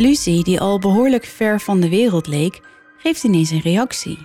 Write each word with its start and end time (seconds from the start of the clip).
Lucy, 0.00 0.42
die 0.42 0.60
al 0.60 0.78
behoorlijk 0.78 1.24
ver 1.24 1.60
van 1.60 1.80
de 1.80 1.88
wereld 1.88 2.26
leek, 2.26 2.60
geeft 2.98 3.24
ineens 3.24 3.50
een 3.50 3.60
reactie. 3.60 4.18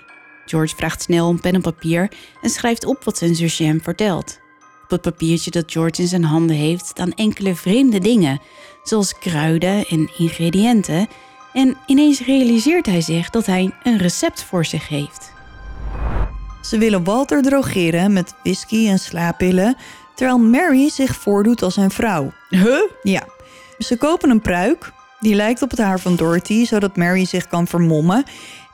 George 0.46 0.75
vraagt 0.75 1.01
snel 1.01 1.27
om 1.27 1.39
pen 1.39 1.53
en 1.53 1.61
papier 1.61 2.12
en 2.42 2.49
schrijft 2.49 2.85
op 2.85 3.03
wat 3.03 3.17
zijn 3.17 3.35
zusje 3.35 3.63
hem 3.63 3.81
vertelt. 3.81 4.39
Op 4.83 4.89
het 4.89 5.01
papiertje 5.01 5.51
dat 5.51 5.71
George 5.71 6.01
in 6.01 6.07
zijn 6.07 6.23
handen 6.23 6.55
heeft 6.55 6.86
staan 6.86 7.12
enkele 7.12 7.55
vreemde 7.55 7.99
dingen, 7.99 8.41
zoals 8.83 9.17
kruiden 9.20 9.86
en 9.86 10.09
ingrediënten. 10.17 11.08
En 11.54 11.78
ineens 11.85 12.26
realiseert 12.26 12.85
hij 12.85 13.01
zich 13.01 13.29
dat 13.29 13.46
hij 13.46 13.71
een 13.83 13.97
recept 13.97 14.44
voor 14.44 14.65
zich 14.65 14.87
heeft. 14.87 15.31
Ze 16.62 16.77
willen 16.77 17.03
Walter 17.03 17.41
drogeren 17.41 18.13
met 18.13 18.34
whisky 18.44 18.88
en 18.88 18.99
slaappillen, 18.99 19.77
terwijl 20.16 20.38
Mary 20.38 20.90
zich 20.90 21.16
voordoet 21.16 21.62
als 21.62 21.73
zijn 21.73 21.91
vrouw. 21.91 22.31
Huh? 22.49 22.81
Ja, 23.03 23.27
ze 23.77 23.98
kopen 23.98 24.30
een 24.30 24.41
pruik, 24.41 24.91
die 25.23 25.35
lijkt 25.35 25.62
op 25.62 25.70
het 25.70 25.80
haar 25.80 26.00
van 26.00 26.16
Dorothy, 26.16 26.66
zodat 26.66 26.98
Mary 26.98 27.26
zich 27.26 27.48
kan 27.48 27.68
vermommen. 27.68 28.23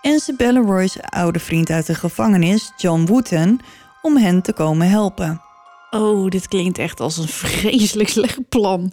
En 0.01 0.19
ze 0.19 0.33
bellen 0.37 0.65
Roy's 0.65 0.97
oude 0.99 1.39
vriend 1.39 1.69
uit 1.69 1.85
de 1.85 1.95
gevangenis, 1.95 2.71
John 2.77 3.05
Wooten, 3.05 3.59
om 4.01 4.17
hen 4.17 4.41
te 4.41 4.53
komen 4.53 4.89
helpen. 4.89 5.41
Oh, 5.89 6.29
dit 6.29 6.47
klinkt 6.47 6.77
echt 6.77 6.99
als 6.99 7.17
een 7.17 7.27
vreselijk 7.27 8.09
slecht 8.09 8.49
plan. 8.49 8.91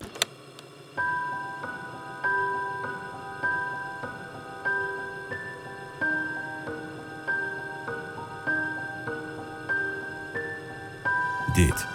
Dit 11.54 11.87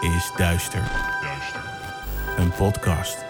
is 0.00 0.30
Duister. 0.36 0.90
Een 2.36 2.52
podcast 2.52 3.29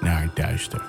naar 0.00 0.30
duister. 0.34 0.82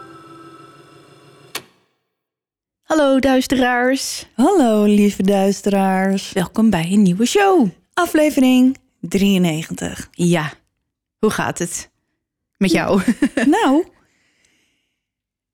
Hallo 2.81 3.19
duisteraars. 3.19 4.27
Hallo 4.35 4.83
lieve 4.83 5.23
duisteraars. 5.23 6.31
Welkom 6.31 6.69
bij 6.69 6.91
een 6.91 7.01
nieuwe 7.01 7.25
show. 7.25 7.69
Aflevering 7.93 8.77
93. 8.99 10.07
Ja, 10.11 10.51
hoe 11.19 11.29
gaat 11.29 11.59
het? 11.59 11.89
Met 12.57 12.71
jou? 12.71 13.01
nou, 13.45 13.85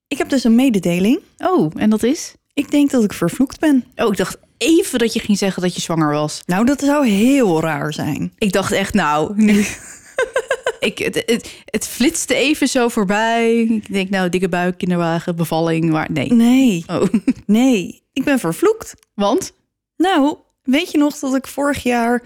ik 0.07 0.17
heb 0.17 0.29
dus 0.29 0.43
een 0.43 0.55
mededeling. 0.55 1.19
Oh, 1.37 1.71
en 1.75 1.89
dat 1.89 2.03
is? 2.03 2.33
Ik 2.53 2.71
denk 2.71 2.91
dat 2.91 3.03
ik 3.03 3.13
vervloekt 3.13 3.59
ben. 3.59 3.85
Oh, 3.95 4.07
ik 4.11 4.17
dacht 4.17 4.37
even 4.57 4.99
dat 4.99 5.13
je 5.13 5.19
ging 5.19 5.37
zeggen 5.37 5.61
dat 5.61 5.75
je 5.75 5.81
zwanger 5.81 6.11
was. 6.11 6.41
Nou, 6.45 6.65
dat 6.65 6.81
zou 6.81 7.07
heel 7.07 7.61
raar 7.61 7.93
zijn. 7.93 8.33
Ik 8.37 8.51
dacht 8.51 8.71
echt, 8.71 8.93
nou, 8.93 9.33
nu. 9.35 9.65
ik, 10.79 10.97
het, 10.97 11.23
het, 11.25 11.63
het 11.65 11.87
flitste 11.87 12.35
even 12.35 12.67
zo 12.67 12.87
voorbij. 12.87 13.59
Ik 13.61 13.93
denk, 13.93 14.09
nou, 14.09 14.29
dikke 14.29 14.49
buik, 14.49 14.77
kinderwagen, 14.77 15.35
bevalling, 15.35 15.89
maar 15.89 16.11
nee. 16.11 16.33
Nee, 16.33 16.83
Oh, 16.87 17.03
nee, 17.45 18.03
ik 18.13 18.23
ben 18.23 18.39
vervloekt. 18.39 18.93
want? 19.13 19.53
Nou, 19.97 20.37
weet 20.63 20.91
je 20.91 20.97
nog 20.97 21.19
dat 21.19 21.35
ik 21.35 21.47
vorig 21.47 21.83
jaar 21.83 22.23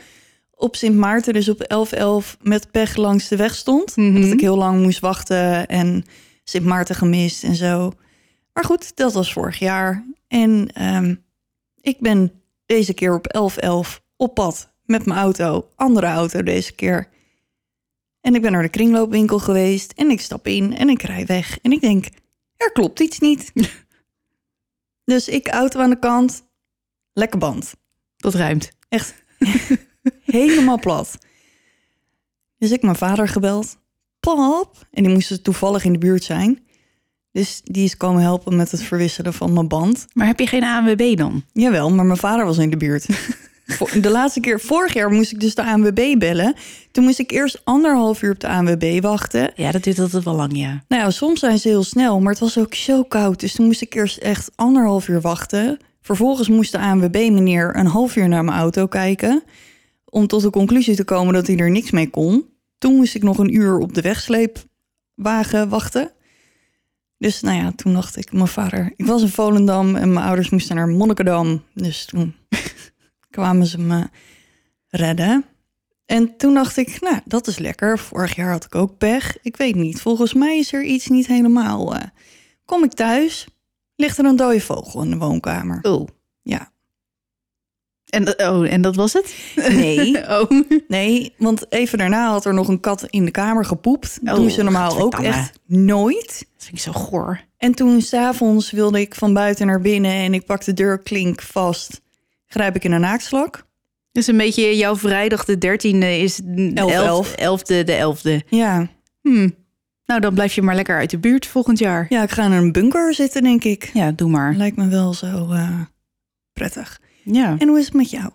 op 0.55 0.75
Sint 0.75 0.95
Maarten, 0.95 1.33
dus 1.33 1.49
op 1.49 1.87
11-11, 2.35 2.37
met 2.41 2.71
pech 2.71 2.95
langs 2.95 3.27
de 3.27 3.35
weg 3.35 3.55
stond? 3.55 3.95
Mhm. 3.95 4.21
Dat 4.21 4.31
ik 4.31 4.39
heel 4.41 4.57
lang 4.57 4.81
moest 4.81 4.99
wachten 4.99 5.67
en 5.67 6.05
Sint 6.43 6.65
Maarten 6.65 6.95
gemist 6.95 7.43
en 7.43 7.55
zo. 7.55 7.91
Maar 8.53 8.65
goed, 8.65 8.95
dat 8.95 9.13
was 9.13 9.33
vorig 9.33 9.59
jaar. 9.59 10.05
En 10.27 10.69
ehm, 10.73 11.15
ik 11.81 11.99
ben 11.99 12.31
deze 12.65 12.93
keer 12.93 13.13
op 13.13 13.51
11-11 13.95 13.99
op 14.17 14.33
pad 14.33 14.69
met 14.85 15.05
mijn 15.05 15.19
auto. 15.19 15.67
Andere 15.75 16.07
auto 16.07 16.43
deze 16.43 16.73
keer. 16.73 17.09
En 18.21 18.35
ik 18.35 18.41
ben 18.41 18.51
naar 18.51 18.61
de 18.61 18.69
kringloopwinkel 18.69 19.39
geweest 19.39 19.91
en 19.91 20.09
ik 20.09 20.21
stap 20.21 20.47
in 20.47 20.77
en 20.77 20.89
ik 20.89 21.01
rij 21.01 21.25
weg. 21.25 21.59
En 21.61 21.71
ik 21.71 21.81
denk, 21.81 22.05
er 22.57 22.71
klopt 22.71 22.99
iets 22.99 23.19
niet. 23.19 23.51
dus 25.11 25.27
ik 25.27 25.47
auto 25.47 25.79
aan 25.79 25.89
de 25.89 25.99
kant, 25.99 26.43
lekker 27.13 27.39
band. 27.39 27.73
Dat 28.17 28.33
ruimt. 28.33 28.71
Echt 28.89 29.23
helemaal 30.25 30.79
plat. 30.79 31.17
Dus 32.57 32.71
ik 32.71 32.81
mijn 32.81 32.95
vader 32.95 33.27
gebeld. 33.27 33.77
Pap. 34.19 34.87
En 34.91 35.03
die 35.03 35.13
moest 35.13 35.43
toevallig 35.43 35.83
in 35.83 35.93
de 35.93 35.99
buurt 35.99 36.23
zijn. 36.23 36.65
Dus 37.31 37.61
die 37.63 37.83
is 37.83 37.97
komen 37.97 38.21
helpen 38.21 38.55
met 38.55 38.71
het 38.71 38.83
verwisselen 38.83 39.33
van 39.33 39.53
mijn 39.53 39.67
band. 39.67 40.07
Maar 40.13 40.27
heb 40.27 40.39
je 40.39 40.47
geen 40.47 40.63
ANWB 40.63 41.17
dan? 41.17 41.43
Jawel, 41.53 41.91
maar 41.91 42.05
mijn 42.05 42.19
vader 42.19 42.45
was 42.45 42.57
in 42.57 42.69
de 42.69 42.77
buurt. 42.77 43.07
De 44.01 44.09
laatste 44.09 44.39
keer, 44.39 44.59
vorig 44.59 44.93
jaar, 44.93 45.09
moest 45.09 45.31
ik 45.31 45.39
dus 45.39 45.55
de 45.55 45.63
ANWB 45.63 46.15
bellen. 46.17 46.55
Toen 46.91 47.03
moest 47.03 47.19
ik 47.19 47.31
eerst 47.31 47.61
anderhalf 47.63 48.21
uur 48.21 48.31
op 48.31 48.39
de 48.39 48.47
ANWB 48.47 49.01
wachten. 49.01 49.51
Ja, 49.55 49.71
dat 49.71 49.83
duurt 49.83 49.99
altijd 49.99 50.23
wel 50.23 50.35
lang, 50.35 50.57
ja. 50.57 50.83
Nou 50.87 51.01
ja, 51.03 51.09
soms 51.09 51.39
zijn 51.39 51.59
ze 51.59 51.67
heel 51.67 51.83
snel, 51.83 52.19
maar 52.19 52.31
het 52.31 52.41
was 52.41 52.57
ook 52.57 52.73
zo 52.73 53.03
koud. 53.03 53.39
Dus 53.39 53.53
toen 53.55 53.65
moest 53.65 53.81
ik 53.81 53.93
eerst 53.93 54.17
echt 54.17 54.51
anderhalf 54.55 55.07
uur 55.07 55.21
wachten. 55.21 55.79
Vervolgens 56.01 56.47
moest 56.47 56.71
de 56.71 56.79
ANWB-meneer 56.79 57.75
een 57.75 57.87
half 57.87 58.15
uur 58.15 58.27
naar 58.27 58.43
mijn 58.43 58.57
auto 58.57 58.87
kijken... 58.87 59.43
om 60.05 60.27
tot 60.27 60.41
de 60.41 60.49
conclusie 60.49 60.95
te 60.95 61.03
komen 61.03 61.33
dat 61.33 61.47
hij 61.47 61.57
er 61.57 61.71
niks 61.71 61.91
mee 61.91 62.09
kon. 62.09 62.45
Toen 62.77 62.95
moest 62.95 63.15
ik 63.15 63.23
nog 63.23 63.37
een 63.37 63.55
uur 63.55 63.77
op 63.77 63.93
de 63.93 64.01
wegsleepwagen 64.01 65.69
wachten. 65.69 66.11
Dus 67.17 67.41
nou 67.41 67.57
ja, 67.57 67.71
toen 67.75 67.93
dacht 67.93 68.17
ik, 68.17 68.31
mijn 68.31 68.47
vader... 68.47 68.93
Ik 68.95 69.05
was 69.05 69.21
in 69.21 69.27
Volendam 69.27 69.95
en 69.95 70.13
mijn 70.13 70.25
ouders 70.25 70.49
moesten 70.49 70.75
naar 70.75 70.87
Monnikendam. 70.87 71.63
Dus 71.73 72.05
toen 72.05 72.35
kwamen 73.31 73.65
ze 73.65 73.79
me 73.79 74.09
redden. 74.87 75.45
En 76.05 76.37
toen 76.37 76.53
dacht 76.53 76.77
ik, 76.77 77.01
nou, 77.01 77.19
dat 77.25 77.47
is 77.47 77.57
lekker. 77.57 77.99
Vorig 77.99 78.35
jaar 78.35 78.51
had 78.51 78.63
ik 78.65 78.75
ook 78.75 78.97
pech. 78.97 79.37
Ik 79.41 79.57
weet 79.57 79.75
niet, 79.75 80.01
volgens 80.01 80.33
mij 80.33 80.57
is 80.57 80.73
er 80.73 80.83
iets 80.83 81.07
niet 81.07 81.27
helemaal. 81.27 81.95
eh. 81.95 82.03
Kom 82.65 82.83
ik 82.83 82.93
thuis, 82.93 83.47
ligt 83.95 84.17
er 84.17 84.25
een 84.25 84.35
dode 84.35 84.61
vogel 84.61 85.01
in 85.01 85.09
de 85.09 85.17
woonkamer. 85.17 85.79
Oh. 85.81 86.07
Ja. 86.41 86.71
En, 88.05 88.23
dat- 88.25 88.41
oh, 88.41 88.71
en 88.73 88.81
dat 88.81 88.95
was 88.95 89.13
het? 89.13 89.35
Nee, 89.55 90.17
Oh. 90.39 90.49
nee, 90.87 91.33
want 91.37 91.65
even 91.71 91.97
daarna 91.97 92.29
had 92.29 92.45
er 92.45 92.53
nog 92.53 92.67
een 92.67 92.79
kat 92.79 93.03
in 93.09 93.25
de 93.25 93.31
kamer 93.31 93.65
gepoept. 93.65 94.19
Oh, 94.23 94.35
Doen 94.35 94.49
ze 94.51 94.63
normaal 94.63 94.99
ook 94.99 95.15
echt 95.19 95.59
nooit. 95.65 96.45
Dat 96.55 96.63
vind 96.65 96.75
ik 96.77 96.79
zo 96.79 96.91
goor. 96.91 97.39
En 97.57 97.73
toen 97.73 98.01
s'avonds 98.01 98.71
wilde 98.71 98.99
ik 98.99 99.15
van 99.15 99.33
buiten 99.33 99.67
naar 99.67 99.81
binnen 99.81 100.11
en 100.11 100.33
ik 100.33 100.45
pak 100.45 100.63
de 100.65 100.73
deurklink 100.73 101.41
vast. 101.41 102.01
Grijp 102.53 102.75
ik 102.75 102.83
in 102.83 102.91
een 102.91 103.01
naakslak. 103.01 103.63
Dus 104.11 104.27
een 104.27 104.37
beetje 104.37 104.77
jouw 104.77 104.95
vrijdag 104.95 105.45
de 105.45 105.55
13e 105.55 106.21
is 106.21 106.35
de 106.43 106.71
Elf, 106.75 107.31
11e 107.31 107.83
de 107.83 108.15
11e. 108.43 108.47
Ja, 108.49 108.87
Hm. 109.21 109.49
Nou, 110.05 110.21
dan 110.21 110.33
blijf 110.33 110.53
je 110.55 110.61
maar 110.61 110.75
lekker 110.75 110.97
uit 110.97 111.09
de 111.09 111.17
buurt 111.19 111.45
volgend 111.45 111.79
jaar. 111.79 112.05
ja 112.09 112.23
ik 112.23 112.31
ga 112.31 112.45
in 112.45 112.51
een 112.51 112.71
bunker 112.71 113.13
zitten, 113.13 113.43
denk 113.43 113.63
ik. 113.63 113.89
Ja, 113.93 114.11
doe 114.11 114.29
maar. 114.29 114.53
Lijkt 114.55 114.77
me 114.77 114.87
wel 114.87 115.13
zo 115.13 115.51
eh, 115.51 115.79
prettig. 116.53 117.01
Ja. 117.23 117.55
En 117.59 117.67
hoe 117.67 117.79
is 117.79 117.85
het 117.85 117.93
met 117.93 118.09
jou? 118.09 118.29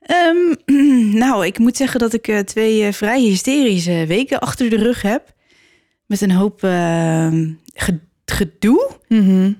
Ehm, 0.00 0.54
nou, 1.24 1.46
ik 1.46 1.58
moet 1.58 1.76
zeggen 1.76 2.00
dat 2.00 2.12
ik 2.12 2.28
eh, 2.28 2.38
twee 2.38 2.84
eh, 2.86 2.92
vrij 2.92 3.20
hysterische 3.20 4.04
weken 4.08 4.40
achter 4.40 4.70
de 4.70 4.76
rug 4.76 5.02
heb. 5.02 5.32
Met 6.06 6.20
een 6.20 6.30
hoop 6.30 6.62
ehm, 6.62 7.52
ge- 7.74 8.00
gedoe. 8.24 8.90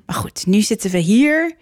Maar 0.07 0.17
goed, 0.17 0.47
nu 0.47 0.61
zitten 0.61 0.91
we 0.91 0.99
hier. 0.99 1.53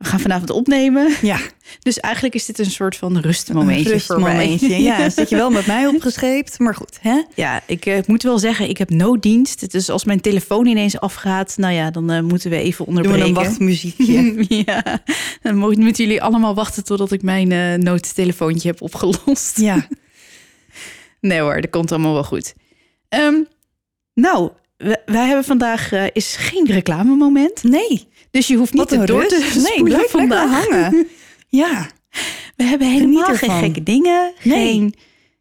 We 0.00 0.06
gaan 0.06 0.20
vanavond 0.20 0.50
opnemen. 0.50 1.12
Ja, 1.22 1.38
Dus 1.82 2.00
eigenlijk 2.00 2.34
is 2.34 2.46
dit 2.46 2.58
een 2.58 2.70
soort 2.70 2.96
van 2.96 3.18
rustmomentje 3.18 3.92
een 3.94 4.00
voor 4.00 4.20
mij. 4.20 4.32
rustmomentje. 4.46 4.82
Ja, 4.82 5.10
zit 5.10 5.28
je 5.28 5.36
wel 5.36 5.50
met 5.50 5.66
mij 5.66 5.86
opgescheept, 5.86 6.58
maar 6.58 6.74
goed, 6.74 6.98
hè? 7.00 7.22
Ja, 7.34 7.62
ik 7.66 7.86
eh, 7.86 7.98
moet 8.06 8.22
wel 8.22 8.38
zeggen, 8.38 8.68
ik 8.68 8.78
heb 8.78 8.90
nooddienst. 8.90 9.70
Dus 9.72 9.88
als 9.90 10.04
mijn 10.04 10.20
telefoon 10.20 10.66
ineens 10.66 11.00
afgaat, 11.00 11.54
nou 11.56 11.74
ja, 11.74 11.90
dan 11.90 12.10
eh, 12.10 12.20
moeten 12.22 12.50
we 12.50 12.56
even 12.56 12.84
Doen 12.84 12.94
we 12.94 13.00
onderbreken. 13.00 13.28
een 13.28 13.34
wachtmuziekje. 13.44 14.44
ja, 14.66 15.02
dan 15.42 15.56
mo- 15.56 15.72
moeten 15.72 16.04
jullie 16.04 16.22
allemaal 16.22 16.54
wachten 16.54 16.84
totdat 16.84 17.12
ik 17.12 17.22
mijn 17.22 17.52
eh, 17.52 17.74
noodtelefoontje 17.74 18.68
heb 18.68 18.82
opgelost. 18.82 19.58
ja, 19.60 19.86
Nee 21.20 21.40
hoor, 21.40 21.60
dat 21.60 21.70
komt 21.70 21.92
allemaal 21.92 22.12
wel 22.12 22.24
goed. 22.24 22.54
Ehm, 23.08 23.34
nou, 24.14 24.50
wij 25.04 25.26
hebben 25.26 25.44
vandaag 25.44 25.92
eh, 25.92 26.04
is 26.12 26.36
geen 26.36 26.66
reclamemoment. 26.66 27.62
nee. 27.62 28.08
Dus 28.30 28.46
je 28.46 28.56
hoeft 28.56 28.72
niet 28.72 28.88
door 29.06 29.26
te. 29.26 29.50
Nee, 29.54 29.82
blijf 29.82 30.00
lekker 30.00 30.08
vandaag. 30.20 30.68
hangen. 30.68 31.06
Ja, 31.48 31.86
We 32.56 32.64
hebben 32.64 32.90
helemaal 32.90 33.24
geen 33.34 33.50
gekke 33.50 33.82
dingen. 33.82 34.32
Nee. 34.42 34.66
Geen, 34.66 34.94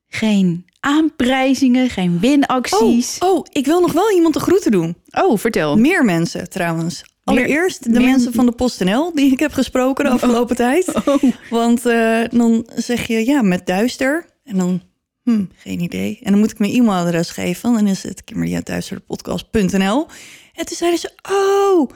geen 0.07 0.65
aanprijzingen, 0.80 1.89
geen 1.89 2.19
winacties. 2.19 3.18
oh, 3.19 3.30
oh, 3.30 3.45
ik 3.51 3.65
wil 3.65 3.81
nog 3.81 3.91
wel 3.91 4.12
iemand 4.12 4.33
de 4.33 4.39
groeten 4.39 4.71
doen. 4.71 4.95
Oh, 5.12 5.38
vertel. 5.38 5.77
Meer 5.77 6.06
mensen 6.06 6.50
trouwens. 6.50 7.03
Allereerst 7.24 7.83
de 7.83 7.89
meer- 7.89 8.01
mensen 8.01 8.33
van 8.33 8.45
de 8.45 8.51
PostNL 8.51 9.12
die 9.15 9.31
ik 9.31 9.39
heb 9.39 9.51
gesproken 9.53 10.06
de 10.06 10.12
afgelopen 10.12 10.56
tijd. 10.56 10.92
Oh. 11.06 11.24
Want 11.50 11.85
eh, 11.85 12.21
dan 12.31 12.68
zeg 12.75 13.07
je 13.07 13.25
ja, 13.25 13.42
met 13.42 13.65
duister. 13.65 14.25
En 14.44 14.57
dan, 14.57 14.81
hm, 15.24 15.44
geen 15.56 15.80
idee. 15.80 16.19
En 16.24 16.31
dan 16.31 16.39
moet 16.39 16.51
ik 16.51 16.59
mijn 16.59 16.74
e-mailadres 16.74 17.30
geven. 17.30 17.69
En 17.69 17.75
dan 17.75 17.88
is 17.88 18.03
het 18.03 18.24
kimberlyduisterdepodcast.nl. 18.24 20.07
En 20.53 20.65
toen 20.65 20.77
zeiden 20.77 21.00
ze, 21.00 21.12
oh, 21.31 21.89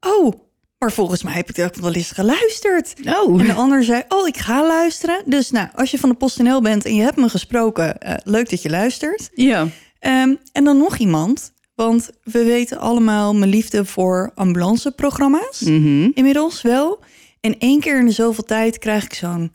oh. 0.00 0.32
Maar 0.78 0.92
volgens 0.92 1.22
mij 1.22 1.32
heb 1.32 1.50
ik 1.50 1.64
ook 1.64 1.74
wel 1.74 1.92
eens 1.92 2.10
geluisterd. 2.10 2.94
Oh. 3.04 3.40
En 3.40 3.46
de 3.46 3.52
ander 3.52 3.84
zei, 3.84 4.02
oh, 4.08 4.26
ik 4.26 4.36
ga 4.36 4.66
luisteren. 4.66 5.22
Dus 5.26 5.50
nou, 5.50 5.68
als 5.74 5.90
je 5.90 5.98
van 5.98 6.08
de 6.08 6.14
PostNL 6.14 6.60
bent 6.60 6.84
en 6.84 6.94
je 6.94 7.02
hebt 7.02 7.16
me 7.16 7.28
gesproken, 7.28 7.98
eh, 7.98 8.14
leuk 8.24 8.50
dat 8.50 8.62
je 8.62 8.70
luistert. 8.70 9.30
Ja. 9.34 9.68
Ehm, 9.98 10.34
en 10.52 10.64
dan 10.64 10.78
nog 10.78 10.98
iemand, 10.98 11.52
want 11.74 12.10
we 12.22 12.44
weten 12.44 12.78
allemaal 12.78 13.34
mijn 13.34 13.50
liefde 13.50 13.84
voor 13.84 14.32
ambulanceprogramma's. 14.34 15.60
Mhm. 15.60 16.10
Inmiddels 16.14 16.62
wel. 16.62 17.02
En 17.40 17.58
één 17.58 17.80
keer 17.80 17.98
in 17.98 18.06
de 18.06 18.12
zoveel 18.12 18.44
tijd 18.44 18.78
krijg 18.78 19.04
ik 19.04 19.14
zo'n 19.14 19.52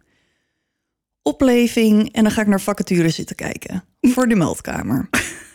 opleving 1.22 2.14
en 2.14 2.24
dan 2.24 2.32
ga 2.32 2.42
ik 2.42 2.48
naar 2.48 2.62
vacatures 2.62 3.16
zitten 3.16 3.36
kijken 3.36 3.84
voor 4.14 4.28
de 4.28 4.36
meldkamer. 4.36 5.10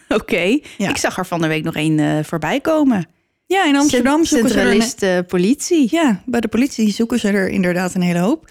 Oké. 0.09 0.59
Ja. 0.79 0.89
Ik 0.89 0.97
zag 0.97 1.19
er 1.19 1.27
van 1.27 1.41
de 1.41 1.47
week 1.47 1.65
nog 1.65 1.75
één 1.75 1.99
eh, 1.99 2.25
voorbij 2.25 2.61
komen. 2.61 3.09
Ja, 3.51 3.65
in 3.67 3.77
Amsterdam 3.77 4.25
zoeken 4.25 4.49
ze 4.51 4.61
er... 4.61 4.73
een- 4.75 5.19
eh, 5.19 5.27
politie. 5.27 5.89
Ja, 5.91 6.23
bij 6.27 6.41
de 6.41 6.49
politie 6.49 6.93
zoeken 6.93 7.19
ze 7.19 7.29
er 7.29 7.49
inderdaad 7.49 7.95
een 7.95 8.01
hele 8.03 8.19
hoop. 8.19 8.51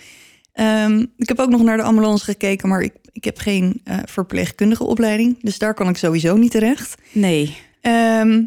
Ehm, 0.54 1.06
ik 1.18 1.28
heb 1.28 1.40
ook 1.40 1.50
nog 1.50 1.62
naar 1.64 1.78
de 1.78 1.84
ambulance 1.84 2.24
gekeken, 2.24 2.70
maar 2.70 2.82
ik, 2.82 2.94
ik 3.12 3.24
heb 3.24 3.38
geen 3.38 3.82
eh, 3.84 3.98
verpleegkundige 4.06 4.84
opleiding. 4.84 5.38
Dus 5.42 5.58
daar 5.58 5.74
kan 5.74 5.90
ik 5.90 5.98
sowieso 5.98 6.36
niet 6.38 6.52
terecht. 6.52 6.96
Nee. 7.12 7.58
Ehm, 7.82 8.44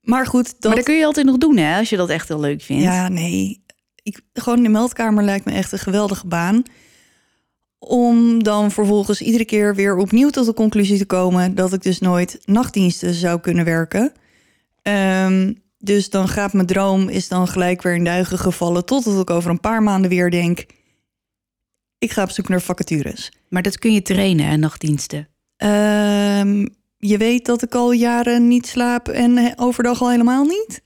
maar 0.00 0.26
goed, 0.26 0.44
dat... 0.52 0.62
Maar 0.62 0.74
dat 0.74 0.84
kun 0.84 0.94
je 0.96 1.04
altijd 1.04 1.26
nog 1.26 1.38
doen, 1.38 1.56
hè? 1.56 1.78
Als 1.78 1.90
je 1.90 1.96
dat 1.96 2.08
echt 2.08 2.28
heel 2.28 2.40
leuk 2.40 2.62
vindt. 2.62 2.82
Ja, 2.82 3.08
nee. 3.08 3.62
Ik, 4.02 4.20
gewoon 4.32 4.62
de 4.62 4.68
meldkamer 4.68 5.24
lijkt 5.24 5.44
me 5.44 5.52
echt 5.52 5.72
een 5.72 5.78
geweldige 5.78 6.26
baan. 6.26 6.62
Om 7.78 8.42
dan 8.42 8.70
vervolgens 8.70 9.20
iedere 9.20 9.44
keer 9.44 9.74
weer 9.74 9.96
opnieuw 9.96 10.30
tot 10.30 10.46
de 10.46 10.54
conclusie 10.54 10.98
te 10.98 11.06
komen 11.06 11.54
dat 11.54 11.72
ik 11.72 11.82
dus 11.82 11.98
nooit 11.98 12.38
nachtdiensten 12.44 13.14
zou 13.14 13.40
kunnen 13.40 13.64
werken. 13.64 14.12
Ehm, 14.82 15.52
dus 15.82 16.10
dan 16.10 16.28
gaat 16.28 16.52
mijn 16.52 16.66
droom 16.66 17.08
is 17.08 17.28
dan 17.28 17.48
gelijk 17.48 17.82
weer 17.82 17.94
in 17.94 18.04
duigen 18.04 18.38
gevallen. 18.38 18.84
Totdat 18.84 19.20
ik 19.20 19.30
over 19.30 19.50
een 19.50 19.60
paar 19.60 19.82
maanden 19.82 20.10
weer 20.10 20.30
denk. 20.30 20.66
Ik 21.98 22.10
ga 22.10 22.22
op 22.22 22.30
zoek 22.30 22.48
naar 22.48 22.60
vacatures. 22.60 23.32
Maar 23.48 23.62
dat 23.62 23.78
kun 23.78 23.92
je 23.92 24.02
trainen, 24.02 24.46
hè, 24.46 24.56
nachtdiensten. 24.56 25.28
Ehm, 25.56 26.66
je 26.96 27.16
weet 27.16 27.46
dat 27.46 27.62
ik 27.62 27.74
al 27.74 27.92
jaren 27.92 28.48
niet 28.48 28.66
slaap 28.66 29.08
en 29.08 29.52
overdag 29.58 30.02
al 30.02 30.10
helemaal 30.10 30.44
niet. 30.44 30.82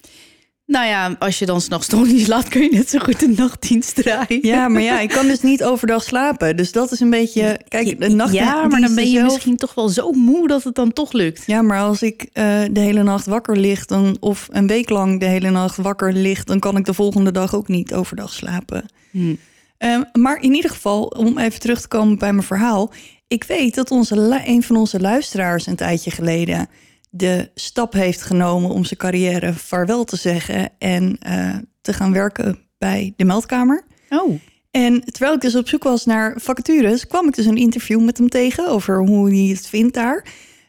Nou 0.67 0.87
ja, 0.87 1.17
als 1.19 1.39
je 1.39 1.47
dan 1.47 1.61
s'nachts 1.61 1.87
toch 1.87 2.07
niet 2.07 2.25
slaapt, 2.25 2.49
kun 2.49 2.63
je 2.63 2.71
net 2.71 2.91
zo 2.91 2.99
goed 2.99 3.23
een 3.23 3.35
nachtdienst 3.37 3.95
draaien. 3.95 4.39
Ja, 4.47 4.69
maar 4.69 4.83
ja, 4.83 5.01
ik 5.01 5.09
kan 5.09 5.27
dus 5.27 5.41
niet 5.41 5.65
overdag 5.65 6.03
slapen. 6.03 6.57
Dus 6.57 6.73
dat 6.73 6.93
is 6.93 7.01
een 7.01 7.11
beetje. 7.11 7.61
Kijk, 7.69 8.01
de 8.01 8.09
nacht. 8.09 8.33
Ja, 8.33 8.67
maar 8.67 8.81
dan 8.81 8.95
ben 8.95 9.11
je 9.11 9.23
misschien 9.23 9.57
toch 9.57 9.75
wel 9.75 9.89
zo 9.89 10.13
moe 10.13 10.49
dat 10.49 10.65
het 10.65 10.75
dan 10.75 10.93
toch 10.93 11.13
lukt. 11.13 11.43
Ja, 11.47 11.63
maar 11.63 11.81
als 11.81 12.03
ik 12.03 12.27
eh, 12.33 12.63
de 12.71 12.81
hele 12.81 13.03
nacht 13.03 13.27
wakker 13.27 13.57
lig, 13.57 13.85
dan, 13.85 14.17
of 14.21 14.49
een 14.51 14.67
week 14.67 14.91
lang 14.91 15.21
de 15.21 15.27
hele 15.27 15.51
nacht 15.51 15.77
wakker 15.77 16.13
lig, 16.13 16.45
dan 16.45 16.59
kan 16.59 16.77
ik 16.77 16.85
de 16.85 16.95
volgende 16.95 17.33
dag 17.33 17.55
ook 17.55 17.69
niet 17.69 17.95
overdag 17.95 18.33
slapen. 18.33 18.87
Hm. 19.11 19.35
Ehm, 19.79 20.03
maar 20.13 20.43
in 20.43 20.55
ieder 20.55 20.71
geval, 20.71 21.03
om 21.03 21.39
even 21.39 21.61
terug 21.61 21.81
te 21.81 21.89
komen 21.89 22.19
bij 22.19 22.33
mijn 22.33 22.47
verhaal. 22.47 22.93
Ik 23.29 23.45
weet 23.45 23.75
dat 23.75 23.91
onze, 23.91 24.43
een 24.45 24.63
van 24.63 24.77
onze 24.77 25.01
luisteraars 25.01 25.67
een 25.67 25.77
tijdje 25.77 26.11
geleden 26.11 26.69
de 27.17 27.51
stap 27.55 27.93
heeft 27.93 28.23
genomen 28.23 28.71
om 28.71 28.85
zijn 28.85 28.99
carrière 28.99 29.53
vaarwel 29.55 30.05
te 30.05 30.17
zeggen 30.17 30.71
en 30.79 31.17
eh, 31.21 31.57
te 31.81 31.93
gaan 31.93 32.13
werken 32.13 32.59
bij 32.79 33.13
de 33.17 33.25
meldkamer. 33.25 33.85
Oh, 34.09 34.41
En 34.71 35.05
terwijl 35.05 35.35
ik 35.35 35.41
dus 35.41 35.55
op 35.57 35.69
zoek 35.69 35.83
was 35.83 36.05
naar 36.05 36.35
vacatures, 36.41 37.07
kwam 37.07 37.29
ik 37.29 37.35
dus 37.35 37.47
een 37.47 37.57
interview 37.57 38.05
met 38.05 38.19
hem 38.19 38.29
tegen 38.29 38.69
over 38.69 38.99
hoe 38.99 39.29
hij 39.29 39.47
het 39.55 39.67
vindt 39.67 39.95
daar. 39.95 40.27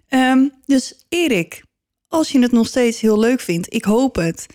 Ehm, 0.07 0.47
dus 0.65 1.05
Erik, 1.09 1.63
als 2.07 2.31
je 2.31 2.39
het 2.39 2.51
nog 2.51 2.67
steeds 2.67 2.99
heel 2.99 3.19
leuk 3.19 3.39
vindt, 3.41 3.73
ik 3.73 3.83
hoop 3.83 4.15
het. 4.15 4.45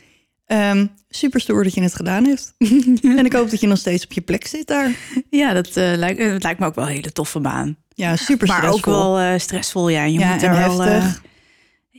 Ehm 0.46 0.86
super 1.08 1.40
stoer 1.40 1.64
dat 1.64 1.74
je 1.74 1.82
het 1.82 1.94
gedaan 1.94 2.24
hebt. 2.24 2.54
en 3.18 3.24
ik 3.24 3.32
hoop 3.32 3.50
dat 3.50 3.60
je 3.60 3.66
nog 3.66 3.78
steeds 3.78 4.04
op 4.04 4.12
je 4.12 4.20
plek 4.20 4.46
zit 4.46 4.66
daar. 4.66 4.96
ja, 5.30 5.52
dat, 5.52 5.66
eh, 5.76 5.92
lijkt, 5.96 6.18
eh, 6.20 6.30
dat 6.30 6.42
lijkt 6.42 6.60
me 6.60 6.66
ook 6.66 6.74
wel 6.74 6.84
een 6.86 6.90
hele 6.94 7.12
toffe 7.12 7.40
baan. 7.40 7.76
Ja, 7.94 8.16
super 8.16 8.46
Maar 8.46 8.56
ook 8.56 8.78
stressvol. 8.78 8.92
wel 8.92 9.18
eh, 9.18 9.38
stressvol, 9.38 9.88
ja. 9.88 10.04
Je 10.04 10.18
Ja, 10.18 10.32
moet 10.32 10.42
en 10.42 10.48
er 10.50 10.56
wel, 10.56 10.80
heftig. 10.80 11.22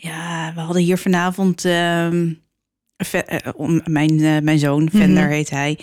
Ja, 0.04 0.52
we 0.56 0.60
hadden 0.60 0.82
hier 0.84 0.98
vanavond... 0.98 1.66
ehm, 1.66 2.32
eh, 3.12 3.40
mijn, 3.84 4.20
eh, 4.24 4.38
mijn 4.42 4.60
zoon, 4.60 4.90
Vender 4.92 5.24
Mhm. 5.24 5.32
heet 5.32 5.50
hij, 5.50 5.78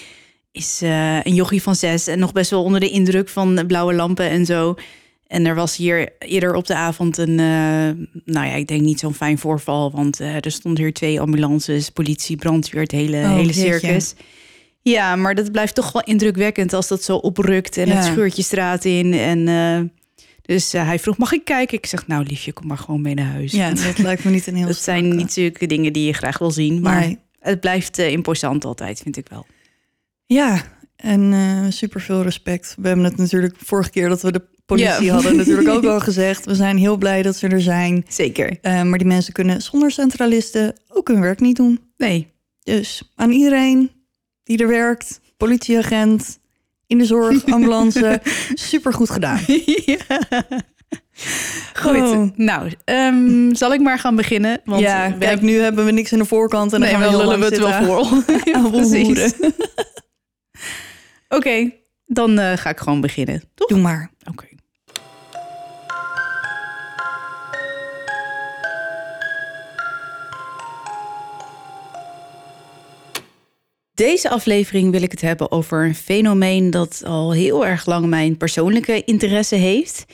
is 0.53 0.81
eh, 0.83 1.25
een 1.25 1.35
jochie 1.35 1.63
van 1.63 1.75
zes... 1.75 2.07
en 2.07 2.19
nog 2.19 2.33
best 2.33 2.51
wel 2.51 2.63
onder 2.65 2.81
de 2.81 2.91
indruk 2.91 3.29
van 3.29 3.65
blauwe 3.67 3.95
lampen 3.95 4.31
en 4.31 4.47
zo... 4.47 4.75
En 5.27 5.47
er 5.47 5.55
was 5.55 5.77
hier 5.77 6.13
eerder 6.19 6.55
op 6.55 6.67
de 6.67 6.75
avond 6.75 7.19
een, 7.19 7.35
nou 8.25 8.47
ja, 8.47 8.53
ik 8.55 8.67
denk 8.67 8.81
niet 8.81 8.99
zo'n 9.01 9.15
fijn 9.15 9.39
voorval. 9.39 9.91
Want 9.91 10.19
er 10.19 10.51
stonden 10.51 10.83
hier 10.83 10.93
twee 10.93 11.21
ambulances, 11.21 11.91
politie, 11.91 12.37
brandweer, 12.37 12.83
het 12.83 12.91
hele, 12.91 13.17
Oh, 13.17 13.31
hele 13.35 13.53
jeetje. 13.53 13.61
circus. 13.61 14.15
Ja, 14.83 15.17
maar 15.17 15.35
dat 15.35 15.53
blijft 15.53 15.75
toch 15.75 15.93
wel 15.93 16.03
indrukwekkend 16.03 16.73
als 16.73 16.89
dat 16.89 17.03
zo 17.03 17.17
oprukt 17.17 17.77
en 17.77 17.87
Ja. 17.89 17.95
het 17.95 18.05
scheurtje 18.05 18.43
straat 18.43 18.85
in. 18.85 19.15
En 19.15 19.49
dus 20.55 20.75
eh, 20.75 20.87
hij 20.87 20.99
vroeg, 20.99 21.17
mag 21.19 21.33
ik 21.33 21.45
kijken? 21.45 21.79
Ik 21.79 21.87
zeg, 21.87 22.07
nou 22.07 22.25
liefje, 22.25 22.53
kom 22.53 22.67
maar 22.67 22.79
gewoon 22.79 23.01
mee 23.03 23.15
naar 23.15 23.27
huis. 23.33 23.53
Ja, 23.53 23.73
dat 23.87 23.99
lijkt 23.99 24.25
me 24.25 24.31
niet 24.31 24.47
een 24.47 24.57
heel 24.57 24.67
dat 24.67 24.77
zijn 24.77 25.17
niet 25.17 25.33
zulke 25.33 25.67
dingen 25.67 25.93
die 25.93 26.07
je 26.07 26.13
graag 26.13 26.39
wil 26.39 26.51
zien. 26.51 26.81
Maar 26.81 27.01
Nee. 27.01 27.19
het 27.39 27.61
blijft 27.61 27.99
eh, 27.99 28.11
imposant 28.13 28.65
altijd, 28.65 29.01
vind 29.01 29.17
ik 29.17 29.29
wel. 29.29 29.47
Ja, 30.27 30.63
en 30.97 31.33
eh 31.33 31.65
super 31.69 32.01
veel 32.01 32.23
respect. 32.23 32.75
We 32.81 32.87
hebben 32.87 33.05
het 33.07 33.17
natuurlijk 33.17 33.55
vorige 33.65 33.91
keer 33.91 34.09
dat 34.09 34.23
we 34.23 34.33
de 34.33 34.43
politie 34.67 35.05
Ja. 35.05 35.13
hadden 35.13 35.37
natuurlijk 35.37 35.69
ook 35.69 35.85
al 35.95 36.01
gezegd. 36.01 36.45
We 36.45 36.55
zijn 36.55 36.77
heel 36.77 36.97
blij 36.97 37.23
dat 37.23 37.37
ze 37.37 37.49
er 37.49 37.61
zijn. 37.61 38.05
Zeker. 38.09 38.59
Eh, 38.63 38.83
maar 38.83 38.99
die 38.99 39.07
mensen 39.07 39.33
kunnen 39.33 39.63
zonder 39.63 39.91
centralisten 39.91 40.75
ook 40.89 41.09
hun 41.09 41.21
werk 41.21 41.41
niet 41.41 41.57
doen. 41.57 41.81
Nee. 41.97 42.33
Dus 42.63 43.13
aan 43.15 43.31
iedereen 43.31 43.91
die 44.43 44.59
er 44.59 44.69
werkt, 44.69 45.21
politieagent, 45.37 46.39
in 46.89 46.99
de 46.99 47.05
zorg, 47.05 47.45
ambulance, 47.55 48.21
super 48.55 48.93
goed 48.93 49.11
gedaan. 49.11 49.41
ja. 49.87 49.97
Goed, 51.75 51.97
Oh. 51.97 52.29
nou, 52.37 52.73
ehm, 52.85 53.55
zal 53.55 53.73
ik 53.73 53.81
maar 53.81 53.99
gaan 53.99 54.17
beginnen? 54.17 54.61
Want 54.65 54.81
ja, 54.81 55.13
we 55.13 55.19
kijk, 55.19 55.41
nu 55.41 55.59
hebben 55.59 55.85
we 55.85 55.91
niks 55.91 56.13
in 56.13 56.19
de 56.19 56.25
voorkant 56.25 56.73
en 56.73 56.81
dan 56.81 56.89
nee, 56.89 56.99
gaan 56.99 57.17
we 57.17 57.23
heel 57.23 57.41
het 57.41 57.59
wel 57.59 57.85
voor. 57.85 58.23
Precies. 58.71 59.07
hoeren. 59.07 59.33
Oké, 61.29 61.71
dan 62.07 62.39
eh, 62.39 62.57
ga 62.57 62.71
ik 62.71 62.79
gewoon 62.79 63.01
beginnen. 63.01 63.43
Toch? 63.55 63.69
Doe 63.69 63.79
maar. 63.81 64.11
Oké. 64.31 64.48
Deze 73.99 74.31
aflevering 74.31 74.91
wil 74.91 75.03
ik 75.03 75.11
het 75.11 75.21
hebben 75.21 75.51
over 75.51 75.85
een 75.85 75.95
fenomeen 75.95 76.71
dat 76.71 77.03
al 77.05 77.33
heel 77.33 77.67
erg 77.67 77.87
lang 77.87 78.07
mijn 78.07 78.37
persoonlijke 78.37 79.05
interesse 79.05 79.55
heeft, 79.55 80.05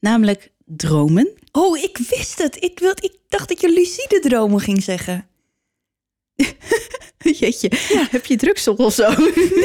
namelijk 0.00 0.50
dromen. 0.64 1.28
Oh, 1.52 1.78
ik 1.78 1.98
wist 2.08 2.38
het. 2.42 2.62
Ik, 2.62 2.78
wil, 2.78 2.90
ik 2.90 3.12
dacht 3.28 3.48
dat 3.48 3.60
je 3.60 3.72
lucide 3.72 4.20
dromen 4.28 4.60
ging 4.60 4.82
zeggen. 4.82 5.26
Jeetje, 7.38 7.70
heb 8.10 8.26
je 8.26 8.36
drugsel 8.36 8.74
of 8.74 8.94
zo? 8.94 9.08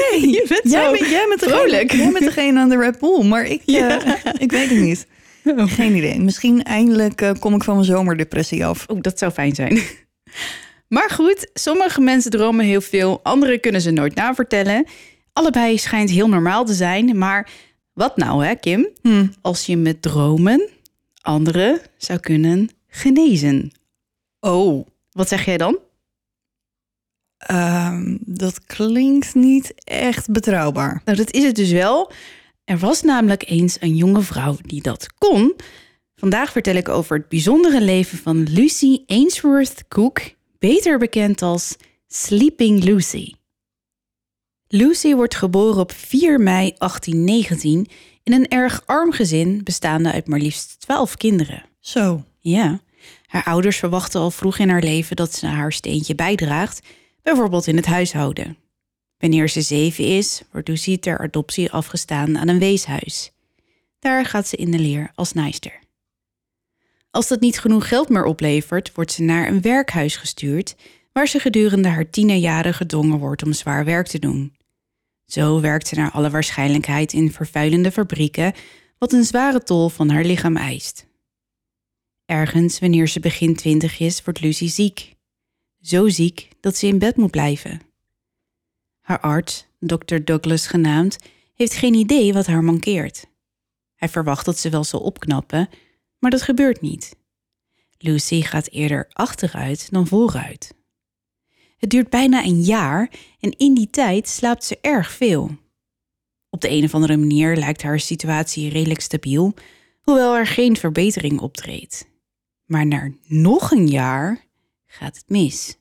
Nee, 0.01 0.30
je 0.38 0.46
bent 0.48 0.72
Jij 0.72 0.84
zo 0.86 0.92
bent, 0.92 1.10
jij 1.10 1.25
bent 1.28 1.42
vrolijk. 1.44 1.90
degene, 1.90 2.04
jij 2.04 2.12
bent 2.12 2.25
degene 2.25 2.60
aan 2.60 2.70
de 2.70 2.78
Red 2.78 3.00
Bull, 3.00 3.24
maar 3.24 3.46
ik, 3.46 3.62
eh, 3.66 3.96
ik 4.38 4.51
weet 4.51 4.70
het 4.70 4.80
niet. 4.80 5.08
Geen 5.56 5.96
idee. 5.96 6.20
Misschien 6.20 6.63
eindelijk 6.63 7.22
eh, 7.22 7.32
kom 7.40 7.56
ik 7.56 7.63
van 7.63 7.74
mijn 7.74 7.86
zomerdepressie 7.86 8.66
af. 8.66 8.86
Oh, 8.88 9.01
dat 9.01 9.20
zou 9.20 9.32
fijn 9.32 9.56
zijn. 9.56 9.82
Maar 10.91 11.10
goed, 11.10 11.50
sommige 11.53 12.01
mensen 12.01 12.31
dromen 12.31 12.65
heel 12.65 12.81
veel, 12.81 13.19
anderen 13.24 13.60
kunnen 13.60 13.81
ze 13.81 13.91
nooit 13.91 14.15
navertellen. 14.15 14.86
Allebei 15.33 15.77
schijnt 15.77 16.10
heel 16.10 16.27
normaal 16.27 16.65
te 16.65 16.74
zijn, 16.74 17.17
maar 17.17 17.50
wat 17.93 18.17
nou 18.17 18.45
hè, 18.45 18.55
Kim? 18.55 18.88
Hm. 19.01 19.27
Als 19.41 19.65
je 19.65 19.77
met 19.77 20.01
dromen 20.01 20.69
anderen 21.21 21.79
zou 21.98 22.19
kunnen 22.19 22.69
genezen. 22.88 23.71
Oh, 24.39 24.88
Wat 25.12 25.27
zeg 25.27 25.45
jij 25.45 25.57
dan? 25.57 25.77
ehm, 27.38 28.17
dat 28.19 28.65
klinkt 28.65 29.36
niet 29.36 29.74
echt 29.83 30.31
betrouwbaar. 30.31 31.01
Nou, 31.05 31.17
dat 31.17 31.31
is 31.31 31.43
het 31.43 31.55
dus 31.55 31.71
wel. 31.71 32.12
Er 32.63 32.77
was 32.77 33.01
namelijk 33.01 33.50
eens 33.50 33.77
een 33.79 33.95
jonge 33.95 34.21
vrouw 34.21 34.57
die 34.62 34.81
dat 34.81 35.13
kon. 35.17 35.55
Vandaag 36.15 36.51
vertel 36.51 36.75
ik 36.75 36.89
over 36.89 37.17
het 37.17 37.29
bijzondere 37.29 37.81
leven 37.81 38.17
van 38.17 38.43
Lucy 38.43 39.03
Ainsworth 39.07 39.88
Cook, 39.88 40.19
beter 40.62 41.00
bekend 41.00 41.41
als 41.41 41.75
Sleeping 42.08 42.84
Lucy. 42.84 43.34
Lucy 44.68 45.15
wordt 45.15 45.36
geboren 45.36 45.80
op 45.82 45.91
4 45.91 46.39
mei 46.39 46.74
1819 46.77 47.88
in 48.24 48.34
een 48.34 48.48
erg 48.48 48.84
arm 48.86 49.12
gezin 49.12 49.63
bestaande 49.63 50.12
uit 50.12 50.27
maar 50.27 50.39
liefst 50.39 50.80
12 50.80 51.18
kinderen. 51.18 51.63
Zo. 51.80 52.24
Ja, 52.39 52.82
haar 53.25 53.44
ouders 53.44 53.77
verwachten 53.77 54.22
al 54.22 54.32
vroeg 54.32 54.58
in 54.58 54.70
haar 54.70 54.84
leven 54.84 55.15
dat 55.15 55.34
ze 55.34 55.46
haar 55.46 55.74
steentje 55.74 56.15
bijdraagt, 56.15 56.82
bijvoorbeeld 57.22 57.68
in 57.68 57.75
het 57.75 57.86
huishouden. 57.86 58.58
Wanneer 59.18 59.50
ze 59.50 59.62
zeven 59.62 60.06
is, 60.06 60.41
wordt 60.51 60.68
Lucy 60.68 60.98
ter 60.98 61.20
adoptie 61.20 61.72
afgestaan 61.72 62.38
aan 62.38 62.48
een 62.48 62.60
weeshuis. 62.60 63.32
Daar 64.00 64.25
gaat 64.25 64.48
ze 64.48 64.56
in 64.56 64.72
de 64.72 64.80
leer 64.80 65.12
als 65.15 65.34
naaister. 65.34 65.81
Als 67.12 67.27
dat 67.27 67.39
niet 67.39 67.60
genoeg 67.60 67.88
geld 67.88 68.10
meer 68.10 68.24
oplevert, 68.24 68.91
wordt 68.96 69.12
ze 69.12 69.22
naar 69.24 69.48
een 69.48 69.62
werkhuis 69.62 70.15
gestuurd, 70.15 70.75
waar 71.12 71.27
ze 71.27 71.39
gedurende 71.39 71.88
haar 71.88 72.10
tienerjaren 72.10 72.74
gedwongen 72.74 73.20
wordt 73.20 73.44
om 73.44 73.53
zwaar 73.53 73.86
werk 73.86 74.08
te 74.08 74.20
doen. 74.20 74.56
Zo 75.25 75.60
werkt 75.60 75.88
ze 75.88 75.96
naar 75.96 76.12
alle 76.12 76.30
waarschijnlijkheid 76.30 77.13
in 77.13 77.32
vervuilende 77.32 77.91
fabrieken, 77.91 78.53
wat 78.98 79.13
een 79.13 79.24
zware 79.24 79.63
tol 79.63 79.89
van 79.89 80.10
haar 80.10 80.24
lichaam 80.24 80.58
eist. 80.58 81.08
Ergens, 82.25 82.80
wanneer 82.80 83.08
ze 83.08 83.20
begin 83.20 83.56
twintig 83.56 84.00
is, 84.00 84.24
wordt 84.24 84.41
Lucy 84.41 84.68
ziek. 84.68 85.15
Zo 85.82 86.10
ziek 86.10 86.48
dat 86.60 86.75
ze 86.75 86.88
in 86.88 87.00
bed 87.00 87.15
moet 87.15 87.32
blijven. 87.32 87.82
Haar 89.01 89.20
arts, 89.20 89.65
Dr. 89.80 90.15
Douglas 90.24 90.68
genaamd, 90.68 91.18
heeft 91.56 91.74
geen 91.74 91.94
idee 91.94 92.34
wat 92.34 92.48
haar 92.48 92.63
mankeert. 92.63 93.27
Hij 93.96 94.10
verwacht 94.10 94.46
dat 94.46 94.58
ze 94.58 94.70
wel 94.70 94.84
zal 94.84 95.00
opknappen, 95.00 95.70
maar 96.22 96.32
dat 96.32 96.42
gebeurt 96.42 96.82
niet. 96.82 97.16
Lucy 97.98 98.42
gaat 98.42 98.70
eerder 98.70 99.10
achteruit 99.10 99.92
dan 99.92 100.08
vooruit. 100.08 100.74
Het 101.78 101.90
duurt 101.90 102.10
bijna 102.10 102.44
een 102.44 102.62
jaar 102.62 103.12
en 103.40 103.58
in 103.58 103.74
die 103.74 103.90
tijd 103.90 104.28
slaapt 104.28 104.63
ze 104.63 104.78
erg 104.82 105.12
veel. 105.12 105.58
Op 106.50 106.62
de 106.62 106.70
een 106.70 106.84
of 106.84 106.94
andere 106.94 107.18
manier 107.18 107.56
lijkt 107.56 107.82
haar 107.82 108.00
situatie 108.00 108.70
redelijk 108.70 109.01
stabiel, 109.01 109.54
hoewel 110.01 110.36
er 110.36 110.48
geen 110.48 110.78
verbetering 110.78 111.40
optreedt. 111.40 112.08
Maar 112.66 112.86
na 112.86 113.12
nog 113.25 113.72
een 113.72 113.88
jaar 113.88 114.46
gaat 114.86 115.16
het 115.16 115.30
mis. 115.30 115.78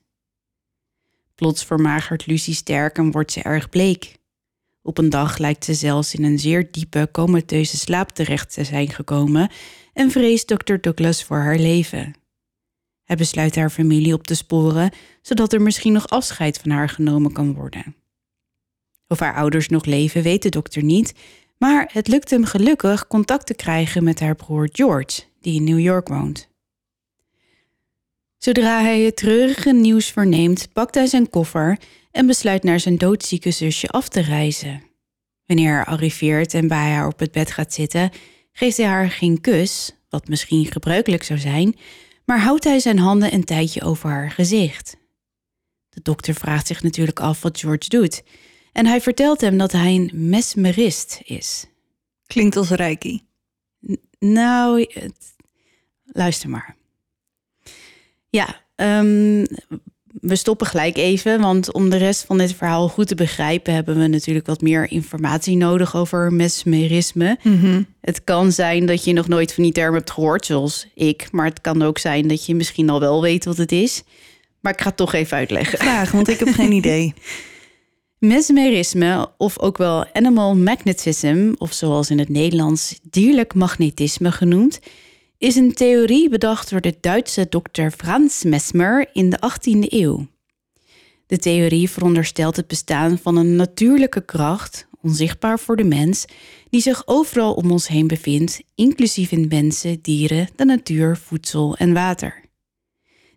Plots 1.35 1.65
vermagert 1.65 2.25
Lucy 2.25 2.53
sterk 2.53 2.97
en 2.97 3.11
wordt 3.11 3.31
ze 3.31 3.41
erg 3.41 3.69
bleek. 3.69 4.19
Op 4.81 4.97
een 4.97 5.09
dag 5.09 5.37
lijkt 5.37 5.65
ze 5.65 5.73
zelfs 5.73 6.13
in 6.13 6.23
een 6.23 6.39
zeer 6.39 6.71
diepe, 6.71 7.09
comateuze 7.11 7.77
slaap 7.77 8.09
terecht 8.09 8.53
te 8.53 8.63
zijn 8.63 8.89
gekomen 8.89 9.49
en 9.93 10.11
vreest 10.11 10.47
Dr. 10.47 10.75
Douglas 10.81 11.23
voor 11.23 11.37
haar 11.37 11.57
leven. 11.57 12.13
Hij 13.03 13.15
besluit 13.15 13.55
haar 13.55 13.69
familie 13.69 14.13
op 14.13 14.27
te 14.27 14.35
sporen, 14.35 14.91
zodat 15.21 15.53
er 15.53 15.61
misschien 15.61 15.93
nog 15.93 16.07
afscheid 16.07 16.57
van 16.57 16.71
haar 16.71 16.89
genomen 16.89 17.31
kan 17.31 17.53
worden. 17.53 17.95
Of 19.07 19.19
haar 19.19 19.35
ouders 19.35 19.67
nog 19.67 19.85
leven, 19.85 20.23
weet 20.23 20.41
de 20.41 20.49
dokter 20.49 20.83
niet, 20.83 21.13
maar 21.57 21.89
het 21.93 22.07
lukt 22.07 22.29
hem 22.29 22.45
gelukkig 22.45 23.07
contact 23.07 23.45
te 23.45 23.53
krijgen 23.53 24.03
met 24.03 24.19
haar 24.19 24.35
broer 24.35 24.69
George, 24.71 25.21
die 25.41 25.55
in 25.55 25.63
New 25.63 25.79
York 25.79 26.07
woont. 26.07 26.49
Zodra 28.37 28.81
hij 28.81 29.01
het 29.01 29.15
treurige 29.15 29.73
nieuws 29.73 30.11
verneemt, 30.11 30.73
pakt 30.73 30.95
hij 30.95 31.05
zijn 31.05 31.29
koffer 31.29 31.79
en 32.11 32.27
besluit 32.27 32.63
naar 32.63 32.79
zijn 32.79 32.97
doodzieke 32.97 33.51
zusje 33.51 33.87
af 33.87 34.09
te 34.09 34.21
reizen. 34.21 34.83
Wanneer 35.45 35.75
hij 35.75 35.85
arriveert 35.85 36.53
en 36.53 36.67
bij 36.67 36.91
haar 36.91 37.07
op 37.07 37.19
het 37.19 37.31
bed 37.31 37.51
gaat 37.51 37.73
zitten, 37.73 38.11
geeft 38.51 38.77
hij 38.77 38.85
haar 38.85 39.09
geen 39.09 39.41
kus, 39.41 39.95
wat 40.09 40.27
misschien 40.27 40.65
gebruikelijk 40.65 41.23
zou 41.23 41.39
zijn, 41.39 41.75
maar 42.25 42.39
houdt 42.39 42.63
hij 42.63 42.79
zijn 42.79 42.99
handen 42.99 43.33
een 43.33 43.43
tijdje 43.43 43.81
over 43.81 44.09
haar 44.09 44.31
gezicht. 44.31 44.97
De 45.89 46.01
dokter 46.01 46.33
vraagt 46.33 46.67
zich 46.67 46.83
natuurlijk 46.83 47.19
af 47.19 47.41
wat 47.41 47.59
George 47.59 47.89
doet 47.89 48.23
en 48.71 48.85
hij 48.85 49.01
vertelt 49.01 49.41
hem 49.41 49.57
dat 49.57 49.71
hij 49.71 49.95
een 49.95 50.11
mesmerist 50.13 51.21
is. 51.23 51.65
Klinkt 52.27 52.55
als 52.55 52.69
reiki. 52.69 53.21
nou, 54.19 54.89
luister 56.03 56.49
maar. 56.49 56.75
Ja, 58.29 58.65
um, 58.75 59.45
we 60.21 60.35
stoppen 60.35 60.67
gelijk 60.67 60.97
even, 60.97 61.41
want 61.41 61.73
om 61.73 61.89
de 61.89 61.97
rest 61.97 62.25
van 62.25 62.37
dit 62.37 62.53
verhaal 62.53 62.87
goed 62.87 63.07
te 63.07 63.15
begrijpen, 63.15 63.73
hebben 63.73 63.99
we 63.99 64.07
natuurlijk 64.07 64.45
wat 64.45 64.61
meer 64.61 64.91
informatie 64.91 65.57
nodig 65.57 65.95
over 65.95 66.33
mesmerisme. 66.33 67.37
Mhm. 67.43 67.81
Het 68.01 68.23
kan 68.23 68.51
zijn 68.51 68.85
dat 68.85 69.03
je 69.03 69.13
nog 69.13 69.27
nooit 69.27 69.53
van 69.53 69.63
die 69.63 69.73
term 69.73 69.93
hebt 69.93 70.11
gehoord, 70.11 70.45
zoals 70.45 70.87
ik, 70.93 71.27
maar 71.31 71.45
het 71.45 71.61
kan 71.61 71.81
ook 71.81 71.97
zijn 71.97 72.27
dat 72.27 72.45
je 72.45 72.55
misschien 72.55 72.89
al 72.89 72.99
wel 72.99 73.21
weet 73.21 73.45
wat 73.45 73.57
het 73.57 73.71
is. 73.71 74.03
Maar 74.59 74.73
ik 74.73 74.81
ga 74.81 74.87
het 74.87 74.97
toch 74.97 75.13
even 75.13 75.37
uitleggen. 75.37 75.79
Graag, 75.79 76.11
want 76.11 76.27
ik 76.27 76.39
heb 76.39 76.53
geen 76.53 76.71
idee. 76.71 77.13
Mesmerisme, 78.17 79.29
of 79.37 79.59
ook 79.59 79.77
wel 79.77 80.05
animal 80.13 80.55
magnetism, 80.55 81.53
of 81.57 81.73
zoals 81.73 82.09
in 82.09 82.19
het 82.19 82.29
Nederlands 82.29 82.99
dierlijk 83.09 83.53
magnetisme 83.53 84.31
genoemd, 84.31 84.79
is 85.41 85.55
een 85.55 85.73
theorie 85.73 86.29
bedacht 86.29 86.69
door 86.69 86.81
de 86.81 86.97
Duitse 87.01 87.45
dokter 87.49 87.91
Franz 87.91 88.43
Mesmer 88.43 89.09
in 89.13 89.29
de 89.29 89.37
18e 89.37 89.89
eeuw. 89.89 90.27
De 91.27 91.37
theorie 91.37 91.89
veronderstelt 91.89 92.55
het 92.55 92.67
bestaan 92.67 93.17
van 93.17 93.37
een 93.37 93.55
natuurlijke 93.55 94.25
kracht, 94.25 94.87
onzichtbaar 95.01 95.59
voor 95.59 95.75
de 95.75 95.83
mens, 95.83 96.25
die 96.69 96.81
zich 96.81 97.07
overal 97.07 97.53
om 97.53 97.71
ons 97.71 97.87
heen 97.87 98.07
bevindt, 98.07 98.61
inclusief 98.75 99.31
in 99.31 99.47
mensen, 99.49 100.01
dieren, 100.01 100.49
de 100.55 100.65
natuur, 100.65 101.17
voedsel 101.17 101.77
en 101.77 101.93
water. 101.93 102.41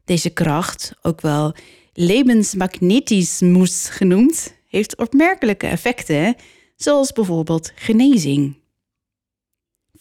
Deze 0.05 0.31
kracht, 0.31 0.95
ook 1.03 1.21
wel 1.21 1.55
Lebensmagnetismus 1.93 3.89
genoemd, 3.89 4.55
heeft 4.69 4.97
opmerkelijke 4.97 5.67
effecten, 5.67 6.37
zoals 6.77 7.13
bijvoorbeeld 7.13 7.73
genezing. 7.75 8.63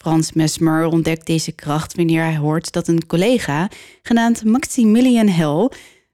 Frans 0.03 0.33
Mesmer 0.33 0.85
ontdekt 0.85 1.25
deze 1.25 1.51
kracht 1.51 1.95
wanneer 1.95 2.23
hij 2.23 2.37
hoort 2.37 2.71
dat 2.71 2.87
een 2.87 3.05
collega, 3.05 3.69
genaamd 4.01 4.43
Maximilian 4.43 5.27
Hell, 5.27 5.69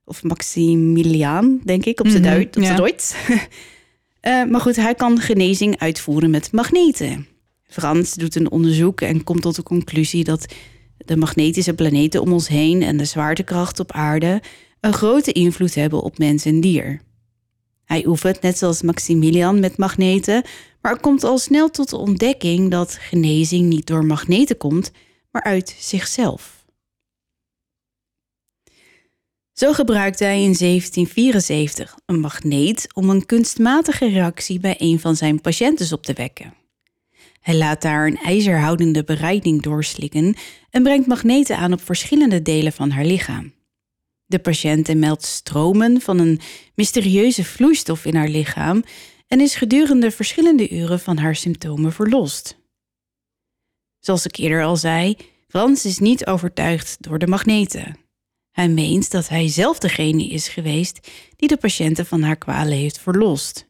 of 0.05 0.24
Maximilian, 0.24 1.62
denk 1.63 1.86
ik, 1.86 2.00
op 2.00 2.08
zijn 2.08 2.22
mm 2.22 2.29
Duits, 2.29 2.58
ja. 2.58 2.75
Duits. 2.75 3.13
uh, 3.27 4.43
maar 4.43 4.62
goed, 4.62 4.75
hij 4.75 4.96
kan 4.96 5.19
genezing 5.19 5.79
uitvoeren 5.79 6.29
met 6.29 6.51
magneten. 6.51 7.27
Frans 7.63 8.13
doet 8.13 8.36
een 8.36 8.51
onderzoek 8.51 9.01
en 9.01 9.24
komt 9.24 9.41
tot 9.41 9.55
de 9.55 9.63
conclusie 9.63 10.24
dat 10.24 10.53
de 10.98 11.17
magnetische 11.17 11.74
planeten 11.74 12.22
om 12.22 12.34
ons 12.34 12.48
heen 12.48 12.81
en 12.81 12.98
de 12.98 13.05
zwaartekracht 13.05 13.79
op 13.79 13.91
aarde 13.91 14.41
een 14.79 14.93
grote 14.93 15.31
invloed 15.31 15.75
hebben 15.75 16.01
op 16.01 16.17
mens 16.17 16.46
en 16.46 16.62
dier. 16.62 17.01
Hij 17.86 18.05
oefent 18.05 18.41
net 18.41 18.58
zoals 18.58 18.81
Maximilian 18.81 19.60
met 19.60 19.77
magneten, 19.77 20.43
maar 20.81 21.00
komt 21.00 21.24
al 21.24 21.38
snel 21.38 21.69
tot 21.69 21.89
de 21.89 21.98
ontdekking 21.98 22.71
dat 22.71 22.93
genezing 22.93 23.67
niet 23.67 23.88
door 23.88 24.05
magneten 24.05 24.57
komt, 24.57 24.91
maar 25.31 25.43
uit 25.43 25.75
zichzelf. 25.79 26.59
Zo 29.53 29.74
gebruikte 29.74 30.24
hij 30.24 30.43
in 30.43 30.55
1774 30.57 31.98
een 32.05 32.19
magneet 32.19 32.88
om 32.93 33.09
een 33.09 33.25
kunstmatige 33.25 34.09
reactie 34.09 34.59
bij 34.59 34.75
een 34.77 35.00
van 35.00 35.15
zijn 35.15 35.41
patiënten 35.41 35.93
op 35.93 36.03
te 36.03 36.13
wekken. 36.13 36.53
Hij 37.39 37.55
laat 37.57 37.81
daar 37.81 38.07
een 38.07 38.17
ijzerhoudende 38.17 39.03
bereiding 39.03 39.62
doorslikken 39.62 40.36
en 40.69 40.83
brengt 40.83 41.07
magneten 41.07 41.57
aan 41.57 41.74
op 41.74 41.81
verschillende 41.81 42.41
delen 42.41 42.74
van 42.74 42.89
haar 42.89 43.05
lichaam. 43.05 43.53
De 44.25 44.39
patiënte 44.39 44.95
meldt 44.95 45.25
stromen 45.25 46.01
van 46.01 46.19
een 46.19 46.39
mysterieuze 46.75 47.43
vloeistof 47.43 48.05
in 48.05 48.15
haar 48.15 48.27
lichaam 48.27 48.83
en 49.29 49.39
is 49.39 49.55
gedurende 49.55 50.12
verschillende 50.12 50.69
uren 50.69 51.00
van 51.00 51.17
haar 51.17 51.36
symptomen 51.36 51.93
verlost. 51.93 52.57
Zoals 54.00 54.25
ik 54.25 54.36
eerder 54.36 54.63
al 54.63 54.77
zei, 54.77 55.15
Frans 55.48 55.86
is 55.86 56.00
niet 56.00 56.25
overtuigd 56.25 56.98
door 57.00 57.19
de 57.19 57.27
magneten. 57.27 57.98
Hij 58.51 58.69
meent 58.69 59.12
dat 59.12 59.29
hij 59.29 59.48
zelf 59.48 59.79
degene 59.79 60.27
is 60.27 60.48
geweest 60.48 61.09
die 61.36 61.48
de 61.48 61.57
patiënten 61.57 62.05
van 62.05 62.21
haar 62.21 62.36
kwalen 62.36 62.77
heeft 62.77 63.00
verlost. 63.00 63.67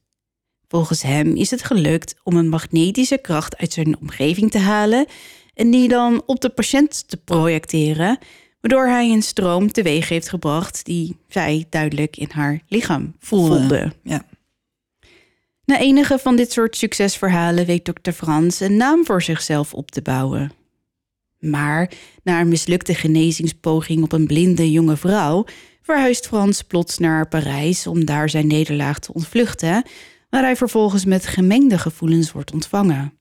Volgens 0.67 1.01
hem 1.01 1.35
is 1.35 1.51
het 1.51 1.63
gelukt 1.63 2.15
om 2.23 2.37
een 2.37 2.49
magnetische 2.49 3.17
kracht 3.17 3.57
uit 3.57 3.73
zijn 3.73 3.99
omgeving 3.99 4.51
te 4.51 4.59
halen 4.59 5.05
en 5.53 5.71
die 5.71 5.87
dan 5.87 6.23
op 6.25 6.39
de 6.41 6.49
patiënt 6.49 7.07
te 7.07 7.17
projecteren, 7.17 8.17
waardoor 8.61 8.87
hij 8.87 9.11
een 9.11 9.21
stroom 9.21 9.71
teweeg 9.71 10.09
heeft 10.09 10.29
gebracht 10.29 10.85
die 10.85 11.17
zij 11.27 11.65
duidelijk 11.69 12.17
in 12.17 12.29
haar 12.31 12.61
lichaam 12.67 13.15
voelde. 13.19 13.91
Ja. 14.03 14.25
Na 15.69 15.79
enige 15.79 16.19
van 16.19 16.35
dit 16.35 16.51
soort 16.51 16.75
succesverhalen 16.75 17.65
weet 17.65 17.85
dokter 17.85 18.13
Frans 18.13 18.59
een 18.59 18.77
naam 18.77 19.05
voor 19.05 19.21
zichzelf 19.21 19.73
op 19.73 19.91
te 19.91 20.01
bouwen. 20.01 20.51
Maar 21.39 21.91
na 22.23 22.39
een 22.39 22.47
mislukte 22.47 22.93
genezingspoging 22.93 24.03
op 24.03 24.11
een 24.11 24.27
blinde 24.27 24.71
jonge 24.71 24.97
vrouw 24.97 25.45
verhuist 25.81 26.27
Frans 26.27 26.61
plots 26.61 26.97
naar 26.97 27.27
Parijs 27.27 27.87
om 27.87 28.05
daar 28.05 28.29
zijn 28.29 28.47
nederlaag 28.47 28.99
te 28.99 29.13
ontvluchten, 29.13 29.83
waar 30.29 30.43
hij 30.43 30.55
vervolgens 30.55 31.05
met 31.05 31.27
gemengde 31.27 31.77
gevoelens 31.77 32.31
wordt 32.31 32.53
ontvangen. 32.53 33.18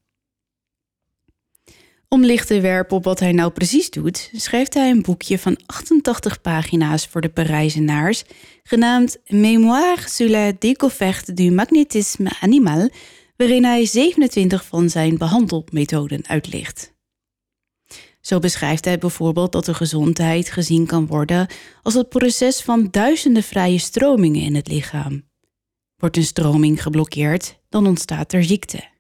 Om 2.11 2.25
licht 2.25 2.47
te 2.47 2.61
werpen 2.61 2.97
op 2.97 3.05
wat 3.05 3.21
hij 3.21 3.33
nou 3.33 3.51
precies 3.51 3.91
doet, 3.91 4.31
schrijft 4.33 4.75
hij 4.75 4.91
een 4.91 5.03
boekje 5.03 5.39
van 5.39 5.59
88 5.67 6.41
pagina's 6.41 7.07
voor 7.07 7.21
de 7.21 7.29
Parijzenaars, 7.29 8.25
genaamd 8.63 9.19
Mémoire 9.27 10.09
sur 10.09 10.29
la 10.29 10.53
découverte 10.59 11.35
du 11.35 11.51
magnétisme 11.51 12.31
animal, 12.41 12.91
waarin 13.37 13.65
hij 13.65 13.87
27 13.87 14.65
van 14.65 14.91
zijn 14.91 15.19
behandelmethoden 15.19 16.27
uitlicht. 16.27 16.97
Zo 18.21 18.39
beschrijft 18.39 18.85
hij 18.85 18.99
bijvoorbeeld 18.99 19.53
dat 19.53 19.65
de 19.65 19.75
gezondheid 19.75 20.51
gezien 20.51 20.87
kan 20.87 21.07
worden 21.07 21.47
als 21.83 21.95
het 21.95 22.09
proces 22.09 22.61
van 22.61 22.89
duizenden 22.91 23.43
vrije 23.43 23.79
stromingen 23.79 24.43
in 24.43 24.55
het 24.55 24.69
lichaam. 24.69 25.29
Wordt 25.97 26.17
een 26.17 26.25
stroming 26.25 26.83
geblokkeerd, 26.83 27.59
dan 27.69 27.87
ontstaat 27.87 28.33
er 28.33 28.45
ziekte. 28.45 28.97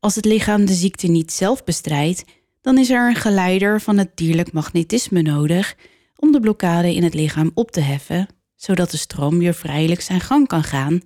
Als 0.00 0.14
het 0.14 0.24
lichaam 0.24 0.64
de 0.64 0.74
ziekte 0.74 1.06
niet 1.06 1.32
zelf 1.32 1.64
bestrijdt, 1.64 2.24
dan 2.60 2.78
is 2.78 2.90
er 2.90 3.08
een 3.08 3.14
geleider 3.14 3.80
van 3.80 3.98
het 3.98 4.16
dierlijk 4.16 4.52
magnetisme 4.52 5.22
nodig 5.22 5.76
om 6.16 6.32
de 6.32 6.40
blokkade 6.40 6.94
in 6.94 7.02
het 7.02 7.14
lichaam 7.14 7.50
op 7.54 7.70
te 7.70 7.80
heffen, 7.80 8.28
zodat 8.54 8.90
de 8.90 8.96
stroom 8.96 9.38
weer 9.38 9.54
vrijelijk 9.54 10.00
zijn 10.00 10.20
gang 10.20 10.46
kan 10.46 10.62
gaan 10.62 11.00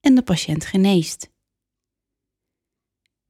en 0.00 0.14
de 0.14 0.22
patiënt 0.22 0.66
geneest. 0.66 1.32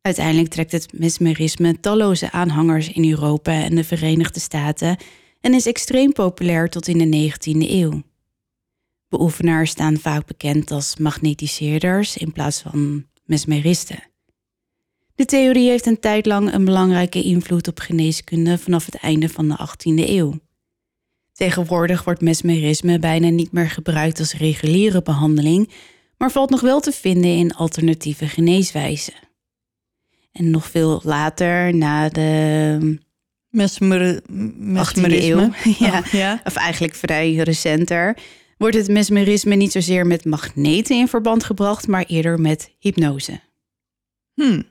Uiteindelijk 0.01 0.49
trekt 0.49 0.73
het 0.73 0.99
mesmerisme 0.99 1.81
talloze 1.81 2.31
aanhangers 2.31 2.89
in 2.89 3.11
Europa 3.11 3.53
en 3.53 3.75
de 3.75 3.85
Verenigde 3.85 4.41
Staten 4.41 4.97
en 5.41 5.55
is 5.55 5.67
extreem 5.67 6.13
populair 6.13 6.69
tot 6.69 6.89
in 6.89 7.11
de 7.11 7.31
19e 7.31 7.71
eeuw. 7.71 8.03
Beoefenaars 9.09 9.71
staan 9.71 9.97
vaak 9.97 10.27
bekend 10.27 10.71
als 10.71 10.97
magnetiseerders 10.97 12.17
in 12.17 12.33
plaats 12.33 12.61
van 12.61 13.07
mesmeristen. 13.25 14.14
De 15.15 15.25
theorie 15.25 15.69
heeft 15.69 15.87
een 15.87 16.01
tijd 16.01 16.27
lang 16.27 16.53
een 16.53 16.65
belangrijke 16.65 17.23
invloed 17.23 17.69
op 17.69 17.79
geneeskunde 17.79 18.59
vanaf 18.59 18.85
het 18.87 18.95
einde 18.95 19.29
van 19.29 19.49
de 19.49 19.57
18e 19.69 20.09
eeuw. 20.09 20.39
Tegenwoordig 21.33 22.05
wordt 22.05 22.21
mesmerisme 22.21 22.99
bijna 22.99 23.29
niet 23.29 23.53
meer 23.53 23.71
gebruikt 23.71 24.19
als 24.19 24.35
reguliere 24.35 25.03
behandeling, 25.03 25.71
maar 26.17 26.31
valt 26.31 26.51
nog 26.51 26.61
wel 26.61 26.81
te 26.81 26.93
vinden 26.93 27.31
in 27.31 27.55
alternatieve 27.55 28.29
geneeswijzen. 28.29 29.15
En 30.33 30.51
nog 30.51 30.71
veel 30.71 31.01
later, 31.05 31.75
na 31.75 32.09
de 32.09 32.99
Mesmer, 33.49 34.23
18e 34.23 35.03
eeuw, 35.03 35.51
ja, 35.79 35.99
Oh, 35.99 36.07
ja. 36.13 36.41
of 36.45 36.55
eigenlijk 36.55 36.95
vrij 36.95 37.35
recenter, 37.35 38.17
wordt 38.59 38.77
het 38.77 38.89
mesmerisme 38.89 39.55
niet 39.55 39.73
zozeer 39.73 40.07
met 40.07 40.25
magneten 40.25 40.97
in 40.97 41.09
verband 41.09 41.45
gebracht, 41.45 41.87
maar 41.87 42.05
eerder 42.05 42.41
met 42.41 42.75
hypnose. 42.79 43.41
Hm, 44.35 44.63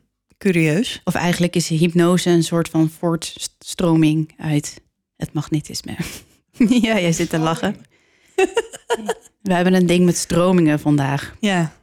curieus. 0.44 1.02
Of 1.04 1.14
eigenlijk 1.14 1.56
is 1.56 1.68
hypnose 1.68 2.30
een 2.30 2.44
soort 2.44 2.70
van 2.70 2.90
voortstroming 2.90 4.34
uit 4.38 4.82
het 5.16 5.34
magnetisme. 5.34 5.96
ja, 6.88 7.00
jij 7.00 7.12
zit 7.12 7.30
te 7.30 7.38
lachen. 7.38 7.76
We 9.42 9.54
hebben 9.54 9.74
een 9.74 9.86
ding 9.86 10.06
met 10.06 10.18
stromingen 10.18 10.80
vandaag. 10.80 11.36
Ja, 11.40 11.74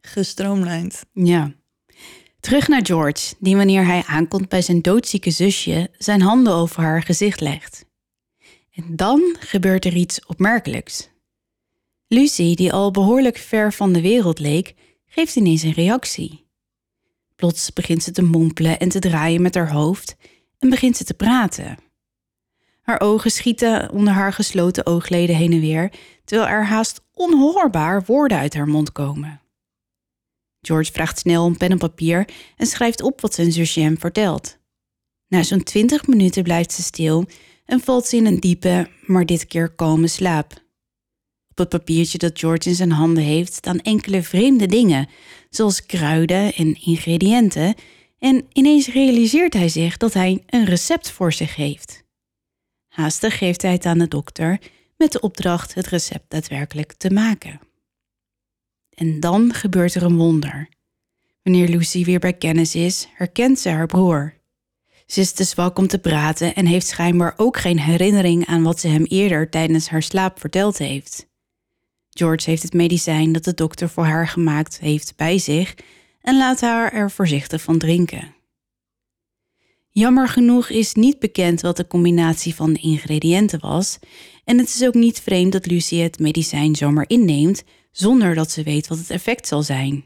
gestroomlijnd. 0.00 1.04
Ja. 1.12 1.52
Terug 2.40 2.68
naar 2.68 2.86
George, 2.86 3.34
die 3.38 3.56
wanneer 3.56 3.84
hij 3.84 4.02
aankomt 4.06 4.48
bij 4.48 4.62
zijn 4.62 4.82
doodzieke 4.82 5.30
zusje 5.30 5.90
zijn 5.98 6.20
handen 6.20 6.52
over 6.52 6.82
haar 6.82 7.02
gezicht 7.02 7.40
legt. 7.40 7.84
En 8.72 8.96
dan 8.96 9.36
gebeurt 9.40 9.84
er 9.84 9.94
iets 9.94 10.26
opmerkelijks. 10.26 11.08
Lucy, 12.06 12.54
die 12.54 12.72
al 12.72 12.90
behoorlijk 12.90 13.36
ver 13.36 13.72
van 13.72 13.92
de 13.92 14.00
wereld 14.00 14.38
leek, 14.38 14.74
geeft 15.06 15.36
ineens 15.36 15.62
een 15.62 15.72
reactie. 15.72 16.48
Plots 17.40 17.72
begint 17.72 18.02
ze 18.02 18.10
te 18.10 18.22
mompelen 18.22 18.78
en 18.78 18.88
te 18.88 18.98
draaien 18.98 19.42
met 19.42 19.54
haar 19.54 19.72
hoofd 19.72 20.16
en 20.58 20.70
begint 20.70 20.96
ze 20.96 21.04
te 21.04 21.14
praten. 21.14 21.78
Haar 22.82 23.00
ogen 23.00 23.30
schieten 23.30 23.90
onder 23.90 24.12
haar 24.12 24.32
gesloten 24.32 24.86
oogleden 24.86 25.36
heen 25.36 25.52
en 25.52 25.60
weer, 25.60 25.92
terwijl 26.24 26.48
er 26.48 26.64
haast 26.64 27.00
onhoorbaar 27.12 28.04
woorden 28.04 28.38
uit 28.38 28.54
haar 28.54 28.68
mond 28.68 28.92
komen. 28.92 29.40
George 30.60 30.92
vraagt 30.92 31.18
snel 31.18 31.44
om 31.44 31.56
pen 31.56 31.70
en 31.70 31.78
papier 31.78 32.28
en 32.56 32.66
schrijft 32.66 33.02
op 33.02 33.20
wat 33.20 33.34
zijn 33.34 33.52
zusje 33.52 33.80
hem 33.80 33.98
vertelt. 33.98 34.58
Na 35.28 35.42
zo'n 35.42 35.62
twintig 35.62 36.06
minuten 36.06 36.42
blijft 36.42 36.72
ze 36.72 36.82
stil 36.82 37.26
en 37.64 37.80
valt 37.80 38.06
ze 38.06 38.16
in 38.16 38.26
een 38.26 38.40
diepe, 38.40 38.90
maar 39.06 39.26
dit 39.26 39.46
keer 39.46 39.68
kalme 39.68 40.08
slaap. 40.08 40.52
Op 41.50 41.58
het 41.58 41.68
papiertje 41.68 42.18
dat 42.18 42.38
George 42.38 42.68
in 42.68 42.74
zijn 42.74 42.92
handen 42.92 43.24
heeft 43.24 43.52
staan 43.52 43.80
enkele 43.80 44.22
vreemde 44.22 44.66
dingen, 44.66 45.08
zoals 45.50 45.86
kruiden 45.86 46.54
en 46.54 46.84
ingrediënten, 46.84 47.74
en 48.18 48.46
ineens 48.52 48.88
realiseert 48.88 49.54
hij 49.54 49.68
zich 49.68 49.96
dat 49.96 50.12
hij 50.12 50.42
een 50.46 50.64
recept 50.64 51.10
voor 51.10 51.32
zich 51.32 51.56
heeft. 51.56 52.04
Haastig 52.88 53.38
geeft 53.38 53.62
hij 53.62 53.72
het 53.72 53.86
aan 53.86 53.98
de 53.98 54.08
dokter 54.08 54.60
met 54.96 55.12
de 55.12 55.20
opdracht 55.20 55.74
het 55.74 55.86
recept 55.86 56.30
daadwerkelijk 56.30 56.92
te 56.92 57.10
maken. 57.10 57.60
En 58.94 59.20
dan 59.20 59.54
gebeurt 59.54 59.94
er 59.94 60.02
een 60.02 60.16
wonder. 60.16 60.68
Wanneer 61.42 61.68
Lucy 61.68 62.04
weer 62.04 62.18
bij 62.18 62.32
kennis 62.32 62.74
is, 62.74 63.08
herkent 63.14 63.58
ze 63.58 63.68
haar 63.68 63.86
broer. 63.86 64.34
Ze 65.06 65.20
is 65.20 65.32
te 65.32 65.44
zwak 65.44 65.78
om 65.78 65.86
te 65.86 65.98
praten 65.98 66.54
en 66.54 66.66
heeft 66.66 66.86
schijnbaar 66.86 67.34
ook 67.36 67.56
geen 67.56 67.80
herinnering 67.80 68.46
aan 68.46 68.62
wat 68.62 68.80
ze 68.80 68.88
hem 68.88 69.04
eerder 69.04 69.50
tijdens 69.50 69.88
haar 69.88 70.02
slaap 70.02 70.40
verteld 70.40 70.78
heeft. 70.78 71.29
George 72.10 72.50
heeft 72.50 72.62
het 72.62 72.72
medicijn 72.72 73.32
dat 73.32 73.44
de 73.44 73.54
dokter 73.54 73.88
voor 73.88 74.04
haar 74.04 74.28
gemaakt 74.28 74.80
heeft 74.80 75.12
bij 75.16 75.38
zich 75.38 75.74
en 76.20 76.36
laat 76.36 76.60
haar 76.60 76.92
er 76.92 77.10
voorzichtig 77.10 77.62
van 77.62 77.78
drinken. 77.78 78.34
Jammer 79.92 80.28
genoeg 80.28 80.68
is 80.68 80.94
niet 80.94 81.18
bekend 81.18 81.60
wat 81.60 81.76
de 81.76 81.86
combinatie 81.86 82.54
van 82.54 82.72
de 82.72 82.80
ingrediënten 82.80 83.60
was, 83.60 83.98
en 84.44 84.58
het 84.58 84.68
is 84.68 84.84
ook 84.86 84.94
niet 84.94 85.20
vreemd 85.20 85.52
dat 85.52 85.66
Lucy 85.66 85.96
het 85.96 86.18
medicijn 86.18 86.76
zomaar 86.76 87.04
inneemt 87.08 87.62
zonder 87.92 88.34
dat 88.34 88.50
ze 88.50 88.62
weet 88.62 88.88
wat 88.88 88.98
het 88.98 89.10
effect 89.10 89.46
zal 89.46 89.62
zijn. 89.62 90.04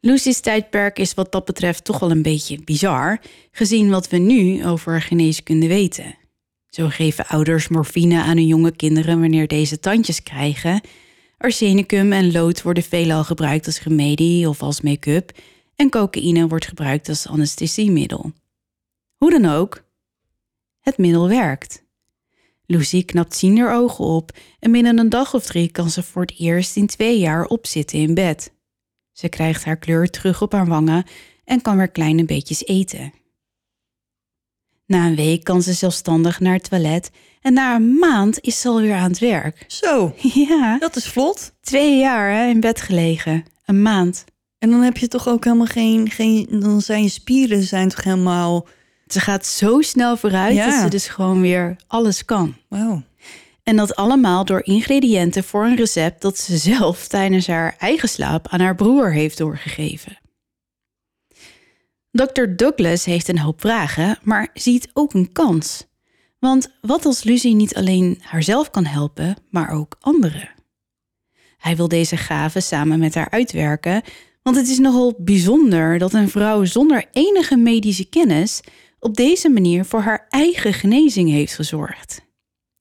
Lucy's 0.00 0.40
tijdperk 0.40 0.98
is 0.98 1.14
wat 1.14 1.32
dat 1.32 1.44
betreft 1.44 1.84
toch 1.84 1.98
wel 1.98 2.10
een 2.10 2.22
beetje 2.22 2.64
bizar, 2.64 3.20
gezien 3.50 3.90
wat 3.90 4.08
we 4.08 4.16
nu 4.16 4.66
over 4.66 5.02
geneeskunde 5.02 5.66
weten. 5.66 6.14
Zo 6.76 6.88
geven 6.88 7.26
ouders 7.26 7.68
morfine 7.68 8.22
aan 8.22 8.36
hun 8.36 8.46
jonge 8.46 8.76
kinderen 8.76 9.20
wanneer 9.20 9.48
deze 9.48 9.78
tandjes 9.80 10.22
krijgen. 10.22 10.80
Arsenicum 11.38 12.12
en 12.12 12.32
lood 12.32 12.62
worden 12.62 12.82
veelal 12.82 13.24
gebruikt 13.24 13.66
als 13.66 13.82
remedie 13.82 14.48
of 14.48 14.62
als 14.62 14.80
make-up, 14.80 15.38
en 15.76 15.90
cocaïne 15.90 16.48
wordt 16.48 16.66
gebruikt 16.66 17.08
als 17.08 17.26
anesthesiemiddel. 17.26 18.32
Hoe 19.16 19.30
dan 19.30 19.44
ook, 19.44 19.84
het 20.80 20.98
middel 20.98 21.28
werkt. 21.28 21.84
Lucy 22.66 23.04
knapt 23.04 23.36
zien 23.36 23.58
haar 23.58 23.76
ogen 23.76 24.04
op 24.04 24.36
en 24.58 24.72
binnen 24.72 24.98
een 24.98 25.10
dag 25.10 25.34
of 25.34 25.46
drie 25.46 25.70
kan 25.70 25.90
ze 25.90 26.02
voor 26.02 26.22
het 26.22 26.38
eerst 26.38 26.76
in 26.76 26.86
twee 26.86 27.18
jaar 27.18 27.44
opzitten 27.44 27.98
in 27.98 28.14
bed. 28.14 28.52
Ze 29.12 29.28
krijgt 29.28 29.64
haar 29.64 29.78
kleur 29.78 30.10
terug 30.10 30.42
op 30.42 30.52
haar 30.52 30.66
wangen 30.66 31.04
en 31.44 31.62
kan 31.62 31.76
weer 31.76 31.90
kleine 31.90 32.24
beetjes 32.24 32.66
eten. 32.66 33.12
Na 34.86 35.06
een 35.06 35.16
week 35.16 35.44
kan 35.44 35.62
ze 35.62 35.72
zelfstandig 35.72 36.40
naar 36.40 36.54
het 36.54 36.68
toilet 36.68 37.10
en 37.40 37.52
na 37.52 37.74
een 37.74 37.94
maand 37.98 38.38
is 38.40 38.60
ze 38.60 38.68
alweer 38.68 38.94
aan 38.94 39.10
het 39.10 39.18
werk. 39.18 39.64
Zo, 39.66 40.14
Ja, 40.48 40.78
dat 40.78 40.96
is 40.96 41.08
vlot. 41.08 41.52
twee 41.60 41.98
jaar 41.98 42.32
hè, 42.32 42.46
in 42.48 42.60
bed 42.60 42.80
gelegen. 42.80 43.44
Een 43.64 43.82
maand. 43.82 44.24
En 44.58 44.70
dan 44.70 44.80
heb 44.82 44.96
je 44.96 45.08
toch 45.08 45.28
ook 45.28 45.44
helemaal 45.44 45.66
geen... 45.66 46.10
geen 46.10 46.46
dan 46.50 46.80
zijn 46.80 47.02
je 47.02 47.08
spieren 47.08 47.62
zijn 47.62 47.88
toch 47.88 48.04
helemaal... 48.04 48.66
Ze 49.06 49.20
gaat 49.20 49.46
zo 49.46 49.80
snel 49.80 50.16
vooruit 50.16 50.54
Ja. 50.54 50.70
dat 50.70 50.80
ze 50.80 50.88
dus 50.88 51.08
gewoon 51.08 51.40
weer 51.40 51.76
alles 51.86 52.24
kan. 52.24 52.54
Wauw. 52.68 53.02
En 53.62 53.76
dat 53.76 53.96
allemaal 53.96 54.44
door 54.44 54.64
ingrediënten 54.64 55.44
voor 55.44 55.64
een 55.64 55.76
recept 55.76 56.22
dat 56.22 56.38
ze 56.38 56.56
zelf 56.56 57.08
tijdens 57.08 57.46
haar 57.46 57.74
eigen 57.78 58.08
slaap 58.08 58.48
aan 58.48 58.60
haar 58.60 58.74
broer 58.74 59.12
heeft 59.12 59.38
doorgegeven. 59.38 60.18
Dr. 62.16 62.44
Douglas 62.56 63.04
heeft 63.04 63.28
een 63.28 63.38
hoop 63.38 63.60
vragen, 63.60 64.18
maar 64.22 64.48
ziet 64.54 64.88
ook 64.92 65.14
een 65.14 65.32
kans. 65.32 65.86
Want 66.38 66.68
wat 66.80 67.04
als 67.04 67.22
Lucy 67.22 67.52
niet 67.52 67.74
alleen 67.74 68.20
haarzelf 68.22 68.70
kan 68.70 68.84
helpen, 68.84 69.36
maar 69.50 69.70
ook 69.70 69.96
anderen? 70.00 70.48
Hij 71.56 71.76
wil 71.76 71.88
deze 71.88 72.16
gaven 72.16 72.62
samen 72.62 72.98
met 72.98 73.14
haar 73.14 73.30
uitwerken, 73.30 74.02
want 74.42 74.56
het 74.56 74.68
is 74.68 74.78
nogal 74.78 75.14
bijzonder 75.18 75.98
dat 75.98 76.12
een 76.12 76.28
vrouw 76.28 76.64
zonder 76.64 77.04
enige 77.12 77.56
medische 77.56 78.08
kennis 78.08 78.60
op 78.98 79.14
deze 79.14 79.48
manier 79.48 79.84
voor 79.84 80.00
haar 80.00 80.26
eigen 80.28 80.72
genezing 80.72 81.30
heeft 81.30 81.54
gezorgd. 81.54 82.20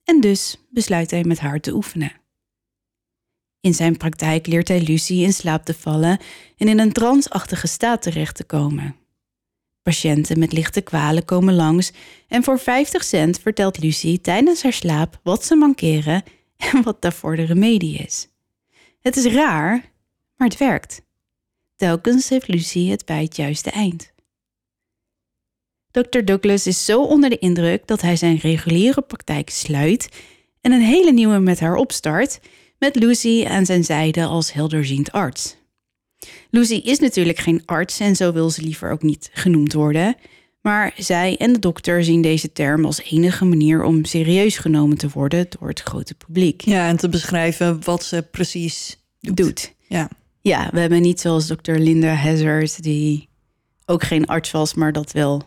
En 0.04 0.21
dus 0.21 0.58
besluit 0.69 1.12
hij 1.12 1.24
met 1.24 1.39
haar 1.39 1.60
te 1.60 1.74
oefenen. 1.74 2.12
In 3.60 3.74
zijn 3.74 3.98
praktijk 3.98 4.48
leert 4.48 4.67
hij 4.67 4.82
Lucy 4.82 5.13
in 5.13 5.34
slaap 5.34 5.65
te 5.65 5.74
vallen 5.74 6.19
en 6.58 6.67
in 6.67 6.80
een 6.80 6.91
transachtige 6.91 7.67
staat 7.67 8.02
terecht 8.02 8.36
te 8.36 8.43
komen. 8.43 8.95
Patiënten 9.86 10.39
met 10.39 10.52
lichte 10.52 10.82
kwalen 10.82 11.26
komen 11.26 11.54
langs 11.54 11.91
en 12.28 12.43
voor 12.43 12.60
50 12.60 13.04
cent 13.04 13.39
vertelt 13.39 13.78
Lucy 13.78 14.19
tijdens 14.21 14.63
haar 14.63 14.74
slaap 14.74 15.19
wat 15.24 15.45
ze 15.45 15.56
mankeren 15.56 16.24
en 16.74 16.84
wat 16.84 17.02
daarvoor 17.02 17.36
de 17.36 17.43
remedie 17.43 17.98
is. 17.98 18.28
Het 19.00 19.15
is 19.15 19.26
raar, 19.26 19.91
maar 20.36 20.48
het 20.48 20.58
werkt. 20.58 21.02
Telkens 21.76 22.30
heeft 22.30 22.48
Lucy 22.48 22.88
het 22.88 23.06
bij 23.06 23.24
het 23.24 23.36
juiste 23.36 23.69
eind. 23.69 24.13
Dr. 25.91 26.19
Douglas 26.24 26.67
is 26.67 26.86
zo 26.86 27.04
onder 27.04 27.30
de 27.30 27.39
indruk 27.39 27.88
dat 27.88 28.02
hij 28.02 28.15
zijn 28.15 28.38
reguliere 28.38 29.02
praktijk 29.02 29.50
sluit 29.50 30.10
en 30.62 30.71
een 30.71 30.82
hele 30.82 31.12
nieuwe 31.12 31.39
met 31.39 31.60
haar 31.60 31.76
opstart, 31.76 32.39
met 32.80 32.95
Lucy 32.95 33.45
aan 33.48 33.65
zijn 33.65 33.84
zijde 33.84 34.26
als 34.26 34.54
helderziend 34.54 35.12
arts. 35.12 35.56
Lucy 36.56 36.74
is 36.76 37.00
natuurlijk 37.00 37.38
geen 37.38 37.62
arts 37.65 38.00
en 38.00 38.15
zo 38.15 38.34
wil 38.34 38.50
ze 38.50 38.62
liever 38.62 38.91
ook 38.91 39.02
niet 39.02 39.30
genoemd 39.34 39.74
worden, 39.74 40.15
Maar 40.62 40.94
zij 40.98 41.38
en 41.38 41.54
de 41.54 41.60
dokter 41.60 42.04
zien 42.04 42.22
deze 42.22 42.52
term 42.52 42.86
als 42.86 43.02
enige 43.02 43.46
manier 43.46 43.84
om 43.84 44.06
serieus 44.06 44.58
genomen 44.58 44.98
te 44.98 45.10
worden 45.13 45.48
door 45.60 45.68
het 45.68 45.80
grote 45.80 46.13
publiek. 46.15 46.62
Ja, 46.62 46.88
en 46.88 46.98
te 46.98 47.10
beschrijven 47.10 47.84
wat 47.84 48.04
ze 48.04 48.28
precies 48.32 48.98
doet. 49.20 49.38
Doet. 49.38 49.74
Ja. 49.88 50.10
Ja, 50.41 50.70
we 50.72 50.80
hebben 50.80 51.02
niet 51.02 51.20
zoals 51.20 51.48
dokter 51.48 51.80
Linda 51.80 52.13
Hazard, 52.13 52.84
die 52.84 53.30
ook 53.86 54.04
geen 54.04 54.26
arts 54.26 54.52
was, 54.52 54.74
maar 54.74 54.91
dat 54.94 55.12
wel 55.12 55.41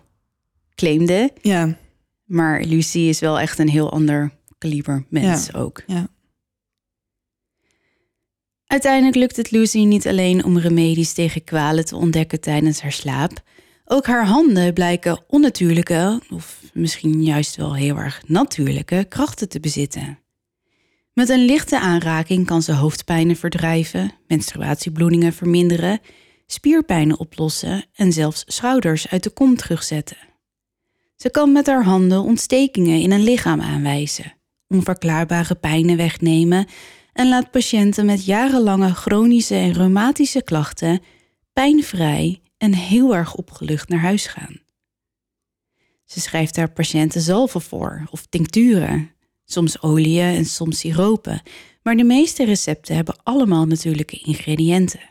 claimde. 0.74 1.30
Ja, 1.42 1.76
Maar 2.24 2.64
Lucy 2.64 2.98
is 2.98 3.20
wel 3.20 3.40
echt 3.40 3.58
een 3.58 3.68
heel 3.68 3.92
ander 3.92 4.30
kaliber 4.58 5.04
mens 5.08 5.54
ook. 5.54 5.82
ja. 5.86 6.08
Uiteindelijk 8.68 9.16
lukt 9.16 9.36
het 9.36 9.50
Lucy 9.50 9.78
niet 9.78 10.06
alleen 10.06 10.44
om 10.44 10.58
remedies 10.58 11.12
tegen 11.12 11.44
kwalen 11.44 11.84
te 11.84 11.96
ontdekken 11.96 12.40
tijdens 12.40 12.80
haar 12.80 12.92
slaap. 12.92 13.42
Ook 13.84 14.06
haar 14.06 14.26
handen 14.26 14.72
blijken 14.72 15.24
onnatuurlijke, 15.28 16.20
of 16.30 16.60
misschien 16.72 17.22
juist 17.24 17.56
wel 17.56 17.74
heel 17.74 17.96
erg 17.96 18.22
natuurlijke, 18.26 19.06
krachten 19.08 19.48
te 19.48 19.60
bezitten. 19.60 20.18
Met 21.12 21.28
een 21.28 21.44
lichte 21.44 21.80
aanraking 21.80 22.46
kan 22.46 22.62
ze 22.62 22.72
hoofdpijnen 22.72 23.36
verdrijven, 23.36 24.12
menstruatiebloedingen 24.26 25.32
verminderen, 25.32 26.00
spierpijnen 26.46 27.18
oplossen 27.18 27.84
en 27.94 28.12
zelfs 28.12 28.42
schouders 28.46 29.08
uit 29.08 29.22
de 29.22 29.30
kom 29.30 29.56
terugzetten. 29.56 30.18
Ze 31.16 31.30
kan 31.30 31.52
met 31.52 31.66
haar 31.66 31.84
handen 31.84 32.22
ontstekingen 32.22 33.00
in 33.00 33.10
een 33.10 33.24
lichaam 33.24 33.60
aanwijzen, 33.60 34.34
onverklaarbare 34.68 35.54
pijnen 35.54 35.96
wegnemen 35.96 36.66
en 37.18 37.28
laat 37.28 37.50
patiënten 37.50 38.06
met 38.06 38.24
jarenlange 38.24 38.94
chronische 38.94 39.54
en 39.54 39.72
reumatische 39.72 40.42
klachten 40.42 41.00
pijnvrij 41.52 42.40
en 42.58 42.74
heel 42.74 43.14
erg 43.14 43.34
opgelucht 43.34 43.88
naar 43.88 44.00
huis 44.00 44.26
gaan. 44.26 44.60
Ze 46.04 46.20
schrijft 46.20 46.56
haar 46.56 46.70
patiënten 46.70 47.20
zalven 47.20 47.60
voor 47.60 48.06
of 48.10 48.26
tincturen, 48.26 49.10
soms 49.44 49.82
oliën 49.82 50.34
en 50.34 50.44
soms 50.44 50.78
siropen, 50.78 51.42
maar 51.82 51.96
de 51.96 52.04
meeste 52.04 52.44
recepten 52.44 52.94
hebben 52.94 53.20
allemaal 53.22 53.66
natuurlijke 53.66 54.18
ingrediënten. 54.24 55.10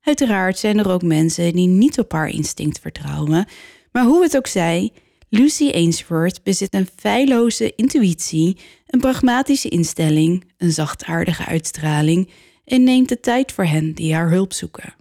Uiteraard 0.00 0.58
zijn 0.58 0.78
er 0.78 0.90
ook 0.90 1.02
mensen 1.02 1.52
die 1.52 1.68
niet 1.68 1.98
op 1.98 2.12
haar 2.12 2.28
instinct 2.28 2.78
vertrouwen, 2.78 3.46
maar 3.92 4.04
hoe 4.04 4.22
het 4.22 4.36
ook 4.36 4.46
zij, 4.46 4.92
Lucy 5.36 5.70
Ainsworth 5.70 6.42
bezit 6.42 6.74
een 6.74 6.88
feilloze 6.96 7.74
intuïtie, 7.74 8.56
een 8.86 9.00
pragmatische 9.00 9.68
instelling, 9.68 10.44
een 10.56 10.72
zachtaardige 10.72 11.44
uitstraling 11.44 12.30
en 12.64 12.82
neemt 12.82 13.08
de 13.08 13.20
tijd 13.20 13.52
voor 13.52 13.64
hen 13.64 13.92
die 13.92 14.14
haar 14.14 14.30
hulp 14.30 14.52
zoeken. 14.52 14.94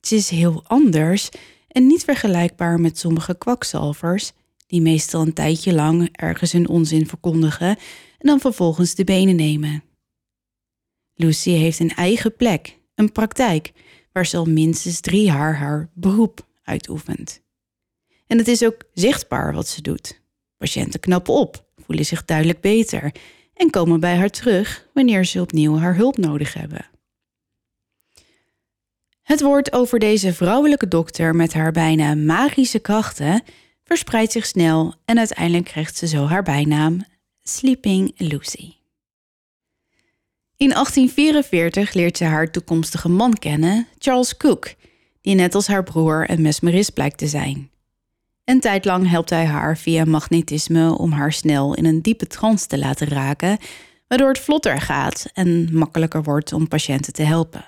Ze 0.00 0.14
is 0.14 0.28
heel 0.28 0.62
anders 0.66 1.28
en 1.68 1.86
niet 1.86 2.04
vergelijkbaar 2.04 2.80
met 2.80 2.98
sommige 2.98 3.38
kwakzalvers, 3.38 4.32
die 4.66 4.80
meestal 4.80 5.20
een 5.20 5.32
tijdje 5.32 5.72
lang 5.72 6.08
ergens 6.12 6.52
hun 6.52 6.68
onzin 6.68 7.06
verkondigen 7.06 7.68
en 8.18 8.26
dan 8.26 8.40
vervolgens 8.40 8.94
de 8.94 9.04
benen 9.04 9.36
nemen. 9.36 9.82
Lucy 11.14 11.50
heeft 11.50 11.78
een 11.78 11.94
eigen 11.94 12.36
plek, 12.36 12.78
een 12.94 13.12
praktijk, 13.12 13.72
waar 14.12 14.26
ze 14.26 14.36
al 14.36 14.46
minstens 14.46 15.00
drie 15.00 15.24
jaar 15.24 15.56
haar 15.56 15.90
beroep 15.94 16.46
uitoefent. 16.62 17.42
En 18.30 18.38
het 18.38 18.48
is 18.48 18.64
ook 18.64 18.82
zichtbaar 18.94 19.54
wat 19.54 19.68
ze 19.68 19.82
doet. 19.82 20.20
Patiënten 20.56 21.00
knappen 21.00 21.34
op, 21.34 21.64
voelen 21.76 22.04
zich 22.04 22.24
duidelijk 22.24 22.60
beter 22.60 23.12
en 23.54 23.70
komen 23.70 24.00
bij 24.00 24.16
haar 24.16 24.30
terug 24.30 24.86
wanneer 24.94 25.24
ze 25.24 25.40
opnieuw 25.40 25.78
haar 25.78 25.96
hulp 25.96 26.16
nodig 26.16 26.54
hebben. 26.54 26.86
Het 29.22 29.40
woord 29.40 29.72
over 29.72 29.98
deze 29.98 30.34
vrouwelijke 30.34 30.88
dokter 30.88 31.36
met 31.36 31.52
haar 31.52 31.72
bijna 31.72 32.14
magische 32.14 32.78
krachten 32.78 33.42
verspreidt 33.84 34.32
zich 34.32 34.46
snel 34.46 34.94
en 35.04 35.18
uiteindelijk 35.18 35.64
krijgt 35.64 35.96
ze 35.96 36.06
zo 36.06 36.26
haar 36.26 36.42
bijnaam 36.42 37.04
Sleeping 37.42 38.12
Lucy. 38.16 38.72
In 40.56 40.68
1844 40.68 41.92
leert 41.92 42.16
ze 42.16 42.24
haar 42.24 42.50
toekomstige 42.50 43.08
man 43.08 43.32
kennen, 43.32 43.86
Charles 43.98 44.36
Cook, 44.36 44.74
die 45.20 45.34
net 45.34 45.54
als 45.54 45.66
haar 45.66 45.84
broer 45.84 46.30
een 46.30 46.42
mesmerist 46.42 46.92
blijkt 46.92 47.18
te 47.18 47.26
zijn. 47.26 47.69
Een 48.50 48.60
tijd 48.60 48.84
lang 48.84 49.08
helpt 49.08 49.30
hij 49.30 49.46
haar 49.46 49.78
via 49.78 50.04
magnetisme 50.04 50.98
om 50.98 51.12
haar 51.12 51.32
snel 51.32 51.74
in 51.74 51.84
een 51.84 52.02
diepe 52.02 52.26
trance 52.26 52.66
te 52.66 52.78
laten 52.78 53.08
raken, 53.08 53.58
waardoor 54.08 54.28
het 54.28 54.38
vlotter 54.38 54.80
gaat 54.80 55.26
en 55.32 55.68
makkelijker 55.72 56.22
wordt 56.22 56.52
om 56.52 56.68
patiënten 56.68 57.12
te 57.12 57.22
helpen. 57.22 57.64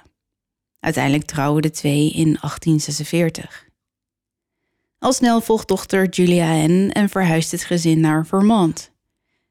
Uiteindelijk 0.80 1.24
trouwen 1.24 1.62
de 1.62 1.70
twee 1.70 2.10
in 2.10 2.36
1846. 2.40 3.66
Al 4.98 5.12
snel 5.12 5.40
volgt 5.40 5.68
dochter 5.68 6.08
Julia 6.08 6.46
hen 6.46 6.92
en 6.92 7.08
verhuist 7.08 7.50
het 7.50 7.64
gezin 7.64 8.00
naar 8.00 8.26
Vermont. 8.26 8.90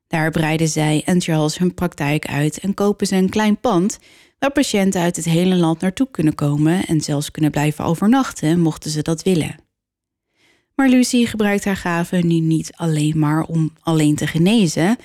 Daar 0.07 0.31
breiden 0.31 0.67
zij 0.67 1.01
en 1.05 1.21
Charles 1.21 1.57
hun 1.57 1.73
praktijk 1.73 2.25
uit 2.25 2.59
en 2.59 2.73
kopen 2.73 3.07
ze 3.07 3.15
een 3.15 3.29
klein 3.29 3.59
pand 3.59 3.99
waar 4.39 4.51
patiënten 4.51 5.01
uit 5.01 5.15
het 5.15 5.25
hele 5.25 5.55
land 5.55 5.81
naartoe 5.81 6.07
kunnen 6.11 6.35
komen 6.35 6.85
en 6.85 7.01
zelfs 7.01 7.31
kunnen 7.31 7.51
blijven 7.51 7.85
overnachten 7.85 8.59
mochten 8.59 8.91
ze 8.91 9.01
dat 9.01 9.23
willen. 9.23 9.69
Maar 10.81 10.89
Lucy 10.89 11.25
gebruikt 11.25 11.65
haar 11.65 11.75
gaven 11.75 12.27
nu 12.27 12.39
niet 12.39 12.71
alleen 12.75 13.19
maar 13.19 13.43
om 13.43 13.73
alleen 13.81 14.15
te 14.15 14.27
genezen. 14.27 14.97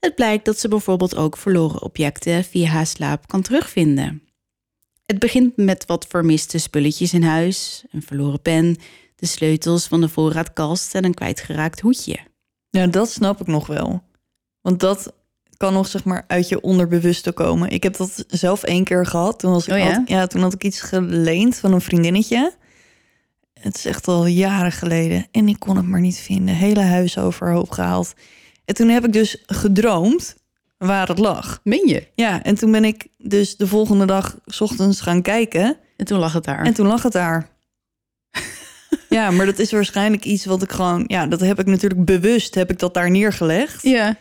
Het 0.00 0.14
blijkt 0.14 0.44
dat 0.44 0.58
ze 0.58 0.68
bijvoorbeeld 0.68 1.16
ook 1.16 1.36
verloren 1.36 1.82
objecten 1.82 2.44
via 2.44 2.68
haar 2.68 2.86
slaap 2.86 3.26
kan 3.26 3.42
terugvinden. 3.42 4.22
Het 5.06 5.18
begint 5.18 5.56
met 5.56 5.86
wat 5.86 6.06
vermiste 6.06 6.58
spulletjes 6.58 7.12
in 7.12 7.22
huis, 7.22 7.84
een 7.90 8.02
verloren 8.02 8.42
pen, 8.42 8.76
de 9.16 9.26
sleutels 9.26 9.86
van 9.86 10.00
de 10.00 10.08
voorraadkast 10.08 10.94
en 10.94 11.04
een 11.04 11.14
kwijtgeraakt 11.14 11.80
hoedje. 11.80 12.18
Ja, 12.70 12.86
dat 12.86 13.10
snap 13.10 13.40
ik 13.40 13.46
nog 13.46 13.66
wel. 13.66 14.02
Want 14.60 14.80
dat 14.80 15.12
kan 15.56 15.72
nog 15.72 15.86
zeg 15.86 16.04
maar 16.04 16.24
uit 16.26 16.48
je 16.48 16.60
onderbewuste 16.60 17.32
komen. 17.32 17.70
Ik 17.70 17.82
heb 17.82 17.96
dat 17.96 18.24
zelf 18.28 18.62
één 18.62 18.84
keer 18.84 19.06
gehad. 19.06 19.38
Toen, 19.38 19.52
was 19.52 19.66
ik 19.66 19.74
Oh 19.74 19.78
ja? 19.78 19.92
had, 19.92 20.08
ja, 20.08 20.26
toen 20.26 20.42
had 20.42 20.54
ik 20.54 20.64
iets 20.64 20.80
geleend 20.80 21.56
van 21.56 21.72
een 21.72 21.80
vriendinnetje. 21.80 22.52
Het 23.58 23.76
is 23.76 23.84
echt 23.84 24.08
al 24.08 24.26
jaren 24.26 24.72
geleden. 24.72 25.26
En 25.30 25.48
ik 25.48 25.58
kon 25.58 25.76
het 25.76 25.86
maar 25.86 26.00
niet 26.00 26.18
vinden. 26.18 26.54
Hele 26.54 26.80
huis 26.80 27.18
overhoop 27.18 27.70
gehaald. 27.70 28.14
En 28.64 28.74
toen 28.74 28.88
heb 28.88 29.04
ik 29.04 29.12
dus 29.12 29.42
gedroomd 29.46 30.36
waar 30.78 31.08
het 31.08 31.18
lag. 31.18 31.60
Meen 31.64 31.88
je? 31.88 32.06
Ja, 32.14 32.42
en 32.42 32.54
toen 32.54 32.70
ben 32.70 32.84
ik 32.84 33.06
dus 33.18 33.56
de 33.56 33.66
volgende 33.66 34.04
dag 34.04 34.38
's 34.46 34.60
ochtends 34.60 35.00
gaan 35.00 35.22
kijken. 35.22 35.76
En 35.96 36.04
toen 36.04 36.18
lag 36.18 36.32
het 36.32 36.44
daar. 36.44 36.64
En 36.64 36.74
toen 36.74 36.86
lag 36.86 37.02
het 37.02 37.12
daar. 37.12 37.48
ja, 39.08 39.30
maar 39.30 39.46
dat 39.46 39.58
is 39.58 39.72
waarschijnlijk 39.72 40.24
iets 40.24 40.44
wat 40.44 40.62
ik 40.62 40.72
gewoon... 40.72 41.04
Ja, 41.06 41.26
dat 41.26 41.40
heb 41.40 41.58
ik 41.58 41.66
natuurlijk 41.66 42.04
bewust, 42.04 42.54
heb 42.54 42.70
ik 42.70 42.78
dat 42.78 42.94
daar 42.94 43.10
neergelegd. 43.10 43.82
Ja. 43.82 44.18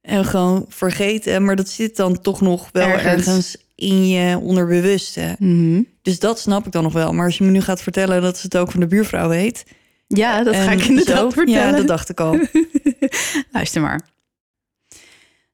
En 0.00 0.24
gewoon 0.24 0.64
vergeten. 0.68 1.44
Maar 1.44 1.56
dat 1.56 1.68
zit 1.68 1.96
dan 1.96 2.20
toch 2.20 2.40
nog 2.40 2.68
wel 2.72 2.88
Ergens. 2.88 3.26
ergens, 3.26 3.56
in 3.74 4.08
je 4.08 4.38
onderbewuste. 4.38 5.36
Mhm. 5.38 5.82
Dus 6.08 6.18
dat 6.18 6.38
snap 6.38 6.66
ik 6.66 6.72
dan 6.72 6.82
nog 6.82 6.92
wel. 6.92 7.12
Maar 7.12 7.24
als 7.24 7.38
je 7.38 7.44
me 7.44 7.50
nu 7.50 7.60
gaat 7.60 7.82
vertellen 7.82 8.22
dat 8.22 8.36
ze 8.36 8.42
het 8.42 8.56
ook 8.56 8.70
van 8.70 8.80
de 8.80 8.86
buurvrouw 8.86 9.28
weet... 9.28 9.64
Ja, 10.06 10.42
dat 10.42 10.54
ga 10.54 10.70
ik 10.70 10.84
inderdaad 10.84 11.18
zo, 11.18 11.30
vertellen. 11.30 11.70
Ja, 11.70 11.76
dat 11.76 11.86
dacht 11.86 12.08
ik 12.08 12.20
al. 12.20 12.38
Luister 13.52 13.80
maar. 13.80 14.08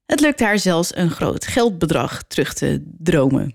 Het 0.06 0.20
lukt 0.20 0.40
haar 0.40 0.58
zelfs 0.58 0.96
een 0.96 1.10
groot 1.10 1.46
geldbedrag 1.46 2.22
terug 2.22 2.54
te 2.54 2.82
dromen. 2.98 3.54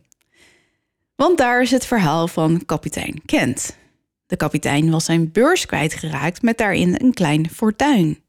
Want 1.15 1.38
daar 1.38 1.62
is 1.62 1.71
het 1.71 1.85
verhaal 1.85 2.27
van 2.27 2.65
kapitein 2.65 3.21
Kent. 3.25 3.77
De 4.25 4.35
kapitein 4.35 4.91
was 4.91 5.05
zijn 5.05 5.31
beurs 5.31 5.65
kwijtgeraakt 5.65 6.41
met 6.41 6.57
daarin 6.57 6.95
een 6.97 7.13
klein 7.13 7.49
fortuin. 7.49 8.19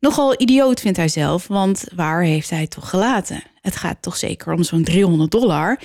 Nogal 0.00 0.40
idioot 0.40 0.80
vindt 0.80 0.96
hij 0.96 1.08
zelf, 1.08 1.46
want 1.46 1.84
waar 1.94 2.22
heeft 2.22 2.50
hij 2.50 2.60
het 2.60 2.70
toch 2.70 2.88
gelaten? 2.88 3.42
Het 3.60 3.76
gaat 3.76 4.02
toch 4.02 4.16
zeker 4.16 4.52
om 4.52 4.62
zo'n 4.62 4.84
300 4.84 5.30
dollar, 5.30 5.78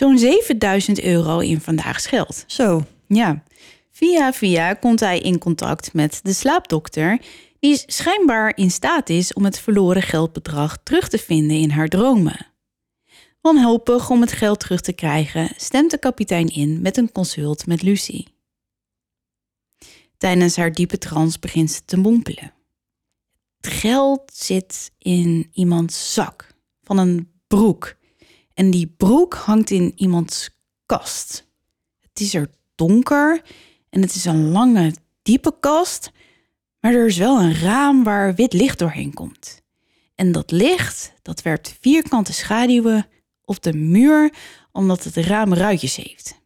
zo'n 0.00 0.18
7000 0.18 1.00
euro 1.00 1.38
in 1.38 1.60
vandaags 1.60 2.06
geld. 2.06 2.44
Zo, 2.46 2.84
Ja, 3.06 3.42
via 3.90 4.32
via 4.32 4.74
komt 4.74 5.00
hij 5.00 5.18
in 5.18 5.38
contact 5.38 5.92
met 5.92 6.20
de 6.22 6.32
slaapdokter, 6.32 7.20
die 7.58 7.82
schijnbaar 7.86 8.56
in 8.56 8.70
staat 8.70 9.08
is 9.08 9.32
om 9.32 9.44
het 9.44 9.58
verloren 9.58 10.02
geldbedrag 10.02 10.78
terug 10.82 11.08
te 11.08 11.18
vinden 11.18 11.56
in 11.56 11.70
haar 11.70 11.88
dromen. 11.88 12.46
Wanhopig 13.40 14.10
om 14.10 14.20
het 14.20 14.32
geld 14.32 14.60
terug 14.60 14.80
te 14.80 14.92
krijgen, 14.92 15.50
stemt 15.56 15.90
de 15.90 15.98
kapitein 15.98 16.48
in 16.48 16.82
met 16.82 16.96
een 16.96 17.12
consult 17.12 17.66
met 17.66 17.82
Lucy. 17.82 18.24
Tijdens 20.16 20.56
haar 20.56 20.72
diepe 20.72 20.98
trance 20.98 21.38
begint 21.38 21.70
ze 21.70 21.84
te 21.84 21.96
mompelen. 21.96 22.52
Het 23.60 23.72
geld 23.72 24.32
zit 24.34 24.92
in 24.98 25.50
iemands 25.52 26.14
zak 26.14 26.54
van 26.82 26.98
een 26.98 27.30
broek. 27.46 27.98
En 28.60 28.70
die 28.70 28.94
broek 28.96 29.34
hangt 29.34 29.70
in 29.70 29.92
iemands 29.96 30.50
kast. 30.86 31.46
Het 32.00 32.20
is 32.20 32.34
er 32.34 32.50
donker 32.74 33.42
en 33.90 34.02
het 34.02 34.14
is 34.14 34.24
een 34.24 34.50
lange, 34.50 34.94
diepe 35.22 35.54
kast, 35.60 36.10
maar 36.80 36.94
er 36.94 37.06
is 37.06 37.16
wel 37.16 37.40
een 37.40 37.54
raam 37.54 38.04
waar 38.04 38.34
wit 38.34 38.52
licht 38.52 38.78
doorheen 38.78 39.14
komt. 39.14 39.62
En 40.14 40.32
dat 40.32 40.50
licht, 40.50 41.12
dat 41.22 41.42
werpt 41.42 41.76
vierkante 41.80 42.32
schaduwen 42.32 43.06
op 43.44 43.62
de 43.62 43.72
muur, 43.72 44.34
omdat 44.72 45.04
het 45.04 45.16
raam 45.16 45.54
ruitjes 45.54 45.96
heeft. 45.96 46.40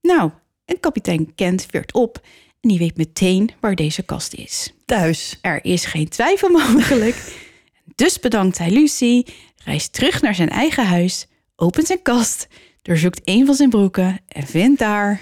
Nou, 0.00 0.30
en 0.64 0.80
kapitein 0.80 1.34
Kent 1.34 1.66
veert 1.70 1.92
op 1.92 2.26
en 2.60 2.68
die 2.68 2.78
weet 2.78 2.96
meteen 2.96 3.50
waar 3.60 3.74
deze 3.74 4.02
kast 4.02 4.34
is. 4.34 4.72
Thuis. 4.84 5.38
Er 5.40 5.64
is 5.64 5.84
geen 5.84 6.08
twijfel 6.08 6.48
mogelijk. 6.48 7.46
dus 7.94 8.20
bedankt 8.20 8.58
hij 8.58 8.70
Lucy, 8.70 9.22
reist 9.68 9.92
terug 9.92 10.22
naar 10.22 10.34
zijn 10.34 10.48
eigen 10.48 10.86
huis, 10.86 11.26
opent 11.56 11.86
zijn 11.86 12.02
kast, 12.02 12.46
doorzoekt 12.82 13.20
een 13.24 13.46
van 13.46 13.54
zijn 13.54 13.70
broeken 13.70 14.18
en 14.28 14.46
vindt 14.46 14.78
daar 14.78 15.20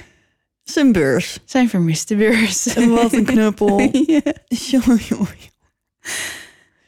Zijn 0.62 0.92
beurs. 0.92 1.38
zijn 1.44 1.68
vermiste 1.68 2.16
beurs. 2.16 2.66
En 2.66 2.90
wat 2.90 3.12
een 3.12 3.24
knuppel. 3.24 3.80
ja. 4.06 4.20
Jongen, 4.48 4.96
jongen. 5.08 5.36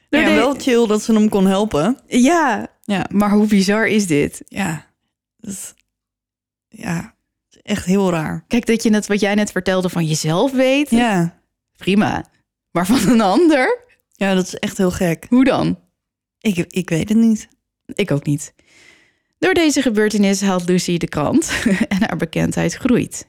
Door 0.09 0.21
Ja, 0.21 0.29
de- 0.29 0.35
wel 0.35 0.55
chill 0.55 0.87
dat 0.87 1.03
ze 1.03 1.13
hem 1.13 1.29
kon 1.29 1.47
helpen. 1.47 1.99
ja, 2.07 2.67
Ja, 2.85 3.07
maar 3.13 3.31
hoe 3.31 3.47
bizar 3.47 3.87
is 3.87 4.07
dit? 4.07 4.43
ja. 4.47 4.87
Dat 5.37 5.53
is- 5.53 5.75
ja, 6.69 7.15
echt 7.63 7.85
heel 7.85 8.11
raar. 8.11 8.45
Kijk, 8.49 8.67
dat 8.67 8.83
je 8.83 8.91
net 8.91 9.07
wat 9.07 9.21
jij 9.21 9.35
net 9.35 9.51
vertelde 9.51 9.89
van 9.89 10.05
jezelf 10.07 10.53
weet, 10.53 10.91
Ja. 10.91 11.41
prima. 11.77 12.25
Maar 12.71 12.87
van 12.87 13.09
een 13.09 13.21
ander? 13.21 13.85
ja, 14.13 14.35
dat 14.35 14.47
is 14.47 14.55
echt 14.55 14.79
heel 14.79 14.91
gek. 14.91 15.27
Hoe 15.29 15.45
dan? 15.45 15.79
Ik, 16.57 16.67
ik 16.69 16.89
weet 16.89 17.09
het 17.09 17.19
niet. 17.19 17.49
Ik 17.87 18.11
ook 18.11 18.25
niet. 18.25 18.55
Door 19.39 19.55
deze 19.55 19.83
gebeurtenis 19.83 20.41
haalt 20.41 20.69
Lucy 20.69 20.99
de 20.99 21.09
krant 21.09 21.53
en 21.89 22.03
haar 22.03 22.17
bekendheid 22.17 22.75
groeit. 22.75 23.29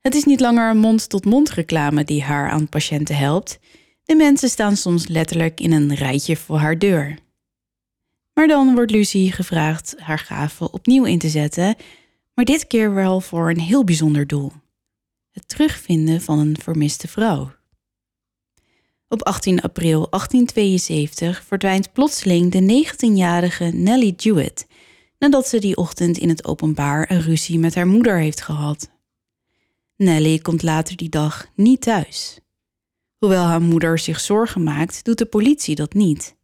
Het 0.00 0.14
is 0.14 0.24
niet 0.24 0.40
langer 0.40 0.76
mond-tot-mond 0.76 1.50
reclame 1.50 2.04
die 2.04 2.22
haar 2.22 2.50
aan 2.50 2.68
patiënten 2.68 3.16
helpt. 3.16 3.58
De 4.04 4.14
mensen 4.14 4.48
staan 4.48 4.76
soms 4.76 5.06
letterlijk 5.06 5.60
in 5.60 5.72
een 5.72 5.94
rijtje 5.94 6.36
voor 6.36 6.58
haar 6.58 6.78
deur. 6.78 7.18
Maar 8.34 8.46
dan 8.46 8.74
wordt 8.74 8.90
Lucy 8.90 9.30
gevraagd 9.30 9.94
haar 9.98 10.18
gaven 10.18 10.72
opnieuw 10.72 11.04
in 11.04 11.18
te 11.18 11.28
zetten, 11.28 11.76
maar 12.34 12.44
dit 12.44 12.66
keer 12.66 12.94
wel 12.94 13.20
voor 13.20 13.50
een 13.50 13.60
heel 13.60 13.84
bijzonder 13.84 14.26
doel: 14.26 14.52
het 15.30 15.48
terugvinden 15.48 16.20
van 16.20 16.38
een 16.38 16.56
vermiste 16.62 17.08
vrouw. 17.08 17.57
Op 19.08 19.22
18 19.22 19.60
april 19.60 20.06
1872 20.10 21.42
verdwijnt 21.46 21.92
plotseling 21.92 22.52
de 22.52 22.84
19-jarige 22.86 23.64
Nellie 23.64 24.14
Jewett 24.16 24.66
nadat 25.18 25.48
ze 25.48 25.58
die 25.58 25.76
ochtend 25.76 26.18
in 26.18 26.28
het 26.28 26.44
openbaar 26.44 27.10
een 27.10 27.20
ruzie 27.20 27.58
met 27.58 27.74
haar 27.74 27.86
moeder 27.86 28.18
heeft 28.18 28.40
gehad. 28.40 28.90
Nellie 29.96 30.42
komt 30.42 30.62
later 30.62 30.96
die 30.96 31.08
dag 31.08 31.46
niet 31.54 31.80
thuis. 31.80 32.40
Hoewel 33.18 33.44
haar 33.44 33.62
moeder 33.62 33.98
zich 33.98 34.20
zorgen 34.20 34.62
maakt, 34.62 35.04
doet 35.04 35.18
de 35.18 35.26
politie 35.26 35.74
dat 35.74 35.94
niet. 35.94 36.36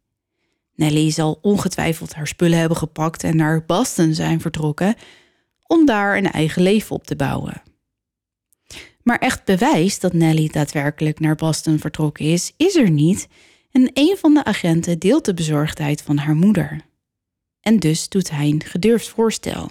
Nellie 0.75 1.11
zal 1.11 1.39
ongetwijfeld 1.41 2.13
haar 2.13 2.27
spullen 2.27 2.59
hebben 2.59 2.77
gepakt 2.77 3.23
en 3.23 3.35
naar 3.35 3.65
Boston 3.65 4.13
zijn 4.13 4.41
vertrokken 4.41 4.95
om 5.67 5.85
daar 5.85 6.17
een 6.17 6.31
eigen 6.31 6.61
leven 6.61 6.95
op 6.95 7.03
te 7.03 7.15
bouwen. 7.15 7.61
Maar 9.05 9.17
echt 9.17 9.45
bewijs 9.45 9.99
dat 9.99 10.13
Nellie 10.13 10.51
daadwerkelijk 10.51 11.19
naar 11.19 11.35
Boston 11.35 11.79
vertrokken 11.79 12.25
is, 12.25 12.53
is 12.57 12.75
er 12.75 12.89
niet 12.89 13.27
en 13.71 13.89
een 13.93 14.15
van 14.17 14.33
de 14.33 14.43
agenten 14.43 14.99
deelt 14.99 15.25
de 15.25 15.33
bezorgdheid 15.33 16.01
van 16.01 16.17
haar 16.17 16.35
moeder. 16.35 16.85
En 17.59 17.77
dus 17.79 18.09
doet 18.09 18.29
hij 18.29 18.47
een 18.47 18.63
gedurfd 18.63 19.09
voorstel. 19.09 19.69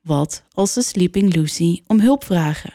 Wat 0.00 0.44
als 0.52 0.74
de 0.74 0.82
Sleeping 0.82 1.34
Lucy 1.34 1.82
om 1.86 2.00
hulp 2.00 2.24
vragen? 2.24 2.74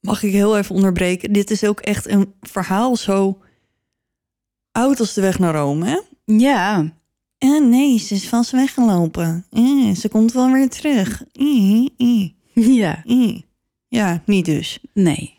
Mag 0.00 0.22
ik 0.22 0.32
heel 0.32 0.58
even 0.58 0.74
onderbreken? 0.74 1.32
Dit 1.32 1.50
is 1.50 1.64
ook 1.64 1.80
echt 1.80 2.08
een 2.08 2.34
verhaal 2.40 2.96
zo 2.96 3.38
oud 4.72 5.00
als 5.00 5.14
de 5.14 5.20
weg 5.20 5.38
naar 5.38 5.54
Rome, 5.54 5.86
hè? 5.86 6.00
Ja, 6.36 6.92
Eh, 7.38 7.60
nee, 7.60 7.98
ze 7.98 8.14
is 8.14 8.28
vast 8.28 8.50
weggelopen. 8.50 9.46
Eh, 9.50 9.94
ze 9.94 10.08
komt 10.08 10.32
wel 10.32 10.50
weer 10.52 10.68
terug. 10.68 11.22
Ja. 12.52 13.02
Ja, 13.94 14.22
niet 14.26 14.44
dus. 14.44 14.78
nee. 14.92 15.38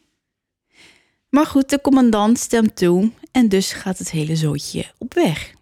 Maar 1.30 1.46
goed, 1.46 1.70
de 1.70 1.82
commandant 1.82 2.40
stemt 2.40 2.76
toe 2.76 3.12
en 3.32 3.50
dus 3.50 3.74
gaat 3.74 3.98
het 3.98 4.12
hele 4.12 4.36
zootje 4.36 4.86
op 4.98 5.14
weg. 5.14 5.54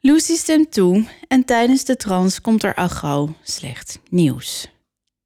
Lucy 0.00 0.34
stemt 0.34 0.72
toe 0.72 1.04
en 1.28 1.44
tijdens 1.44 1.84
de 1.84 1.96
trance 1.96 2.40
komt 2.40 2.62
er 2.62 2.74
al 2.74 2.88
gauw 2.88 3.34
slecht 3.42 4.00
nieuws. 4.10 4.68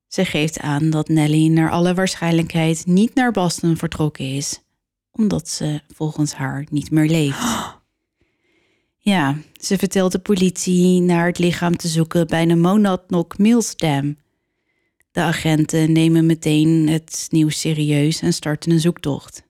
Ze 0.09 0.25
geeft 0.25 0.59
aan 0.61 0.91
dat 0.91 1.09
Nellie 1.09 1.51
naar 1.51 1.71
alle 1.71 1.95
waarschijnlijkheid 1.95 2.87
niet 2.87 3.15
naar 3.15 3.33
Boston 3.33 3.77
vertrokken 3.77 4.35
is, 4.35 4.61
omdat 5.13 5.49
ze 5.49 5.81
volgens 5.95 6.35
haar 6.35 6.67
niet 6.71 6.91
meer 6.91 7.09
leeft. 7.09 7.39
Ja, 8.99 9.39
ze 9.53 9.79
vertelt 9.79 10.13
de 10.13 10.19
politie 10.19 11.01
naar 11.01 11.27
het 11.27 11.39
lichaam 11.39 11.77
te 11.77 11.89
zoeken 11.89 12.27
bij 12.27 12.47
de 12.47 12.57
Monadnock 12.57 13.39
Mills 13.39 13.77
Dam. 13.77 14.17
De 15.15 15.21
agenten 15.21 15.93
nemen 15.93 16.27
meteen 16.27 16.89
het 16.89 17.27
nieuws 17.31 17.61
serieus 17.61 18.21
en 18.21 18.33
starten 18.33 18.71
een 18.71 18.81
zoektocht. 18.81 19.43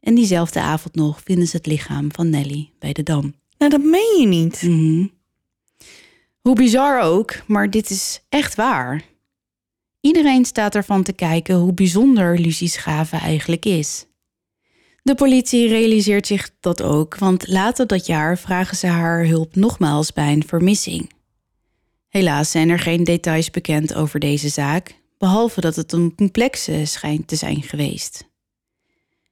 En 0.00 0.14
diezelfde 0.14 0.60
avond 0.60 0.94
nog 0.94 1.20
vinden 1.24 1.46
ze 1.46 1.56
het 1.56 1.66
lichaam 1.66 2.12
van 2.12 2.30
Nellie 2.30 2.72
bij 2.78 2.92
de 2.92 3.02
dam. 3.02 3.34
Nou, 3.58 3.70
dat 3.70 3.82
meen 3.82 4.20
je 4.20 4.26
niet. 4.26 4.62
Mhm. 4.62 5.06
Hoe 6.40 6.54
bizar 6.54 7.02
ook, 7.02 7.34
maar 7.46 7.70
dit 7.70 7.90
is 7.90 8.20
echt 8.28 8.54
waar. 8.54 9.04
Iedereen 10.00 10.44
staat 10.44 10.74
ervan 10.74 11.02
te 11.02 11.12
kijken 11.12 11.54
hoe 11.54 11.72
bijzonder 11.72 12.38
Lucie's 12.38 12.76
gave 12.76 13.16
eigenlijk 13.16 13.64
is. 13.64 14.06
De 15.02 15.14
politie 15.14 15.68
realiseert 15.68 16.26
zich 16.26 16.50
dat 16.60 16.82
ook, 16.82 17.18
want 17.18 17.48
later 17.48 17.86
dat 17.86 18.06
jaar 18.06 18.38
vragen 18.38 18.76
ze 18.76 18.86
haar 18.86 19.26
hulp 19.26 19.56
nogmaals 19.56 20.12
bij 20.12 20.32
een 20.32 20.46
vermissing. 20.46 21.16
Helaas 22.08 22.50
zijn 22.50 22.68
er 22.68 22.78
geen 22.78 23.04
details 23.04 23.50
bekend 23.50 23.94
over 23.94 24.20
deze 24.20 24.48
zaak, 24.48 24.94
behalve 25.18 25.60
dat 25.60 25.76
het 25.76 25.92
een 25.92 26.14
complexe 26.14 26.84
schijnt 26.84 27.28
te 27.28 27.36
zijn 27.36 27.62
geweest. 27.62 28.26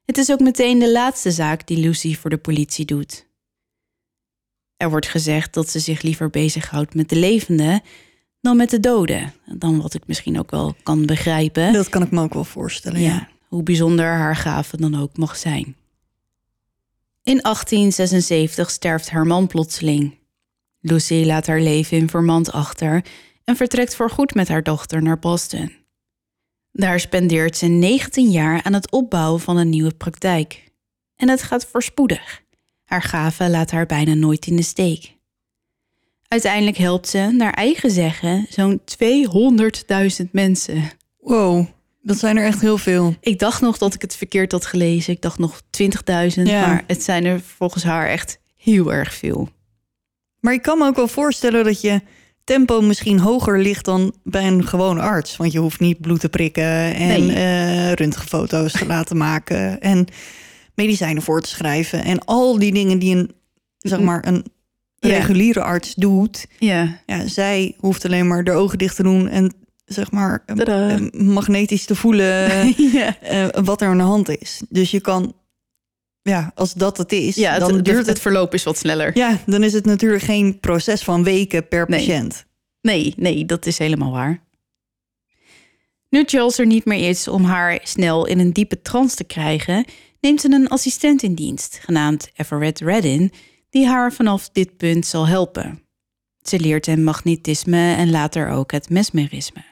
Het 0.05 0.19
is 0.19 0.31
ook 0.31 0.41
meteen 0.41 0.79
de 0.79 0.93
laatste 0.93 1.31
zaak 1.31 1.67
die 1.67 1.79
Lucy 1.79 2.17
voor 2.17 2.31
de 2.31 2.39
politie 2.39 2.85
doet. 2.85 3.27
Er 4.77 4.91
wordt 4.91 5.07
gezegd 5.09 5.55
dat 5.55 5.71
ze 5.71 5.79
zich 5.79 6.03
liever 6.03 6.31
bezighoudt 6.31 6.95
met 6.95 7.09
de 7.09 7.17
levenden 7.17 7.83
dan 8.41 8.57
met 8.57 8.71
de 8.71 8.81
doden. 8.81 9.35
Dan 9.47 9.81
wat 9.81 9.95
ik 9.95 10.07
misschien 10.07 10.39
ook 10.39 10.51
wel 10.51 10.75
kan 10.83 11.07
begrijpen. 11.07 11.73
Dat 11.73 11.89
kan 11.89 12.03
ik 12.03 12.11
me 12.11 12.21
ook 12.21 12.35
wel 12.35 12.45
voorstellen. 12.45 13.01
Ja. 13.01 13.07
Ja, 13.09 13.29
hoe 13.49 13.63
bijzonder 13.63 14.07
haar 14.07 14.37
gave 14.37 14.77
dan 14.77 15.01
ook 15.01 15.17
mag 15.17 15.37
zijn. 15.37 15.77
In 17.23 17.41
1876 17.43 18.71
sterft 18.71 19.11
haar 19.11 19.27
man 19.27 19.47
plotseling. 19.47 20.19
Lucy 20.81 21.23
laat 21.25 21.47
haar 21.47 21.61
leven 21.61 21.97
in 21.97 22.09
Vermont 22.09 22.53
achter 22.53 23.05
en 23.45 23.57
vertrekt 23.57 23.97
voorgoed 23.97 24.35
met 24.35 24.49
haar 24.49 24.63
dochter 24.63 25.03
naar 25.03 25.19
Boston. 25.19 25.73
Daar 26.73 27.01
spendeert 27.01 27.57
ze 27.57 27.67
19 27.67 28.31
jaar 28.31 28.63
aan 28.63 28.73
het 28.73 28.91
opbouwen 28.91 29.41
van 29.41 29.57
een 29.57 29.69
nieuwe 29.69 29.95
praktijk. 29.95 30.65
En 31.17 31.29
het 31.29 31.43
gaat 31.43 31.67
voorspoedig. 31.67 32.43
Haar 32.85 33.03
gave 33.03 33.49
laat 33.49 33.71
haar 33.71 33.87
bijna 33.87 34.15
nooit 34.15 34.47
in 34.47 34.57
de 34.57 34.63
steek. 34.63 35.15
Uiteindelijk 36.29 36.77
helpt 36.77 37.09
ze, 37.09 37.19
naar 37.19 37.53
eigen 37.53 37.91
zeggen, 37.91 38.47
zo'n 38.51 38.81
200.000 40.25 40.31
mensen. 40.33 40.83
Wow, 41.19 41.67
dat 42.03 42.19
zijn 42.19 42.37
er 42.37 42.45
echt 42.45 42.61
heel 42.61 42.79
veel. 42.79 43.15
Ik 43.21 43.39
dacht 43.39 43.61
nog 43.61 43.79
dat 43.79 43.95
ik 43.95 44.01
het 44.03 44.17
verkeerd 44.17 44.53
had 44.53 44.67
gelezen. 44.67 45.13
Ik 45.13 45.23
dacht 45.23 45.39
nog 45.39 45.61
20.000, 45.61 46.43
Ja. 46.43 46.67
maar 46.67 46.85
het 46.87 47.03
zijn 47.03 47.25
er 47.25 47.41
volgens 47.41 47.85
haar 47.85 48.09
echt 48.09 48.39
heel 48.57 48.93
erg 48.93 49.15
veel. 49.15 49.49
Maar 50.47 50.55
ik 50.55 50.63
kan 50.63 50.79
me 50.79 50.87
ook 50.87 50.97
wel 50.97 51.09
voorstellen 51.09 51.65
dat 51.65 51.81
je 51.81 52.01
tempo 52.45 52.81
misschien 52.81 53.19
hoger 53.19 53.59
ligt 53.61 53.85
dan 53.85 54.15
bij 54.25 54.47
een 54.47 54.67
gewone 54.67 55.01
arts. 55.01 55.37
Want 55.37 55.53
je 55.53 55.59
hoeft 55.59 55.81
niet 55.81 56.01
bloed 56.01 56.21
te 56.21 56.29
prikken 56.29 56.95
en 56.95 57.27
Nee. 57.27 57.37
eh, 57.37 57.93
röntgenfoto's 57.93 58.73
te 58.73 58.87
laten 58.87 59.17
maken 59.17 59.81
en 59.81 60.07
medicijnen 60.75 61.23
voor 61.23 61.41
te 61.41 61.49
schrijven. 61.49 62.05
En 62.05 62.25
al 62.25 62.59
die 62.59 62.73
dingen 62.73 62.99
die 62.99 63.17
een, 63.17 63.31
zeg 63.79 64.01
maar, 64.01 64.27
een 64.27 64.45
Ja. 64.99 65.09
reguliere 65.09 65.63
arts 65.63 65.95
doet. 65.95 66.47
Ja, 66.59 67.01
Ja, 67.07 67.27
zij 67.29 67.75
hoeft 67.79 68.05
alleen 68.05 68.27
maar 68.27 68.45
de 68.45 68.53
ogen 68.53 68.79
dicht 68.79 68.97
te 68.97 69.03
doen 69.03 69.29
en 69.29 69.53
zeg 69.85 70.11
maar 70.11 70.43
eh, 70.47 70.57
Tadaa. 70.57 70.99
magnetisch 71.13 71.85
te 71.85 71.95
voelen 71.95 72.27
ja. 72.93 73.21
eh, 73.21 73.47
wat 73.65 73.81
er 73.81 73.89
aan 73.89 73.97
de 73.99 74.03
hand 74.03 74.29
is. 74.41 74.63
Dus 74.69 74.91
je 74.91 75.01
kan, 75.01 75.35
ja, 76.29 76.53
als 76.55 76.75
dat 76.75 76.97
het 76.97 77.13
is, 77.13 77.35
ja 77.37 77.53
het, 77.53 77.61
dan 77.61 77.75
het, 77.75 77.85
duurt 77.85 77.97
het 77.99 78.07
het. 78.07 78.21
verloop 78.21 78.55
is 78.55 78.63
wat 78.65 78.79
sneller. 78.79 79.17
Ja, 79.17 79.39
dan 79.47 79.63
is 79.63 79.73
het 79.73 79.85
natuurlijk 79.85 80.23
geen 80.23 80.61
proces 80.61 81.03
van 81.03 81.25
weken 81.25 81.69
per 81.69 81.85
Nee. 81.89 81.99
patiënt. 82.07 82.45
Nee, 82.81 83.15
nee, 83.17 83.47
dat 83.47 83.67
is 83.67 83.79
helemaal 83.79 84.11
waar. 84.13 84.45
Nu 86.11 86.23
Charles 86.27 86.59
er 86.59 86.67
niet 86.67 86.85
meer 86.85 87.09
is 87.09 87.29
om 87.29 87.45
haar 87.45 87.79
snel 87.83 88.27
in 88.27 88.39
een 88.39 88.53
diepe 88.53 88.83
trance 88.83 89.17
te 89.17 89.25
krijgen, 89.25 89.85
neemt 90.21 90.41
ze 90.41 90.53
een 90.53 90.69
assistent 90.69 91.23
in 91.23 91.35
dienst, 91.35 91.79
genaamd 91.83 92.31
Everett 92.37 92.81
Reddin, 92.81 93.33
die 93.71 93.87
haar 93.87 94.13
vanaf 94.13 94.49
dit 94.51 94.77
punt 94.77 95.07
zal 95.07 95.27
helpen. 95.27 95.83
Ze 96.43 96.61
leert 96.61 96.87
hem 96.87 97.03
magnetisme 97.03 97.95
en 97.95 98.11
later 98.11 98.49
ook 98.49 98.73
het 98.73 98.91
mesmerisme. 98.91 99.65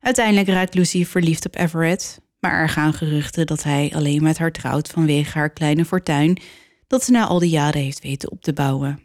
Uiteindelijk 0.00 0.48
raakt 0.48 0.74
Lucy 0.74 1.04
verliefd 1.04 1.46
op 1.46 1.56
Everett, 1.56 2.20
maar 2.46 2.60
er 2.60 2.68
gaan 2.68 2.94
geruchten 2.94 3.46
dat 3.46 3.62
hij 3.62 3.92
alleen 3.94 4.22
met 4.22 4.38
haar 4.38 4.52
trouwt 4.52 4.88
vanwege 4.88 5.38
haar 5.38 5.50
kleine 5.50 5.84
fortuin 5.84 6.38
dat 6.86 7.04
ze 7.04 7.10
na 7.10 7.26
al 7.26 7.38
die 7.38 7.50
jaren 7.50 7.80
heeft 7.80 8.02
weten 8.02 8.30
op 8.30 8.42
te 8.42 8.52
bouwen. 8.52 9.00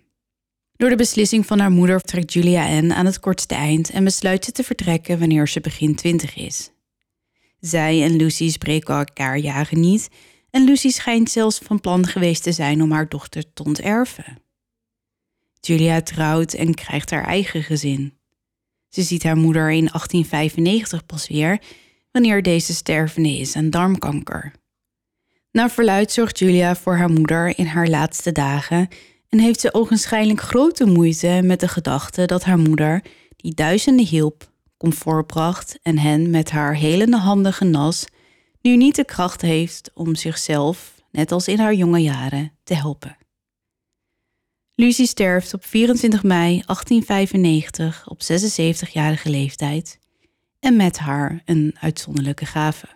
Door 0.76 0.90
de 0.90 0.96
beslissing 0.96 1.46
van 1.46 1.60
haar 1.60 1.72
moeder 1.72 2.02
trekt 2.02 2.34
Julia 2.34 2.78
Ann 2.78 2.94
aan 2.94 3.06
het 3.06 3.20
kortste 3.20 3.56
eind 3.56 3.90
en 3.90 4.04
besluit 4.04 4.46
ze 4.46 4.52
te 4.52 4.64
vertrekken 4.64 5.20
wanneer 5.20 5.48
ze 5.48 5.60
begin 5.60 5.96
twintig 5.96 6.36
is. 6.36 6.72
Zij 7.60 8.04
en 8.04 8.16
Lucy 8.16 8.50
spreken 8.50 8.96
elkaar 8.96 9.38
jaren 9.38 9.80
niet 9.80 10.10
en 10.50 10.64
Lucy 10.64 10.90
schijnt 10.90 11.30
zelfs 11.30 11.60
van 11.64 11.80
plan 11.80 12.08
geweest 12.08 12.44
te 12.44 12.52
zijn 12.52 12.82
om 12.82 12.92
haar 12.92 13.10
dochter 13.10 13.54
te 13.54 13.64
onterven. 13.64 14.42
Julia 15.60 16.02
trouwt 16.02 16.54
en 16.54 16.74
krijgt 16.74 17.10
haar 17.12 17.26
eigen 17.26 17.64
gezin. 17.64 18.18
Ze 18.90 19.02
ziet 19.02 19.24
haar 19.24 19.38
moeder 19.38 19.72
in 19.72 19.88
1895 19.88 21.06
pas 21.06 21.28
weer, 21.28 21.62
wanneer 22.12 22.42
deze 22.42 22.74
stervende 22.74 23.38
is 23.38 23.56
aan 23.56 23.70
darmkanker. 23.70 24.52
Naar 25.52 25.72
verluid 25.72 26.12
zorgt 26.12 26.40
Julia 26.40 26.76
voor 26.76 26.96
haar 26.96 27.12
moeder 27.12 27.58
in 27.58 27.66
haar 27.66 27.88
laatste 27.88 28.32
dagen 28.32 28.88
en 29.30 29.40
heeft 29.40 29.60
ze 29.60 29.74
ogenschijnlijk 29.74 30.42
grote 30.42 30.86
moeite 30.86 31.42
met 31.44 31.60
de 31.60 31.68
gedachte 31.68 32.26
dat 32.26 32.44
haar 32.44 32.60
moeder, 32.60 33.04
die 33.36 33.54
duizenden 33.54 34.06
hielp, 34.06 34.52
comfort 34.78 35.28
bracht 35.28 35.80
en 35.82 35.98
hen 35.98 36.30
met 36.30 36.52
haar 36.52 36.76
helende 36.76 37.18
handen 37.18 37.54
genas, 37.54 38.06
nu 38.62 38.76
niet 38.78 38.96
de 38.96 39.06
kracht 39.06 39.42
heeft 39.42 39.92
om 39.94 40.16
zichzelf, 40.16 41.02
net 41.12 41.32
als 41.32 41.48
in 41.48 41.60
haar 41.60 41.74
jonge 41.74 42.00
jaren, 42.00 42.52
te 42.64 42.74
helpen. 42.74 43.18
Lucy 44.76 45.06
sterft 45.06 45.54
op 45.54 45.66
24 45.66 46.24
mei 46.24 46.62
1895 46.66 48.10
op 48.10 48.22
76-jarige 48.22 49.30
leeftijd 49.30 50.00
en 50.62 50.76
met 50.76 50.98
haar 50.98 51.42
een 51.46 51.76
uitzonderlijke 51.80 52.46
gave. 52.46 52.88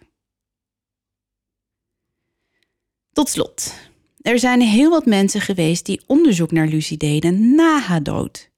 Tot 3.11 3.29
slot, 3.29 3.73
er 4.21 4.39
zijn 4.39 4.61
heel 4.61 4.89
wat 4.89 5.05
mensen 5.05 5.41
geweest 5.41 5.85
die 5.85 6.01
onderzoek 6.07 6.51
naar 6.51 6.67
Lucy 6.67 6.97
deden 6.97 7.55
na 7.55 7.79
haar 7.79 8.03
dood. 8.03 8.49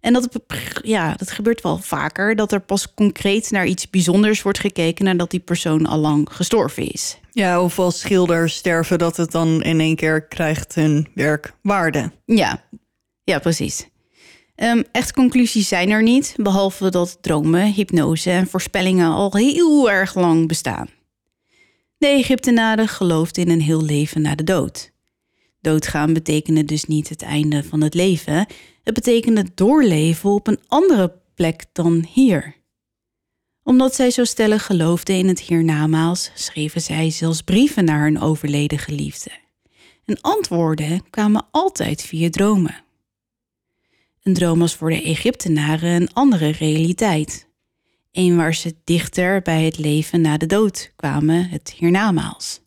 En 0.00 0.12
dat, 0.12 0.28
ja, 0.82 1.14
dat 1.14 1.30
gebeurt 1.30 1.60
wel 1.60 1.78
vaker, 1.78 2.36
dat 2.36 2.52
er 2.52 2.60
pas 2.60 2.94
concreet 2.94 3.50
naar 3.50 3.66
iets 3.66 3.90
bijzonders 3.90 4.42
wordt 4.42 4.58
gekeken 4.58 5.04
nadat 5.04 5.30
die 5.30 5.40
persoon 5.40 5.86
al 5.86 5.98
lang 5.98 6.28
gestorven 6.32 6.86
is. 6.92 7.18
Ja, 7.30 7.62
of 7.62 7.78
als 7.78 8.00
schilders 8.00 8.56
sterven, 8.56 8.98
dat 8.98 9.16
het 9.16 9.30
dan 9.30 9.62
in 9.62 9.80
één 9.80 9.96
keer 9.96 10.26
krijgt 10.26 10.74
hun 10.74 11.08
werk 11.14 11.52
waarde. 11.62 12.12
Ja, 12.24 12.64
ja 13.24 13.38
precies. 13.38 13.88
Um, 14.56 14.84
echt 14.92 15.12
conclusies 15.12 15.68
zijn 15.68 15.90
er 15.90 16.02
niet, 16.02 16.34
behalve 16.36 16.90
dat 16.90 17.18
dromen, 17.20 17.72
hypnose 17.72 18.30
en 18.30 18.46
voorspellingen 18.46 19.10
al 19.10 19.32
heel 19.32 19.90
erg 19.90 20.14
lang 20.14 20.48
bestaan. 20.48 20.88
De 21.98 22.06
Egyptenaren 22.06 22.88
geloofden 22.88 23.44
in 23.44 23.50
een 23.50 23.60
heel 23.60 23.82
leven 23.82 24.22
na 24.22 24.34
de 24.34 24.44
dood. 24.44 24.92
Doodgaan 25.60 26.12
betekende 26.12 26.64
dus 26.64 26.84
niet 26.84 27.08
het 27.08 27.22
einde 27.22 27.64
van 27.64 27.80
het 27.80 27.94
leven, 27.94 28.46
het 28.82 28.94
betekende 28.94 29.46
doorleven 29.54 30.30
op 30.30 30.46
een 30.46 30.60
andere 30.66 31.12
plek 31.34 31.64
dan 31.72 32.06
hier. 32.12 32.54
Omdat 33.62 33.94
zij 33.94 34.10
zo 34.10 34.24
stellig 34.24 34.66
geloofden 34.66 35.16
in 35.16 35.28
het 35.28 35.40
hiernamaals, 35.40 36.30
schreven 36.34 36.80
zij 36.80 37.10
zelfs 37.10 37.42
brieven 37.42 37.84
naar 37.84 38.02
hun 38.02 38.20
overleden 38.20 38.78
geliefde. 38.78 39.30
En 40.04 40.20
antwoorden 40.20 41.10
kwamen 41.10 41.46
altijd 41.50 42.02
via 42.02 42.30
dromen. 42.30 42.84
Een 44.26 44.34
droom 44.34 44.58
was 44.58 44.74
voor 44.74 44.90
de 44.90 45.02
Egyptenaren 45.02 45.90
een 45.90 46.12
andere 46.12 46.50
realiteit. 46.50 47.48
Een 48.12 48.36
waar 48.36 48.54
ze 48.54 48.74
dichter 48.84 49.42
bij 49.42 49.64
het 49.64 49.78
leven 49.78 50.20
na 50.20 50.36
de 50.36 50.46
dood 50.46 50.92
kwamen, 50.96 51.48
het 51.48 51.74
hiernamaals. 51.76 52.60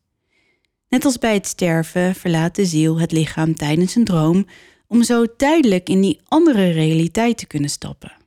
Net 0.90 1.06
als 1.06 1.18
bij 1.18 1.34
het 1.34 1.48
sterven 1.48 2.16
verlaat 2.16 2.56
de 2.56 2.66
ziel 2.66 3.00
het 3.00 3.12
lichaam 3.12 3.56
tijdens 3.56 3.96
een 3.96 4.04
droom 4.04 4.46
om 4.88 5.04
zo 5.04 5.36
tijdelijk 5.36 5.90
in 5.90 6.02
die 6.02 6.20
andere 6.28 6.70
realiteit 6.70 7.38
te 7.38 7.48
kunnen 7.48 7.70
stappen. 7.70 8.18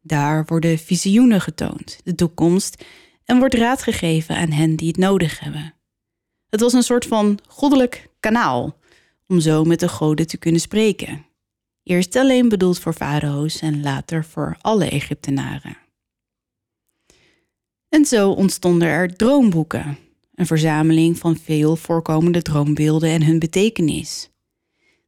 Daar 0.00 0.44
worden 0.46 0.78
visioenen 0.78 1.40
getoond, 1.40 2.00
de 2.04 2.14
toekomst, 2.14 2.84
en 3.24 3.38
wordt 3.38 3.54
raad 3.54 3.82
gegeven 3.82 4.36
aan 4.36 4.50
hen 4.50 4.76
die 4.76 4.88
het 4.88 4.96
nodig 4.96 5.40
hebben. 5.40 5.74
Het 6.48 6.60
was 6.60 6.72
een 6.72 6.82
soort 6.82 7.06
van 7.06 7.38
goddelijk 7.48 8.08
kanaal 8.20 8.78
om 9.26 9.40
zo 9.40 9.64
met 9.64 9.80
de 9.80 9.88
goden 9.88 10.26
te 10.26 10.36
kunnen 10.36 10.60
spreken. 10.60 11.26
Eerst 11.86 12.16
alleen 12.16 12.48
bedoeld 12.48 12.78
voor 12.78 12.92
farao's 12.92 13.60
en 13.60 13.82
later 13.82 14.24
voor 14.24 14.56
alle 14.60 14.84
Egyptenaren. 14.90 15.76
En 17.88 18.04
zo 18.04 18.30
ontstonden 18.30 18.88
er 18.88 19.16
droomboeken, 19.16 19.98
een 20.34 20.46
verzameling 20.46 21.18
van 21.18 21.36
veel 21.36 21.76
voorkomende 21.76 22.42
droombeelden 22.42 23.10
en 23.10 23.22
hun 23.22 23.38
betekenis. 23.38 24.30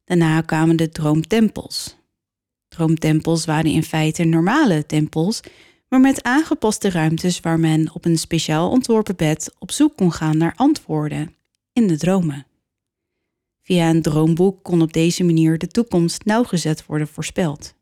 Daarna 0.05 0.41
kwamen 0.41 0.75
de 0.75 0.89
droomtempels. 0.89 1.95
Droomtempels 2.67 3.45
waren 3.45 3.71
in 3.71 3.83
feite 3.83 4.23
normale 4.23 4.85
tempels, 4.85 5.39
maar 5.87 5.99
met 5.99 6.23
aangepaste 6.23 6.89
ruimtes 6.89 7.39
waar 7.39 7.59
men 7.59 7.93
op 7.93 8.05
een 8.05 8.17
speciaal 8.17 8.69
ontworpen 8.69 9.15
bed 9.15 9.53
op 9.57 9.71
zoek 9.71 9.95
kon 9.95 10.11
gaan 10.11 10.37
naar 10.37 10.53
antwoorden 10.55 11.35
in 11.73 11.87
de 11.87 11.97
dromen. 11.97 12.45
Via 13.69 13.89
een 13.89 14.01
droomboek 14.01 14.63
kon 14.63 14.81
op 14.81 14.93
deze 14.93 15.23
manier 15.23 15.57
de 15.57 15.67
toekomst 15.67 16.25
nauwgezet 16.25 16.85
worden 16.85 17.07
voorspeld. 17.07 17.73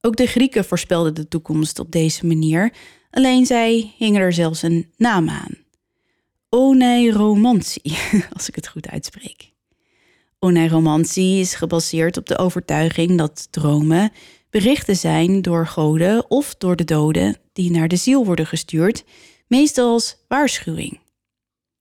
Ook 0.00 0.16
de 0.16 0.26
Grieken 0.26 0.64
voorspelden 0.64 1.14
de 1.14 1.28
toekomst 1.28 1.78
op 1.78 1.92
deze 1.92 2.26
manier, 2.26 2.72
alleen 3.10 3.46
zij 3.46 3.94
hingen 3.96 4.20
er 4.20 4.32
zelfs 4.32 4.62
een 4.62 4.92
naam 4.96 5.28
aan. 5.28 5.56
Oneiromantie, 6.48 7.98
als 8.34 8.48
ik 8.48 8.54
het 8.54 8.68
goed 8.68 8.88
uitspreek. 8.88 9.52
Oneiromantie 10.38 11.40
is 11.40 11.54
gebaseerd 11.54 12.16
op 12.16 12.26
de 12.26 12.38
overtuiging 12.38 13.18
dat 13.18 13.48
dromen 13.50 14.12
berichten 14.50 14.96
zijn 14.96 15.42
door 15.42 15.66
goden 15.66 16.30
of 16.30 16.54
door 16.54 16.76
de 16.76 16.84
doden 16.84 17.36
die 17.52 17.70
naar 17.70 17.88
de 17.88 17.96
ziel 17.96 18.24
worden 18.24 18.46
gestuurd, 18.46 19.04
meestal 19.46 19.92
als 19.92 20.16
waarschuwing. 20.28 20.98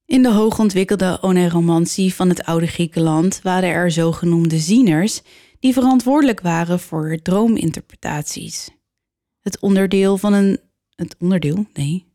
In 0.08 0.22
de 0.22 0.32
hoogontwikkelde 0.32 1.18
oneiromantie 1.22 2.14
van 2.14 2.30
het 2.30 2.44
oude 2.44 2.68
Griekenland 2.68 3.40
waren 3.44 3.70
er 3.70 3.92
zogenoemde 3.92 4.58
zieners 4.58 5.22
die 5.60 5.74
verantwoordelijk 5.74 6.42
waren 6.42 6.80
voor 6.80 7.20
droominterpretaties. 7.24 8.70
Het 9.42 9.60
onderdeel 9.60 10.18
van 10.18 10.34
een. 10.34 10.60
Het 10.96 11.16
onderdeel? 11.20 11.66
Nee. 11.74 12.06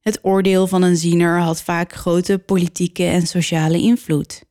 Het 0.00 0.18
oordeel 0.22 0.66
van 0.66 0.82
een 0.82 0.96
ziener 0.96 1.40
had 1.40 1.62
vaak 1.62 1.92
grote 1.92 2.38
politieke 2.38 3.04
en 3.04 3.26
sociale 3.26 3.78
invloed. 3.78 4.44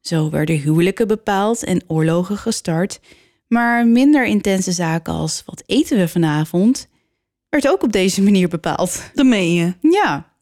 Zo 0.00 0.30
werden 0.30 0.60
huwelijken 0.60 1.08
bepaald 1.08 1.64
en 1.64 1.82
oorlogen 1.86 2.36
gestart, 2.36 3.00
maar 3.46 3.86
minder 3.86 4.26
intense 4.26 4.72
zaken 4.72 5.12
als 5.12 5.42
wat 5.46 5.62
eten 5.66 5.98
we 5.98 6.08
vanavond, 6.08 6.88
werd 7.48 7.68
ook 7.68 7.82
op 7.82 7.92
deze 7.92 8.22
manier 8.22 8.48
bepaald. 8.48 9.10
De 9.14 9.24
meen 9.24 9.52
je? 9.52 9.74
Ja. 9.80 10.36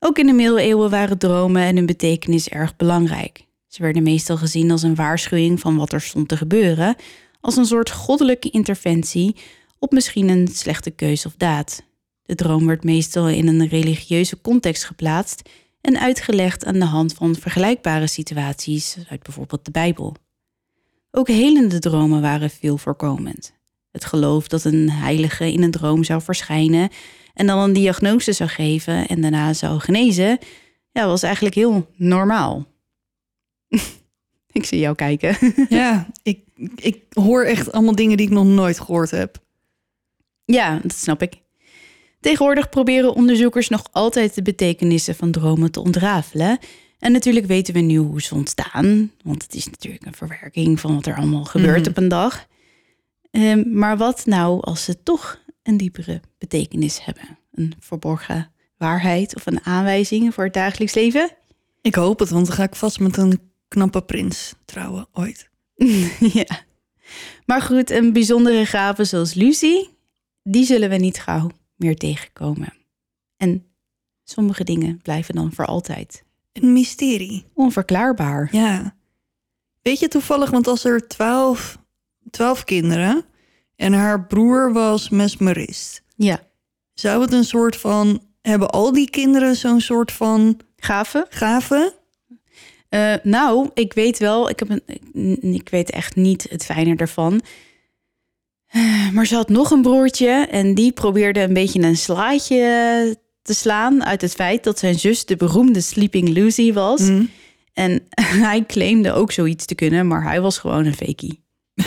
Ook 0.00 0.18
in 0.18 0.26
de 0.26 0.32
middeleeuwen 0.32 0.90
waren 0.90 1.18
dromen 1.18 1.62
en 1.62 1.76
hun 1.76 1.86
betekenis 1.86 2.48
erg 2.48 2.76
belangrijk. 2.76 3.46
Ze 3.66 3.82
werden 3.82 4.02
meestal 4.02 4.36
gezien 4.36 4.70
als 4.70 4.82
een 4.82 4.94
waarschuwing 4.94 5.60
van 5.60 5.76
wat 5.76 5.92
er 5.92 6.00
stond 6.00 6.28
te 6.28 6.36
gebeuren, 6.36 6.96
als 7.40 7.56
een 7.56 7.64
soort 7.66 7.90
goddelijke 7.90 8.50
interventie 8.50 9.36
op 9.78 9.92
misschien 9.92 10.28
een 10.28 10.48
slechte 10.48 10.90
keus 10.90 11.26
of 11.26 11.34
daad. 11.36 11.82
De 12.22 12.34
droom 12.34 12.66
werd 12.66 12.84
meestal 12.84 13.28
in 13.28 13.46
een 13.46 13.68
religieuze 13.68 14.40
context 14.40 14.84
geplaatst 14.84 15.48
en 15.80 16.00
uitgelegd 16.00 16.64
aan 16.64 16.78
de 16.78 16.84
hand 16.84 17.14
van 17.14 17.34
vergelijkbare 17.34 18.06
situaties 18.06 18.96
uit 19.08 19.22
bijvoorbeeld 19.22 19.64
de 19.64 19.70
Bijbel. 19.70 20.14
Ook 21.10 21.28
helende 21.28 21.78
dromen 21.78 22.20
waren 22.20 22.50
veel 22.50 22.78
voorkomend. 22.78 23.52
Het 23.90 24.04
geloof 24.04 24.48
dat 24.48 24.64
een 24.64 24.90
heilige 24.90 25.52
in 25.52 25.62
een 25.62 25.70
droom 25.70 26.04
zou 26.04 26.22
verschijnen 26.22 26.88
en 27.38 27.46
dan 27.46 27.58
een 27.58 27.72
diagnose 27.72 28.32
zou 28.32 28.50
geven 28.50 29.08
en 29.08 29.20
daarna 29.20 29.52
zou 29.52 29.80
genezen, 29.80 30.38
ja, 30.92 31.06
was 31.06 31.22
eigenlijk 31.22 31.54
heel 31.54 31.90
normaal. 31.96 32.66
ik 34.52 34.64
zie 34.64 34.78
jou 34.78 34.94
kijken. 34.94 35.36
ja, 35.68 36.06
ik, 36.22 36.40
ik 36.76 37.02
hoor 37.10 37.44
echt 37.44 37.72
allemaal 37.72 37.94
dingen 37.94 38.16
die 38.16 38.26
ik 38.26 38.32
nog 38.32 38.44
nooit 38.44 38.80
gehoord 38.80 39.10
heb. 39.10 39.38
Ja, 40.44 40.78
dat 40.82 40.94
snap 40.94 41.22
ik. 41.22 41.34
Tegenwoordig 42.20 42.68
proberen 42.68 43.14
onderzoekers 43.14 43.68
nog 43.68 43.88
altijd 43.92 44.34
de 44.34 44.42
betekenissen 44.42 45.14
van 45.14 45.30
dromen 45.30 45.70
te 45.70 45.80
ontrafelen. 45.80 46.58
En 46.98 47.12
natuurlijk 47.12 47.46
weten 47.46 47.74
we 47.74 47.80
nu 47.80 47.96
hoe 47.96 48.22
ze 48.22 48.34
ontstaan, 48.34 49.12
want 49.24 49.42
het 49.42 49.54
is 49.54 49.66
natuurlijk 49.70 50.06
een 50.06 50.14
verwerking 50.14 50.80
van 50.80 50.94
wat 50.94 51.06
er 51.06 51.16
allemaal 51.16 51.44
gebeurt 51.44 51.80
mhm. 51.80 51.88
op 51.88 51.96
een 51.96 52.08
dag. 52.08 52.46
Ehm, 53.30 53.78
maar 53.78 53.96
wat 53.96 54.26
nou 54.26 54.60
als 54.60 54.84
ze 54.84 55.02
toch 55.02 55.40
een 55.68 55.76
diepere 55.76 56.20
betekenis 56.38 57.04
hebben? 57.04 57.38
Een 57.52 57.74
verborgen 57.80 58.52
waarheid 58.76 59.34
of 59.34 59.46
een 59.46 59.64
aanwijzing 59.64 60.34
voor 60.34 60.44
het 60.44 60.52
dagelijks 60.52 60.94
leven? 60.94 61.30
Ik 61.82 61.94
hoop 61.94 62.18
het, 62.18 62.30
want 62.30 62.46
dan 62.46 62.54
ga 62.54 62.62
ik 62.62 62.76
vast 62.76 63.00
met 63.00 63.16
een 63.16 63.40
knappe 63.68 64.02
prins 64.02 64.54
trouwen 64.64 65.06
ooit. 65.12 65.50
ja. 66.40 66.46
Maar 67.46 67.62
goed, 67.62 67.90
een 67.90 68.12
bijzondere 68.12 68.66
gave 68.66 69.04
zoals 69.04 69.34
Lucy, 69.34 69.86
die 70.42 70.64
zullen 70.64 70.90
we 70.90 70.96
niet 70.96 71.20
gauw 71.20 71.50
meer 71.76 71.96
tegenkomen. 71.96 72.72
En 73.36 73.66
sommige 74.24 74.64
dingen 74.64 75.00
blijven 75.02 75.34
dan 75.34 75.52
voor 75.52 75.66
altijd. 75.66 76.24
Een 76.52 76.72
mysterie. 76.72 77.46
Onverklaarbaar. 77.54 78.48
Ja. 78.52 78.96
Weet 79.82 79.98
je 79.98 80.08
toevallig, 80.08 80.50
want 80.50 80.66
als 80.66 80.84
er 80.84 81.08
twaalf, 81.08 81.78
twaalf 82.30 82.64
kinderen 82.64 83.24
en 83.78 83.92
haar 83.92 84.26
broer 84.26 84.72
was 84.72 85.08
mesmerist. 85.08 86.02
Ja. 86.16 86.40
Zou 86.94 87.22
het 87.22 87.32
een 87.32 87.44
soort 87.44 87.76
van... 87.76 88.22
Hebben 88.42 88.70
al 88.70 88.92
die 88.92 89.10
kinderen 89.10 89.56
zo'n 89.56 89.80
soort 89.80 90.12
van 90.12 90.60
Gave? 90.76 91.26
gave? 91.28 91.94
Eh, 92.88 93.14
nou, 93.22 93.70
ik 93.74 93.92
weet 93.92 94.18
wel, 94.18 94.48
ik, 94.48 94.58
heb 94.58 94.70
een, 94.70 95.54
ik 95.54 95.68
weet 95.68 95.90
echt 95.90 96.16
niet 96.16 96.46
het 96.50 96.64
fijne 96.64 96.96
ervan. 96.96 97.40
Eh, 98.66 99.10
Maar 99.10 99.26
ze 99.26 99.34
had 99.34 99.48
nog 99.48 99.70
een 99.70 99.82
broertje 99.82 100.46
en 100.50 100.74
die 100.74 100.92
probeerde 100.92 101.40
een 101.40 101.54
beetje 101.54 101.82
een 101.82 101.96
slaatje 101.96 103.16
te 103.42 103.54
slaan 103.54 104.04
uit 104.04 104.20
het 104.20 104.34
feit 104.34 104.64
dat 104.64 104.78
zijn 104.78 104.98
zus 104.98 105.24
de 105.24 105.36
beroemde 105.36 105.80
Sleeping 105.80 106.28
Lucy 106.28 106.72
was. 106.72 107.00
Hm. 107.00 107.24
En 107.72 108.02
hij 108.46 108.64
claimde 108.66 109.12
ook 109.12 109.32
zoiets 109.32 109.64
te 109.64 109.74
kunnen, 109.74 110.06
maar 110.06 110.22
hij 110.22 110.40
was 110.40 110.58
gewoon 110.58 110.86
een 110.86 110.94
fakie. 110.96 111.44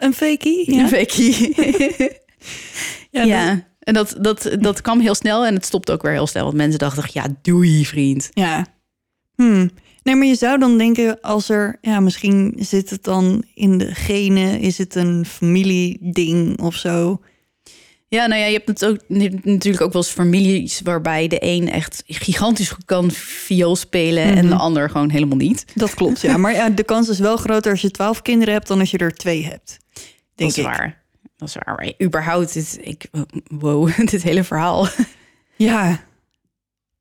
Een 0.00 0.14
fakie? 0.14 0.74
Ja. 0.74 0.82
Een 0.82 0.88
fakie. 0.88 1.54
Ja, 3.10 3.22
ja, 3.22 3.66
en 3.78 3.94
dat, 3.94 4.16
dat, 4.20 4.56
dat 4.60 4.80
kwam 4.80 5.00
heel 5.00 5.14
snel 5.14 5.46
en 5.46 5.54
het 5.54 5.64
stopte 5.64 5.92
ook 5.92 6.02
weer 6.02 6.12
heel 6.12 6.26
snel. 6.26 6.44
Want 6.44 6.56
mensen 6.56 6.78
dachten, 6.78 7.04
ja, 7.12 7.26
doei 7.42 7.86
vriend. 7.86 8.30
Ja. 8.32 8.66
Hm. 9.34 9.68
Nee, 10.02 10.14
maar 10.14 10.26
je 10.26 10.34
zou 10.34 10.58
dan 10.58 10.78
denken 10.78 11.20
als 11.20 11.48
er... 11.48 11.78
Ja, 11.80 12.00
misschien 12.00 12.54
zit 12.58 12.90
het 12.90 13.04
dan 13.04 13.44
in 13.54 13.78
de 13.78 13.94
genen. 13.94 14.60
Is 14.60 14.78
het 14.78 14.94
een 14.94 15.24
familieding 15.26 16.60
of 16.60 16.74
zo? 16.74 17.20
Ja, 18.10 18.26
nou 18.26 18.40
ja, 18.40 18.46
je 18.46 18.52
hebt 18.52 18.68
het 18.68 18.84
ook, 18.84 18.98
je 19.08 19.22
hebt 19.22 19.44
natuurlijk 19.44 19.84
ook 19.84 19.92
wel 19.92 20.02
eens 20.02 20.10
families 20.10 20.80
waarbij 20.80 21.28
de 21.28 21.38
een 21.40 21.70
echt 21.70 22.02
gigantisch 22.06 22.70
goed 22.70 22.84
kan 22.84 23.10
viool 23.10 23.76
spelen 23.76 24.22
en 24.24 24.48
de 24.48 24.54
ander 24.54 24.90
gewoon 24.90 25.10
helemaal 25.10 25.36
niet. 25.36 25.64
Dat 25.74 25.94
klopt, 25.94 26.20
ja. 26.20 26.36
Maar 26.36 26.52
ja, 26.52 26.70
de 26.70 26.82
kans 26.82 27.08
is 27.08 27.18
wel 27.18 27.36
groter 27.36 27.70
als 27.70 27.80
je 27.80 27.90
twaalf 27.90 28.22
kinderen 28.22 28.54
hebt... 28.54 28.66
dan 28.66 28.80
als 28.80 28.90
je 28.90 28.98
er 28.98 29.14
twee 29.14 29.44
hebt. 29.44 29.78
Denk 29.94 30.04
dat 30.34 30.48
is 30.48 30.56
ik. 30.56 30.64
waar. 30.64 31.02
Dat 31.36 31.48
is 31.48 31.54
waar. 31.54 31.74
Maar 31.76 31.92
überhaupt, 32.02 32.52
dit, 32.52 32.78
ik, 32.82 33.06
wow, 33.48 33.96
dit 34.10 34.22
hele 34.22 34.44
verhaal. 34.44 34.86
Ja, 35.56 36.00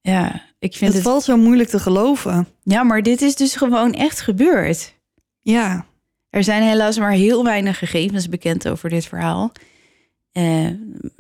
Ja, 0.02 0.42
ik 0.60 0.72
vind 0.76 0.94
het 0.94 0.94
het. 0.94 1.04
valt 1.04 1.24
zo 1.24 1.38
moeilijk 1.38 1.70
te 1.70 1.80
geloven. 1.80 2.48
Ja, 2.64 2.84
maar 2.84 3.02
dit 3.04 3.22
is 3.22 3.36
dus 3.36 3.56
gewoon 3.56 3.94
echt 3.94 4.22
gebeurd. 4.22 4.94
Ja, 5.42 5.86
Er 6.30 6.44
zijn 6.44 6.64
helaas 6.64 6.98
maar 6.98 7.12
heel 7.12 7.44
weinig 7.44 7.78
gegevens 7.78 8.30
bekend 8.30 8.68
over 8.68 8.90
dit 8.90 9.06
verhaal. 9.06 9.52
Eh, 10.32 10.68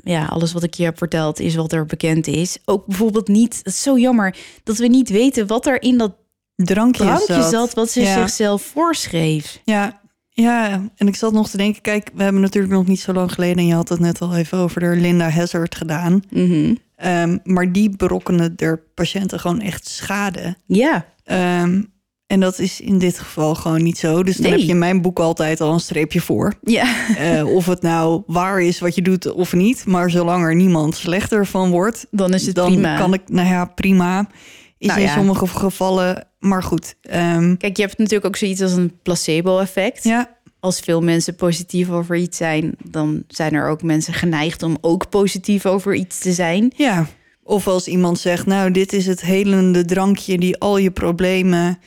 ja, 0.04 0.26
alles 0.26 0.54
wat 0.54 0.64
ik 0.64 0.74
je 0.74 0.84
heb 0.84 0.98
verteld 0.98 1.40
is 1.40 1.56
wat 1.56 1.72
er 1.74 1.86
bekend 1.86 2.28
is. 2.28 2.58
Ook 2.66 2.86
bijvoorbeeld 2.86 3.28
niet, 3.28 3.58
het 3.58 3.66
is 3.66 3.82
zo 3.82 3.98
jammer 3.98 4.36
dat 4.64 4.78
we 4.78 4.88
niet 4.88 5.10
weten 5.10 5.48
wat 5.48 5.66
er 5.66 5.82
in 5.82 5.98
dat 5.98 6.16
drankje, 6.56 7.04
drankje 7.04 7.42
zat, 7.50 7.74
wat 7.74 7.90
ze 7.90 8.02
Ja. 8.02 8.14
zichzelf 8.14 8.62
voorschreef. 8.62 9.62
Ja, 9.66 10.02
ja, 10.30 10.82
en 10.96 11.08
ik 11.08 11.16
zat 11.16 11.34
nog 11.34 11.50
te 11.50 11.58
denken, 11.58 11.82
kijk, 11.82 12.10
we 12.14 12.24
hebben 12.24 12.42
natuurlijk 12.42 12.74
nog 12.74 12.88
niet 12.88 13.00
zo 13.00 13.14
lang 13.14 13.32
geleden, 13.34 13.58
en 13.58 13.66
je 13.66 13.74
had 13.74 13.90
het 13.90 14.00
net 14.00 14.22
al 14.22 14.36
even 14.36 14.58
over 14.58 14.80
de 14.82 14.88
Linda 14.96 15.30
Hazard 15.30 15.76
gedaan. 15.76 16.22
Mhm. 16.30 16.76
Ehm, 16.96 17.38
maar 17.44 17.72
die 17.72 17.90
berokkenen 17.98 18.56
der 18.56 18.78
patiënten 18.94 19.40
gewoon 19.40 19.62
echt 19.62 19.88
schade. 19.88 20.56
Ja, 20.66 21.06
Ehm, 21.24 21.84
en 22.30 22.40
dat 22.40 22.60
is 22.60 22.82
in 22.82 22.98
dit 22.98 23.20
geval 23.20 23.56
gewoon 23.56 23.84
niet 23.84 23.98
zo. 23.98 24.24
Dus 24.24 24.36
dan 24.36 24.44
Nee. 24.44 24.52
heb 24.52 24.62
je 24.62 24.68
in 24.68 24.78
mijn 24.78 25.02
boek 25.02 25.20
altijd 25.20 25.62
al 25.62 25.74
een 25.74 25.80
streepje 25.80 26.22
voor. 26.22 26.54
ja, 26.62 26.86
Eh, 27.18 27.54
of 27.56 27.66
het 27.66 27.82
nou 27.82 28.24
waar 28.28 28.62
is 28.62 28.80
wat 28.80 28.96
je 28.96 29.02
doet 29.02 29.32
of 29.32 29.54
niet. 29.54 29.86
Maar 29.86 30.10
zolang 30.10 30.44
er 30.44 30.56
niemand 30.56 30.96
slechter 30.96 31.46
van 31.46 31.70
wordt, 31.70 32.08
dan 32.12 32.34
is 32.34 32.46
het 32.46 32.56
dan 32.56 32.72
prima. 32.72 32.98
kan 32.98 33.14
ik, 33.14 33.22
nou 33.26 33.48
ja, 33.48 33.66
prima. 33.66 34.30
Is 34.78 34.88
Nou 34.88 35.00
in 35.00 35.06
ja. 35.06 35.14
sommige 35.14 35.48
gevallen, 35.48 36.28
maar 36.40 36.64
goed. 36.64 36.96
ehm, 37.02 37.56
Kijk, 37.58 37.78
je 37.78 37.84
hebt 37.84 37.98
natuurlijk 37.98 38.26
ook 38.26 38.36
zoiets 38.36 38.62
als 38.62 38.72
een 38.72 38.92
placebo-effect. 39.04 40.04
ja, 40.04 40.38
Als 40.60 40.80
veel 40.80 41.02
mensen 41.02 41.36
positief 41.36 41.90
over 41.90 42.16
iets 42.16 42.38
zijn, 42.38 42.76
dan 42.84 43.24
zijn 43.28 43.54
er 43.54 43.70
ook 43.70 43.84
mensen 43.84 44.14
geneigd 44.14 44.64
om 44.64 44.78
ook 44.82 45.10
positief 45.10 45.66
over 45.66 45.96
iets 45.96 46.20
te 46.20 46.32
zijn. 46.34 46.72
Ja, 46.76 47.08
of 47.44 47.68
als 47.68 47.88
iemand 47.88 48.20
zegt, 48.20 48.46
nou, 48.46 48.72
dit 48.72 48.94
is 48.94 49.06
het 49.06 49.22
helende 49.22 49.86
drankje 49.86 50.38
die 50.38 50.58
al 50.58 50.78
je 50.78 50.92
problemen 50.92 51.78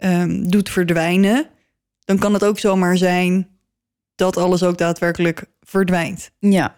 ehm, 0.00 0.42
doet 0.42 0.68
verdwijnen, 0.70 1.46
dan 2.04 2.18
kan 2.18 2.32
het 2.32 2.44
ook 2.44 2.58
zomaar 2.58 2.96
zijn 2.96 3.48
dat 4.14 4.36
alles 4.36 4.62
ook 4.62 4.78
daadwerkelijk 4.78 5.44
verdwijnt. 5.60 6.30
Ja, 6.38 6.74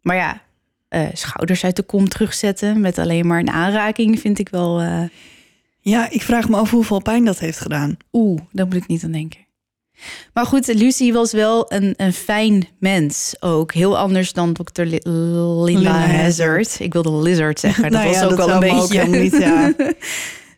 maar 0.00 0.16
ja, 0.16 0.42
eh, 0.88 1.06
schouders 1.12 1.64
uit 1.64 1.76
de 1.76 1.82
kom 1.82 2.08
terugzetten 2.08 2.80
met 2.80 2.98
alleen 2.98 3.26
maar 3.26 3.38
een 3.38 3.50
aanraking 3.50 4.20
vind 4.20 4.38
ik 4.38 4.48
wel. 4.48 4.80
eh, 4.80 5.02
Ja, 5.80 6.10
ik 6.10 6.22
vraag 6.22 6.48
me 6.48 6.56
af 6.56 6.70
hoeveel 6.70 7.02
pijn 7.02 7.24
dat 7.24 7.38
heeft 7.38 7.58
gedaan. 7.60 7.96
Oeh, 8.12 8.40
daar 8.52 8.66
moet 8.66 8.74
ik 8.74 8.86
niet 8.86 9.04
aan 9.04 9.12
denken. 9.12 9.40
Maar 10.34 10.46
goed, 10.46 10.66
Lucy 10.66 11.12
was 11.12 11.32
wel 11.32 11.72
een, 11.72 11.94
een 11.96 12.12
fijn 12.12 12.68
mens 12.78 13.34
ook. 13.40 13.72
Heel 13.72 13.98
anders 13.98 14.32
dan 14.32 14.52
dokter 14.52 14.86
Li- 14.86 14.98
Linda 15.02 15.64
Linda 15.64 16.06
Hazard. 16.06 16.76
Ik 16.80 16.92
wilde 16.92 17.10
lizard 17.22 17.60
zeggen. 17.60 17.82
Dat 17.90 17.92
Nou 17.92 18.06
was 18.06 18.16
ja, 18.16 18.24
ook 18.24 18.30
dat 18.30 18.40
al 18.40 18.62
een 18.62 18.70
ook 18.70 18.88
beetje. 18.88 19.06
niet, 19.06 19.36
ja. 19.38 19.72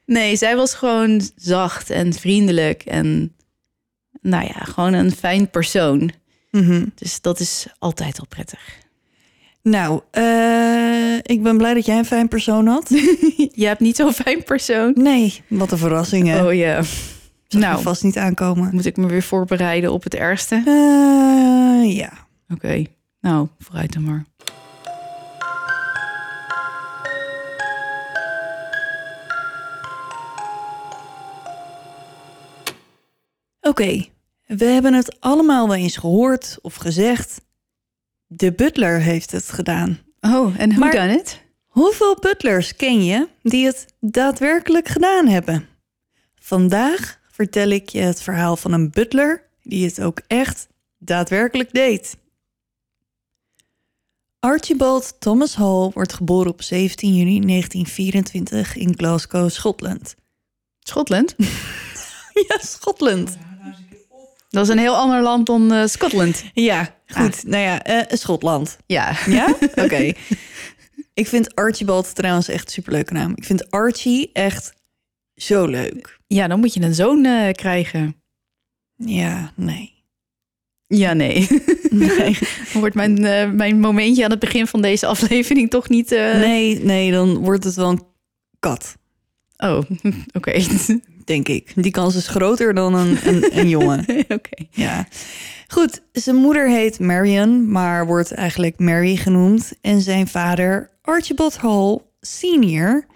nee, 0.06 0.36
zij 0.36 0.56
was 0.56 0.74
gewoon 0.74 1.20
zacht 1.36 1.90
en 1.90 2.12
vriendelijk. 2.12 2.82
En 2.82 3.32
nou 4.20 4.44
ja, 4.44 4.64
gewoon 4.64 4.92
een 4.92 5.12
fijn 5.12 5.50
persoon. 5.50 6.10
Mhm. 6.50 6.84
Dus 6.94 7.20
dat 7.20 7.40
is 7.40 7.66
altijd 7.78 8.18
al 8.18 8.26
prettig. 8.28 8.82
Nou, 9.62 10.00
eh, 10.10 11.16
ik 11.22 11.42
ben 11.42 11.56
blij 11.56 11.74
dat 11.74 11.86
jij 11.86 11.98
een 11.98 12.04
fijn 12.04 12.28
persoon 12.28 12.66
had. 12.66 12.88
Je 13.54 13.66
hebt 13.66 13.80
niet 13.80 13.96
zo'n 13.96 14.12
fijn 14.12 14.42
persoon. 14.42 14.92
Nee, 14.94 15.42
wat 15.48 15.72
een 15.72 15.78
verrassing 15.78 16.26
hè. 16.28 16.46
Oh 16.46 16.54
ja. 16.54 16.82
Je 17.46 17.58
nou. 17.58 17.82
vast 17.82 18.02
niet 18.02 18.16
aankomen. 18.16 18.70
Moet 18.72 18.86
ik 18.86 18.96
me 18.96 19.06
weer 19.06 19.22
voorbereiden 19.22 19.92
op 19.92 20.02
het 20.02 20.14
ergste? 20.14 20.54
Eh, 20.54 21.96
ja. 21.96 22.12
Oké, 22.48 22.84
nou, 23.20 23.48
vooruit 23.58 23.92
dan 23.92 24.02
maar. 24.02 24.24
Oké, 33.66 34.06
we 34.46 34.64
hebben 34.64 34.94
het 34.94 35.20
allemaal 35.20 35.66
wel 35.68 35.76
eens 35.76 35.96
gehoord 35.96 36.58
of 36.62 36.74
gezegd. 36.74 37.40
De 38.26 38.52
butler 38.52 39.00
heeft 39.00 39.30
het 39.30 39.50
gedaan. 39.50 39.98
Oh, 40.20 40.60
en 40.60 40.74
hoe 40.74 40.90
dan 40.90 41.08
het? 41.08 41.42
Hoeveel 41.66 42.16
butlers 42.20 42.76
ken 42.76 43.04
je 43.04 43.28
die 43.42 43.66
het 43.66 43.94
daadwerkelijk 44.00 44.88
gedaan 44.88 45.26
hebben? 45.26 45.68
Vandaag 46.34 47.20
vertel 47.30 47.68
ik 47.68 47.88
je 47.88 48.00
het 48.00 48.22
verhaal 48.22 48.56
van 48.56 48.72
een 48.72 48.90
butler 48.90 49.48
die 49.62 49.86
het 49.86 50.00
ook 50.00 50.20
echt 50.26 50.68
daadwerkelijk 50.98 51.72
deed. 51.72 52.16
Archibald 54.38 55.16
Thomas 55.18 55.54
Hall 55.54 55.90
wordt 55.94 56.12
geboren 56.12 56.52
op 56.52 56.62
17 56.62 57.14
juni 57.14 57.40
1924 57.40 58.76
in 58.76 58.94
Glasgow, 58.96 59.50
Schotland. 59.50 60.14
Schotland? 60.80 61.34
Ja, 62.48 62.58
Schotland. 62.58 63.36
Dat 64.54 64.64
is 64.64 64.72
een 64.72 64.78
heel 64.78 64.96
ander 64.96 65.22
land 65.22 65.46
dan 65.46 65.72
eh, 65.72 65.86
Schotland. 65.86 66.44
Ja, 66.52 66.94
goed. 67.06 67.44
Nou 67.46 67.62
ja, 67.62 67.82
eh, 67.82 68.16
Schotland. 68.16 68.76
Ja. 68.86 69.16
Ja? 69.26 69.56
Oké. 69.84 70.12
Ik 71.14 71.28
vind 71.28 71.54
Archibald 71.54 72.14
trouwens 72.14 72.48
echt 72.48 72.66
een 72.66 72.72
superleuke 72.72 73.12
naam. 73.12 73.32
Ik 73.34 73.44
vind 73.44 73.70
Archie 73.70 74.30
echt 74.32 74.72
zo 75.34 75.66
leuk. 75.66 76.18
Ja, 76.26 76.48
dan 76.48 76.60
moet 76.60 76.74
je 76.74 76.82
een 76.82 76.94
zoon 76.94 77.24
eh, 77.24 77.52
krijgen. 77.52 78.22
Ja, 78.96 79.52
nee. 79.56 79.92
Ja, 80.86 81.12
nee. 81.12 81.48
Nee, 81.94 82.38
wordt 82.72 82.94
mijn, 82.94 83.20
mijn 83.56 83.80
momentje 83.80 84.24
aan 84.24 84.30
het 84.30 84.38
begin 84.38 84.66
van 84.66 84.82
deze 84.82 85.06
aflevering 85.06 85.70
toch 85.70 85.88
niet... 85.88 86.10
nee, 86.10 86.78
nee, 86.84 87.10
dan 87.12 87.36
wordt 87.36 87.64
het 87.64 87.74
wel 87.74 87.90
een 87.90 88.02
kat, 88.58 88.96
Oh, 89.56 89.80
oké. 90.36 90.64
denk 91.24 91.48
ik. 91.48 91.72
Die 91.74 91.90
kans 91.90 92.14
is 92.14 92.28
groter 92.28 92.74
dan 92.74 92.94
een, 92.94 93.18
een, 93.24 93.58
een 93.58 93.68
jongen. 93.68 94.04
Oké. 94.28 94.64
Ja. 94.70 95.06
Goed, 95.68 96.02
zijn 96.12 96.36
moeder 96.36 96.68
heet 96.68 96.98
Marion, 96.98 97.70
maar 97.70 98.06
wordt 98.06 98.32
eigenlijk 98.32 98.78
Mary 98.78 99.16
genoemd. 99.16 99.72
En 99.80 100.00
zijn 100.00 100.28
vader, 100.28 100.90
Archibald 101.02 101.56
Hall 101.56 101.98
senior, 102.20 103.06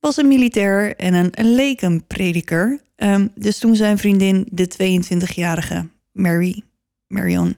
was 0.00 0.16
een 0.16 0.28
militair 0.28 0.96
en 0.96 1.14
een 1.14 1.54
lekenprediker. 1.54 2.80
Ehm, 2.96 3.28
dus 3.34 3.58
toen 3.58 3.76
zijn 3.76 3.98
vriendin, 3.98 4.46
de 4.50 4.68
22-jarige 4.68 5.88
Mary, 6.12 6.62
Marion, 7.06 7.56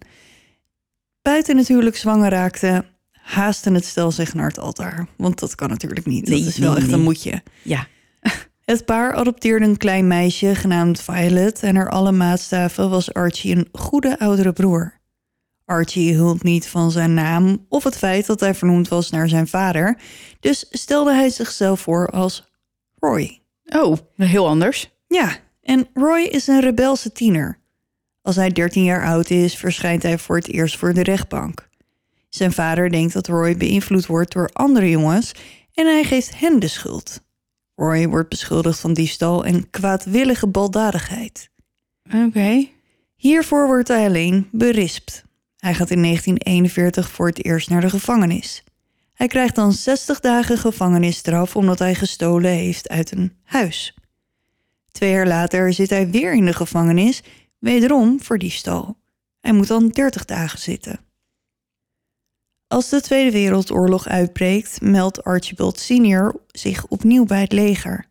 buiten 1.23 1.57
natuurlijk 1.57 1.97
zwanger 1.97 2.31
raakte, 2.31 2.85
haastte 3.13 3.73
het 3.73 3.85
stel 3.85 4.11
zich 4.11 4.35
naar 4.35 4.49
het 4.49 4.59
altaar. 4.59 5.07
Want 5.17 5.39
dat 5.39 5.55
kan 5.55 5.69
natuurlijk 5.69 6.07
niet. 6.07 6.29
Nee, 6.29 6.39
dat 6.39 6.49
is 6.49 6.59
wel 6.59 6.69
nee, 6.69 6.79
echt 6.79 6.87
nee. 6.87 6.97
een 6.97 7.03
moedje. 7.03 7.43
Ja. 7.63 7.87
Het 8.65 8.85
paar 8.85 9.15
adopteerde 9.15 9.65
een 9.65 9.77
klein 9.77 10.07
meisje 10.07 10.55
genaamd 10.55 11.01
Violet 11.01 11.63
en 11.63 11.75
naar 11.75 11.91
alle 11.91 12.13
maatstaven 12.13 12.91
was 12.91 13.15
Archie 13.15 13.57
een 13.57 13.69
goede 13.73 14.19
oudere 14.19 14.53
broer. 14.53 15.01
Archie 15.65 16.13
hield 16.13 16.43
niet 16.43 16.69
van 16.69 16.91
zijn 16.91 17.15
naam 17.15 17.67
of 17.69 17.85
het 17.85 17.97
feit 17.97 18.27
dat 18.27 18.41
hij 18.41 18.55
vernoemd 18.55 18.89
was 18.89 19.11
naar 19.11 19.29
zijn 19.29 19.49
vader, 19.49 19.99
dus 20.41 20.67
stelde 20.71 21.15
hij 21.15 21.31
zichzelf 21.31 21.81
voor 21.81 22.09
als 22.09 22.45
Roy. 22.99 23.41
Oh, 23.65 23.97
heel 24.17 24.49
anders. 24.49 24.91
Ja, 25.07 25.37
en 25.63 25.89
Roy 25.95 26.21
is 26.21 26.47
een 26.47 26.61
rebelse 26.61 27.13
tiener. 27.13 27.59
Als 28.23 28.37
hij 28.37 28.51
13 28.51 28.85
jaar 28.85 29.07
oud 29.07 29.31
is, 29.31 29.57
verschijnt 29.57 30.03
hij 30.03 30.19
voor 30.19 30.37
het 30.37 30.49
eerst 30.49 30.77
voor 30.77 30.95
de 30.95 31.03
rechtbank. 31.03 31.69
Zijn 32.29 32.53
vader 32.53 32.91
denkt 32.91 33.13
dat 33.13 33.27
Roy 33.27 33.57
beïnvloed 33.57 34.07
wordt 34.07 34.33
door 34.33 34.51
andere 34.53 34.91
jongens 34.91 35.33
en 35.75 35.87
hij 35.87 36.05
geeft 36.05 36.39
hen 36.39 36.59
de 36.59 36.69
schuld. 36.69 37.24
Roy 37.75 38.09
wordt 38.09 38.29
beschuldigd 38.29 38.81
van 38.81 38.93
diefstal 38.93 39.45
en 39.45 39.71
kwaadwillige 39.71 40.47
baldadigheid. 40.47 41.51
Oké. 42.27 42.69
Hiervoor 43.17 43.67
wordt 43.67 43.89
hij 43.89 44.07
alleen 44.07 44.49
berispt. 44.53 45.25
Hij 45.57 45.75
gaat 45.75 45.91
in 45.91 46.03
1941 46.03 47.11
voor 47.11 47.27
het 47.27 47.45
eerst 47.45 47.71
naar 47.71 47.81
de 47.81 47.91
gevangenis. 47.91 48.65
Hij 49.15 49.27
krijgt 49.27 49.55
dan 49.55 49.73
60 49.73 50.21
dagen 50.21 50.59
gevangenisstraf 50.59 51.57
omdat 51.57 51.79
hij 51.79 51.95
gestolen 51.95 52.51
heeft 52.51 52.89
uit 52.89 53.13
een 53.13 53.33
huis. 53.43 53.95
Twee 54.91 55.11
jaar 55.11 55.27
later 55.27 55.73
zit 55.73 55.91
hij 55.91 56.11
weer 56.11 56.35
in 56.35 56.45
de 56.45 56.53
gevangenis, 56.53 57.23
wederom 57.59 58.23
voor 58.23 58.39
diefstal. 58.39 58.97
Hij 59.41 59.53
moet 59.53 59.69
dan 59.69 59.89
30 59.89 60.25
dagen 60.25 60.59
zitten. 60.59 61.01
Als 62.75 62.89
de 62.89 63.01
Tweede 63.01 63.31
Wereldoorlog 63.31 64.09
uitbreekt, 64.09 64.81
meldt 64.81 65.25
Archibald 65.25 65.79
Sr. 65.79 66.35
zich 66.51 66.87
opnieuw 66.87 67.25
bij 67.25 67.41
het 67.41 67.53
leger. 67.53 68.07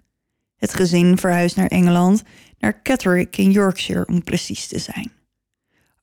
Het 0.56 0.74
gezin 0.74 1.18
verhuist 1.18 1.56
naar 1.56 1.68
Engeland, 1.68 2.24
naar 2.60 2.82
Catterick 2.82 3.38
in 3.38 3.52
Yorkshire 3.52 4.06
om 4.06 4.24
precies 4.24 4.68
te 4.68 4.80
zijn. 4.80 5.12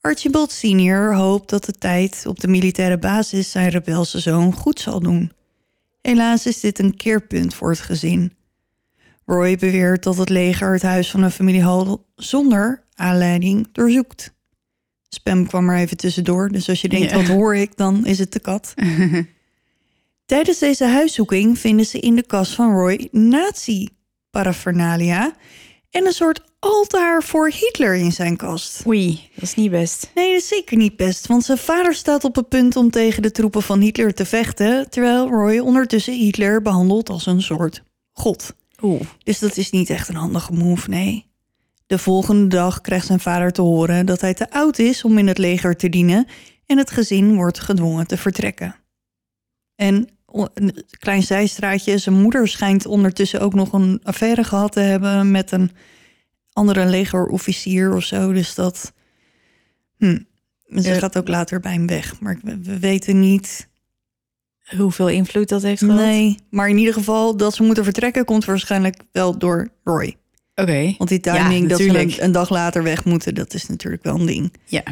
Archibald 0.01 0.53
Sr. 0.53 1.15
hoopt 1.15 1.51
dat 1.51 1.65
de 1.65 1.73
tijd 1.73 2.27
op 2.27 2.41
de 2.41 2.49
militaire 2.49 2.99
basis 2.99 3.51
zijn 3.51 3.69
rebelse 3.69 4.19
zoon 4.19 4.53
goed 4.53 4.81
zal 4.81 5.01
doen. 5.01 5.33
Helaas 6.03 6.47
is 6.47 6.61
dit 6.61 6.79
een 6.79 6.97
keerpunt 6.97 7.55
voor 7.55 7.71
het 7.71 7.81
gezin. 7.81 8.33
Roy 9.27 9.57
beweert 9.57 10.03
dat 10.03 10.17
het 10.17 10.29
leger 10.29 10.73
het 10.73 10.83
huis 10.83 11.11
van 11.11 11.23
een 11.23 11.31
familie 11.31 11.99
zonder 12.15 12.85
aanleiding 12.95 13.69
doorzoekt. 13.73 14.33
Spam 15.15 15.47
kwam 15.47 15.69
er 15.71 15.79
even 15.79 15.97
tussendoor, 15.97 16.49
dus 16.49 16.69
als 16.69 16.81
je 16.81 16.89
denkt, 16.89 17.11
Ja. 17.11 17.17
wat 17.17 17.27
hoor 17.27 17.57
ik, 17.57 17.77
dan 17.77 18.07
is 18.07 18.19
het 18.19 18.33
de 18.33 18.41
kat. 18.41 18.75
Tijdens 20.27 20.59
deze 20.59 20.85
huiszoeking 20.85 21.59
vinden 21.59 21.87
ze 21.87 21.99
in 22.01 22.15
de 22.15 22.23
kast 22.27 22.55
van 22.55 22.73
Roy 22.73 23.09
nazi-paraphernalia 23.11 25.33
en 25.91 26.07
een 26.07 26.13
soort 26.13 26.41
altaar 26.59 27.23
voor 27.23 27.51
Hitler 27.51 27.95
in 27.95 28.13
zijn 28.13 28.37
kast. 28.37 28.87
Oei, 28.87 29.29
dat 29.35 29.45
is 29.45 29.55
niet 29.55 29.71
best. 29.71 30.11
Nee, 30.15 30.33
dat 30.33 30.41
is 30.43 30.49
zeker 30.49 30.77
niet 30.77 30.97
best, 30.97 31.27
want 31.27 31.45
zijn 31.45 31.59
vader 31.59 31.95
staat 31.95 32.25
op 32.25 32.37
het 32.37 32.49
punt 32.49 32.77
om 32.77 32.91
tegen 32.91 33.23
de 33.23 33.31
troepen 33.31 33.63
van 33.63 33.81
Hitler 33.81 34.15
te 34.15 34.25
vechten, 34.25 34.91
terwijl 34.91 35.29
Roy 35.29 35.59
ondertussen 35.59 36.15
Hitler 36.15 36.63
behandelt 36.63 37.11
als 37.11 37.27
een 37.27 37.43
soort 37.43 37.83
god. 38.13 38.55
Oeh. 38.83 39.01
Dus 39.25 39.39
dat 39.39 39.57
is 39.57 39.71
niet 39.71 39.91
echt 39.91 40.09
een 40.09 40.15
handige 40.15 40.53
move, 40.53 40.89
nee. 40.89 41.29
De 41.91 41.99
volgende 41.99 42.47
dag 42.47 42.81
krijgt 42.81 43.07
zijn 43.07 43.21
vader 43.21 43.53
te 43.53 43.61
horen 43.63 44.07
dat 44.07 44.21
hij 44.21 44.35
te 44.35 44.51
oud 44.51 44.79
is 44.79 45.05
om 45.05 45.19
in 45.19 45.27
het 45.27 45.39
leger 45.39 45.77
te 45.77 45.89
dienen 45.89 46.27
en 46.67 46.79
het 46.79 46.91
gezin 46.91 47.35
wordt 47.35 47.61
gedwongen 47.61 48.07
te 48.07 48.17
vertrekken. 48.17 48.75
En 49.75 50.09
een 50.55 50.85
klein 50.99 51.23
zijstraatje, 51.23 51.99
zijn 51.99 52.21
moeder 52.21 52.49
schijnt 52.49 52.87
ondertussen 52.87 53.41
ook 53.41 53.55
nog 53.55 53.73
een 53.73 54.01
affaire 54.03 54.45
gehad 54.45 54.73
te 54.73 54.81
hebben 54.81 55.31
met 55.31 55.51
een 55.51 55.71
andere 56.53 56.87
legerofficier 56.87 57.95
of 57.95 58.03
zo. 58.05 58.33
Dus 58.33 58.55
dat. 58.55 58.93
Hm. 59.97 60.19
Ze 60.75 60.89
Ja. 60.89 60.99
gaat 60.99 61.19
ook 61.19 61.29
later 61.29 61.61
bij 61.61 61.73
hem 61.73 61.87
weg, 61.87 62.21
maar 62.21 62.39
we 62.43 62.79
weten 62.79 63.21
niet. 63.21 63.69
Hoeveel 64.77 65.09
invloed 65.09 65.49
dat 65.49 65.63
heeft 65.63 65.83
gehad? 65.85 65.97
Nee, 65.97 66.39
maar 66.51 66.69
in 66.69 66.79
ieder 66.79 66.95
geval 66.95 67.37
dat 67.37 67.55
ze 67.55 67.63
moeten 67.63 67.85
vertrekken 67.85 68.25
komt 68.25 68.45
waarschijnlijk 68.45 69.03
wel 69.13 69.39
door 69.39 69.69
Roy. 69.85 70.20
Oké. 70.61 70.95
Want 70.99 71.09
die 71.11 71.21
timing 71.21 71.63
Ja, 71.63 71.69
dat 71.69 71.79
ze 71.79 71.99
een, 71.99 72.15
een 72.19 72.33
dag 72.33 72.51
later 72.51 72.83
weg 72.83 73.05
moeten, 73.05 73.35
dat 73.35 73.55
is 73.55 73.67
natuurlijk 73.67 74.03
wel 74.03 74.21
een 74.21 74.27
ding. 74.27 74.53
Ja. 74.65 74.83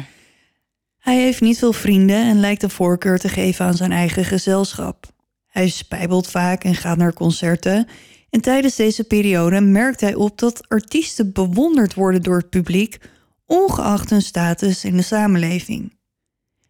Hij 0.99 1.17
heeft 1.17 1.41
niet 1.41 1.57
veel 1.57 1.73
vrienden 1.73 2.15
en 2.15 2.39
lijkt 2.39 2.61
de 2.61 2.69
voorkeur 2.69 3.19
te 3.19 3.29
geven 3.29 3.65
aan 3.65 3.75
zijn 3.75 3.91
eigen 3.91 4.25
gezelschap. 4.25 5.05
Hij 5.47 5.69
spijbelt 5.69 6.29
vaak 6.29 6.63
en 6.63 6.75
gaat 6.75 6.97
naar 6.97 7.13
concerten. 7.13 7.87
En 8.29 8.41
tijdens 8.41 8.75
deze 8.75 9.03
periode 9.03 9.61
merkt 9.61 10.01
hij 10.01 10.15
op 10.15 10.37
dat 10.37 10.67
artiesten 10.67 11.33
bewonderd 11.33 11.93
worden 11.93 12.21
door 12.21 12.37
het 12.37 12.49
publiek, 12.49 12.97
ongeacht 13.45 14.09
hun 14.09 14.21
status 14.21 14.85
in 14.85 14.97
de 14.97 15.03
samenleving. 15.03 15.97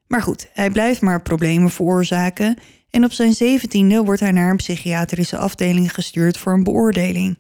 Maar 0.08 0.22
goed, 0.22 0.50
hij 0.54 0.70
blijft 0.70 1.02
maar 1.02 1.22
problemen 1.22 1.70
veroorzaken 1.70 2.58
en 2.89 3.04
op 3.04 3.12
zijn 3.12 3.34
zeventiende 3.34 4.04
wordt 4.04 4.22
hij 4.22 4.32
naar 4.32 4.50
een 4.50 4.58
psychiatrische 4.58 5.38
afdeling 5.38 5.93
gestuurd 5.93 6.38
voor 6.38 6.54
een 6.54 6.64
beoordeling. 6.64 7.38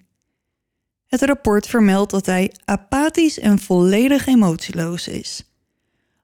Het 1.09 1.21
rapport 1.21 1.67
vermeldt 1.67 2.11
dat 2.11 2.25
hij 2.25 2.53
apathisch 2.65 3.39
en 3.39 3.59
volledig 3.59 4.27
emotieloos 4.27 5.07
is. 5.07 5.43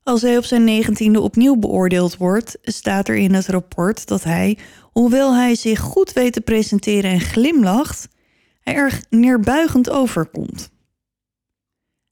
Als 0.03 0.21
hij 0.21 0.37
op 0.37 0.43
zijn 0.43 0.63
negentiende 0.63 1.19
opnieuw 1.19 1.55
beoordeeld 1.55 2.17
wordt, 2.17 2.57
staat 2.61 3.07
er 3.07 3.15
in 3.15 3.33
het 3.33 3.47
rapport 3.47 4.07
dat 4.07 4.23
hij, 4.23 4.57
hoewel 4.81 5.35
hij 5.35 5.55
zich 5.55 5.79
goed 5.79 6.13
weet 6.13 6.33
te 6.33 6.41
presenteren 6.41 7.11
en 7.11 7.19
glimlacht, 7.19 8.07
hij 8.59 8.75
erg 8.75 9.01
neerbuigend 9.09 9.89
overkomt. 9.89 10.69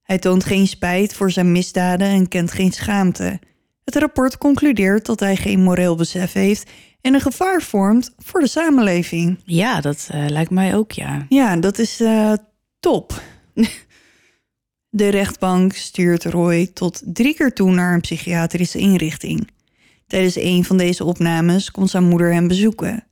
Hij 0.01 0.19
toont 0.19 0.43
geen 0.43 0.67
spijt 0.67 1.13
voor 1.13 1.31
zijn 1.31 1.51
misdaden 1.51 2.07
en 2.07 2.27
kent 2.27 2.51
geen 2.51 2.71
schaamte. 2.71 3.39
Het 3.83 3.95
rapport 3.95 4.37
concludeert 4.37 5.05
dat 5.05 5.19
hij 5.19 5.35
geen 5.35 5.59
moreel 5.59 5.95
besef 5.95 6.33
heeft 6.33 6.69
en 7.01 7.13
een 7.13 7.21
gevaar 7.21 7.61
vormt 7.61 8.13
voor 8.17 8.39
de 8.39 8.47
samenleving. 8.47 9.39
Ja, 9.45 9.81
dat 9.81 10.07
eh, 10.11 10.25
lijkt 10.27 10.51
mij 10.51 10.75
ook, 10.75 10.91
ja. 10.91 11.25
Ja, 11.29 11.55
dat 11.55 11.79
is 11.79 11.99
eh, 11.99 12.33
top. 12.83 13.21
De 14.89 15.09
rechtbank 15.09 15.73
stuurt 15.73 16.25
Roy 16.25 16.67
tot 16.73 17.01
drie 17.05 17.35
keer 17.35 17.53
toe 17.53 17.71
naar 17.71 17.93
een 17.93 18.01
psychiatrische 18.01 18.77
inrichting. 18.77 19.49
Tijdens 20.07 20.35
een 20.35 20.63
van 20.63 20.77
deze 20.77 21.03
opnames 21.03 21.71
komt 21.71 21.89
zijn 21.89 22.03
moeder 22.03 22.33
hem 22.33 22.47
bezoeken. 22.47 23.03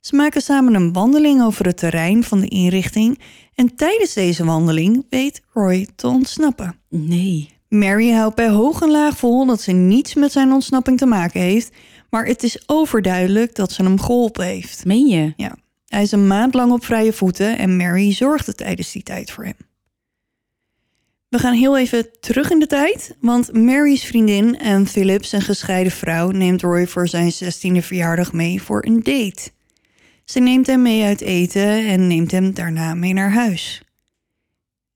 Ze 0.00 0.16
maken 0.16 0.40
samen 0.40 0.74
een 0.74 0.92
wandeling 0.92 1.42
over 1.42 1.66
het 1.66 1.76
terrein 1.76 2.24
van 2.24 2.40
de 2.40 2.48
inrichting 2.48 3.18
en 3.54 3.74
tijdens 3.74 4.12
deze 4.12 4.44
wandeling 4.44 5.06
weet 5.08 5.42
Roy 5.52 5.88
te 5.96 6.06
ontsnappen. 6.06 6.76
Nee. 6.88 7.48
Mary 7.68 8.10
houdt 8.10 8.36
bij 8.36 8.48
hoog 8.48 8.82
en 8.82 8.90
laag 8.90 9.16
vol 9.16 9.46
dat 9.46 9.60
ze 9.60 9.72
niets 9.72 10.14
met 10.14 10.32
zijn 10.32 10.52
ontsnapping 10.52 10.98
te 10.98 11.06
maken 11.06 11.40
heeft, 11.40 11.72
maar 12.10 12.26
het 12.26 12.42
is 12.42 12.62
overduidelijk 12.66 13.54
dat 13.54 13.72
ze 13.72 13.82
hem 13.82 14.00
geholpen 14.00 14.44
heeft. 14.44 14.84
Meen 14.84 15.06
je? 15.06 15.32
Ja, 15.36 15.56
hij 15.94 16.02
is 16.02 16.12
een 16.12 16.26
maand 16.26 16.54
lang 16.54 16.72
op 16.72 16.84
vrije 16.84 17.12
voeten 17.12 17.58
en 17.58 17.76
Mary 17.76 18.12
zorgde 18.12 18.54
tijdens 18.54 18.92
die 18.92 19.02
tijd 19.02 19.30
voor 19.30 19.44
hem. 19.44 19.56
We 21.28 21.38
gaan 21.38 21.54
heel 21.54 21.78
even 21.78 22.20
terug 22.20 22.50
in 22.50 22.58
de 22.58 22.66
tijd, 22.66 23.16
want 23.20 23.52
Mary's 23.52 24.04
vriendin 24.04 24.58
en 24.58 24.86
Philip, 24.86 25.24
zijn 25.24 25.42
gescheiden 25.42 25.92
vrouw, 25.92 26.30
neemt 26.30 26.62
Roy 26.62 26.86
voor 26.86 27.08
zijn 27.08 27.32
16e 27.32 27.84
verjaardag 27.84 28.32
mee 28.32 28.62
voor 28.62 28.84
een 28.84 29.02
date. 29.02 29.50
Ze 30.24 30.40
neemt 30.40 30.66
hem 30.66 30.82
mee 30.82 31.04
uit 31.04 31.20
eten 31.20 31.86
en 31.86 32.06
neemt 32.06 32.30
hem 32.30 32.54
daarna 32.54 32.94
mee 32.94 33.12
naar 33.12 33.32
huis. 33.32 33.82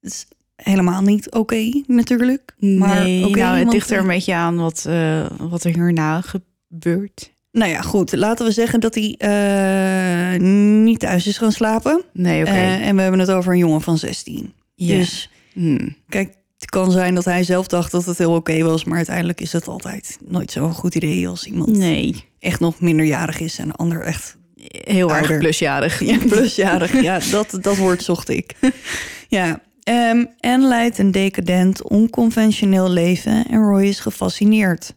Dat 0.00 0.10
is 0.10 0.26
helemaal 0.56 1.02
niet 1.02 1.30
oké, 1.30 1.82
natuurlijk. 1.86 2.54
Maar 2.58 3.02
nee, 3.02 3.36
nou, 3.36 3.58
het 3.58 3.72
ligt 3.72 3.90
er 3.90 3.96
eh, 3.96 4.02
een 4.02 4.08
beetje 4.08 4.34
aan 4.34 4.56
wat, 4.56 4.84
eh, 4.88 5.26
wat 5.38 5.64
er 5.64 5.74
hierna 5.74 6.20
gebeurt. 6.20 7.36
Nou 7.58 7.70
ja, 7.70 7.80
goed. 7.80 8.12
Laten 8.16 8.46
we 8.46 8.52
zeggen 8.52 8.80
dat 8.80 8.94
hij 8.94 9.14
eh, 9.18 10.40
niet 10.82 10.98
thuis 10.98 11.26
is 11.26 11.38
gaan 11.38 11.52
slapen. 11.52 12.02
Nee, 12.12 12.40
oké. 12.40 12.50
Eh, 12.50 12.86
en 12.86 12.96
we 12.96 13.02
hebben 13.02 13.20
het 13.20 13.30
over 13.30 13.52
een 13.52 13.58
jongen 13.58 13.80
van 13.80 13.98
16. 13.98 14.52
Ja. 14.74 14.96
Dus 14.96 15.30
Hmm. 15.52 15.96
kijk, 16.08 16.34
het 16.58 16.70
kan 16.70 16.90
zijn 16.90 17.14
dat 17.14 17.24
hij 17.24 17.42
zelf 17.44 17.66
dacht 17.66 17.90
dat 17.92 18.04
het 18.04 18.18
heel 18.18 18.34
oké 18.34 18.62
was, 18.62 18.84
maar 18.84 18.96
uiteindelijk 18.96 19.40
is 19.40 19.52
het 19.52 19.68
altijd 19.68 20.18
nooit 20.28 20.50
zo'n 20.52 20.72
goed 20.72 20.94
idee 20.94 21.28
als 21.28 21.44
iemand 21.46 21.76
Nee, 21.76 22.24
echt 22.38 22.60
nog 22.60 22.80
minderjarig 22.80 23.40
is 23.40 23.58
en 23.58 23.68
de 23.68 23.74
ander 23.74 24.00
echt 24.02 24.36
heel 24.70 25.08
erg 25.08 25.18
Ouder. 25.18 25.38
plusjarig. 25.38 26.04
ja, 26.04 26.18
plusjarig. 26.28 27.00
ja, 27.02 27.18
dat, 27.30 27.58
dat 27.60 27.76
woord 27.76 28.02
zocht 28.02 28.28
ik. 28.28 28.54
ja, 29.28 29.60
ehm 29.82 30.24
en 30.40 30.62
leidt 30.62 30.98
een 30.98 31.10
decadent, 31.10 31.82
onconventioneel 31.82 32.90
leven 32.90 33.46
en 33.50 33.62
Roy 33.62 33.84
is 33.84 34.00
gefascineerd. 34.00 34.94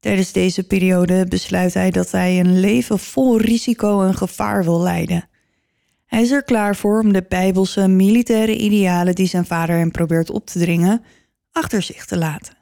Tijdens 0.00 0.32
deze 0.32 0.66
periode 0.66 1.26
besluit 1.28 1.74
hij 1.74 1.90
dat 1.90 2.10
hij 2.10 2.40
een 2.40 2.60
leven 2.60 2.98
vol 2.98 3.40
risico 3.40 4.02
en 4.02 4.14
gevaar 4.14 4.64
wil 4.64 4.80
leiden. 4.80 5.28
Hij 6.06 6.22
is 6.22 6.30
er 6.30 6.44
klaar 6.44 6.76
voor 6.76 7.00
om 7.00 7.12
de 7.12 7.24
bijbelse 7.28 7.88
militaire 7.88 8.56
idealen 8.56 9.14
die 9.14 9.26
zijn 9.26 9.46
vader 9.46 9.76
hem 9.76 9.90
probeert 9.90 10.30
op 10.30 10.46
te 10.46 10.58
dringen, 10.58 11.04
achter 11.52 11.82
zich 11.82 12.04
te 12.04 12.18
laten. 12.18 12.54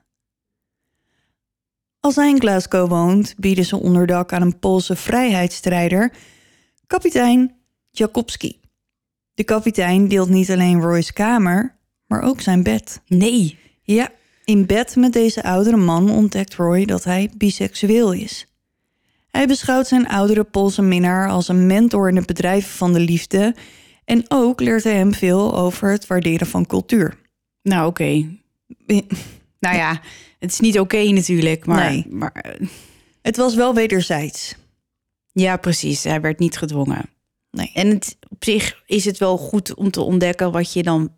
Als 2.01 2.17
hij 2.17 2.29
in 2.29 2.41
Glasgow 2.41 2.89
woont, 2.89 3.35
bieden 3.37 3.65
ze 3.65 3.77
onderdak 3.77 4.33
aan 4.33 4.43
een 4.43 4.59
Poolse 4.59 4.97
vrijheidsstrijder, 4.97 6.13
kapitein 6.87 7.57
Jakobski. 7.91 8.61
De 9.35 9.45
kapitein 9.45 10.09
deelt 10.09 10.29
niet 10.29 10.51
alleen 10.51 10.81
Roy's 10.81 11.13
kamer, 11.13 11.77
maar 12.07 12.23
ook 12.23 12.41
zijn 12.41 12.63
bed. 12.63 13.01
Nee. 13.07 13.59
Ja, 13.83 14.11
in 14.45 14.67
bed 14.67 14.97
met 14.97 15.13
deze 15.13 15.43
oudere 15.43 15.77
man 15.77 16.11
ontdekt 16.11 16.55
Roy 16.55 16.85
dat 16.85 17.05
hij 17.05 17.31
biseksueel 17.37 18.13
is. 18.13 18.47
Hij 19.31 19.47
beschouwt 19.47 19.87
zijn 19.87 20.09
oudere 20.09 20.45
Poolse 20.45 20.83
minnaar 20.83 21.29
als 21.29 21.49
een 21.49 21.67
mentor 21.67 22.09
in 22.09 22.17
het 22.17 22.27
bedrijven 22.27 22.71
van 22.71 22.93
de 22.93 23.01
liefde 23.01 23.55
en 24.05 24.25
ook 24.29 24.61
leert 24.61 24.85
hij 24.85 24.97
hem 24.97 25.15
veel 25.15 25.57
over 25.57 25.91
het 25.91 26.07
waarderen 26.07 26.47
van 26.47 26.67
cultuur. 26.67 27.19
Nou, 27.63 27.87
oké. 27.87 28.27
Nou 29.59 29.77
ja, 29.77 30.01
het 30.39 30.53
is 30.53 30.61
niet 30.61 30.79
oké 30.79 31.03
natuurlijk, 31.03 31.67
maar... 31.67 31.91
Nee. 31.91 32.07
maar 32.11 32.57
Het 33.23 33.37
was 33.37 33.55
wel 33.55 33.75
wederzijds. 33.75 34.55
Ja, 35.33 35.57
precies. 35.57 36.05
Hij 36.05 36.21
werd 36.21 36.39
niet 36.39 36.57
gedwongen. 36.57 37.11
Nee. 37.51 37.71
En 37.75 37.89
het, 37.89 38.17
op 38.29 38.45
zich 38.45 38.83
is 38.87 39.05
het 39.05 39.19
wel 39.19 39.37
goed 39.37 39.75
om 39.75 39.91
te 39.91 40.01
ontdekken 40.01 40.53
wat 40.53 40.73
je 40.73 40.83
dan 40.83 41.13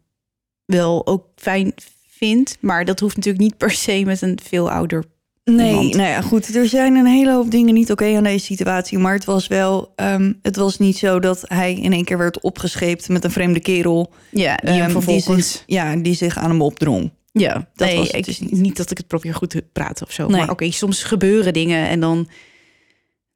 wel 0.64 1.06
ook 1.06 1.26
fijn 1.36 1.74
vindt. 2.16 2.56
Maar 2.60 2.84
dat 2.84 3.00
hoeft 3.00 3.16
natuurlijk 3.16 3.44
niet 3.44 3.56
per 3.56 3.70
se 3.70 4.02
met 4.04 4.22
een 4.22 4.38
veel 4.42 4.70
ouder. 4.70 5.04
Nee, 5.44 5.68
Iemand. 5.68 5.94
nou 5.94 6.08
ja, 6.08 6.20
goed. 6.20 6.54
Er 6.56 6.68
zijn 6.68 6.94
een 6.96 7.06
hele 7.06 7.32
hoop 7.32 7.50
dingen 7.50 7.74
niet 7.74 7.90
oké 7.90 8.16
aan 8.16 8.22
deze 8.22 8.44
situatie. 8.44 8.98
Maar 8.98 9.14
het 9.14 9.24
was 9.24 9.46
wel, 9.46 9.92
ehm, 9.96 10.32
het 10.42 10.56
was 10.56 10.78
niet 10.78 10.96
zo 10.98 11.20
dat 11.20 11.42
hij 11.46 11.74
in 11.74 11.92
één 11.92 12.04
keer 12.04 12.18
werd 12.18 12.40
opgescheept 12.40 13.08
met 13.08 13.24
een 13.24 13.30
vreemde 13.30 13.60
kerel. 13.60 14.12
Ja, 14.30 14.56
die 14.56 14.70
ehm, 14.70 14.80
hem 14.80 14.90
vervolgens. 14.90 15.52
zich, 15.52 15.62
ja, 15.66 15.96
die 15.96 16.14
zich 16.14 16.36
aan 16.38 16.50
hem 16.50 16.62
opdrong. 16.62 17.12
ja, 17.32 17.68
dat 17.74 17.88
nee, 17.88 17.96
was 17.98 18.10
ik, 18.10 18.24
dus 18.24 18.40
niet. 18.40 18.50
niet. 18.52 18.76
dat 18.76 18.90
ik 18.90 18.98
het 18.98 19.06
probeer 19.06 19.34
goed 19.34 19.50
te 19.50 19.64
praten 19.72 20.06
of 20.06 20.12
zo. 20.12 20.26
Nee. 20.28 20.40
Maar 20.40 20.50
oké, 20.50 20.70
soms 20.70 21.02
gebeuren 21.02 21.52
dingen 21.52 21.88
en 21.88 22.00
dan. 22.00 22.28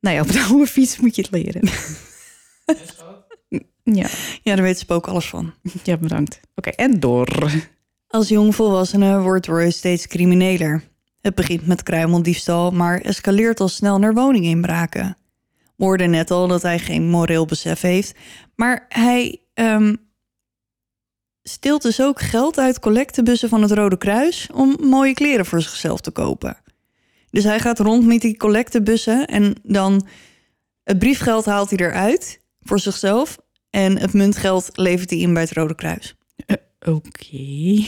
Nou 0.01 0.17
ja, 0.17 0.23
op 0.23 0.33
de 0.33 0.41
oude 0.51 0.67
fiets 0.67 0.99
moet 0.99 1.17
je 1.17 1.23
het 1.23 1.31
leren. 1.31 1.69
ja, 3.83 4.07
Ja, 4.43 4.55
daar 4.55 4.63
weet 4.65 4.79
Spook 4.79 5.07
alles 5.09 5.27
van. 5.27 5.55
ja, 5.83 5.97
bedankt. 5.97 6.41
Oké, 6.55 6.71
en 6.71 7.01
door. 7.01 7.51
Als 8.11 8.29
jong 8.29 8.55
volwassene 8.55 9.21
wordt 9.21 9.47
Roy 9.47 9.71
steeds 9.71 10.07
crimineler. 10.07 10.83
Het 11.21 11.35
begint 11.35 11.67
met 11.67 11.83
kruimeldiefstal, 11.83 12.71
maar 12.71 13.01
escaleert 13.01 13.61
al 13.61 13.69
snel 13.69 13.99
naar 13.99 14.15
woninginbraken. 14.15 15.17
We 15.77 15.85
hoorden 15.85 16.11
net 16.11 16.31
al 16.31 16.49
dat 16.49 16.63
hij 16.63 16.79
geen 16.79 17.09
moreel 17.09 17.47
besef 17.47 17.81
heeft, 17.81 18.15
maar 18.55 18.87
hij 18.89 19.43
ehm, 19.55 19.95
steelt 21.43 21.83
dus 21.83 22.03
ook 22.03 22.21
geld 22.21 22.59
uit 22.59 22.81
collectebussen 22.81 23.49
van 23.49 23.63
het 23.63 23.71
Rode 23.71 23.99
Kruis 23.99 24.49
om 24.53 24.77
mooie 24.81 25.15
kleren 25.15 25.47
voor 25.47 25.63
zichzelf 25.63 26.01
te 26.01 26.11
kopen. 26.11 26.57
Dus 27.31 27.45
hij 27.45 27.61
gaat 27.61 27.79
rond 27.79 28.07
met 28.07 28.21
die 28.21 28.37
collectebussen 28.37 29.27
en 29.27 29.55
dan 29.63 30.07
het 30.85 30.99
briefgeld 30.99 31.45
haalt 31.45 31.71
hij 31.71 31.79
eruit 31.79 32.41
voor 32.61 32.79
zichzelf 32.79 33.39
en 33.71 33.99
het 33.99 34.13
muntgeld 34.13 34.71
levert 34.73 35.11
hij 35.11 35.19
in 35.19 35.33
bij 35.33 35.43
het 35.43 35.53
Rode 35.53 35.75
Kruis. 35.75 36.15
Oké. 36.87 37.85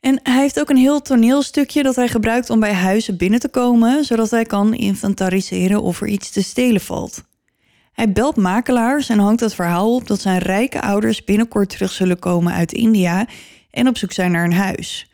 En 0.00 0.20
hij 0.22 0.40
heeft 0.40 0.60
ook 0.60 0.70
een 0.70 0.76
heel 0.76 1.02
toneelstukje 1.02 1.82
dat 1.82 1.96
hij 1.96 2.08
gebruikt 2.08 2.50
om 2.50 2.60
bij 2.60 2.72
huizen 2.72 3.16
binnen 3.16 3.40
te 3.40 3.48
komen, 3.48 4.04
zodat 4.04 4.30
hij 4.30 4.44
kan 4.44 4.74
inventariseren 4.74 5.82
of 5.82 6.00
er 6.00 6.08
iets 6.08 6.30
te 6.30 6.42
stelen 6.42 6.80
valt. 6.80 7.24
Hij 7.92 8.12
belt 8.12 8.36
makelaars 8.36 9.08
en 9.08 9.18
hangt 9.18 9.40
het 9.40 9.54
verhaal 9.54 9.94
op 9.94 10.06
dat 10.06 10.20
zijn 10.20 10.38
rijke 10.38 10.80
ouders 10.80 11.24
binnenkort 11.24 11.68
terug 11.68 11.92
zullen 11.92 12.18
komen 12.18 12.52
uit 12.52 12.72
India 12.72 13.26
en 13.70 13.88
op 13.88 13.98
zoek 13.98 14.12
zijn 14.12 14.32
naar 14.32 14.44
een 14.44 14.52
huis. 14.52 15.10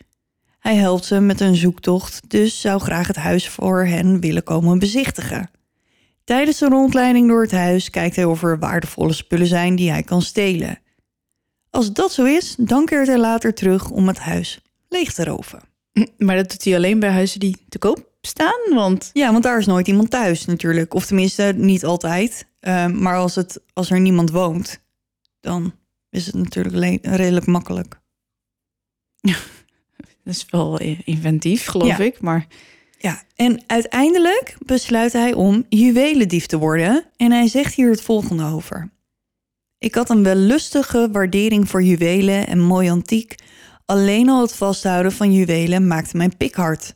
Hij 0.58 0.74
helpt 0.74 1.04
ze 1.04 1.20
met 1.20 1.40
een 1.40 1.56
zoektocht, 1.56 2.30
dus 2.30 2.60
zou 2.60 2.80
graag 2.80 3.06
het 3.06 3.16
huis 3.16 3.48
voor 3.48 3.86
hen 3.86 4.20
willen 4.20 4.42
komen 4.42 4.78
bezichtigen. 4.78 5.50
Tijdens 6.24 6.58
de 6.58 6.68
rondleiding 6.68 7.28
door 7.28 7.42
het 7.42 7.52
huis 7.52 7.90
kijkt 7.90 8.16
hij 8.16 8.24
of 8.24 8.42
er 8.42 8.58
waardevolle 8.58 9.12
spullen 9.12 9.46
zijn 9.46 9.76
die 9.76 9.90
hij 9.90 10.02
kan 10.02 10.22
stelen. 10.22 10.78
Als 11.70 11.92
dat 11.92 12.12
zo 12.12 12.24
is, 12.24 12.54
dan 12.58 12.84
keert 12.86 13.06
hij 13.06 13.18
later 13.18 13.54
terug 13.54 13.90
om 13.90 14.08
het 14.08 14.18
huis 14.18 14.60
leeg 14.88 15.12
te 15.12 15.24
roven. 15.24 15.60
Maar 16.18 16.36
dat 16.36 16.50
doet 16.50 16.64
hij 16.64 16.74
alleen 16.76 16.98
bij 17.00 17.10
huizen 17.10 17.40
die 17.40 17.56
te 17.68 17.78
koop 17.78 18.08
staan? 18.20 18.74
Want 18.74 19.10
Ja, 19.12 19.32
want 19.32 19.42
daar 19.42 19.58
is 19.58 19.66
nooit 19.66 19.88
iemand 19.88 20.10
thuis 20.10 20.44
natuurlijk. 20.44 20.94
Of 20.94 21.06
tenminste, 21.06 21.52
niet 21.56 21.84
altijd. 21.84 22.46
Ehm, 22.60 23.02
maar 23.02 23.16
als, 23.16 23.34
het, 23.34 23.60
als 23.72 23.90
er 23.90 24.00
niemand 24.00 24.30
woont, 24.30 24.80
dan 25.40 25.72
is 26.10 26.26
het 26.26 26.34
natuurlijk 26.34 27.04
redelijk 27.06 27.46
makkelijk. 27.46 28.00
dat 30.24 30.34
is 30.34 30.46
wel 30.50 30.80
inventief, 31.04 31.66
geloof 31.66 31.88
Ja. 31.88 31.98
ik. 31.98 32.20
Maar 32.20 32.46
Ja, 32.98 33.22
en 33.34 33.62
uiteindelijk 33.66 34.56
besluit 34.66 35.12
hij 35.12 35.32
om 35.32 35.64
juwelendief 35.68 36.46
te 36.46 36.58
worden. 36.58 37.04
En 37.16 37.30
hij 37.32 37.46
zegt 37.48 37.74
hier 37.74 37.90
het 37.90 38.02
volgende 38.02 38.44
over. 38.44 38.90
Ik 39.80 39.94
had 39.94 40.10
een 40.10 40.22
wellustige 40.22 41.08
waardering 41.12 41.68
voor 41.68 41.82
juwelen 41.82 42.46
en 42.46 42.60
mooi 42.60 42.90
antiek. 42.90 43.34
Alleen 43.84 44.28
al 44.28 44.40
het 44.40 44.54
vasthouden 44.54 45.12
van 45.12 45.32
juwelen 45.32 45.86
maakte 45.86 46.16
mijn 46.16 46.36
pik 46.36 46.54
hard. 46.54 46.94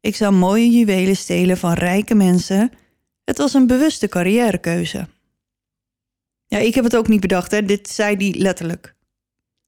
Ik 0.00 0.16
zou 0.16 0.32
mooie 0.32 0.70
juwelen 0.70 1.16
stelen 1.16 1.56
van 1.56 1.72
rijke 1.72 2.14
mensen. 2.14 2.70
Het 3.24 3.38
was 3.38 3.54
een 3.54 3.66
bewuste 3.66 4.08
carrièrekeuze. 4.08 5.08
Ja, 6.46 6.58
ik 6.58 6.74
heb 6.74 6.84
het 6.84 6.96
ook 6.96 7.08
niet 7.08 7.20
bedacht, 7.20 7.50
hè. 7.50 7.62
Dit 7.62 7.88
zei 7.88 8.16
hij 8.16 8.40
letterlijk. 8.40 8.94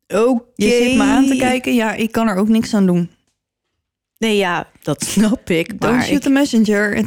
oké. 0.06 0.42
Je 0.54 0.68
zit 0.68 0.96
me 0.96 1.02
aan 1.02 1.26
te 1.26 1.36
kijken. 1.36 1.74
Ja, 1.74 1.94
ik 1.94 2.12
kan 2.12 2.28
er 2.28 2.36
ook 2.36 2.48
niks 2.48 2.74
aan 2.74 2.86
doen. 2.86 3.11
Nee, 4.18 4.36
ja, 4.36 4.70
dat 4.82 5.04
snap 5.04 5.50
ik. 5.50 5.80
Don't 5.80 6.02
shoot 6.02 6.16
ik, 6.16 6.22
the 6.22 6.30
messenger. 6.30 7.04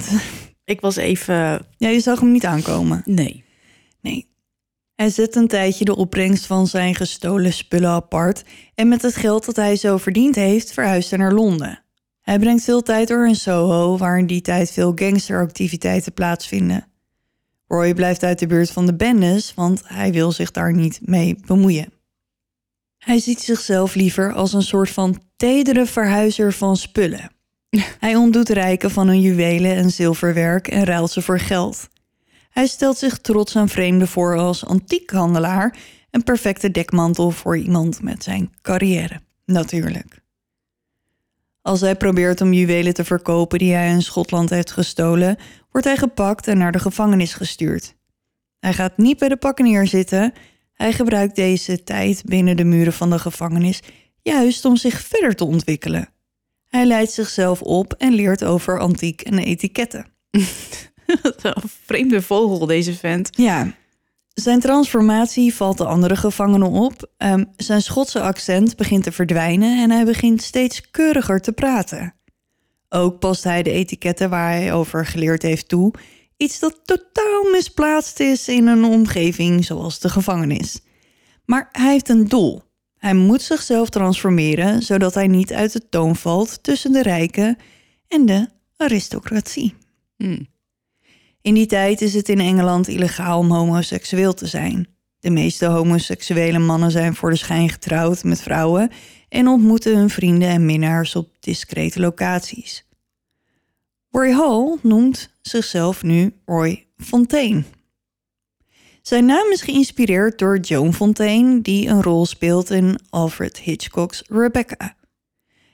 Ik 0.65 0.81
was 0.81 0.95
even... 0.95 1.65
ja, 1.77 1.89
je 1.89 1.99
zag 1.99 2.19
hem 2.19 2.31
niet 2.31 2.45
aankomen. 2.45 3.01
Nee. 3.05 3.43
Nee. 4.01 4.30
Hij 5.01 5.09
zet 5.09 5.35
een 5.35 5.47
tijdje 5.47 5.85
de 5.85 5.95
opbrengst 5.95 6.45
van 6.45 6.67
zijn 6.67 6.95
gestolen 6.95 7.53
spullen 7.53 7.89
apart 7.89 8.43
en 8.75 8.87
met 8.87 9.01
het 9.01 9.15
geld 9.15 9.45
dat 9.45 9.55
hij 9.55 9.75
zo 9.75 9.97
verdiend 9.97 10.35
heeft, 10.35 10.73
verhuist 10.73 11.09
hij 11.09 11.19
naar 11.19 11.33
Londen. 11.33 11.83
Hij 12.21 12.39
brengt 12.39 12.63
veel 12.63 12.81
tijd 12.81 13.07
door 13.07 13.27
in 13.27 13.35
Soho, 13.35 13.97
waar 13.97 14.17
in 14.17 14.27
die 14.27 14.41
tijd 14.41 14.71
veel 14.71 14.91
gangsteractiviteiten 14.95 16.13
plaatsvinden. 16.13 16.87
Roy 17.67 17.93
blijft 17.93 18.23
uit 18.23 18.39
de 18.39 18.47
buurt 18.47 18.71
van 18.71 18.85
de 18.85 18.95
bendes, 18.95 19.53
want 19.53 19.81
hij 19.85 20.11
wil 20.11 20.31
zich 20.31 20.51
daar 20.51 20.73
niet 20.73 20.99
mee 21.03 21.37
bemoeien. 21.45 21.93
Hij 22.97 23.19
ziet 23.19 23.41
zichzelf 23.41 23.95
liever 23.95 24.33
als 24.33 24.53
een 24.53 24.63
soort 24.63 24.89
van 24.89 25.21
tedere 25.35 25.85
verhuizer 25.85 26.53
van 26.53 26.77
spullen. 26.77 27.31
Hij 27.99 28.15
ontdoet 28.15 28.49
rijken 28.49 28.91
van 28.91 29.07
hun 29.07 29.21
juwelen 29.21 29.75
en 29.75 29.91
zilverwerk 29.91 30.67
en 30.67 30.83
ruilt 30.83 31.11
ze 31.11 31.21
voor 31.21 31.39
geld. 31.39 31.89
Hij 32.51 32.67
stelt 32.67 32.97
zich 32.97 33.17
trots 33.17 33.55
aan 33.55 33.69
vreemden 33.69 34.07
voor 34.07 34.37
als 34.37 34.65
antiekhandelaar, 34.65 35.77
een 36.09 36.23
perfecte 36.23 36.71
dekmantel 36.71 37.31
voor 37.31 37.57
iemand 37.57 38.01
met 38.01 38.23
zijn 38.23 38.51
carrière, 38.61 39.21
natuurlijk. 39.45 40.21
Als 41.61 41.81
hij 41.81 41.95
probeert 41.95 42.41
om 42.41 42.53
juwelen 42.53 42.93
te 42.93 43.03
verkopen 43.03 43.59
die 43.59 43.73
hij 43.73 43.89
in 43.89 44.01
Schotland 44.01 44.49
heeft 44.49 44.71
gestolen, 44.71 45.37
wordt 45.71 45.87
hij 45.87 45.97
gepakt 45.97 46.47
en 46.47 46.57
naar 46.57 46.71
de 46.71 46.79
gevangenis 46.79 47.33
gestuurd. 47.33 47.95
Hij 48.59 48.73
gaat 48.73 48.97
niet 48.97 49.17
bij 49.17 49.29
de 49.29 49.37
pakken 49.37 49.65
neerzitten, 49.65 50.33
hij 50.73 50.93
gebruikt 50.93 51.35
deze 51.35 51.83
tijd 51.83 52.23
binnen 52.25 52.57
de 52.57 52.63
muren 52.63 52.93
van 52.93 53.09
de 53.09 53.19
gevangenis 53.19 53.79
juist 54.21 54.65
om 54.65 54.75
zich 54.75 55.01
verder 55.01 55.35
te 55.35 55.45
ontwikkelen. 55.45 56.09
Hij 56.67 56.85
leidt 56.85 57.11
zichzelf 57.11 57.61
op 57.61 57.93
en 57.93 58.13
leert 58.13 58.43
over 58.43 58.79
antiek 58.79 59.21
en 59.21 59.39
etiketten. 59.39 60.05
Een 61.41 61.69
vreemde 61.85 62.21
vogel, 62.21 62.65
deze 62.65 62.93
vent. 62.93 63.29
Ja, 63.31 63.73
zijn 64.33 64.59
transformatie 64.59 65.53
valt 65.53 65.77
de 65.77 65.85
andere 65.85 66.15
gevangenen 66.15 66.71
op. 66.71 67.11
Ehm, 67.17 67.43
zijn 67.55 67.81
Schotse 67.81 68.21
accent 68.21 68.75
begint 68.75 69.03
te 69.03 69.11
verdwijnen 69.11 69.83
en 69.83 69.91
hij 69.91 70.05
begint 70.05 70.41
steeds 70.41 70.91
keuriger 70.91 71.41
te 71.41 71.51
praten. 71.51 72.13
Ook 72.89 73.19
past 73.19 73.43
hij 73.43 73.63
de 73.63 73.71
etiketten 73.71 74.29
waar 74.29 74.51
hij 74.51 74.73
over 74.73 75.05
geleerd 75.05 75.41
heeft 75.41 75.67
toe. 75.67 75.93
Iets 76.37 76.59
dat 76.59 76.79
totaal 76.83 77.51
misplaatst 77.51 78.19
is 78.19 78.47
in 78.47 78.67
een 78.67 78.83
omgeving 78.83 79.65
zoals 79.65 79.99
de 79.99 80.09
gevangenis. 80.09 80.79
Maar 81.45 81.69
hij 81.71 81.91
heeft 81.91 82.09
een 82.09 82.27
doel. 82.27 82.61
Hij 82.97 83.13
moet 83.13 83.41
zichzelf 83.41 83.89
transformeren 83.89 84.81
zodat 84.81 85.13
hij 85.13 85.27
niet 85.27 85.53
uit 85.53 85.73
de 85.73 85.89
toon 85.89 86.15
valt 86.15 86.63
tussen 86.63 86.91
de 86.91 87.01
rijken 87.01 87.57
en 88.07 88.25
de 88.25 88.47
aristocratie. 88.77 89.75
Hm. 90.17 90.43
In 91.41 91.53
die 91.53 91.65
tijd 91.65 92.01
is 92.01 92.13
het 92.13 92.29
in 92.29 92.39
Engeland 92.39 92.87
illegaal 92.87 93.39
om 93.39 93.51
homoseksueel 93.51 94.33
te 94.33 94.47
zijn. 94.47 94.87
De 95.19 95.29
meeste 95.29 95.65
homoseksuele 95.65 96.59
mannen 96.59 96.91
zijn 96.91 97.15
voor 97.15 97.29
de 97.29 97.35
schijn 97.35 97.69
getrouwd 97.69 98.23
met 98.23 98.41
vrouwen 98.41 98.91
en 99.29 99.47
ontmoeten 99.47 99.97
hun 99.97 100.09
vrienden 100.09 100.49
en 100.49 100.65
minnaars 100.65 101.15
op 101.15 101.29
discrete 101.39 101.99
locaties. 101.99 102.85
Roy 104.11 104.31
Hall 104.31 104.77
noemt 104.81 105.29
zichzelf 105.41 106.03
nu 106.03 106.33
Roy 106.45 106.85
Fontaine. 106.97 107.63
Zijn 109.01 109.25
naam 109.25 109.51
is 109.51 109.61
geïnspireerd 109.61 110.39
door 110.39 110.59
Joan 110.59 110.93
Fontaine, 110.93 111.61
die 111.61 111.87
een 111.87 112.03
rol 112.03 112.25
speelt 112.25 112.69
in 112.69 112.99
Alfred 113.09 113.57
Hitchcock's 113.57 114.23
Rebecca. 114.27 114.95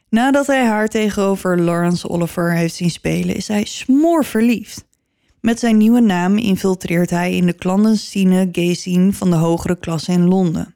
Nadat 0.10 0.48
hij 0.48 0.66
haar 0.66 0.88
tegenover 0.88 1.62
Laurence 1.62 2.10
Oliver 2.10 2.54
heeft 2.54 2.76
zien 2.76 2.92
spelen, 2.92 3.36
is 3.36 3.48
hij 3.48 3.66
smoorverliefd. 3.66 4.87
Met 5.48 5.60
zijn 5.60 5.78
nieuwe 5.78 6.00
naam 6.00 6.38
infiltreert 6.38 7.10
hij 7.10 7.36
in 7.36 7.46
de 7.46 7.56
clandestine 7.56 8.50
gay 8.52 8.74
scene 8.74 9.14
van 9.14 9.30
de 9.30 9.36
hogere 9.36 9.80
klasse 9.80 10.12
in 10.12 10.28
Londen. 10.28 10.76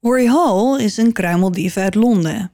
Roy 0.00 0.26
Hall 0.26 0.80
is 0.80 0.96
een 0.96 1.12
kruimeldief 1.12 1.76
uit 1.76 1.94
Londen. 1.94 2.52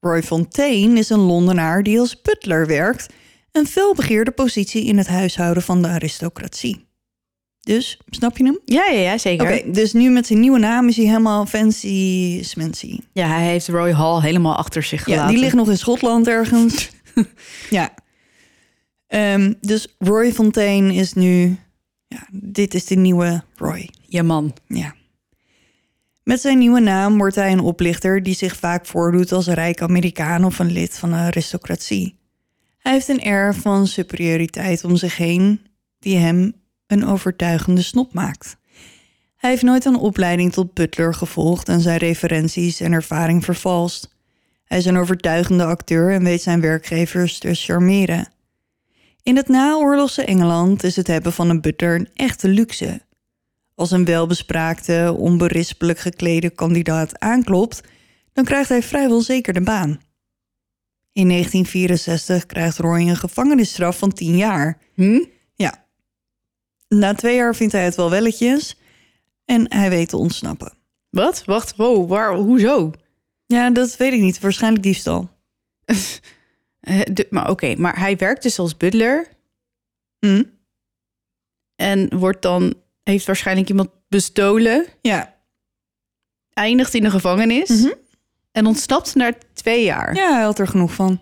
Roy 0.00 0.22
Fontaine 0.22 0.98
is 0.98 1.10
een 1.10 1.18
Londenaar 1.18 1.82
die 1.82 2.00
als 2.00 2.22
butler 2.22 2.66
werkt, 2.66 3.06
een 3.52 3.66
felbegeerde 3.66 4.30
positie 4.30 4.84
in 4.84 4.98
het 4.98 5.06
huishouden 5.06 5.62
van 5.62 5.82
de 5.82 5.88
aristocratie. 5.88 6.86
Dus, 7.60 8.00
snap 8.06 8.36
je 8.36 8.44
hem? 8.44 8.58
Ja, 8.64 8.84
ja, 8.84 9.00
ja, 9.00 9.18
zeker. 9.18 9.46
Oké, 9.46 9.70
dus 9.70 9.92
nu 9.92 10.10
met 10.10 10.26
zijn 10.26 10.40
nieuwe 10.40 10.58
naam 10.58 10.88
is 10.88 10.96
hij 10.96 11.06
helemaal 11.06 11.46
fancy 11.46 12.42
smancy. 12.42 12.98
Ja, 13.12 13.28
hij 13.28 13.46
heeft 13.46 13.68
Roy 13.68 13.92
Hall 13.92 14.20
helemaal 14.20 14.56
achter 14.56 14.82
zich 14.82 15.02
gelaten. 15.02 15.26
Ja, 15.26 15.30
die 15.32 15.40
ligt 15.40 15.54
nog 15.54 15.68
in 15.68 15.78
Schotland 15.78 16.28
ergens. 16.28 16.90
ja. 17.70 17.94
Ehm, 19.08 19.52
dus 19.60 19.94
Roy 19.98 20.32
Fontaine 20.32 20.94
is 20.94 21.12
nu... 21.12 21.56
Ja, 22.06 22.26
dit 22.32 22.74
is 22.74 22.84
de 22.84 22.94
nieuwe 22.94 23.42
Roy. 23.54 23.88
Ja, 24.06 24.22
man. 24.22 24.54
Ja. 24.66 24.94
Met 26.22 26.40
zijn 26.40 26.58
nieuwe 26.58 26.80
naam 26.80 27.18
wordt 27.18 27.34
hij 27.34 27.52
een 27.52 27.60
oplichter 27.60 28.22
die 28.22 28.34
zich 28.34 28.56
vaak 28.56 28.86
voordoet 28.86 29.32
als 29.32 29.46
een 29.46 29.54
rijk 29.54 29.82
Amerikaan 29.82 30.44
of 30.44 30.58
een 30.58 30.72
lid 30.72 30.98
van 30.98 31.12
een 31.12 31.18
aristocratie. 31.18 32.18
Hij 32.78 32.92
heeft 32.92 33.08
een 33.08 33.22
air 33.22 33.54
van 33.54 33.86
superioriteit 33.86 34.84
om 34.84 34.96
zich 34.96 35.16
heen 35.16 35.60
die 35.98 36.16
hem 36.16 36.52
een 36.86 37.06
overtuigende 37.06 37.82
snop 37.82 38.12
maakt. 38.12 38.56
Hij 39.36 39.50
heeft 39.50 39.62
nooit 39.62 39.84
een 39.84 39.96
opleiding 39.96 40.52
tot 40.52 40.74
butler 40.74 41.14
gevolgd 41.14 41.68
en 41.68 41.80
zijn 41.80 41.98
referenties 41.98 42.80
en 42.80 42.92
ervaring 42.92 43.44
vervalst. 43.44 44.16
Hij 44.64 44.78
is 44.78 44.84
een 44.84 44.96
overtuigende 44.96 45.64
acteur 45.64 46.12
en 46.12 46.24
weet 46.24 46.42
zijn 46.42 46.60
werkgevers 46.60 47.38
te 47.38 47.54
charmeren. 47.54 48.28
In 49.28 49.36
het 49.36 49.48
naoorlogse 49.48 50.24
Engeland 50.24 50.82
is 50.82 50.96
het 50.96 51.06
hebben 51.06 51.32
van 51.32 51.50
een 51.50 51.60
butler 51.60 51.94
een 51.94 52.08
echte 52.14 52.48
luxe. 52.48 53.00
Als 53.74 53.90
een 53.90 54.04
welbespraakte, 54.04 55.14
onberispelijk 55.18 55.98
geklede 55.98 56.50
kandidaat 56.50 57.18
aanklopt, 57.18 57.80
dan 58.32 58.44
krijgt 58.44 58.68
hij 58.68 58.82
vrijwel 58.82 59.20
zeker 59.20 59.52
de 59.52 59.60
baan. 59.60 60.00
In 61.12 61.28
1964 61.28 62.46
krijgt 62.46 62.78
Roy 62.78 63.00
een 63.00 63.16
gevangenisstraf 63.16 63.98
van 63.98 64.12
10 64.12 64.36
jaar. 64.36 64.78
Hm? 64.94 65.24
Ja. 65.54 65.86
Na 66.88 67.14
twee 67.14 67.36
jaar 67.36 67.54
vindt 67.54 67.72
hij 67.72 67.84
het 67.84 67.94
wel 67.94 68.10
welletjes 68.10 68.76
en 69.44 69.74
hij 69.74 69.90
weet 69.90 70.08
te 70.08 70.16
ontsnappen. 70.16 70.72
Wat? 71.10 71.44
Wacht, 71.44 71.76
wow, 71.76 72.08
waar, 72.08 72.34
hoezo? 72.34 72.92
Ja, 73.46 73.70
dat 73.70 73.96
weet 73.96 74.12
ik 74.12 74.20
niet. 74.20 74.40
Waarschijnlijk 74.40 74.82
diefstal. 74.82 75.30
Eh, 76.80 77.00
de- 77.12 77.26
maar 77.30 77.50
oké, 77.50 77.74
maar 77.76 77.98
hij 77.98 78.16
werkt 78.16 78.42
dus 78.42 78.58
als 78.58 78.76
butler 78.76 79.26
Hm? 80.18 80.42
en 81.76 82.18
wordt 82.18 82.42
dan, 82.42 82.74
heeft 83.02 83.26
waarschijnlijk 83.26 83.68
iemand 83.68 83.90
bestolen, 84.08 84.86
Ja. 85.02 85.34
eindigt 86.52 86.94
in 86.94 87.02
de 87.02 87.10
gevangenis 87.10 87.68
Mhm. 87.68 87.92
en 88.52 88.66
ontsnapt 88.66 89.14
na 89.14 89.32
twee 89.52 89.84
jaar. 89.84 90.14
Ja, 90.14 90.32
hij 90.34 90.42
had 90.42 90.58
er 90.58 90.68
genoeg 90.68 90.94
van. 90.94 91.20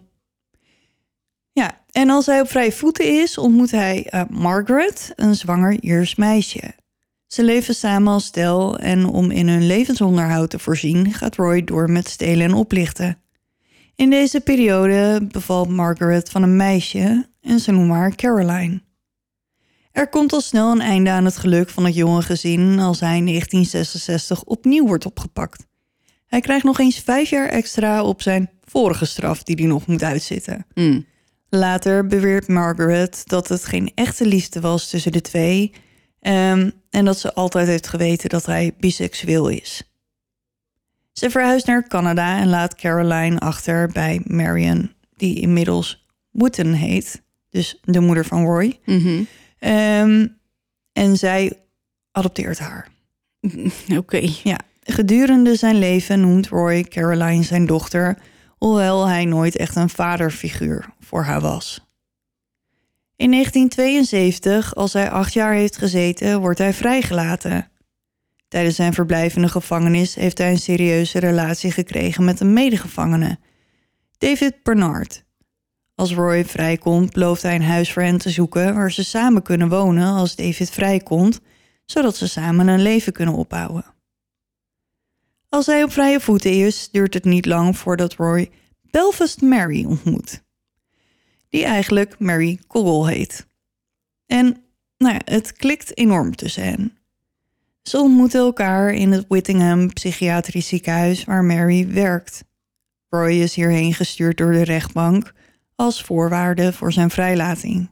Ja, 1.53 1.85
en 1.91 2.11
als 2.11 2.27
hij 2.27 2.41
op 2.41 2.49
vrije 2.49 2.73
voeten 2.73 3.21
is, 3.23 3.39
ontmoet 3.39 3.71
hij 3.71 4.07
eh, 4.07 4.23
Margaret, 4.31 5.13
een 5.17 5.35
zwanger 5.35 5.81
Iers 5.83 6.15
meisje. 6.15 6.75
Ze 7.27 7.43
leven 7.45 7.75
samen 7.75 8.13
als 8.13 8.25
stel 8.25 8.79
en 8.79 9.05
om 9.07 9.31
in 9.31 9.49
hun 9.49 9.67
levensonderhoud 9.67 10.51
te 10.51 10.59
voorzien, 10.59 11.13
gaat 11.15 11.37
Roy 11.37 11.65
door 11.65 11.91
met 11.91 12.09
stelen 12.09 12.45
en 12.47 12.55
oplichten. 12.55 13.19
In 13.97 14.11
deze 14.11 14.41
periode 14.41 15.27
bevalt 15.31 15.69
Margaret 15.69 16.31
van 16.31 16.43
een 16.43 16.57
meisje 16.57 17.29
en 17.41 17.61
ze 17.61 17.73
noemen 17.73 17.97
haar 17.97 18.15
Caroline. 18.15 18.83
Er 19.93 20.09
komt 20.09 20.33
al 20.33 20.41
snel 20.41 20.73
een 20.73 20.81
einde 20.81 21.11
aan 21.11 21.25
het 21.25 21.37
geluk 21.37 21.69
van 21.69 21.85
het 21.85 21.95
jonge 21.95 22.23
gezin 22.23 22.79
als 22.79 23.01
hij 23.01 23.17
in 23.17 23.27
1966 23.27 24.45
opnieuw 24.45 24.87
wordt 24.87 25.07
opgepakt. 25.07 25.67
Hij 26.27 26.41
krijgt 26.41 26.65
nog 26.65 26.79
eens 26.79 26.99
vijf 26.99 27.31
jaar 27.31 27.49
extra 27.49 28.03
op 28.03 28.23
zijn 28.23 28.51
vorige 28.65 29.05
straf 29.05 29.43
die 29.43 29.57
hij 29.57 29.67
nog 29.67 29.87
moet 29.87 30.03
uitzitten. 30.03 30.67
Hm. 30.75 31.01
Later 31.49 32.07
beweert 32.07 32.49
Margaret 32.49 33.23
dat 33.27 33.49
het 33.49 33.65
geen 33.65 33.93
echte 33.95 34.27
liefde 34.27 34.61
was 34.61 34.91
tussen 34.91 35.13
de 35.13 35.21
twee 35.21 35.73
ehm, 36.21 36.71
en 36.91 37.05
dat 37.05 37.19
ze 37.19 37.35
altijd 37.35 37.67
heeft 37.67 37.89
geweten 37.89 38.29
dat 38.29 38.47
hij 38.47 38.75
biseksueel 38.79 39.49
is. 39.49 39.96
Ze 41.19 41.31
verhuist 41.31 41.67
naar 41.67 41.89
Canada 41.89 42.39
en 42.39 42.49
laat 42.49 42.75
Caroline 42.75 43.39
achter 43.39 43.89
bij 43.89 44.21
Marion, 44.25 44.93
die 45.17 45.41
inmiddels 45.41 46.07
Wooten 46.31 46.73
heet, 46.73 47.23
dus 47.51 47.79
de 47.83 48.01
moeder 48.01 48.25
van 48.25 48.45
Roy. 48.45 48.79
Mhm. 48.85 49.23
Ehm, 49.59 50.27
en 50.93 51.17
zij 51.17 51.53
adopteert 52.13 52.59
haar. 52.59 52.89
Oké. 53.99 54.29
Ja, 54.43 54.59
gedurende 54.83 55.57
zijn 55.57 55.79
leven 55.79 56.21
noemt 56.21 56.49
Roy 56.49 56.83
Caroline 56.83 57.43
zijn 57.43 57.67
dochter, 57.67 58.19
hoewel 58.59 59.07
hij 59.07 59.25
nooit 59.25 59.57
echt 59.57 59.77
een 59.77 59.91
vaderfiguur 59.91 60.89
voor 61.01 61.23
haar 61.23 61.41
was. 61.41 61.87
In 63.17 63.31
1972, 63.31 64.75
als 64.75 64.93
hij 64.93 65.11
acht 65.11 65.33
jaar 65.33 65.53
heeft 65.53 65.77
gezeten, 65.77 66.41
wordt 66.41 66.59
hij 66.59 66.73
vrijgelaten. 66.73 67.71
Tijdens 68.57 68.77
zijn 68.77 68.95
verblijf 68.95 69.37
in 69.37 69.43
de 69.43 69.49
gevangenis 69.49 70.15
heeft 70.15 70.39
hij 70.39 70.51
een 70.51 70.59
serieuze 70.59 71.19
relatie 71.19 71.71
gekregen 71.71 72.25
met 72.25 72.41
een 72.41 72.53
medegevangene, 72.53 73.39
David 74.19 74.63
Bernard. 74.63 75.25
Als 75.95 76.13
Roy 76.13 76.45
vrijkomt, 76.45 77.13
belooft 77.13 77.43
hij 77.43 77.55
een 77.55 77.63
huis 77.63 77.93
voor 77.93 78.03
hen 78.03 78.19
te 78.19 78.31
zoeken 78.31 78.75
waar 78.75 78.93
ze 78.93 79.05
samen 79.05 79.43
kunnen 79.43 79.69
wonen 79.69 80.13
als 80.13 80.37
David 80.37 80.71
vrijkomt, 80.71 81.41
zodat 81.85 82.17
ze 82.17 82.29
samen 82.29 82.69
een 82.69 82.83
leven 82.83 83.13
kunnen 83.13 83.35
opbouwen. 83.35 83.85
Als 85.49 85.67
hij 85.67 85.83
op 85.83 85.93
vrije 85.93 86.21
voeten 86.21 86.53
is, 86.53 86.91
duurt 86.91 87.15
het 87.15 87.25
niet 87.25 87.47
lang 87.47 87.79
voordat 87.79 88.15
Roy 88.15 88.51
Belfast 88.83 89.41
Mary 89.41 89.85
ontmoet. 89.85 90.43
Die 91.49 91.65
eigenlijk 91.65 92.19
Mary 92.19 92.59
Coggle 92.67 93.13
heet. 93.13 93.47
En 94.27 94.65
nou 94.99 95.21
het 95.25 95.53
klikt 95.53 95.97
enorm 95.97 96.35
tussen 96.35 96.63
hen. 96.63 96.96
Ze 97.87 97.99
ontmoeten 97.99 98.41
elkaar 98.41 98.93
in 98.93 99.13
het 99.13 99.25
Whittingham 99.29 99.93
Psychiatrisch 99.93 100.69
Ziekenhuis 100.69 101.25
waar 101.25 101.45
Mary 101.45 101.89
werkt. 101.89 102.45
Roy 103.09 103.33
is 103.33 103.55
hierheen 103.55 103.95
gestuurd 103.95 104.37
door 104.37 104.53
de 104.53 104.65
rechtbank 104.65 105.33
als 105.75 106.03
voorwaarde 106.03 106.73
voor 106.73 106.93
zijn 106.93 107.11
vrijlating. 107.11 107.91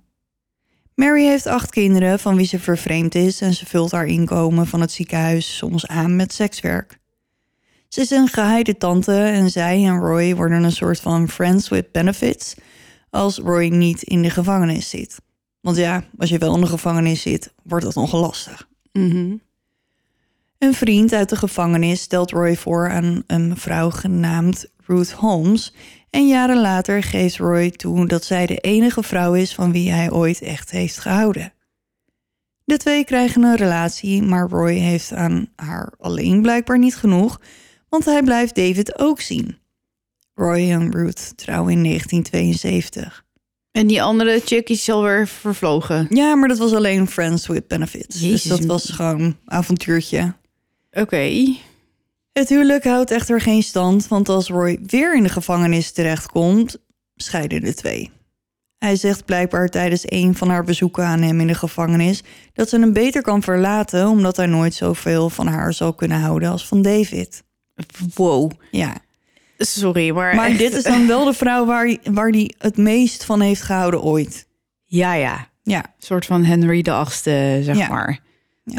Mary 0.95 1.24
heeft 1.24 1.47
acht 1.47 1.70
kinderen 1.70 2.18
van 2.18 2.36
wie 2.36 2.47
ze 2.47 2.59
vervreemd 2.59 3.14
is 3.14 3.40
en 3.40 3.55
ze 3.55 3.66
vult 3.66 3.90
haar 3.90 4.07
inkomen 4.07 4.66
van 4.66 4.80
het 4.80 4.92
ziekenhuis 4.92 5.57
soms 5.57 5.86
aan 5.86 6.16
met 6.16 6.32
sekswerk. 6.32 6.99
Ze 7.88 8.01
is 8.01 8.11
een 8.11 8.28
geheide 8.28 8.76
tante 8.76 9.16
en 9.16 9.51
zij 9.51 9.84
en 9.84 9.99
Roy 9.99 10.34
worden 10.34 10.62
een 10.62 10.72
soort 10.72 11.01
van 11.01 11.28
friends 11.28 11.68
with 11.68 11.92
benefits 11.92 12.55
als 13.11 13.38
Roy 13.38 13.66
niet 13.66 14.03
in 14.03 14.22
de 14.22 14.30
gevangenis 14.30 14.90
zit. 14.90 15.20
Want 15.61 15.76
ja, 15.76 16.05
als 16.18 16.30
je 16.30 16.38
wel 16.38 16.55
in 16.55 16.61
de 16.61 16.66
gevangenis 16.66 17.22
zit, 17.22 17.55
wordt 17.62 17.84
dat 17.84 17.95
nogal 17.95 18.20
lastig. 18.20 18.68
Mhm. 18.92 19.34
Een 20.64 20.74
vriend 20.74 21.12
uit 21.12 21.28
de 21.28 21.36
gevangenis 21.36 22.00
stelt 22.00 22.30
Roy 22.30 22.56
voor 22.56 22.90
aan 22.90 23.22
een 23.26 23.48
mevrouw 23.48 23.90
genaamd 23.90 24.66
Ruth 24.86 25.10
Holmes. 25.10 25.74
En 26.10 26.28
jaren 26.28 26.60
later 26.60 27.02
geeft 27.02 27.36
Roy 27.36 27.70
toe 27.70 28.06
dat 28.06 28.24
zij 28.24 28.46
de 28.46 28.56
enige 28.56 29.02
vrouw 29.02 29.34
is 29.34 29.54
van 29.54 29.72
wie 29.72 29.90
hij 29.90 30.10
ooit 30.10 30.40
echt 30.40 30.70
heeft 30.70 30.98
gehouden. 30.98 31.52
De 32.64 32.76
twee 32.76 33.04
krijgen 33.04 33.42
een 33.42 33.56
relatie, 33.56 34.22
maar 34.22 34.48
Roy 34.48 34.72
heeft 34.72 35.12
aan 35.12 35.48
haar 35.56 35.92
alleen 35.98 36.42
blijkbaar 36.42 36.78
niet 36.78 36.96
genoeg, 36.96 37.40
want 37.88 38.04
hij 38.04 38.22
blijft 38.22 38.54
David 38.54 38.98
ook 38.98 39.20
zien. 39.20 39.58
Roy 40.34 40.70
en 40.70 40.90
Ruth 40.90 41.32
trouwen 41.36 41.72
in 41.72 41.82
1972. 41.82 43.24
En 43.70 43.86
die 43.86 44.02
andere 44.02 44.40
chick 44.44 44.68
is 44.68 44.90
alweer 44.90 45.28
vervlogen. 45.28 46.06
Ja, 46.10 46.34
maar 46.34 46.48
dat 46.48 46.58
was 46.58 46.72
alleen 46.72 47.08
Friends 47.08 47.46
with 47.46 47.68
Benefits. 47.68 48.20
Jezus. 48.20 48.42
Dus 48.42 48.58
dat 48.58 48.64
was 48.64 48.90
gewoon 48.90 49.20
een 49.20 49.36
avontuurtje. 49.44 50.34
Oké. 50.95 51.55
Het 52.32 52.49
huwelijk 52.49 52.84
houdt 52.84 53.11
echter 53.11 53.40
geen 53.40 53.62
stand, 53.62 54.09
want 54.09 54.28
als 54.28 54.49
Roy 54.49 54.78
weer 54.86 55.16
in 55.16 55.22
de 55.22 55.28
gevangenis 55.28 55.92
terechtkomt, 55.92 56.76
scheiden 57.16 57.61
de 57.62 57.74
twee. 57.74 58.11
Hij 58.78 58.97
zegt 58.97 59.24
blijkbaar 59.24 59.68
tijdens 59.68 60.03
een 60.05 60.34
van 60.36 60.49
haar 60.49 60.64
bezoeken 60.64 61.05
aan 61.05 61.22
hem 61.22 61.40
in 61.40 61.47
de 61.47 61.55
gevangenis 61.55 62.22
dat 62.53 62.68
ze 62.68 62.78
hem 62.78 62.92
beter 62.92 63.22
kan 63.22 63.42
verlaten 63.42 64.09
omdat 64.09 64.36
hij 64.36 64.47
nooit 64.47 64.74
zoveel 64.74 65.30
van 65.30 65.47
haar 65.47 65.72
zal 65.72 65.92
kunnen 65.95 66.20
houden 66.20 66.51
als 66.51 66.66
van 66.68 66.82
David. 66.82 67.42
Wow. 68.14 68.51
Ja, 68.70 68.97
Sorry, 69.59 70.11
maar... 70.11 70.34
maar 70.34 70.49
echt- 70.49 70.59
dit 70.59 70.72
is 70.72 70.82
dan 70.82 71.07
wel 71.07 71.24
de 71.24 71.32
vrouw 71.32 71.64
waar, 71.66 71.97
waar 72.05 72.28
hij 72.28 72.55
het 72.59 72.76
meest 72.76 73.24
van 73.24 73.40
heeft 73.40 73.62
gehouden 73.62 74.03
ooit. 74.03 74.47
Ja, 74.84 75.14
ja. 75.14 75.49
Ja, 75.62 75.78
Een 75.84 75.92
soort 75.99 76.26
van 76.26 76.45
Henry 76.45 76.82
de 76.82 76.92
Achtste, 76.92 77.61
zeg 77.62 77.76
Ja. 77.76 77.88
maar. 77.88 78.18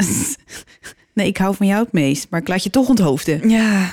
nee, 1.16 1.26
ik 1.26 1.36
hou 1.36 1.54
van 1.54 1.66
jou 1.66 1.82
het 1.82 1.92
meest, 1.92 2.26
maar 2.30 2.40
ik 2.40 2.48
laat 2.48 2.62
je 2.62 2.70
toch 2.70 2.88
onthoofden. 2.88 3.48
Ja. 3.48 3.92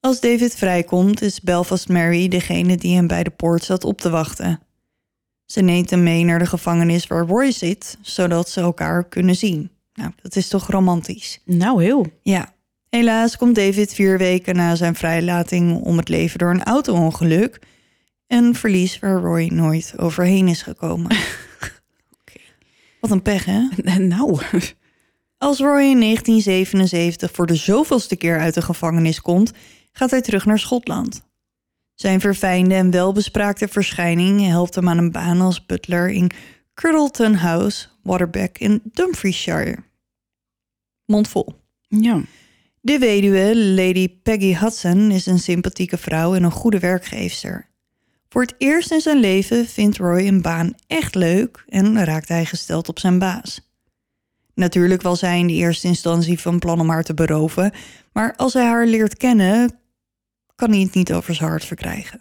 Als 0.00 0.20
David 0.20 0.54
vrijkomt, 0.54 1.22
is 1.22 1.40
Belfast 1.40 1.88
Mary 1.88 2.28
degene 2.28 2.76
die 2.76 2.94
hem 2.94 3.06
bij 3.06 3.22
de 3.22 3.30
poort 3.30 3.64
zat 3.64 3.84
op 3.84 4.00
te 4.00 4.10
wachten. 4.10 4.60
Ze 5.44 5.60
neemt 5.60 5.90
hem 5.90 6.02
mee 6.02 6.24
naar 6.24 6.38
de 6.38 6.46
gevangenis 6.46 7.06
waar 7.06 7.26
Roy 7.26 7.50
zit, 7.50 7.98
zodat 8.00 8.48
ze 8.48 8.60
elkaar 8.60 9.08
kunnen 9.08 9.36
zien. 9.36 9.70
Nou, 9.94 10.10
dat 10.22 10.36
is 10.36 10.48
toch 10.48 10.70
romantisch? 10.70 11.40
Nou, 11.44 11.82
heel. 11.82 12.06
Ja. 12.22 12.54
Helaas 12.88 13.36
komt 13.36 13.54
David 13.54 13.94
vier 13.94 14.18
weken 14.18 14.56
na 14.56 14.74
zijn 14.74 14.94
vrijlating 14.94 15.80
om 15.80 15.96
het 15.96 16.08
leven 16.08 16.38
door 16.38 16.50
een 16.50 16.64
auto-ongeluk. 16.64 17.60
Een 18.26 18.54
verlies 18.54 18.98
waar 18.98 19.20
Roy 19.20 19.46
nooit 19.46 19.94
overheen 19.96 20.48
is 20.48 20.62
gekomen. 20.62 21.16
Wat 23.00 23.10
een 23.10 23.22
pech, 23.22 23.44
hè? 23.44 23.68
Nou, 23.98 24.40
Als 25.42 25.58
Roy 25.58 25.82
in 25.82 26.00
1977 26.00 27.32
voor 27.32 27.46
de 27.46 27.54
zoveelste 27.54 28.16
keer 28.16 28.38
uit 28.38 28.54
de 28.54 28.62
gevangenis 28.62 29.20
komt, 29.20 29.52
gaat 29.92 30.10
hij 30.10 30.20
terug 30.20 30.46
naar 30.46 30.58
Schotland. 30.58 31.22
Zijn 31.94 32.20
verfijnde 32.20 32.74
en 32.74 32.90
welbespraakte 32.90 33.68
verschijning 33.68 34.46
helpt 34.46 34.74
hem 34.74 34.88
aan 34.88 34.98
een 34.98 35.12
baan 35.12 35.40
als 35.40 35.66
butler 35.66 36.10
in 36.10 36.30
Curdleton 36.74 37.34
House, 37.34 37.86
Waterbeck 38.02 38.58
in 38.58 38.80
Dumfriesshire. 38.84 39.78
Mondvol. 41.04 41.54
Ja. 41.88 42.22
De 42.80 42.98
weduwe, 42.98 43.56
Lady 43.56 44.08
Peggy 44.08 44.54
Hudson, 44.54 45.10
is 45.10 45.26
een 45.26 45.38
sympathieke 45.38 45.98
vrouw 45.98 46.34
en 46.34 46.42
een 46.42 46.50
goede 46.50 46.78
werkgeefster. 46.78 47.68
Voor 48.28 48.42
het 48.42 48.54
eerst 48.58 48.92
in 48.92 49.00
zijn 49.00 49.18
leven 49.18 49.66
vindt 49.66 49.96
Roy 49.96 50.26
een 50.26 50.42
baan 50.42 50.74
echt 50.86 51.14
leuk 51.14 51.64
en 51.68 52.04
raakt 52.04 52.28
hij 52.28 52.44
gesteld 52.44 52.88
op 52.88 52.98
zijn 52.98 53.18
baas. 53.18 53.71
Natuurlijk 54.54 55.02
was 55.02 55.20
hij 55.20 55.38
in 55.38 55.46
de 55.46 55.52
eerste 55.52 55.86
instantie 55.86 56.40
van 56.40 56.58
plan 56.58 56.80
om 56.80 56.88
haar 56.88 57.02
te 57.02 57.14
beroven, 57.14 57.72
maar 58.12 58.34
als 58.36 58.52
hij 58.52 58.64
haar 58.64 58.86
leert 58.86 59.16
kennen, 59.16 59.78
kan 60.54 60.70
hij 60.70 60.80
het 60.80 60.94
niet 60.94 61.12
over 61.12 61.34
zijn 61.34 61.48
hart 61.50 61.64
verkrijgen. 61.64 62.20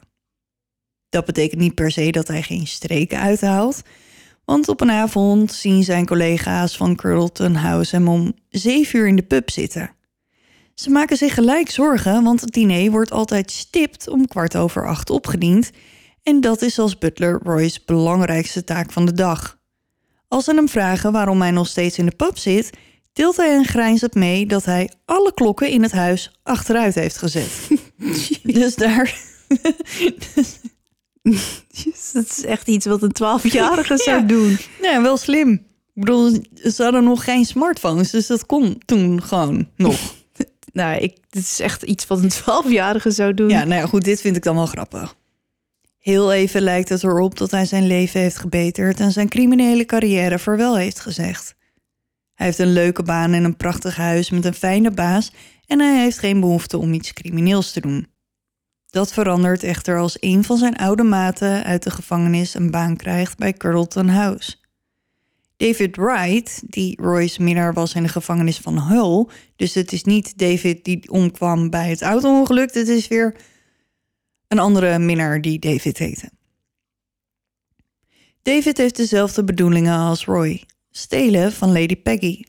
Dat 1.09 1.25
betekent 1.25 1.61
niet 1.61 1.75
per 1.75 1.91
se 1.91 2.11
dat 2.11 2.27
hij 2.27 2.41
geen 2.41 2.67
streken 2.67 3.19
uithaalt, 3.19 3.81
want 4.45 4.67
op 4.67 4.81
een 4.81 4.91
avond 4.91 5.53
zien 5.53 5.83
zijn 5.83 6.05
collega's 6.05 6.77
van 6.77 6.95
Curdleton 6.95 7.55
House 7.55 7.95
hem 7.95 8.07
om 8.07 8.33
zeven 8.49 8.99
uur 8.99 9.07
in 9.07 9.15
de 9.15 9.23
pub 9.23 9.49
zitten. 9.49 9.95
Ze 10.75 10.89
maken 10.89 11.17
zich 11.17 11.33
gelijk 11.33 11.69
zorgen, 11.69 12.23
want 12.23 12.41
het 12.41 12.51
diner 12.53 12.91
wordt 12.91 13.11
altijd 13.11 13.51
stipt 13.51 14.07
om 14.07 14.27
kwart 14.27 14.55
over 14.55 14.87
acht 14.87 15.09
opgediend. 15.09 15.71
En 16.23 16.41
dat 16.41 16.61
is 16.61 16.79
als 16.79 16.97
butler 16.97 17.39
Roy's 17.43 17.85
belangrijkste 17.85 18.63
taak 18.63 18.91
van 18.91 19.05
de 19.05 19.13
dag. 19.13 19.59
Als 20.31 20.45
ze 20.45 20.53
hem 20.55 20.69
vragen 20.69 21.11
waarom 21.11 21.41
hij 21.41 21.51
nog 21.51 21.67
steeds 21.67 21.97
in 21.97 22.05
de 22.05 22.15
pub 22.15 22.37
zit, 22.37 22.69
tilt 23.13 23.37
hij 23.37 23.55
en 23.55 23.65
grijnst 23.65 24.01
het 24.01 24.15
mee 24.15 24.45
dat 24.45 24.65
hij 24.65 24.89
alle 25.05 25.33
klokken 25.33 25.69
in 25.69 25.81
het 25.83 25.91
huis 25.91 26.31
achteruit 26.43 26.95
heeft 26.95 27.17
gezet. 27.17 27.67
dus 28.43 28.75
daar. 28.75 29.15
Dat 32.13 32.25
is 32.29 32.43
echt 32.45 32.67
iets 32.67 32.85
wat 32.85 33.01
een 33.03 33.11
twaalfjarige 33.11 33.97
zou 33.97 34.19
Ja. 34.21 34.25
doen. 34.25 34.57
Ja, 34.81 35.01
wel 35.01 35.17
slim. 35.17 35.51
Ik 35.93 36.03
bedoel, 36.03 36.31
ze 36.63 36.83
hadden 36.83 37.03
nog 37.03 37.23
geen 37.23 37.45
smartphones, 37.45 38.09
dus 38.11 38.27
dat 38.27 38.45
kon 38.45 38.81
toen 38.85 39.21
gewoon 39.23 39.67
nog. 39.75 39.95
Nou, 40.73 41.01
ik, 41.01 41.17
dit 41.29 41.43
is 41.43 41.59
echt 41.59 41.83
iets 41.83 42.07
wat 42.07 42.19
een 42.23 42.29
twaalfjarige 42.29 43.11
zou 43.11 43.33
doen. 43.33 43.49
Ja, 43.49 43.63
nou 43.63 43.81
ja, 43.81 43.87
goed, 43.87 44.03
dit 44.03 44.21
vind 44.21 44.35
ik 44.35 44.43
dan 44.43 44.55
wel 44.55 44.65
grappig. 44.65 45.15
Heel 46.01 46.33
even 46.33 46.61
lijkt 46.61 46.89
het 46.89 47.03
erop 47.03 47.37
dat 47.37 47.51
hij 47.51 47.65
zijn 47.65 47.87
leven 47.87 48.19
heeft 48.19 48.37
gebeterd 48.37 48.99
en 48.99 49.11
zijn 49.11 49.29
criminele 49.29 49.85
carrière 49.85 50.39
vaarwel 50.39 50.77
heeft 50.77 50.99
gezegd. 50.99 51.55
Hij 52.33 52.45
heeft 52.45 52.59
een 52.59 52.73
leuke 52.73 53.03
baan 53.03 53.33
en 53.33 53.43
een 53.43 53.57
prachtig 53.57 53.95
huis 53.95 54.29
met 54.29 54.45
een 54.45 54.53
fijne 54.53 54.91
baas 54.91 55.31
en 55.65 55.79
hij 55.79 56.01
heeft 56.01 56.19
geen 56.19 56.39
behoefte 56.39 56.77
om 56.77 56.93
iets 56.93 57.13
crimineels 57.13 57.71
te 57.71 57.81
doen. 57.81 58.07
Dat 58.89 59.13
verandert 59.13 59.63
echter 59.63 59.97
als 59.97 60.17
een 60.19 60.43
van 60.43 60.57
zijn 60.57 60.75
oude 60.75 61.03
maten 61.03 61.63
uit 61.63 61.83
de 61.83 61.91
gevangenis 61.91 62.53
een 62.53 62.71
baan 62.71 62.95
krijgt 62.95 63.37
bij 63.37 63.53
Curdleton 63.53 64.07
House. 64.07 64.55
David 65.57 65.95
Wright, 65.95 66.61
die 66.65 67.01
Roy's 67.01 67.37
minnaar 67.37 67.73
was 67.73 67.93
in 67.93 68.03
de 68.03 68.09
gevangenis 68.09 68.57
van 68.57 68.79
Hull, 68.79 69.27
dus 69.55 69.73
het 69.73 69.91
is 69.91 70.03
niet 70.03 70.37
David 70.37 70.83
die 70.83 71.11
omkwam 71.11 71.69
bij 71.69 71.89
het 71.89 72.01
auto-ongeluk, 72.01 72.73
het 72.73 72.87
is 72.87 73.07
weer 73.07 73.35
een 74.51 74.59
andere 74.59 74.99
minnaar 74.99 75.41
die 75.41 75.59
David 75.59 75.97
heette. 75.97 76.29
David 78.41 78.77
heeft 78.77 78.95
dezelfde 78.95 79.43
bedoelingen 79.43 79.97
als 79.97 80.25
Roy: 80.25 80.63
stelen 80.89 81.51
van 81.51 81.71
Lady 81.71 81.95
Peggy. 81.95 82.43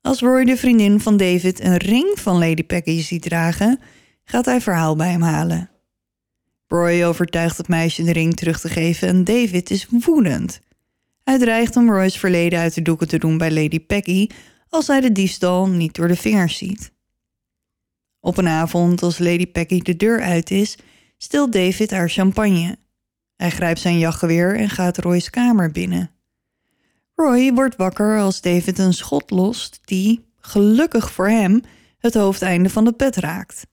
Als 0.00 0.20
Roy 0.20 0.44
de 0.44 0.56
vriendin 0.56 1.00
van 1.00 1.16
David 1.16 1.60
een 1.60 1.76
ring 1.76 2.18
van 2.18 2.38
Lady 2.38 2.64
Peggy 2.64 3.00
ziet 3.00 3.22
dragen, 3.22 3.80
gaat 4.24 4.44
hij 4.44 4.60
verhaal 4.60 4.96
bij 4.96 5.10
hem 5.10 5.22
halen. 5.22 5.70
Roy 6.66 7.04
overtuigt 7.04 7.56
het 7.56 7.68
meisje 7.68 8.02
de 8.02 8.12
ring 8.12 8.36
terug 8.36 8.60
te 8.60 8.68
geven 8.68 9.08
en 9.08 9.24
David 9.24 9.70
is 9.70 9.86
woedend. 9.90 10.60
Hij 11.22 11.38
dreigt 11.38 11.76
om 11.76 11.90
Roy's 11.90 12.18
verleden 12.18 12.58
uit 12.58 12.74
de 12.74 12.82
doeken 12.82 13.08
te 13.08 13.18
doen 13.18 13.38
bij 13.38 13.50
Lady 13.50 13.80
Peggy 13.80 14.28
als 14.68 14.86
hij 14.86 15.00
de 15.00 15.12
diefstal 15.12 15.68
niet 15.68 15.94
door 15.94 16.08
de 16.08 16.16
vingers 16.16 16.56
ziet. 16.56 16.92
Op 18.20 18.36
een 18.36 18.48
avond, 18.48 19.02
als 19.02 19.18
Lady 19.18 19.46
Peggy 19.46 19.80
de 19.80 19.96
deur 19.96 20.20
uit 20.20 20.50
is, 20.50 20.76
stilt 21.24 21.52
David 21.52 21.90
haar 21.90 22.08
champagne. 22.08 22.76
Hij 23.36 23.50
grijpt 23.50 23.80
zijn 23.80 23.98
jachtgeweer 23.98 24.56
en 24.56 24.70
gaat 24.70 24.98
Roy's 24.98 25.30
kamer 25.30 25.70
binnen. 25.70 26.10
Roy 27.14 27.52
wordt 27.52 27.76
wakker 27.76 28.18
als 28.18 28.40
David 28.40 28.78
een 28.78 28.94
schot 28.94 29.30
lost 29.30 29.80
die, 29.84 30.24
gelukkig 30.40 31.12
voor 31.12 31.28
hem, 31.28 31.62
het 31.98 32.14
hoofdeinde 32.14 32.70
van 32.70 32.86
het 32.86 32.96
bed 32.96 33.16
raakt. 33.16 33.66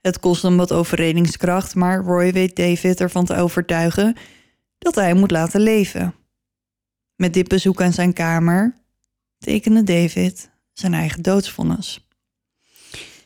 Het 0.00 0.20
kost 0.20 0.42
hem 0.42 0.56
wat 0.56 0.72
overredingskracht, 0.72 1.74
maar 1.74 2.04
Roy 2.04 2.32
weet 2.32 2.56
David 2.56 3.00
ervan 3.00 3.24
te 3.24 3.36
overtuigen 3.36 4.16
dat 4.78 4.94
hij 4.94 5.14
moet 5.14 5.30
laten 5.30 5.60
leven. 5.60 6.14
Met 7.16 7.34
dit 7.34 7.48
bezoek 7.48 7.82
aan 7.82 7.92
zijn 7.92 8.12
kamer 8.12 8.76
tekende 9.38 9.82
David 9.82 10.50
zijn 10.72 10.94
eigen 10.94 11.22
doodsvonnis. 11.22 12.03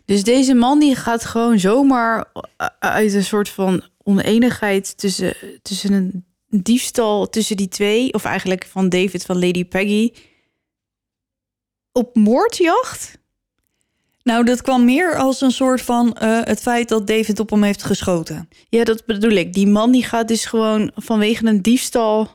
Dus 0.09 0.23
deze 0.25 0.55
man 0.55 0.79
die 0.79 0.95
gaat 0.97 1.25
gewoon 1.25 1.59
zomaar 1.59 2.33
uit 2.79 3.13
een 3.13 3.25
soort 3.25 3.49
van 3.49 3.83
oneenigheid 4.03 4.99
tussen, 4.99 5.35
tussen 5.63 5.93
een 5.93 6.25
diefstal 6.63 7.29
tussen 7.29 7.57
die 7.57 7.69
twee, 7.69 8.13
of 8.13 8.25
eigenlijk 8.25 8.67
van 8.71 8.89
David 8.89 9.25
van 9.25 9.39
Lady 9.39 9.65
Peggy, 9.65 10.13
op 11.93 12.15
moordjacht? 12.17 13.19
Nou, 14.23 14.45
dat 14.45 14.63
kwam 14.63 14.85
meer 14.85 15.17
als 15.17 15.41
een 15.41 15.51
soort 15.51 15.83
van 15.83 16.15
eh, 16.15 16.41
het 16.43 16.61
feit 16.61 16.89
dat 16.89 17.07
David 17.07 17.41
op 17.41 17.51
hem 17.51 17.63
heeft 17.63 17.83
geschoten. 17.83 18.49
Ja, 18.69 18.85
dat 18.85 19.07
bedoel 19.07 19.31
ik. 19.31 19.53
Die 19.53 19.67
man 19.67 19.93
die 19.93 20.05
gaat 20.05 20.29
dus 20.29 20.45
gewoon 20.45 20.91
vanwege 20.95 21.47
een 21.47 21.63
diefstal. 21.63 22.29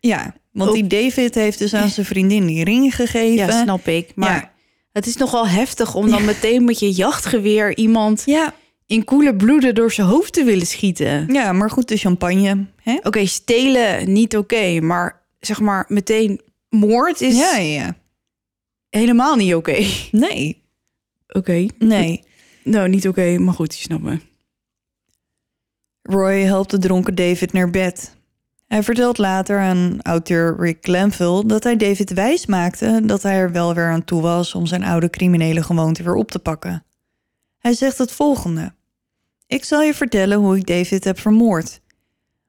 Ja, 0.00 0.34
want 0.52 0.70
Op- 0.70 0.74
die 0.76 0.86
David 0.86 1.34
heeft 1.34 1.58
dus 1.58 1.74
aan 1.74 1.88
zijn 1.88 2.06
vriendin 2.06 2.46
die 2.46 2.64
ring 2.64 2.94
gegeven. 2.94 3.46
Ja, 3.46 3.62
snap 3.62 3.86
ik. 3.86 4.12
Maar 4.14 4.34
Ja. 4.34 4.52
Het 4.94 5.06
is 5.06 5.16
nogal 5.16 5.48
heftig 5.48 5.94
om 5.94 6.10
dan 6.10 6.24
meteen 6.24 6.64
met 6.64 6.78
je 6.78 6.90
jachtgeweer 6.92 7.76
iemand 7.76 8.22
Ja, 8.26 8.54
in 8.86 9.04
koele 9.04 9.36
bloeden 9.36 9.74
door 9.74 9.92
zijn 9.92 10.06
hoofd 10.06 10.32
te 10.32 10.44
willen 10.44 10.66
schieten. 10.66 11.32
ja, 11.32 11.52
maar 11.52 11.70
goed, 11.70 11.88
de 11.88 11.96
champagne. 11.96 12.66
Oké, 13.02 13.26
stelen 13.26 14.12
niet 14.12 14.36
oké, 14.36 14.80
maar 14.80 15.22
zeg 15.40 15.60
maar 15.60 15.84
meteen 15.88 16.40
moord 16.68 17.20
is 17.20 17.36
Ja, 17.36 17.56
ja. 17.56 17.96
helemaal 18.90 19.36
niet 19.36 19.54
oké. 19.54 19.86
Nee, 20.12 20.62
Oké. 21.28 21.66
nee. 21.78 22.22
Nou, 22.64 22.88
niet 22.88 23.08
oké, 23.08 23.38
maar 23.38 23.54
goed, 23.54 23.76
je 23.76 23.82
snapt 23.82 24.02
me. 24.02 24.18
Roy 26.02 26.40
helpt 26.40 26.70
de 26.70 26.78
dronken 26.78 27.14
David 27.14 27.52
naar 27.52 27.70
bed. 27.70 28.13
Hij 28.74 28.82
vertelt 28.82 29.18
later 29.18 29.60
aan 29.60 29.98
auteur 30.02 30.56
Rick 30.58 30.78
Glanville 30.80 31.46
dat 31.46 31.64
hij 31.64 31.76
David 31.76 32.12
wijs 32.12 32.46
maakte 32.46 33.00
dat 33.04 33.22
hij 33.22 33.34
er 33.34 33.52
wel 33.52 33.74
weer 33.74 33.90
aan 33.90 34.04
toe 34.04 34.22
was 34.22 34.54
om 34.54 34.66
zijn 34.66 34.84
oude 34.84 35.10
criminele 35.10 35.62
gewoonte 35.62 36.02
weer 36.02 36.14
op 36.14 36.30
te 36.30 36.38
pakken. 36.38 36.84
Hij 37.58 37.72
zegt 37.72 37.98
het 37.98 38.12
volgende: 38.12 38.74
Ik 39.46 39.64
zal 39.64 39.82
je 39.82 39.94
vertellen 39.94 40.38
hoe 40.38 40.56
ik 40.56 40.66
David 40.66 41.04
heb 41.04 41.18
vermoord. 41.18 41.80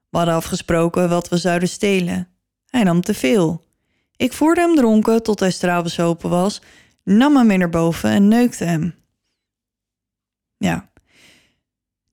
We 0.08 0.16
hadden 0.16 0.34
afgesproken 0.34 1.08
wat 1.08 1.28
we 1.28 1.36
zouden 1.36 1.68
stelen. 1.68 2.28
Hij 2.66 2.82
nam 2.82 3.00
te 3.00 3.14
veel. 3.14 3.64
Ik 4.16 4.32
voerde 4.32 4.60
hem 4.60 4.74
dronken 4.74 5.22
tot 5.22 5.40
hij 5.40 5.50
straalbezopen 5.50 6.30
was, 6.30 6.62
nam 7.04 7.36
hem 7.36 7.46
mee 7.46 7.58
naar 7.58 7.70
boven 7.70 8.10
en 8.10 8.28
neukte 8.28 8.64
hem. 8.64 8.94
Ja, 10.56 10.90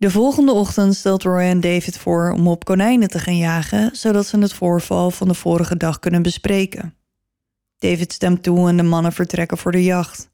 de 0.04 0.12
volgende 0.12 0.52
ochtend 0.52 0.96
stelt 0.96 1.24
Roy 1.24 1.44
aan 1.44 1.60
David 1.60 1.98
voor 1.98 2.32
om 2.32 2.48
op 2.48 2.66
konijnen 2.66 3.10
te 3.10 3.20
gaan 3.20 3.38
jagen, 3.38 3.96
zodat 3.96 4.26
ze 4.26 4.40
het 4.40 4.54
voorval 4.54 5.12
van 5.12 5.28
de 5.28 5.34
vorige 5.34 5.78
dag 5.78 6.00
kunnen 6.00 6.22
bespreken. 6.22 6.96
David 7.78 8.14
stemt 8.14 8.44
toe 8.44 8.70
en 8.70 8.78
de 8.78 8.84
mannen 8.84 9.14
vertrekken 9.14 9.58
voor 9.58 9.72
de 9.72 9.84
jacht. 9.84 10.30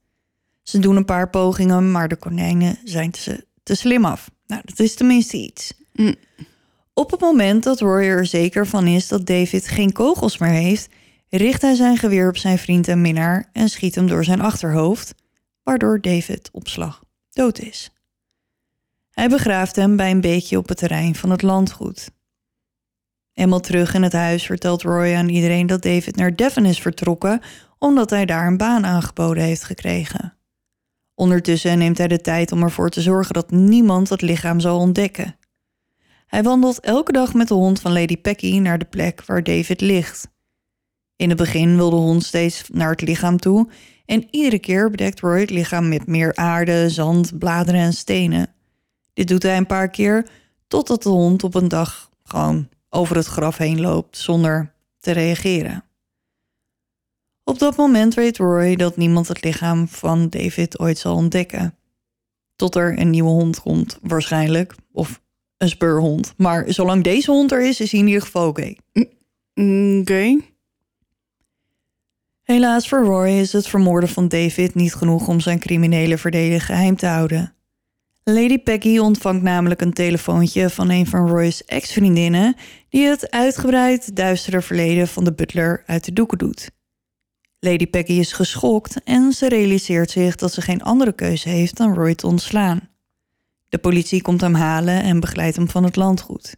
Ze 0.63 0.79
doen 0.79 0.95
een 0.95 1.05
paar 1.05 1.29
pogingen, 1.29 1.91
maar 1.91 2.07
de 2.07 2.15
konijnen 2.15 2.77
zijn 2.83 3.11
te, 3.11 3.45
te 3.63 3.75
slim 3.75 4.05
af. 4.05 4.29
Nou, 4.47 4.61
dat 4.65 4.79
is 4.79 4.95
tenminste 4.95 5.37
iets. 5.37 5.73
Mm. 5.93 6.15
Op 6.93 7.11
het 7.11 7.19
moment 7.19 7.63
dat 7.63 7.79
Roy 7.79 8.03
er 8.03 8.25
zeker 8.25 8.67
van 8.67 8.87
is 8.87 9.07
dat 9.07 9.25
David 9.25 9.67
geen 9.67 9.91
kogels 9.91 10.37
meer 10.37 10.49
heeft, 10.49 10.89
richt 11.29 11.61
hij 11.61 11.75
zijn 11.75 11.97
geweer 11.97 12.29
op 12.29 12.37
zijn 12.37 12.57
vriend 12.57 12.87
en 12.87 13.01
minnaar 13.01 13.49
en 13.53 13.69
schiet 13.69 13.95
hem 13.95 14.07
door 14.07 14.23
zijn 14.23 14.41
achterhoofd, 14.41 15.15
waardoor 15.63 16.01
David 16.01 16.49
op 16.51 16.67
slag 16.67 17.03
dood 17.29 17.59
is. 17.59 17.91
Hij 19.19 19.29
begraaft 19.29 19.75
hem 19.75 19.95
bij 19.95 20.11
een 20.11 20.21
beekje 20.21 20.57
op 20.57 20.67
het 20.67 20.77
terrein 20.77 21.15
van 21.15 21.29
het 21.29 21.41
landgoed. 21.41 22.11
Eenmaal 23.33 23.59
terug 23.59 23.93
in 23.93 24.03
het 24.03 24.13
huis 24.13 24.45
vertelt 24.45 24.81
Roy 24.81 25.15
aan 25.15 25.29
iedereen 25.29 25.67
dat 25.67 25.81
David 25.81 26.15
naar 26.15 26.35
Devon 26.35 26.65
is 26.65 26.79
vertrokken 26.79 27.41
omdat 27.77 28.09
hij 28.09 28.25
daar 28.25 28.47
een 28.47 28.57
baan 28.57 28.85
aangeboden 28.85 29.43
heeft 29.43 29.63
gekregen. 29.63 30.37
Ondertussen 31.15 31.77
neemt 31.77 31.97
hij 31.97 32.07
de 32.07 32.21
tijd 32.21 32.51
om 32.51 32.63
ervoor 32.63 32.89
te 32.89 33.01
zorgen 33.01 33.33
dat 33.33 33.51
niemand 33.51 34.09
het 34.09 34.21
lichaam 34.21 34.59
zal 34.59 34.79
ontdekken. 34.79 35.35
Hij 36.27 36.43
wandelt 36.43 36.79
elke 36.79 37.11
dag 37.11 37.33
met 37.33 37.47
de 37.47 37.53
hond 37.53 37.81
van 37.81 37.93
Lady 37.93 38.17
Pecky 38.17 38.59
naar 38.59 38.79
de 38.79 38.85
plek 38.85 39.25
waar 39.25 39.43
David 39.43 39.81
ligt. 39.81 40.29
In 41.15 41.29
het 41.29 41.37
begin 41.37 41.75
wil 41.75 41.89
de 41.89 41.95
hond 41.95 42.23
steeds 42.23 42.63
naar 42.71 42.91
het 42.91 43.01
lichaam 43.01 43.37
toe 43.37 43.69
en 44.05 44.27
iedere 44.31 44.59
keer 44.59 44.89
bedekt 44.89 45.19
Roy 45.19 45.39
het 45.39 45.49
lichaam 45.49 45.89
met 45.89 46.07
meer 46.07 46.35
aarde, 46.35 46.89
zand, 46.89 47.37
bladeren 47.39 47.81
en 47.81 47.93
stenen. 47.93 48.57
Dit 49.19 49.27
doet 49.27 49.43
hij 49.43 49.57
een 49.57 49.65
paar 49.65 49.89
keer 49.89 50.29
Totdat 50.67 51.03
de 51.03 51.09
hond 51.09 51.43
op 51.43 51.55
een 51.55 51.67
dag 51.67 52.09
gewoon 52.23 52.69
over 52.89 53.15
het 53.15 53.25
graf 53.25 53.57
heen 53.57 53.81
loopt 53.81 54.17
zonder 54.17 54.73
te 54.99 55.11
reageren. 55.11 55.83
Op 57.43 57.59
dat 57.59 57.77
moment 57.77 58.13
weet 58.13 58.37
Roy 58.37 58.75
dat 58.75 58.97
niemand 58.97 59.27
het 59.27 59.43
lichaam 59.43 59.87
van 59.87 60.29
David 60.29 60.79
ooit 60.79 60.97
zal 60.97 61.15
ontdekken. 61.15 61.75
Tot 62.55 62.75
er 62.75 62.99
een 62.99 63.09
nieuwe 63.09 63.29
hond 63.29 63.61
komt, 63.61 63.99
waarschijnlijk. 64.01 64.75
Of 64.91 65.21
een 65.57 65.69
speurhond. 65.69 66.33
Maar 66.37 66.65
zolang 66.67 67.03
deze 67.03 67.31
hond 67.31 67.51
er 67.51 67.67
is, 67.67 67.79
is 67.79 67.91
hij 67.91 67.99
in 67.99 68.07
ieder 68.07 68.21
geval 68.21 68.47
oké. 68.47 68.73
Oké. 69.53 70.37
Helaas 72.43 72.89
voor 72.89 73.03
Roy 73.03 73.29
is 73.29 73.53
het 73.53 73.67
vermoorden 73.67 74.09
van 74.09 74.27
David 74.27 74.75
niet 74.75 74.93
genoeg 74.93 75.27
om 75.27 75.39
zijn 75.39 75.59
criminele 75.59 76.17
verleden 76.17 76.59
geheim 76.59 76.95
te 76.95 77.07
houden. 77.07 77.53
Lady 78.33 78.57
Peggy 78.57 78.97
ontvangt 78.97 79.43
namelijk 79.43 79.81
een 79.81 79.93
telefoontje 79.93 80.69
van 80.69 80.89
een 80.89 81.07
van 81.07 81.27
Roy's 81.27 81.65
ex-vriendinnen 81.65 82.55
die 82.89 83.05
het 83.05 83.31
uitgebreid 83.31 84.15
duistere 84.15 84.61
verleden 84.61 85.07
van 85.07 85.23
de 85.23 85.33
butler 85.33 85.83
uit 85.85 86.05
de 86.05 86.13
doeken 86.13 86.37
doet. 86.37 86.71
Lady 87.59 87.87
Peggy 87.87 88.11
is 88.11 88.31
geschokt 88.31 89.03
en 89.03 89.33
ze 89.33 89.49
realiseert 89.49 90.11
zich 90.11 90.35
dat 90.35 90.53
ze 90.53 90.61
geen 90.61 90.81
andere 90.81 91.13
keuze 91.13 91.49
heeft 91.49 91.77
dan 91.77 91.93
Roy 91.93 92.15
te 92.15 92.27
ontslaan. 92.27 92.89
De 93.69 93.77
politie 93.77 94.21
komt 94.21 94.41
hem 94.41 94.55
halen 94.55 95.03
en 95.03 95.19
begeleidt 95.19 95.55
hem 95.55 95.69
van 95.69 95.83
het 95.83 95.95
landgoed. 95.95 96.55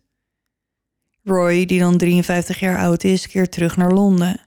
Roy, 1.24 1.66
die 1.66 1.80
dan 1.80 1.98
53 1.98 2.60
jaar 2.60 2.78
oud 2.78 3.04
is, 3.04 3.28
keert 3.28 3.52
terug 3.52 3.78
naar 3.78 3.92
Londen. 3.92 4.40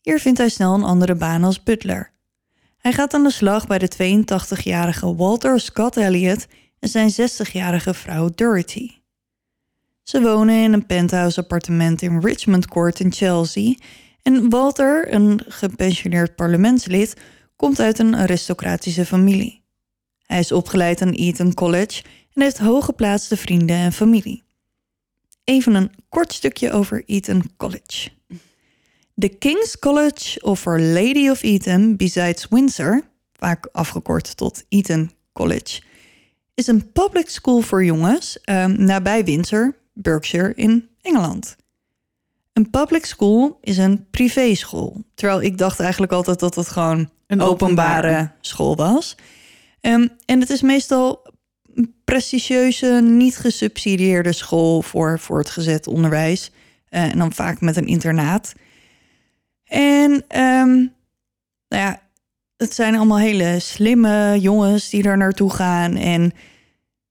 Hier 0.00 0.20
vindt 0.20 0.38
hij 0.38 0.48
snel 0.48 0.74
een 0.74 0.84
andere 0.84 1.14
baan 1.14 1.44
als 1.44 1.62
butler. 1.62 2.12
Hij 2.88 2.96
gaat 2.96 3.14
aan 3.14 3.22
de 3.22 3.30
slag 3.30 3.66
bij 3.66 3.78
de 3.78 4.24
82-jarige 4.24 5.14
Walter 5.14 5.60
Scott 5.60 5.96
Elliot 5.96 6.46
en 6.78 6.88
zijn 6.88 7.10
60-jarige 7.10 7.94
vrouw 7.94 8.30
Dorothy. 8.34 8.90
Ze 10.02 10.20
wonen 10.20 10.62
in 10.62 10.72
een 10.72 10.86
penthouse 10.86 11.40
appartement 11.40 12.02
in 12.02 12.20
Richmond 12.20 12.66
Court 12.66 13.00
in 13.00 13.12
Chelsea 13.12 13.74
en 14.22 14.50
Walter, 14.50 15.14
een 15.14 15.40
gepensioneerd 15.48 16.36
parlementslid, 16.36 17.16
komt 17.56 17.80
uit 17.80 17.98
een 17.98 18.16
aristocratische 18.16 19.06
familie. 19.06 19.62
Hij 20.26 20.38
is 20.38 20.52
opgeleid 20.52 21.02
aan 21.02 21.12
Eton 21.12 21.54
College 21.54 22.02
en 22.32 22.42
heeft 22.42 22.58
hooggeplaatste 22.58 23.36
vrienden 23.36 23.76
en 23.76 23.92
familie. 23.92 24.42
Even 25.44 25.74
een 25.74 25.90
kort 26.08 26.32
stukje 26.32 26.72
over 26.72 27.02
Eton 27.06 27.50
College. 27.56 28.17
De 29.18 29.28
King's 29.28 29.78
College 29.78 30.40
of 30.42 30.66
Our 30.66 30.80
Lady 30.80 31.28
of 31.28 31.42
Eton 31.42 31.96
besides 31.96 32.46
Windsor, 32.50 33.02
vaak 33.32 33.68
afgekort 33.72 34.36
tot 34.36 34.64
Eton 34.68 35.10
College, 35.32 35.82
is 36.54 36.66
een 36.66 36.92
public 36.92 37.28
school 37.28 37.60
voor 37.60 37.84
jongens 37.84 38.38
um, 38.44 38.84
nabij 38.84 39.24
Windsor, 39.24 39.76
Berkshire 39.92 40.52
in 40.54 40.88
Engeland. 41.02 41.56
Een 42.52 42.70
public 42.70 43.06
school 43.06 43.58
is 43.60 43.76
een 43.76 44.06
privéschool. 44.10 45.04
Terwijl 45.14 45.42
ik 45.42 45.58
dacht 45.58 45.80
eigenlijk 45.80 46.12
altijd 46.12 46.38
dat 46.38 46.54
het 46.54 46.68
gewoon 46.68 47.10
een 47.26 47.40
openbare, 47.40 48.30
school 48.40 48.76
was. 48.76 49.14
Um, 49.80 50.08
en 50.24 50.40
het 50.40 50.50
is 50.50 50.62
meestal 50.62 51.26
een 51.74 51.94
prestigieuze, 52.04 53.00
niet 53.02 53.36
gesubsidieerde 53.36 54.32
school 54.32 54.82
voor 54.82 55.18
voortgezet 55.18 55.86
onderwijs. 55.86 56.50
Uh, 56.90 57.02
en 57.02 57.18
dan 57.18 57.32
vaak 57.32 57.60
met 57.60 57.76
een 57.76 57.86
internaat. 57.86 58.52
En 59.68 60.10
um, 60.40 60.92
nou 61.68 61.82
ja, 61.82 62.02
het 62.56 62.74
zijn 62.74 62.94
allemaal 62.94 63.18
hele 63.18 63.58
slimme 63.60 64.38
jongens 64.40 64.90
die 64.90 65.02
daar 65.02 65.16
naartoe 65.16 65.52
gaan. 65.52 65.96
En 65.96 66.32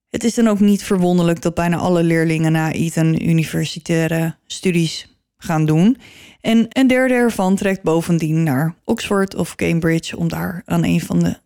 het 0.09 0.23
is 0.23 0.33
dan 0.33 0.47
ook 0.47 0.59
niet 0.59 0.83
verwonderlijk 0.83 1.41
dat 1.41 1.53
bijna 1.53 1.77
alle 1.77 2.03
leerlingen 2.03 2.51
na 2.51 2.71
Eton 2.71 3.27
universitaire 3.29 4.35
studies 4.45 5.17
gaan 5.37 5.65
doen. 5.65 5.97
En 6.41 6.65
een 6.69 6.87
derde 6.87 7.13
ervan 7.13 7.55
trekt 7.55 7.81
bovendien 7.81 8.43
naar 8.43 8.75
Oxford 8.83 9.35
of 9.35 9.55
Cambridge 9.55 10.17
om 10.17 10.27
daar 10.27 10.61
aan 10.65 10.83
een 10.83 11.01
van 11.01 11.19
de 11.19 11.39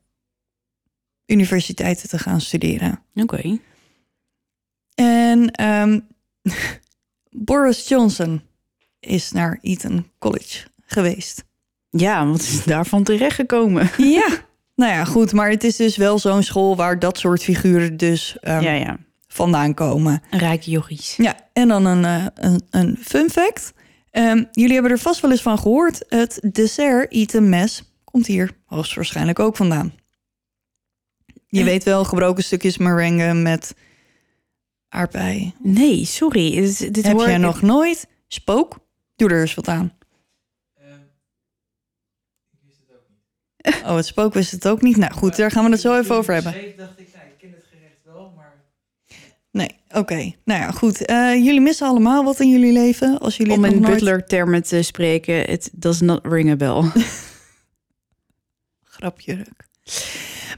universiteiten 1.26 2.10
te 2.10 2.20
gaan 2.20 2.42
studeren. 2.42 3.04
Oké. 3.14 3.60
En 4.96 5.66
um, 5.66 6.08
Boris 7.30 7.88
Johnson 7.88 8.42
is 9.00 9.32
naar 9.32 9.60
Eton 9.62 10.12
College 10.20 10.71
geweest. 10.92 11.44
Ja, 11.90 12.28
wat 12.28 12.40
is 12.40 12.64
daarvan 12.64 13.04
terechtgekomen? 13.04 13.90
Ja, 13.98 14.28
nou 14.76 14.92
ja, 14.94 15.06
goed. 15.06 15.34
Maar 15.34 15.50
het 15.50 15.64
is 15.64 15.76
dus 15.76 15.98
wel 15.98 16.20
zo'n 16.20 16.44
school 16.44 16.76
waar 16.76 17.00
dat 17.00 17.18
soort 17.18 17.44
figuren 17.44 17.98
dus 17.98 18.38
um, 18.42 18.62
ja, 18.62 18.72
ja. 18.72 18.98
vandaan 19.28 19.74
komen. 19.74 20.22
Rijke 20.30 20.72
jochies. 20.72 21.16
Ja, 21.16 21.36
en 21.54 21.68
dan 21.68 21.86
een, 21.86 22.04
uh, 22.04 22.26
een, 22.36 22.62
een 22.70 22.98
fun 23.02 23.30
fact. 23.30 23.74
Um, 24.12 24.48
jullie 24.52 24.74
hebben 24.74 24.92
er 24.92 25.00
vast 25.00 25.20
wel 25.22 25.32
eens 25.32 25.42
van 25.42 25.60
gehoord. 25.60 26.06
Het 26.10 26.40
dessert 26.52 27.12
Eton 27.12 27.50
mes 27.50 27.84
komt 28.04 28.28
hier 28.28 28.52
hoogstwaarschijnlijk 28.66 29.40
ook 29.40 29.56
vandaan. 29.56 29.94
Je 31.48 31.60
Eh. 31.60 31.66
weet 31.66 31.84
wel, 31.84 32.04
gebroken 32.04 32.44
stukjes 32.44 32.78
merengue 32.78 33.34
met 33.34 33.76
aardbei. 34.90 35.54
Nee, 35.60 36.06
sorry. 36.06 36.52
Dit, 36.52 36.94
dit 36.94 37.06
Heb 37.06 37.16
hoor 37.18 37.28
jij 37.28 37.38
nog 37.38 37.62
nooit? 37.62 38.08
Spook? 38.28 38.80
Doe 39.16 39.30
er 39.30 39.42
eens 39.42 39.54
wat 39.54 39.68
aan. 39.68 39.94
Oh, 43.88 43.96
het 43.96 44.06
spook 44.06 44.34
wist 44.34 44.52
het 44.52 44.68
ook 44.68 44.82
niet. 44.82 44.98
Nou 44.98 45.14
goed, 45.14 45.36
daar 45.36 45.52
gaan 45.52 45.64
we 45.64 45.72
het 45.72 45.82
zo 45.82 46.00
even 46.00 46.16
over 46.16 46.34
hebben. 46.34 46.54
dacht 46.54 47.00
ik, 47.00 47.08
nou, 47.14 47.26
ik 47.26 47.38
ken 47.38 47.52
het 47.52 47.66
gerecht 47.72 48.00
wel, 48.04 48.34
maar... 48.36 48.54
Nee, 49.52 49.70
oké. 49.90 50.34
Nou 50.44 50.60
ja, 50.60 50.72
goed. 50.72 51.06
Eh, 51.06 51.34
jullie 51.34 51.62
missen 51.62 51.88
allemaal 51.88 52.24
wat 52.24 52.40
in 52.40 52.50
jullie 52.50 52.74
leven. 52.74 53.20
Als 53.20 53.38
jullie 53.38 53.54
Om 53.54 53.64
het 53.64 53.74
in 53.74 53.82
nooit... 53.82 53.94
butler-termen 53.94 54.64
te 54.64 54.82
spreken, 54.82 55.50
it 55.50 55.70
does 55.74 56.00
not 56.02 56.20
ring 56.24 56.50
a 56.52 56.56
bell. 56.56 56.92
Grapjurk. 58.84 59.70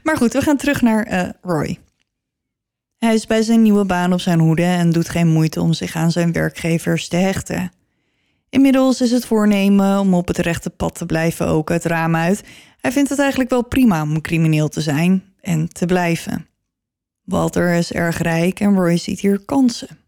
Maar 0.02 0.16
goed, 0.16 0.32
we 0.32 0.40
gaan 0.40 0.56
terug 0.56 0.82
naar 0.82 1.04
eh, 1.04 1.28
Roy. 1.42 1.78
Hij 2.98 3.14
is 3.14 3.26
bij 3.26 3.42
zijn 3.42 3.62
nieuwe 3.62 3.84
baan 3.84 4.12
op 4.12 4.20
zijn 4.20 4.38
hoede 4.38 4.62
en 4.62 4.90
doet 4.90 5.08
geen 5.08 5.28
moeite 5.28 5.60
om 5.60 5.72
zich 5.72 5.96
aan 5.96 6.10
zijn 6.10 6.32
werkgevers 6.32 7.08
te 7.08 7.16
hechten. 7.16 7.70
Inmiddels 8.48 9.00
is 9.00 9.10
het 9.10 9.26
voornemen 9.26 9.98
om 9.98 10.14
op 10.14 10.28
het 10.28 10.38
rechte 10.38 10.70
pad 10.70 10.94
te 10.94 11.06
blijven 11.06 11.46
ook 11.46 11.68
het 11.68 11.84
raam 11.84 12.16
uit. 12.16 12.42
Hij 12.84 12.92
vindt 12.92 13.08
het 13.08 13.18
eigenlijk 13.18 13.50
wel 13.50 13.64
prima 13.64 14.02
om 14.02 14.20
crimineel 14.20 14.68
te 14.68 14.80
zijn 14.80 15.22
en 15.40 15.68
te 15.68 15.86
blijven. 15.86 16.46
Walter 17.22 17.74
is 17.74 17.92
erg 17.92 18.18
rijk 18.18 18.60
en 18.60 18.74
Roy 18.74 18.96
ziet 18.96 19.20
hier 19.20 19.38
kansen. 19.44 19.98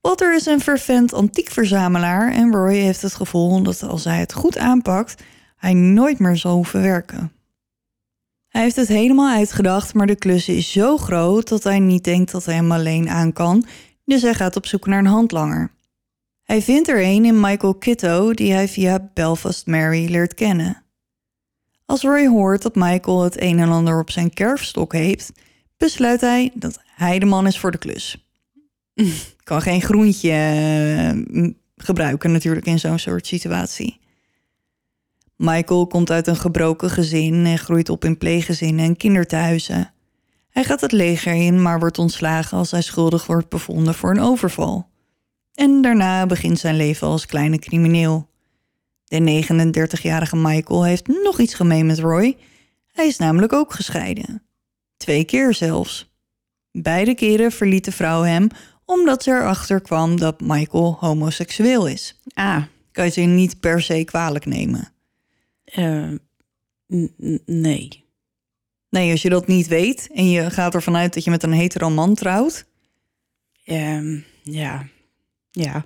Walter 0.00 0.34
is 0.34 0.46
een 0.46 0.60
fervent 0.60 1.12
antiekverzamelaar 1.12 2.32
en 2.32 2.52
Roy 2.52 2.74
heeft 2.74 3.02
het 3.02 3.14
gevoel 3.14 3.62
dat 3.62 3.82
als 3.82 4.04
hij 4.04 4.18
het 4.18 4.32
goed 4.32 4.58
aanpakt, 4.58 5.22
hij 5.56 5.74
nooit 5.74 6.18
meer 6.18 6.36
zal 6.36 6.54
hoeven 6.54 6.82
werken. 6.82 7.32
Hij 8.48 8.62
heeft 8.62 8.76
het 8.76 8.88
helemaal 8.88 9.36
uitgedacht, 9.36 9.94
maar 9.94 10.06
de 10.06 10.16
klus 10.16 10.48
is 10.48 10.72
zo 10.72 10.96
groot 10.96 11.48
dat 11.48 11.64
hij 11.64 11.78
niet 11.78 12.04
denkt 12.04 12.32
dat 12.32 12.44
hij 12.44 12.54
hem 12.54 12.72
alleen 12.72 13.08
aan 13.08 13.32
kan, 13.32 13.66
dus 14.04 14.22
hij 14.22 14.34
gaat 14.34 14.56
op 14.56 14.66
zoek 14.66 14.86
naar 14.86 14.98
een 14.98 15.06
handlanger. 15.06 15.70
Hij 16.42 16.62
vindt 16.62 16.88
er 16.88 17.02
een 17.04 17.24
in 17.24 17.40
Michael 17.40 17.74
Kitto, 17.74 18.32
die 18.32 18.52
hij 18.52 18.68
via 18.68 19.10
Belfast 19.14 19.66
Mary 19.66 20.10
leert 20.10 20.34
kennen. 20.34 20.82
Als 21.86 22.02
Roy 22.02 22.26
hoort 22.26 22.62
dat 22.62 22.74
Michael 22.74 23.22
het 23.22 23.40
een 23.40 23.58
en 23.58 23.68
ander 23.68 24.00
op 24.00 24.10
zijn 24.10 24.32
kerfstok 24.32 24.92
heeft, 24.92 25.32
besluit 25.76 26.20
hij 26.20 26.50
dat 26.54 26.78
hij 26.84 27.18
de 27.18 27.26
man 27.26 27.46
is 27.46 27.58
voor 27.58 27.70
de 27.70 27.78
klus. 27.78 28.26
kan 29.44 29.62
geen 29.62 29.82
groentje 29.82 30.30
eh, 30.30 31.48
gebruiken 31.76 32.32
natuurlijk 32.32 32.66
in 32.66 32.78
zo'n 32.78 32.98
soort 32.98 33.26
situatie. 33.26 34.00
Michael 35.36 35.86
komt 35.86 36.10
uit 36.10 36.26
een 36.26 36.36
gebroken 36.36 36.90
gezin 36.90 37.46
en 37.46 37.58
groeit 37.58 37.88
op 37.88 38.04
in 38.04 38.18
pleeggezinnen 38.18 38.84
en 38.84 38.96
kinderthuizen. 38.96 39.92
Hij 40.50 40.64
gaat 40.64 40.80
het 40.80 40.92
leger 40.92 41.34
in, 41.34 41.62
maar 41.62 41.78
wordt 41.78 41.98
ontslagen 41.98 42.58
als 42.58 42.70
hij 42.70 42.82
schuldig 42.82 43.26
wordt 43.26 43.48
bevonden 43.48 43.94
voor 43.94 44.10
een 44.10 44.20
overval. 44.20 44.88
En 45.54 45.82
daarna 45.82 46.26
begint 46.26 46.58
zijn 46.58 46.76
leven 46.76 47.06
als 47.06 47.26
kleine 47.26 47.58
crimineel. 47.58 48.28
De 49.20 49.44
39-jarige 49.98 50.36
Michael 50.36 50.84
heeft 50.84 51.06
nog 51.06 51.40
iets 51.40 51.54
gemeen 51.54 51.86
met 51.86 51.98
Roy. 51.98 52.36
Hij 52.92 53.06
is 53.06 53.16
namelijk 53.18 53.52
ook 53.52 53.72
gescheiden. 53.72 54.42
Twee 54.96 55.24
keer 55.24 55.54
zelfs. 55.54 56.10
Beide 56.70 57.14
keren 57.14 57.52
verliet 57.52 57.84
de 57.84 57.92
vrouw 57.92 58.22
hem 58.22 58.46
omdat 58.84 59.22
ze 59.22 59.30
erachter 59.30 59.80
kwam 59.80 60.18
dat 60.18 60.40
Michael 60.40 60.96
homoseksueel 61.00 61.86
is. 61.88 62.20
Ah, 62.34 62.62
Kan 62.92 63.04
je 63.04 63.10
ze 63.10 63.20
niet 63.20 63.60
per 63.60 63.82
se 63.82 64.04
kwalijk 64.04 64.46
nemen. 64.46 64.92
eh, 65.64 66.08
nee. 67.46 68.04
Nee, 68.90 69.10
als 69.10 69.22
je 69.22 69.28
dat 69.28 69.46
niet 69.46 69.66
weet 69.66 70.08
en 70.14 70.30
je 70.30 70.50
gaat 70.50 70.74
ervan 70.74 70.96
uit 70.96 71.14
dat 71.14 71.24
je 71.24 71.30
met 71.30 71.42
een 71.42 71.52
hetero 71.52 71.90
man 71.90 72.14
trouwt, 72.14 72.66
Ehm, 73.64 74.18
ja. 74.42 74.86
Ja. 75.50 75.84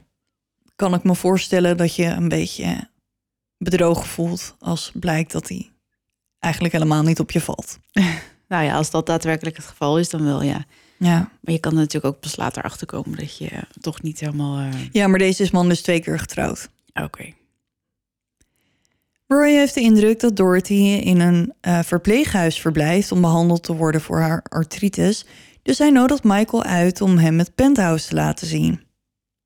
kan 0.77 0.95
ik 0.95 1.03
me 1.03 1.15
voorstellen 1.15 1.77
dat 1.77 1.95
je 1.97 2.05
een 2.05 2.29
beetje 2.29 2.89
bedrogen 3.59 4.07
voelt 4.07 4.55
als 4.59 4.91
blijkt 4.95 5.33
dat 5.33 5.49
hij 5.49 5.71
eigenlijk 6.39 6.75
helemaal 6.75 7.03
niet 7.03 7.21
op 7.21 7.31
je 7.31 7.41
valt. 7.41 7.79
Nou 8.49 8.65
ja, 8.65 8.77
als 8.77 8.91
dat 8.91 9.07
daadwerkelijk 9.07 9.57
het 9.57 9.67
geval 9.67 9.99
is, 9.99 10.09
dan 10.11 10.25
wel 10.25 10.43
ja. 10.43 10.65
Ja. 10.97 11.31
Maar 11.41 11.53
je 11.55 11.59
kan 11.59 11.73
er 11.73 11.79
natuurlijk 11.79 12.15
ook 12.15 12.21
pas 12.21 12.37
later 12.37 12.63
achter 12.63 12.87
komen 12.87 13.19
dat 13.19 13.39
je 13.39 13.51
toch 13.81 14.03
niet 14.03 14.21
helemaal. 14.21 14.59
eh, 14.59 14.73
ja, 14.93 15.07
maar 15.07 15.19
deze 15.19 15.43
is 15.43 15.51
man 15.51 15.69
dus 15.69 15.83
twee 15.83 16.01
keer 16.01 16.19
getrouwd. 16.19 16.69
Oké. 16.95 17.33
Roy 19.27 19.51
heeft 19.51 19.75
de 19.75 19.81
indruk 19.81 20.21
dat 20.21 20.37
Dorothy 20.37 21.01
in 21.05 21.21
een 21.21 21.53
eh, 21.61 21.83
verpleeghuis 21.83 22.61
verblijft 22.61 23.13
om 23.13 23.21
behandeld 23.21 23.63
te 23.63 23.75
worden 23.75 24.01
voor 24.01 24.21
haar 24.21 24.43
artritis. 24.49 25.27
Dus 25.63 25.79
hij 25.79 25.91
nodigt 25.91 26.25
Michael 26.25 26.63
uit 26.63 27.01
om 27.01 27.19
hem 27.19 27.39
het 27.39 27.55
penthouse 27.55 28.09
te 28.09 28.15
laten 28.15 28.47
zien. 28.47 28.81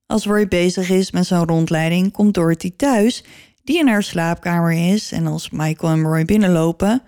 Als 0.05 0.25
Roy 0.25 0.47
bezig 0.47 0.89
is 0.89 1.11
met 1.11 1.25
zijn 1.25 1.45
rondleiding, 1.45 2.11
komt 2.11 2.33
Dorothy 2.33 2.73
thuis, 2.75 3.23
die 3.63 3.79
in 3.79 3.87
haar 3.87 4.03
slaapkamer 4.03 4.71
is. 4.71 5.11
En 5.11 5.27
als 5.27 5.49
Michael 5.49 5.93
en 5.93 6.01
Roy 6.01 6.25
binnenlopen, 6.25 7.01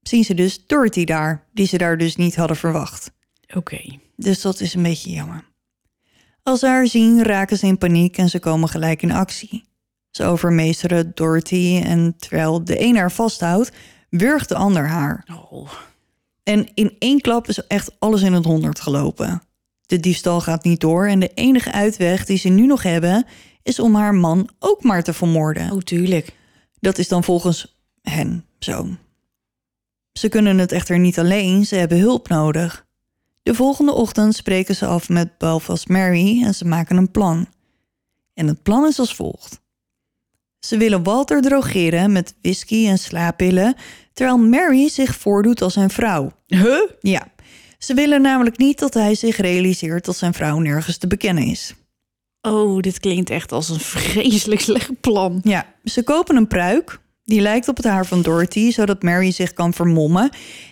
zien 0.00 0.24
ze 0.24 0.34
dus 0.34 0.66
Dorothy 0.66 1.04
daar, 1.04 1.44
die 1.52 1.66
ze 1.66 1.78
daar 1.78 1.98
dus 1.98 2.16
niet 2.16 2.36
hadden 2.36 2.56
verwacht. 2.56 3.12
Oké. 3.54 3.98
Dus 4.16 4.40
dat 4.40 4.60
is 4.60 4.74
een 4.74 4.82
beetje 4.82 5.10
jammer. 5.10 5.44
Als 6.42 6.60
ze 6.60 6.66
haar 6.66 6.86
zien, 6.86 7.22
raken 7.22 7.58
ze 7.58 7.66
in 7.66 7.78
paniek 7.78 8.16
en 8.16 8.28
ze 8.28 8.38
komen 8.38 8.68
gelijk 8.68 9.02
in 9.02 9.12
actie. 9.12 9.64
Ze 10.10 10.24
overmeesteren 10.24 11.12
Dorothy 11.14 11.80
en 11.84 12.14
terwijl 12.18 12.64
de 12.64 12.80
een 12.80 12.96
haar 12.96 13.12
vasthoudt, 13.12 13.72
wurgt 14.10 14.48
de 14.48 14.54
ander 14.54 14.88
haar. 14.88 15.28
Oh. 15.50 15.70
En 16.42 16.68
in 16.74 16.96
één 16.98 17.20
klap 17.20 17.48
is 17.48 17.66
echt 17.66 17.90
alles 17.98 18.22
in 18.22 18.32
het 18.32 18.44
honderd 18.44 18.80
gelopen. 18.80 19.42
De 19.86 20.00
diefstal 20.00 20.40
gaat 20.40 20.64
niet 20.64 20.80
door 20.80 21.06
en 21.06 21.20
de 21.20 21.30
enige 21.34 21.72
uitweg 21.72 22.24
die 22.24 22.38
ze 22.38 22.48
nu 22.48 22.66
nog 22.66 22.82
hebben... 22.82 23.26
is 23.66 23.78
om 23.78 23.94
haar 23.94 24.14
man 24.14 24.48
ook 24.58 24.82
maar 24.82 25.02
te 25.02 25.12
vermoorden. 25.12 25.72
oh, 25.72 25.78
tuurlijk. 25.78 26.32
Dat 26.80 26.98
is 26.98 27.08
dan 27.08 27.24
volgens 27.24 27.76
hen 28.02 28.44
zo. 28.58 28.88
Ze 30.12 30.28
kunnen 30.28 30.58
het 30.58 30.72
echter 30.72 30.98
niet 30.98 31.18
alleen, 31.18 31.64
ze 31.64 31.74
hebben 31.76 31.98
hulp 31.98 32.28
nodig. 32.28 32.86
De 33.42 33.54
volgende 33.54 33.92
ochtend 33.92 34.34
spreken 34.34 34.74
ze 34.74 34.86
af 34.86 35.08
met 35.08 35.38
Belfast 35.38 35.88
Mary 35.88 36.42
en 36.42 36.54
ze 36.54 36.64
maken 36.64 36.96
een 36.96 37.10
plan. 37.10 37.48
En 38.34 38.46
het 38.46 38.62
plan 38.62 38.86
is 38.86 38.98
als 38.98 39.14
volgt. 39.14 39.60
Ze 40.58 40.76
willen 40.76 41.02
Walter 41.02 41.42
drogeren 41.42 42.12
met 42.12 42.34
whisky 42.42 42.86
en 42.86 42.98
slaappillen, 42.98 43.74
terwijl 44.12 44.38
Mary 44.38 44.88
zich 44.88 45.16
voordoet 45.16 45.62
als 45.62 45.72
zijn 45.72 45.90
vrouw. 45.90 46.32
Huh? 46.46 46.82
Ja, 47.00 47.28
ze 47.78 47.94
willen 47.94 48.22
namelijk 48.22 48.58
niet 48.58 48.78
dat 48.78 48.94
hij 48.94 49.14
zich 49.14 49.36
realiseert 49.36 50.04
dat 50.04 50.16
zijn 50.16 50.34
vrouw 50.34 50.58
nergens 50.58 50.98
te 50.98 51.06
bekennen 51.06 51.44
is. 51.44 51.74
Oh, 52.46 52.80
dit 52.80 53.00
klinkt 53.00 53.30
echt 53.30 53.52
als 53.52 53.68
een 53.68 53.80
vreselijk 53.80 54.60
slecht 54.60 55.00
plan. 55.00 55.40
Ja, 55.42 55.66
ze 55.84 56.02
kopen 56.02 56.36
een 56.36 56.46
pruik. 56.46 56.98
Die 57.24 57.40
lijkt 57.40 57.68
op 57.68 57.76
het 57.76 57.86
haar 57.86 58.06
van 58.06 58.22
Dorothy, 58.22 58.70
zodat 58.70 59.02
Mary 59.02 59.30
zich 59.30 59.52
kan 59.52 59.72
vermommen. 59.74 60.30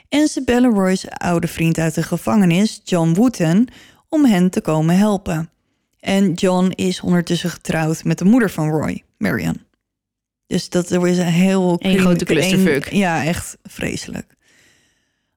En 0.09 0.29
ze 0.29 0.43
bellen 0.45 0.71
Roy's 0.71 1.05
oude 1.09 1.47
vriend 1.47 1.79
uit 1.79 1.95
de 1.95 2.03
gevangenis, 2.03 2.81
John 2.85 3.15
Wooten, 3.15 3.67
om 4.09 4.25
hen 4.25 4.51
te 4.51 4.61
komen 4.61 4.97
helpen. 4.97 5.51
En 6.01 6.33
John 6.33 6.71
is 6.75 7.01
ondertussen 7.01 7.51
getrouwd 7.51 8.05
met 8.05 8.19
de 8.19 8.25
moeder 8.25 8.51
van 8.51 8.69
Roy, 8.71 9.03
Marian. 9.19 9.57
Dus 10.47 10.69
dat 10.69 10.91
is 10.91 11.19
een 11.19 11.25
heel... 11.25 11.77
Eén 11.79 11.99
grote 11.99 12.21
een- 12.21 12.27
clusterfuck. 12.27 12.93
ja, 12.93 13.25
echt 13.25 13.57
vreselijk. 13.63 14.35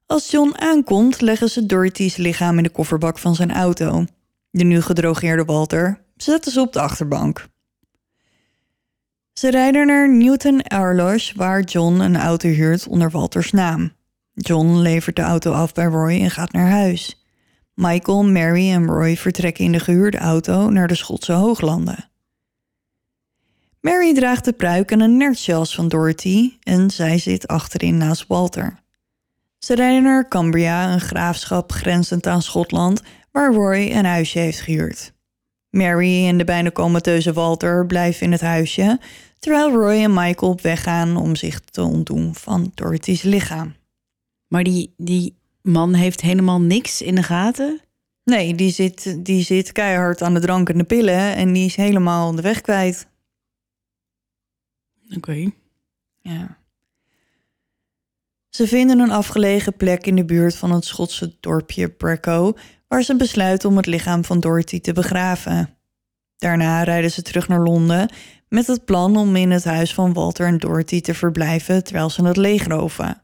Als 0.06 0.32
John 0.32 0.54
aankomt, 0.58 1.22
leggen 1.22 1.50
ze 1.50 1.66
Dorothy's 1.66 2.16
lichaam 2.16 2.58
in 2.58 2.64
de 2.64 2.70
kofferbak 2.70 3.18
van 3.20 3.36
zijn 3.36 3.52
auto. 3.52 4.06
De 4.50 4.64
nu 4.64 4.82
gedrogeerde 4.82 5.46
Walter 5.46 6.06
zetten 6.18 6.52
ze 6.52 6.62
op 6.62 6.74
de 6.74 6.80
achterbank. 6.80 7.48
Ze 9.34 9.50
rijden 9.50 9.88
naar 9.88 10.14
Newton 10.14 10.62
Airlosh, 10.62 11.34
waar 11.34 11.64
John 11.64 12.00
een 12.00 12.18
auto 12.18 12.50
huurt 12.50 12.88
onder 12.88 13.12
Walters 13.12 13.52
naam. 13.52 13.92
John 14.34 14.76
levert 14.76 15.16
de 15.16 15.22
auto 15.22 15.52
af 15.52 15.74
bij 15.74 15.86
Roy 15.86 16.22
en 16.22 16.32
gaat 16.32 16.52
naar 16.52 16.70
huis. 16.70 17.26
Michael, 17.74 18.24
Mary 18.24 18.72
en 18.72 18.86
Roy 18.86 19.18
vertrekken 19.18 19.66
in 19.66 19.72
de 19.72 19.80
gehuurde 19.80 20.18
auto 20.18 20.70
naar 20.70 20.88
de 20.88 20.96
Schotse 20.96 21.32
hooglanden. 21.32 22.10
Mary 23.82 24.14
draagt 24.14 24.46
de 24.46 24.54
pruik 24.54 24.92
en 24.92 25.00
een 25.00 25.18
nertjas 25.18 25.76
van 25.76 25.88
Dorothy 25.88 26.58
en 26.64 26.90
zij 26.90 27.18
zit 27.18 27.48
achterin 27.48 27.98
naast 27.98 28.28
Walter. 28.28 28.80
Ze 29.58 29.76
rijden 29.76 30.04
naar 30.04 30.28
Cambria, 30.28 30.94
een 30.94 31.02
graafschap 31.02 31.72
grenzend 31.72 32.28
aan 32.28 32.42
Schotland, 32.42 33.02
waar 33.32 33.54
Roy 33.54 33.92
een 33.92 34.06
huisje 34.06 34.40
heeft 34.40 34.62
gehuurd. 34.62 35.14
Mary 35.78 36.28
en 36.28 36.38
de 36.38 36.44
bijna 36.44 36.72
comateuze 36.72 37.34
Walter 37.34 37.86
blijven 37.86 38.26
in 38.26 38.32
het 38.32 38.42
huisje, 38.42 39.00
terwijl 39.40 39.72
Roy 39.72 40.04
en 40.04 40.14
Michael 40.14 40.52
op 40.52 40.62
weg 40.62 40.84
gaan 40.84 41.18
om 41.18 41.36
zich 41.36 41.60
te 41.60 41.82
ontdoen 41.82 42.36
van 42.36 42.72
Dorothy's 42.74 43.22
lichaam. 43.22 43.76
Maar 44.48 44.64
die, 44.64 44.94
die 44.98 45.36
man 45.62 45.94
heeft 45.94 46.22
helemaal 46.22 46.62
niks 46.62 47.02
in 47.02 47.16
de 47.16 47.24
gaten. 47.24 47.82
Nee, 48.24 48.56
die 48.56 48.72
zit, 48.72 49.26
die 49.26 49.44
zit 49.44 49.72
keihard 49.72 50.22
aan 50.22 50.34
de 50.34 50.40
drank 50.40 50.70
en 50.70 50.78
de 50.78 50.84
pillen 50.84 51.36
en 51.36 51.54
die 51.54 51.66
is 51.66 51.76
helemaal 51.76 52.36
de 52.36 52.42
weg 52.42 52.62
kwijt. 52.62 53.08
Oké. 55.16 55.52
Ja. 56.22 56.58
Ze 58.50 58.68
vinden 58.68 59.00
een 59.00 59.12
afgelegen 59.12 59.76
plek 59.76 60.08
in 60.08 60.16
de 60.16 60.26
buurt 60.26 60.56
van 60.56 60.72
het 60.72 60.86
Schotse 60.86 61.36
dorpje 61.40 61.90
Brecco, 61.90 62.54
waar 62.88 63.04
ze 63.04 63.16
besluiten 63.16 63.70
om 63.70 63.78
het 63.78 63.86
lichaam 63.86 64.26
van 64.26 64.40
Dorothy 64.40 64.80
te 64.80 64.94
begraven. 64.94 65.70
Daarna 66.38 66.84
rijden 66.84 67.12
ze 67.12 67.22
terug 67.22 67.48
naar 67.48 67.62
Londen 67.62 68.10
met 68.50 68.68
het 68.68 68.86
plan 68.86 69.18
om 69.18 69.36
in 69.36 69.52
het 69.52 69.64
huis 69.64 69.94
van 69.94 70.14
Walter 70.14 70.48
en 70.48 70.58
Dorothy 70.58 71.02
te 71.02 71.14
verblijven 71.14 71.84
terwijl 71.84 72.10
ze 72.10 72.26
het 72.26 72.38
leegroven. 72.38 73.22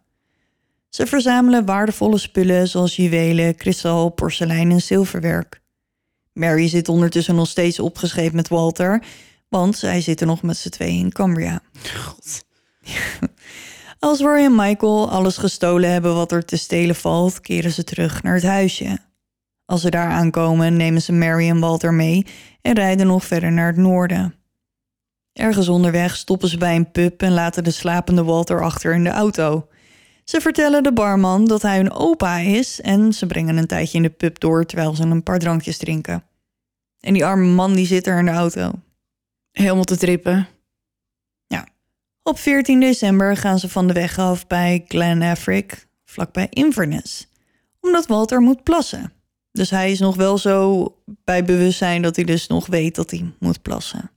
Ze 0.90 1.06
verzamelen 1.06 1.66
waardevolle 1.66 2.18
spullen 2.18 2.68
zoals 2.68 2.96
juwelen, 2.96 3.56
kristal, 3.56 4.10
porselein 4.10 4.72
en 4.72 4.82
zilverwerk. 4.82 5.62
Mary 6.34 6.68
zit 6.68 6.90
ondertussen 6.90 7.36
nog 7.36 7.48
steeds 7.48 7.80
opgescheept 7.80 8.34
met 8.34 8.48
Walter, 8.48 9.04
want 9.50 9.78
zij 9.78 10.02
zitten 10.02 10.28
nog 10.28 10.42
met 10.42 10.58
z'n 10.58 10.70
tweeën 10.70 11.00
in 11.00 11.12
Cambria. 11.12 11.62
God. 11.96 12.46
Als 14.00 14.20
Roy 14.20 14.38
en 14.38 14.56
Michael 14.56 15.12
alles 15.12 15.38
gestolen 15.38 15.92
hebben 15.92 16.14
wat 16.16 16.32
er 16.32 16.46
te 16.46 16.58
stelen 16.58 16.96
valt, 16.96 17.42
keren 17.42 17.72
ze 17.72 17.84
terug 17.84 18.24
naar 18.24 18.34
het 18.34 18.44
huisje. 18.44 19.00
Als 19.66 19.82
ze 19.82 19.90
daar 19.90 20.10
aankomen, 20.10 20.78
nemen 20.78 21.02
ze 21.02 21.12
Mary 21.12 21.50
en 21.50 21.60
Walter 21.60 21.94
mee 21.94 22.26
en 22.62 22.74
rijden 22.74 23.08
nog 23.08 23.26
verder 23.26 23.52
naar 23.52 23.68
het 23.68 23.78
noorden. 23.78 24.36
Ergens 25.34 25.70
onderweg 25.70 26.16
stoppen 26.16 26.50
ze 26.50 26.58
bij 26.58 26.76
een 26.76 26.92
pub 26.92 27.22
en 27.22 27.32
laten 27.32 27.64
de 27.64 27.72
slapende 27.72 28.24
Walter 28.24 28.64
achter 28.64 28.94
in 28.94 29.04
de 29.04 29.10
auto. 29.10 29.68
Ze 30.24 30.42
vertellen 30.42 30.84
de 30.84 30.94
barman 30.94 31.46
dat 31.46 31.62
hij 31.62 31.78
hun 31.78 31.92
opa 31.92 32.38
is 32.38 32.82
en 32.82 33.14
ze 33.14 33.26
brengen 33.26 33.58
een 33.58 33.68
tijdje 33.68 33.98
in 33.98 34.04
de 34.04 34.10
pub 34.10 34.40
door 34.40 34.66
terwijl 34.66 34.96
ze 34.96 35.04
een 35.04 35.24
paar 35.24 35.40
drankjes 35.40 35.78
drinken. 35.78 36.24
En 37.00 37.14
die 37.14 37.26
arme 37.26 37.48
man 37.48 37.74
die 37.74 37.86
zit 37.86 38.08
er 38.08 38.20
in 38.20 38.26
de 38.26 38.32
auto. 38.32 38.72
Helemaal 39.52 39.84
te 39.84 39.98
trippen. 39.98 40.48
Op 42.26 42.40
14 42.40 42.80
december 42.80 43.38
gaan 43.38 43.60
ze 43.60 43.70
van 43.70 43.88
de 43.88 43.94
weg 43.94 44.18
af 44.18 44.48
bij 44.48 44.84
Glen 44.88 45.22
Affric, 45.22 45.88
vlakbij 46.06 46.48
Inverness. 46.50 47.28
Omdat 47.80 48.08
Walter 48.08 48.42
moet 48.42 48.64
plassen. 48.64 49.14
Dus 49.54 49.70
hij 49.70 49.92
is 49.92 50.00
nog 50.00 50.16
wel 50.16 50.38
zo 50.38 50.88
bij 51.06 51.44
bewustzijn 51.44 52.02
dat 52.02 52.16
hij 52.16 52.26
dus 52.26 52.48
nog 52.48 52.66
weet 52.66 52.96
dat 52.96 53.12
hij 53.12 53.34
moet 53.40 53.62
plassen. 53.62 54.12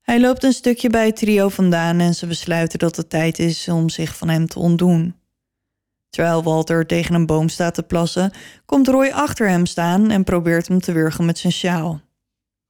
Hij 0.00 0.20
loopt 0.20 0.44
een 0.44 0.52
stukje 0.52 0.90
bij 0.90 1.06
het 1.06 1.16
trio 1.16 1.48
vandaan 1.48 2.00
en 2.00 2.14
ze 2.14 2.26
besluiten 2.26 2.78
dat 2.78 2.96
het 2.96 3.10
tijd 3.10 3.38
is 3.38 3.68
om 3.68 3.88
zich 3.88 4.16
van 4.16 4.28
hem 4.28 4.46
te 4.46 4.58
ontdoen. 4.58 5.14
Terwijl 6.10 6.42
Walter 6.42 6.86
tegen 6.86 7.14
een 7.14 7.26
boom 7.26 7.48
staat 7.48 7.74
te 7.74 7.82
plassen, 7.82 8.32
komt 8.66 8.88
Roy 8.88 9.10
achter 9.10 9.48
hem 9.48 9.66
staan 9.66 10.10
en 10.10 10.24
probeert 10.24 10.68
hem 10.68 10.80
te 10.80 10.92
wurgen 10.92 11.24
met 11.24 11.38
zijn 11.38 11.52
sjaal. 11.52 12.00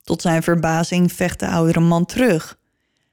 Tot 0.02 0.22
zijn 0.22 0.42
verbazing 0.42 1.12
vecht 1.12 1.40
de 1.40 1.48
oudere 1.48 1.80
man 1.80 2.04
terug. 2.04 2.58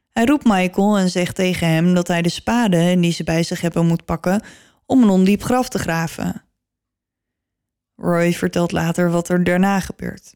Hij 0.10 0.26
roept 0.26 0.46
Michael 0.46 0.98
en 0.98 1.10
zegt 1.10 1.36
tegen 1.36 1.68
hem 1.68 1.94
dat 1.94 2.08
hij 2.08 2.22
de 2.22 2.30
spade 2.30 3.00
die 3.00 3.12
ze 3.12 3.24
bij 3.24 3.44
zich 3.44 3.62
hebben 3.62 3.86
moet 3.86 4.06
pakken 4.06 4.44
om 4.86 5.04
een 5.04 5.10
ondiep 5.10 5.44
graf 5.44 5.70
te 5.70 5.80
graven. 5.80 6.44
Roy 8.02 8.34
vertelt 8.34 8.72
later 8.72 9.12
wat 9.12 9.30
er 9.30 9.44
daarna 9.44 9.80
gebeurt. 9.80 10.36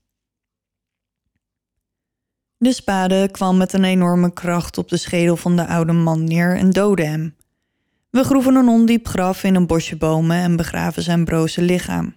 De 2.57 2.73
spade 2.73 3.29
kwam 3.31 3.57
met 3.57 3.73
een 3.73 3.83
enorme 3.83 4.33
kracht 4.33 4.77
op 4.77 4.89
de 4.89 4.97
schedel 4.97 5.37
van 5.37 5.55
de 5.55 5.67
oude 5.67 5.91
man 5.93 6.23
neer 6.23 6.55
en 6.57 6.69
doodde 6.69 7.03
hem. 7.05 7.35
We 8.09 8.23
groeven 8.23 8.55
een 8.55 8.67
ondiep 8.67 9.07
graf 9.07 9.43
in 9.43 9.55
een 9.55 9.67
bosje 9.67 9.97
bomen 9.97 10.37
en 10.37 10.55
begraven 10.55 11.03
zijn 11.03 11.25
broze 11.25 11.61
lichaam. 11.61 12.15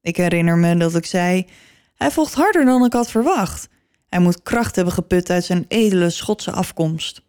Ik 0.00 0.16
herinner 0.16 0.56
me 0.56 0.76
dat 0.76 0.94
ik 0.94 1.06
zei: 1.06 1.46
Hij 1.94 2.10
vocht 2.10 2.34
harder 2.34 2.64
dan 2.64 2.84
ik 2.84 2.92
had 2.92 3.10
verwacht. 3.10 3.68
Hij 4.08 4.20
moet 4.20 4.42
kracht 4.42 4.76
hebben 4.76 4.94
geput 4.94 5.30
uit 5.30 5.44
zijn 5.44 5.64
edele 5.68 6.10
Schotse 6.10 6.50
afkomst. 6.50 7.22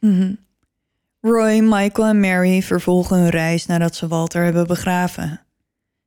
Mhm. 0.00 0.34
Roy, 1.20 1.58
Michael 1.60 2.08
en 2.08 2.20
Mary 2.20 2.62
vervolgen 2.62 3.18
hun 3.18 3.28
reis 3.28 3.66
nadat 3.66 3.96
ze 3.96 4.08
Walter 4.08 4.44
hebben 4.44 4.66
begraven. 4.66 5.40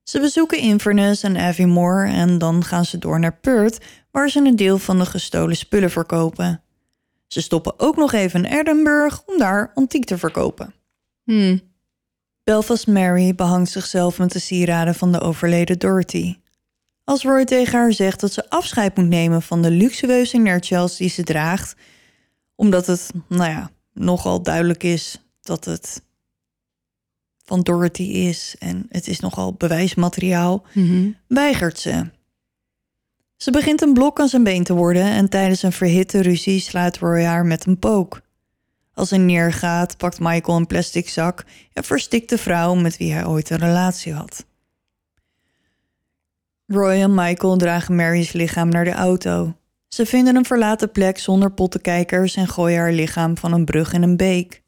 Ze 0.04 0.20
bezoeken 0.20 0.58
Inverness 0.58 1.24
en 1.24 1.38
Aviemore 1.38 2.10
en 2.10 2.38
dan 2.38 2.64
gaan 2.64 2.86
ze 2.86 2.98
door 2.98 3.20
naar 3.20 3.38
Perth, 3.38 3.86
waar 4.12 4.30
ze 4.30 4.40
een 4.40 4.56
deel 4.56 4.78
van 4.78 5.00
de 5.00 5.06
gestolen 5.06 5.56
spullen 5.56 5.92
verkopen. 5.92 6.64
Ze 7.28 7.42
stoppen 7.42 7.80
ook 7.80 7.96
nog 7.96 8.14
even 8.14 8.46
in 8.46 8.60
Edinburgh 8.60 9.20
om 9.26 9.38
daar 9.38 9.72
antiek 9.74 10.06
te 10.06 10.18
verkopen. 10.18 10.74
Hmm. 11.24 11.62
Belfast 12.44 12.88
Mary 12.88 13.36
behangt 13.36 13.72
zichzelf 13.72 14.18
met 14.18 14.32
de 14.32 14.40
sieraden 14.40 14.96
van 14.96 15.12
de 15.12 15.20
overleden 15.20 15.80
Dorothy. 15.80 16.36
Als 17.04 17.24
Roy 17.24 17.46
tegen 17.46 17.80
haar 17.80 17.94
zegt 17.94 18.20
dat 18.20 18.34
ze 18.34 18.50
afscheid 18.50 18.96
moet 18.96 19.08
nemen 19.08 19.42
van 19.42 19.62
de 19.62 19.72
luxueuze 19.72 20.38
nerdshell 20.38 20.90
die 20.98 21.10
ze 21.10 21.24
draagt, 21.24 21.76
omdat 22.56 22.88
het, 22.88 23.12
nou 23.28 23.50
ja, 23.50 23.72
nogal 23.94 24.44
duidelijk 24.44 24.84
is 24.84 25.22
dat 25.42 25.66
het 25.66 26.02
van 27.44 27.62
Dorothy 27.62 28.04
is 28.04 28.56
en 28.60 28.86
het 28.90 29.08
is 29.08 29.20
nogal 29.20 29.54
bewijsmateriaal, 29.54 30.66
weigert 31.28 31.80
ze. 31.80 32.10
Ze 33.38 33.52
begint 33.52 33.82
een 33.82 33.94
blok 33.94 34.20
aan 34.20 34.28
zijn 34.28 34.44
been 34.44 34.64
te 34.64 34.74
worden 34.74 35.04
en 35.04 35.30
tijdens 35.30 35.64
een 35.64 35.72
verhitte 35.72 36.22
ruzie 36.22 36.60
slaat 36.60 36.98
Roy 36.98 37.24
haar 37.24 37.46
met 37.46 37.66
een 37.66 37.80
pook. 37.80 38.22
Als 38.94 39.10
hij 39.10 39.20
neergaat, 39.20 39.98
pakt 39.98 40.20
Michael 40.20 40.58
een 40.58 40.68
plastic 40.68 41.10
zak 41.10 41.46
en 41.74 41.84
verstikt 41.84 42.30
de 42.30 42.38
vrouw 42.38 42.76
met 42.76 42.98
wie 42.98 43.14
hij 43.14 43.26
ooit 43.26 43.50
een 43.50 43.58
relatie 43.58 44.14
had. 44.14 44.46
Roy 46.68 47.02
en 47.02 47.14
Michael 47.14 47.58
dragen 47.58 47.96
Mary's 47.96 48.32
lichaam 48.32 48.70
naar 48.70 48.84
de 48.84 48.94
auto. 48.94 49.56
Ze 49.94 50.06
vinden 50.06 50.36
een 50.36 50.46
verlaten 50.46 50.92
plek 50.92 51.20
zonder 51.20 51.52
pottenkijkers 51.52 52.36
en 52.36 52.48
gooien 52.48 52.80
haar 52.80 52.92
lichaam 52.92 53.38
van 53.38 53.54
een 53.54 53.66
brug 53.66 53.94
in 53.94 54.04
een 54.04 54.18
beek. 54.18 54.62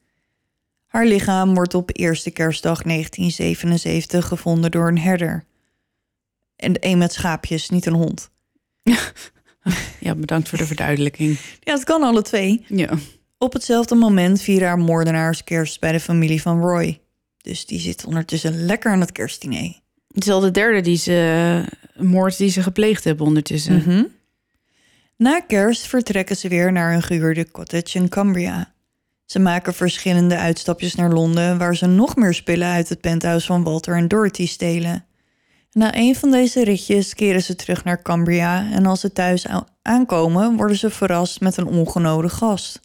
Haar 0.86 1.06
lichaam 1.06 1.54
wordt 1.54 1.74
op 1.74 1.90
eerste 1.94 2.32
kerstdag 2.32 2.82
1977 2.82 4.28
gevonden 4.28 4.72
door 4.72 4.88
een 4.88 5.00
herder. 5.00 5.46
En 6.56 6.74
een 6.80 6.98
met 6.98 7.14
schaapjes, 7.14 7.70
niet 7.70 7.86
een 7.86 7.94
hond. 7.94 8.30
Ja, 10.00 10.16
bedankt 10.16 10.50
voor 10.50 10.58
de 10.58 10.66
verduidelijking. 10.66 11.38
Ja, 11.60 11.74
het 11.74 11.84
kan 11.84 12.04
alle 12.04 12.22
twee. 12.22 12.66
Ja. 12.68 12.98
Op 13.38 13.54
hetzelfde 13.54 13.96
moment 13.96 14.42
vieren 14.42 14.68
haar 14.68 14.78
moordenaars 14.78 15.44
kerst 15.44 15.80
bij 15.80 15.92
de 15.92 16.00
familie 16.00 16.42
van 16.42 16.60
Roy. 16.60 17.02
Dus 17.38 17.66
die 17.66 17.80
zit 17.80 18.06
ondertussen 18.06 18.66
lekker 18.66 18.92
aan 18.92 19.00
het 19.00 19.12
kerstdiner. 19.12 19.80
Het 20.14 20.26
is 20.26 20.32
al 20.32 20.40
de 20.40 20.52
derde 20.52 20.82
die 20.82 20.98
ze, 20.98 21.64
moord 21.98 22.38
die 22.38 22.50
ze 22.50 22.64
gepleegd 22.64 23.04
hebben 23.04 23.26
ondertussen. 23.26 23.76
Mhm. 23.76 24.04
Na 25.18 25.40
kerst 25.40 25.88
vertrekken 25.88 26.38
ze 26.38 26.48
weer 26.48 26.72
naar 26.72 26.94
een 26.94 27.04
gehuurde 27.04 27.52
cottage 27.52 27.98
in 27.98 28.10
Cumbria. 28.10 28.74
Ze 29.26 29.40
maken 29.40 29.74
verschillende 29.74 30.38
uitstapjes 30.38 30.96
naar 30.96 31.12
Londen, 31.12 31.58
waar 31.58 31.76
ze 31.76 31.86
nog 31.86 32.16
meer 32.16 32.34
spullen 32.34 32.68
uit 32.68 32.90
het 32.90 33.02
penthouse 33.02 33.46
van 33.48 33.64
Walter 33.64 33.96
en 33.96 34.08
Dorothy 34.08 34.48
stelen. 34.48 35.06
Na 35.72 35.96
een 35.96 36.16
van 36.16 36.32
deze 36.32 36.64
ritjes 36.64 37.14
keren 37.14 37.44
ze 37.44 37.56
terug 37.56 37.84
naar 37.84 38.02
Cumbria 38.02 38.72
en 38.72 38.86
als 38.86 39.00
ze 39.00 39.12
thuis 39.12 39.46
aankomen, 39.82 40.56
worden 40.56 40.78
ze 40.78 40.90
verrast 40.90 41.42
met 41.42 41.58
een 41.58 41.68
ongenode 41.68 42.30
gast. 42.30 42.80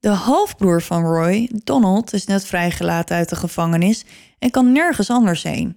De 0.00 0.08
halfbroer 0.08 0.82
van 0.82 1.02
Roy, 1.02 1.50
Donald, 1.64 2.12
is 2.12 2.26
net 2.26 2.46
vrijgelaten 2.46 3.16
uit 3.16 3.28
de 3.28 3.36
gevangenis 3.36 4.04
en 4.38 4.50
kan 4.50 4.72
nergens 4.72 5.10
anders 5.10 5.42
heen. 5.42 5.76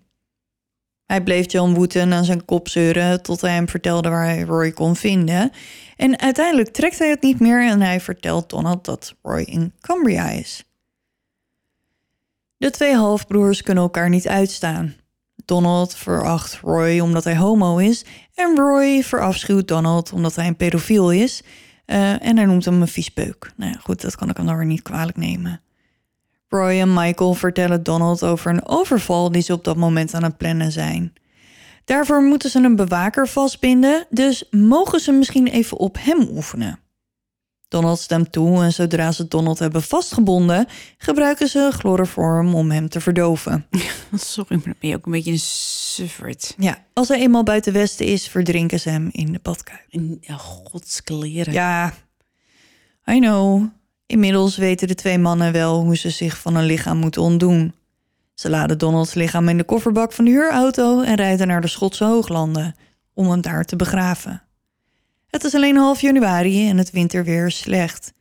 Hij 1.13 1.23
bleef 1.23 1.51
John 1.51 1.73
Wooten 1.73 2.13
aan 2.13 2.25
zijn 2.25 2.45
kop 2.45 2.67
zeuren 2.67 3.21
tot 3.21 3.41
hij 3.41 3.53
hem 3.53 3.69
vertelde 3.69 4.09
waar 4.09 4.25
hij 4.25 4.41
Roy 4.41 4.71
kon 4.71 4.95
vinden. 4.95 5.51
En 5.97 6.19
uiteindelijk 6.19 6.69
trekt 6.69 6.99
hij 6.99 7.09
het 7.09 7.21
niet 7.21 7.39
meer 7.39 7.67
en 7.67 7.81
hij 7.81 7.99
vertelt 7.99 8.49
Donald 8.49 8.85
dat 8.85 9.15
Roy 9.21 9.41
in 9.41 9.73
Cumbria 9.81 10.29
is. 10.29 10.63
De 12.57 12.71
twee 12.71 12.95
halfbroers 12.95 13.61
kunnen 13.61 13.83
elkaar 13.83 14.09
niet 14.09 14.27
uitstaan. 14.27 14.95
Donald 15.45 15.95
veracht 15.95 16.59
Roy 16.61 16.99
omdat 16.99 17.23
hij 17.23 17.37
homo 17.37 17.77
is 17.77 18.05
en 18.35 18.55
Roy 18.55 19.03
verafschuwt 19.03 19.67
Donald 19.67 20.13
omdat 20.13 20.35
hij 20.35 20.47
een 20.47 20.55
pedofiel 20.55 21.11
is. 21.11 21.43
Eh, 21.85 22.25
en 22.25 22.37
hij 22.37 22.45
noemt 22.45 22.65
hem 22.65 22.81
een 22.81 22.87
viespeuk. 22.87 23.51
Nou 23.55 23.71
ja, 23.71 23.79
goed, 23.79 24.01
dat 24.01 24.15
kan 24.15 24.29
ik 24.29 24.37
hem 24.37 24.45
dan 24.45 24.57
weer 24.57 24.65
niet 24.65 24.81
kwalijk 24.81 25.17
nemen. 25.17 25.61
Roy 26.53 26.79
en 26.79 26.93
Michael 26.93 27.33
vertellen 27.33 27.83
Donald 27.83 28.23
over 28.23 28.51
een 28.51 28.67
overval 28.67 29.31
die 29.31 29.41
ze 29.41 29.53
op 29.53 29.63
dat 29.63 29.75
moment 29.75 30.13
aan 30.13 30.23
het 30.23 30.37
plannen 30.37 30.71
zijn. 30.71 31.13
Daarvoor 31.85 32.21
moeten 32.21 32.49
ze 32.49 32.59
een 32.59 32.75
bewaker 32.75 33.27
vastbinden, 33.27 34.05
dus 34.09 34.43
mogen 34.51 34.99
ze 34.99 35.11
misschien 35.11 35.47
even 35.47 35.77
op 35.77 35.97
hem 35.99 36.27
oefenen. 36.31 36.79
Donald 37.67 37.99
stemt 37.99 38.31
toe 38.31 38.63
en 38.63 38.73
zodra 38.73 39.11
ze 39.11 39.27
Donald 39.27 39.59
hebben 39.59 39.83
vastgebonden, 39.83 40.67
gebruiken 40.97 41.47
ze 41.47 41.69
chloroform 41.71 42.55
om 42.55 42.71
hem 42.71 42.89
te 42.89 43.01
verdoven. 43.01 43.65
Sorry, 44.13 44.55
maar 44.55 44.63
dan 44.63 44.75
ben 44.79 44.89
je 44.89 44.95
ook 44.95 45.05
een 45.05 45.11
beetje 45.11 45.31
een 45.31 45.39
suffert. 45.39 46.55
Ja, 46.57 46.85
als 46.93 47.07
hij 47.07 47.19
eenmaal 47.19 47.43
buiten 47.43 47.73
Westen 47.73 48.05
is, 48.05 48.27
verdrinken 48.27 48.79
ze 48.79 48.89
hem 48.89 49.09
in 49.11 49.31
de 49.31 49.39
badkuip. 49.41 49.85
In 49.89 50.17
ja, 50.21 50.37
godskleren. 50.37 51.53
Ja, 51.53 51.93
I 53.07 53.19
know. 53.19 53.63
Inmiddels 54.05 54.57
weten 54.57 54.87
de 54.87 54.95
twee 54.95 55.17
mannen 55.17 55.51
wel 55.51 55.81
hoe 55.81 55.97
ze 55.97 56.09
zich 56.09 56.37
van 56.37 56.55
een 56.55 56.65
lichaam 56.65 56.97
moeten 56.97 57.21
ontdoen. 57.21 57.73
Ze 58.33 58.49
laden 58.49 58.77
Donalds 58.77 59.13
lichaam 59.13 59.49
in 59.49 59.57
de 59.57 59.63
kofferbak 59.63 60.13
van 60.13 60.25
de 60.25 60.31
huurauto 60.31 61.01
en 61.01 61.15
rijden 61.15 61.47
naar 61.47 61.61
de 61.61 61.67
Schotse 61.67 62.03
hooglanden 62.03 62.75
om 63.13 63.29
hem 63.29 63.41
daar 63.41 63.65
te 63.65 63.75
begraven. 63.75 64.43
Het 65.27 65.43
is 65.43 65.55
alleen 65.55 65.75
half 65.75 66.01
januari 66.01 66.69
en 66.69 66.77
het 66.77 66.91
winterweer 66.91 67.45
is 67.45 67.57
slecht. 67.57 68.13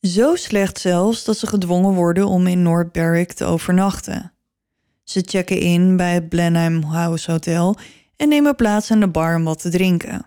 Zo 0.00 0.34
slecht 0.36 0.78
zelfs 0.80 1.24
dat 1.24 1.38
ze 1.38 1.46
gedwongen 1.46 1.94
worden 1.94 2.26
om 2.26 2.46
in 2.46 2.62
North 2.62 2.92
Berwick 2.92 3.32
te 3.32 3.44
overnachten. 3.44 4.32
Ze 5.04 5.22
checken 5.24 5.60
in 5.60 5.96
bij 5.96 6.14
het 6.14 6.28
Blenheim 6.28 6.82
House 6.82 7.30
Hotel 7.30 7.76
en 8.16 8.28
nemen 8.28 8.56
plaats 8.56 8.90
aan 8.90 9.00
de 9.00 9.08
bar 9.08 9.36
om 9.36 9.44
wat 9.44 9.60
te 9.60 9.68
drinken. 9.68 10.26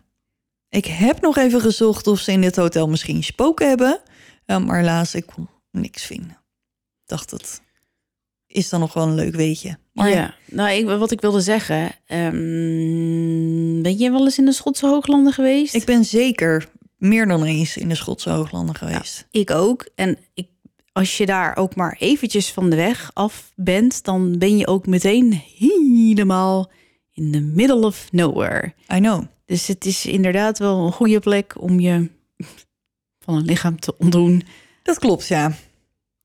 Ik 0.69 0.85
heb 0.85 1.21
nog 1.21 1.37
even 1.37 1.61
gezocht 1.61 2.07
of 2.07 2.19
ze 2.19 2.31
in 2.31 2.41
dit 2.41 2.55
hotel 2.55 2.87
misschien 2.89 3.23
spoken 3.23 3.67
hebben, 3.67 3.99
maar 4.45 4.77
helaas, 4.77 5.15
ik 5.15 5.25
kon 5.25 5.49
niks 5.71 6.03
vinden. 6.05 6.31
Ik 6.31 7.09
dacht, 7.09 7.29
dat 7.29 7.61
is 8.47 8.69
dan 8.69 8.79
nog 8.79 8.93
wel 8.93 9.07
een 9.07 9.15
leuk 9.15 9.35
weetje. 9.35 9.77
Maar 9.93 10.09
ja. 10.09 10.35
Nou, 10.45 10.69
ik, 10.69 10.85
wat 10.85 11.11
ik 11.11 11.21
wilde 11.21 11.41
zeggen. 11.41 11.91
ehm, 12.05 13.81
ben 13.81 13.97
je 13.97 14.11
wel 14.11 14.23
eens 14.23 14.37
in 14.37 14.45
de 14.45 14.51
Schotse 14.53 14.87
Hooglanden 14.87 15.33
geweest? 15.33 15.73
ik 15.73 15.85
ben 15.85 16.05
zeker 16.05 16.69
meer 16.97 17.27
dan 17.27 17.43
eens 17.43 17.77
in 17.77 17.89
de 17.89 17.95
Schotse 17.95 18.29
hooglanden 18.29 18.75
geweest. 18.75 19.27
Ik 19.31 19.51
ook. 19.51 19.89
En 19.95 20.17
ik, 20.33 20.47
als 20.91 21.17
je 21.17 21.25
daar 21.25 21.57
ook 21.57 21.75
maar 21.75 21.95
eventjes 21.99 22.51
van 22.51 22.69
de 22.69 22.75
weg 22.75 23.11
af 23.13 23.51
bent, 23.55 24.03
dan 24.03 24.37
ben 24.37 24.57
je 24.57 24.67
ook 24.67 24.87
meteen 24.87 25.41
helemaal 25.57 26.71
in 27.13 27.31
the 27.31 27.39
middle 27.39 27.85
of 27.85 28.11
nowhere. 28.11 28.73
I 28.93 28.97
know. 28.97 29.23
Dus 29.45 29.67
het 29.67 29.85
is 29.85 30.05
inderdaad 30.05 30.59
wel 30.59 30.85
een 30.85 30.91
goede 30.91 31.19
plek 31.19 31.61
om 31.61 31.79
je 31.79 32.09
van 33.23 33.35
een 33.35 33.45
lichaam 33.45 33.79
te 33.79 33.97
ontdoen. 33.97 34.43
Dat 34.83 34.99
klopt, 34.99 35.27
ja. 35.27 35.51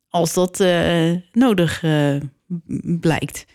Als 0.09 0.35
dat 0.35 0.61
eh, 0.61 1.11
nodig 1.33 1.83
eh, 1.83 2.17
blijkt. 3.01 3.47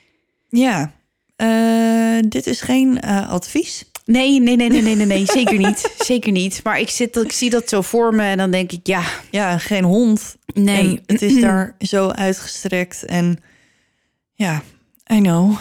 Ja, 0.49 0.93
Eh, 1.35 2.19
dit 2.27 2.47
is 2.47 2.61
geen 2.61 3.01
advies. 3.01 3.85
Nee, 4.05 4.41
nee, 4.41 4.55
nee, 4.55 4.69
nee, 4.69 4.81
nee, 4.81 4.95
nee, 4.95 5.05
nee 5.05 5.25
zeker 5.25 5.57
niet. 5.57 5.93
Zeker 6.05 6.31
niet. 6.31 6.59
Maar 6.63 6.79
ik, 6.79 6.89
zit, 6.89 7.15
ik 7.15 7.31
zie 7.31 7.49
dat 7.49 7.69
zo 7.69 7.81
voor 7.81 8.15
me 8.15 8.23
en 8.23 8.37
dan 8.37 8.51
denk 8.51 8.71
ik, 8.71 8.87
ja, 8.87 9.03
Ja, 9.31 9.57
geen 9.57 9.83
hond. 9.83 10.35
nee. 10.53 10.87
En 10.87 11.01
het 11.05 11.21
is 11.21 11.41
daar 11.41 11.75
zo 11.93 12.09
uitgestrekt 12.09 13.05
en 13.05 13.39
ja, 14.33 14.61
I 15.13 15.19
know. 15.21 15.57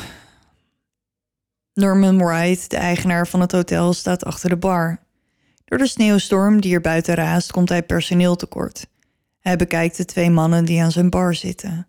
Norman 1.74 2.18
Wright, 2.24 2.70
de 2.70 2.76
eigenaar 2.76 3.28
van 3.28 3.40
het 3.40 3.52
hotel, 3.52 3.92
staat 3.92 4.24
achter 4.24 4.48
de 4.48 4.56
bar. 4.56 5.00
Door 5.72 5.80
de 5.80 5.86
sneeuwstorm 5.86 6.60
die 6.60 6.74
er 6.74 6.80
buiten 6.80 7.14
raast, 7.14 7.52
komt 7.52 7.68
hij 7.68 7.82
personeel 7.82 8.36
tekort. 8.36 8.86
Hij 9.40 9.56
bekijkt 9.56 9.96
de 9.96 10.04
twee 10.04 10.30
mannen 10.30 10.64
die 10.64 10.82
aan 10.82 10.92
zijn 10.92 11.10
bar 11.10 11.34
zitten. 11.34 11.88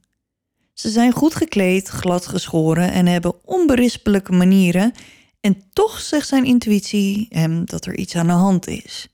Ze 0.73 0.89
zijn 0.89 1.11
goed 1.11 1.35
gekleed, 1.35 1.88
glad 1.88 2.27
geschoren 2.27 2.91
en 2.91 3.05
hebben 3.05 3.45
onberispelijke 3.45 4.31
manieren. 4.31 4.91
En 5.39 5.64
toch 5.73 5.99
zegt 5.99 6.27
zijn 6.27 6.45
intuïtie 6.45 7.27
hem 7.30 7.65
dat 7.65 7.85
er 7.85 7.97
iets 7.97 8.15
aan 8.15 8.27
de 8.27 8.34
hand 8.34 8.68
is. 8.68 9.07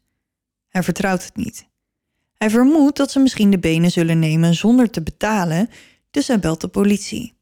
Hij 0.67 0.83
vertrouwt 0.83 1.23
het 1.23 1.35
niet. 1.35 1.67
Hij 2.33 2.49
vermoedt 2.49 2.97
dat 2.97 3.11
ze 3.11 3.19
misschien 3.19 3.49
de 3.49 3.59
benen 3.59 3.91
zullen 3.91 4.19
nemen 4.19 4.53
zonder 4.53 4.89
te 4.89 5.01
betalen, 5.01 5.69
dus 6.11 6.27
hij 6.27 6.39
belt 6.39 6.61
de 6.61 6.67
politie. 6.67 7.38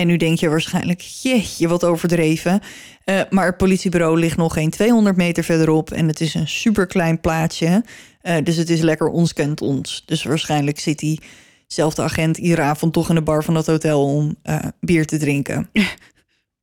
En 0.00 0.06
nu 0.06 0.16
denk 0.16 0.38
je 0.38 0.48
waarschijnlijk, 0.48 1.00
jeetje, 1.00 1.68
wat 1.68 1.84
overdreven. 1.84 2.60
Eh, 3.04 3.20
maar 3.30 3.46
het 3.46 3.56
politiebureau 3.56 4.18
ligt 4.18 4.36
nog 4.36 4.52
geen 4.52 4.70
200 4.70 5.16
meter 5.16 5.44
verderop 5.44 5.90
en 5.90 6.08
het 6.08 6.20
is 6.20 6.34
een 6.34 6.48
superklein 6.48 7.20
plaatsje. 7.20 7.84
Eh, 8.20 8.44
dus 8.44 8.56
het 8.56 8.70
is 8.70 8.80
lekker 8.80 9.08
ons 9.08 9.32
kent 9.32 9.60
ons. 9.60 10.02
Dus 10.06 10.22
waarschijnlijk 10.22 10.78
zit 10.78 10.98
diezelfde 10.98 12.02
agent 12.02 12.38
iedere 12.38 12.62
avond 12.62 12.92
toch 12.92 13.08
in 13.08 13.14
de 13.14 13.22
bar 13.22 13.44
van 13.44 13.54
dat 13.54 13.66
hotel 13.66 14.04
om 14.04 14.36
eh, 14.42 14.58
bier 14.80 15.06
te 15.06 15.18
drinken. 15.18 15.68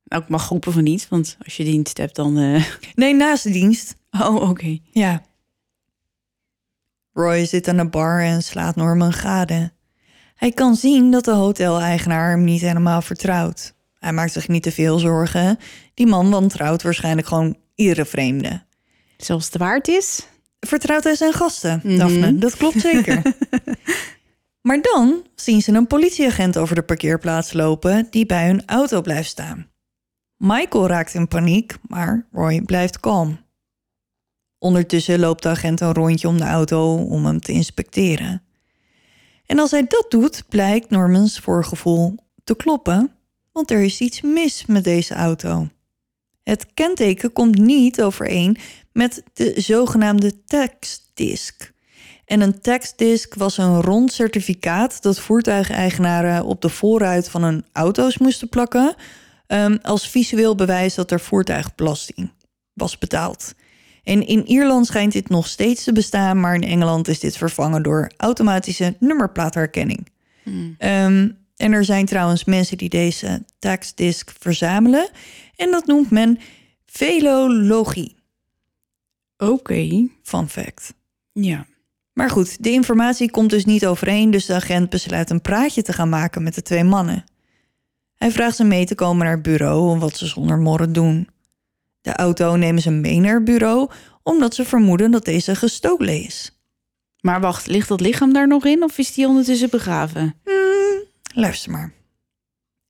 Nou, 0.04 0.22
ik 0.22 0.28
mag 0.28 0.48
hopen 0.48 0.72
van 0.72 0.82
niet, 0.82 1.08
want 1.08 1.36
als 1.44 1.56
je 1.56 1.64
dienst 1.64 1.98
hebt, 1.98 2.16
dan... 2.16 2.34
Nee, 2.94 3.14
naast 3.14 3.42
de 3.42 3.50
dienst. 3.50 3.96
Oh, 4.10 4.48
oké. 4.48 4.78
Ja. 4.90 5.22
Roy 7.12 7.44
zit 7.44 7.68
aan 7.68 7.76
de 7.76 7.88
bar 7.88 8.22
en 8.22 8.42
slaat 8.42 8.76
Norman 8.76 9.12
gade. 9.12 9.72
Hij 10.38 10.52
kan 10.52 10.76
zien 10.76 11.10
dat 11.10 11.24
de 11.24 11.30
hoteleigenaar 11.32 12.30
hem 12.30 12.44
niet 12.44 12.60
helemaal 12.60 13.02
vertrouwt. 13.02 13.74
Hij 13.98 14.12
maakt 14.12 14.32
zich 14.32 14.48
niet 14.48 14.62
te 14.62 14.72
veel 14.72 14.98
zorgen. 14.98 15.58
Die 15.94 16.06
man 16.06 16.30
wantrouwt 16.30 16.82
waarschijnlijk 16.82 17.26
gewoon 17.26 17.56
iedere 17.74 18.04
vreemde. 18.04 18.62
Zelfs 19.16 19.46
het 19.46 19.56
waard 19.56 19.88
is? 19.88 20.26
Vertrouwt 20.60 21.04
hij 21.04 21.14
zijn 21.14 21.32
gasten, 21.32 21.80
Mhm. 21.84 21.96
Daphne? 21.98 22.38
Dat 22.38 22.56
klopt 22.56 22.80
zeker. 22.80 23.22
Maar 24.60 24.80
dan 24.82 25.26
zien 25.34 25.62
ze 25.62 25.72
een 25.72 25.86
politieagent 25.86 26.56
over 26.58 26.74
de 26.74 26.82
parkeerplaats 26.82 27.52
lopen 27.52 28.06
die 28.10 28.26
bij 28.26 28.46
hun 28.46 28.62
auto 28.66 29.00
blijft 29.00 29.28
staan. 29.28 29.66
Michael 30.36 30.86
raakt 30.86 31.14
in 31.14 31.28
paniek, 31.28 31.76
maar 31.88 32.26
Roy 32.32 32.62
blijft 32.62 33.00
kalm. 33.00 33.38
Ondertussen 34.58 35.18
loopt 35.18 35.42
de 35.42 35.48
agent 35.48 35.80
een 35.80 35.92
rondje 35.92 36.28
om 36.28 36.38
de 36.38 36.44
auto 36.44 36.94
om 36.96 37.26
hem 37.26 37.40
te 37.40 37.52
inspecteren. 37.52 38.42
En 39.48 39.58
als 39.58 39.70
hij 39.70 39.86
dat 39.86 40.06
doet, 40.08 40.44
blijkt 40.48 40.90
Normans 40.90 41.38
voorgevoel 41.38 42.14
te 42.44 42.56
kloppen, 42.56 43.12
want 43.52 43.70
er 43.70 43.80
is 43.80 44.00
iets 44.00 44.20
mis 44.20 44.66
met 44.66 44.84
deze 44.84 45.14
auto. 45.14 45.68
Het 46.42 46.66
kenteken 46.74 47.32
komt 47.32 47.58
niet 47.58 48.02
overeen 48.02 48.56
met 48.92 49.22
de 49.32 49.52
zogenaamde 49.56 50.44
taxdisc. 50.44 51.72
En 52.24 52.40
een 52.40 52.60
taxdisc 52.60 53.34
was 53.34 53.58
een 53.58 53.80
rond 53.80 54.12
certificaat 54.12 55.02
dat 55.02 55.20
voertuigeigenaren 55.20 56.44
op 56.44 56.62
de 56.62 56.68
voorruit 56.68 57.28
van 57.28 57.42
hun 57.42 57.64
auto's 57.72 58.18
moesten 58.18 58.48
plakken, 58.48 58.94
ehm, 59.46 59.76
als 59.82 60.08
visueel 60.08 60.54
bewijs 60.54 60.94
dat 60.94 61.10
er 61.10 61.20
voertuigbelasting 61.20 62.30
was 62.72 62.98
betaald. 62.98 63.54
En 64.08 64.26
in 64.26 64.46
Ierland 64.46 64.86
schijnt 64.86 65.12
dit 65.12 65.28
nog 65.28 65.46
steeds 65.46 65.84
te 65.84 65.92
bestaan, 65.92 66.40
maar 66.40 66.54
in 66.54 66.62
Engeland 66.62 67.08
is 67.08 67.20
dit 67.20 67.36
vervangen 67.36 67.82
door 67.82 68.10
automatische 68.16 68.96
nummerplaatherkenning. 68.98 70.08
Ehm, 70.78 71.28
en 71.56 71.72
er 71.72 71.84
zijn 71.84 72.06
trouwens 72.06 72.44
mensen 72.44 72.78
die 72.78 72.88
deze 72.88 73.44
taxdisc 73.58 74.30
verzamelen. 74.38 75.08
En 75.56 75.70
dat 75.70 75.86
noemt 75.86 76.10
men 76.10 76.38
velologie. 76.86 78.16
Oké. 79.36 80.08
Fun 80.22 80.48
fact. 80.48 80.94
Ja. 81.32 81.66
Maar 82.12 82.30
goed, 82.30 82.62
de 82.62 82.70
informatie 82.70 83.30
komt 83.30 83.50
dus 83.50 83.64
niet 83.64 83.86
overeen, 83.86 84.30
dus 84.30 84.46
de 84.46 84.54
agent 84.54 84.90
besluit 84.90 85.30
een 85.30 85.40
praatje 85.40 85.82
te 85.82 85.92
gaan 85.92 86.08
maken 86.08 86.42
met 86.42 86.54
de 86.54 86.62
twee 86.62 86.84
mannen. 86.84 87.24
Hij 88.14 88.30
vraagt 88.30 88.56
ze 88.56 88.64
mee 88.64 88.86
te 88.86 88.94
komen 88.94 89.24
naar 89.24 89.34
het 89.34 89.42
bureau 89.42 89.90
om 89.90 89.98
wat 89.98 90.16
ze 90.16 90.26
zonder 90.26 90.58
morren 90.58 90.92
doen. 90.92 91.28
De 92.08 92.16
auto 92.16 92.56
nemen 92.56 92.82
ze 92.82 92.90
mee 92.90 93.20
naar 93.20 93.34
het 93.34 93.44
bureau 93.44 93.90
omdat 94.22 94.54
ze 94.54 94.64
vermoeden 94.64 95.10
dat 95.10 95.24
deze 95.24 95.54
gestolen 95.54 96.24
is. 96.24 96.60
Maar 97.20 97.40
wacht, 97.40 97.66
ligt 97.66 97.88
dat 97.88 98.00
lichaam 98.00 98.32
daar 98.32 98.48
nog 98.48 98.64
in 98.64 98.82
of 98.82 98.98
is 98.98 99.14
die 99.14 99.26
ondertussen 99.26 99.70
begraven? 99.70 100.34
Luister 101.34 101.70
maar. 101.70 101.92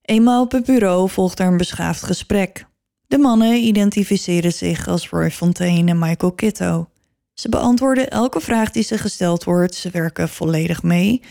Eenmaal 0.03 0.43
op 0.43 0.53
het 0.53 0.65
bureau 0.65 1.11
volgt 1.11 1.39
er 1.39 1.47
een 1.47 1.57
beschaafd 1.57 2.03
gesprek. 2.03 2.65
De 3.07 3.19
mannen 3.19 3.57
identificeren 3.57 4.53
zich 4.53 4.89
als 4.89 5.09
Roy 5.09 5.31
Fontaine 5.31 5.91
en 5.91 5.99
Michael 5.99 6.33
Kitto. 6.33 6.89
Ze 7.35 7.49
beantwoorden 7.49 8.11
elke 8.11 8.41
vraag 8.41 8.71
die 8.71 8.83
ze 8.83 8.99
gesteld 8.99 9.45
wordt. 9.45 9.75
Ze 9.75 9.91
werken 9.91 10.29
volledig 10.29 10.83
mee. 10.83 11.23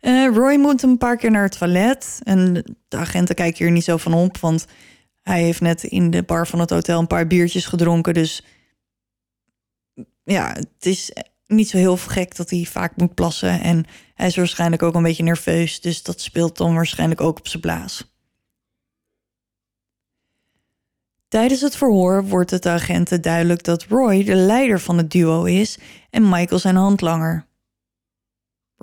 Eh, 0.00 0.26
Roy 0.34 0.56
moet 0.56 0.82
een 0.82 0.98
paar 0.98 1.16
keer 1.16 1.30
naar 1.30 1.42
het 1.42 1.58
toilet. 1.58 2.20
En 2.22 2.64
de 2.88 2.96
agenten 2.96 3.34
kijken 3.34 3.64
hier 3.64 3.72
niet 3.72 3.84
zo 3.84 3.96
van 3.96 4.14
op, 4.14 4.38
want 4.38 4.66
hij 5.24 5.42
heeft 5.42 5.60
net 5.60 5.82
in 5.82 6.10
de 6.10 6.22
bar 6.22 6.46
van 6.46 6.60
het 6.60 6.70
hotel 6.70 7.00
een 7.00 7.06
paar 7.06 7.26
biertjes 7.26 7.66
gedronken. 7.66 8.14
Dus 8.14 8.44
ja, 10.24 10.52
het 10.52 10.86
is 10.86 11.12
niet 11.46 11.68
zo 11.68 11.76
heel 11.76 11.96
gek 11.96 12.36
dat 12.36 12.50
hij 12.50 12.64
vaak 12.64 12.96
moet 12.96 13.14
plassen. 13.14 13.60
En 13.60 13.84
hij 14.14 14.26
is 14.26 14.36
waarschijnlijk 14.36 14.82
ook 14.82 14.94
een 14.94 15.02
beetje 15.02 15.22
nerveus. 15.22 15.80
Dus 15.80 16.02
dat 16.02 16.20
speelt 16.20 16.56
dan 16.56 16.74
waarschijnlijk 16.74 17.20
ook 17.20 17.38
op 17.38 17.48
zijn 17.48 17.62
blaas. 17.62 18.12
Tijdens 21.28 21.60
het 21.60 21.76
verhoor 21.76 22.24
wordt 22.24 22.50
het 22.50 22.62
de 22.62 22.70
agenten 22.70 23.22
duidelijk 23.22 23.62
dat 23.64 23.84
Roy 23.84 24.24
de 24.24 24.34
leider 24.34 24.80
van 24.80 24.98
het 24.98 25.10
duo 25.10 25.44
is 25.44 25.78
en 26.10 26.28
Michael 26.28 26.60
zijn 26.60 26.76
handlanger. 26.76 27.46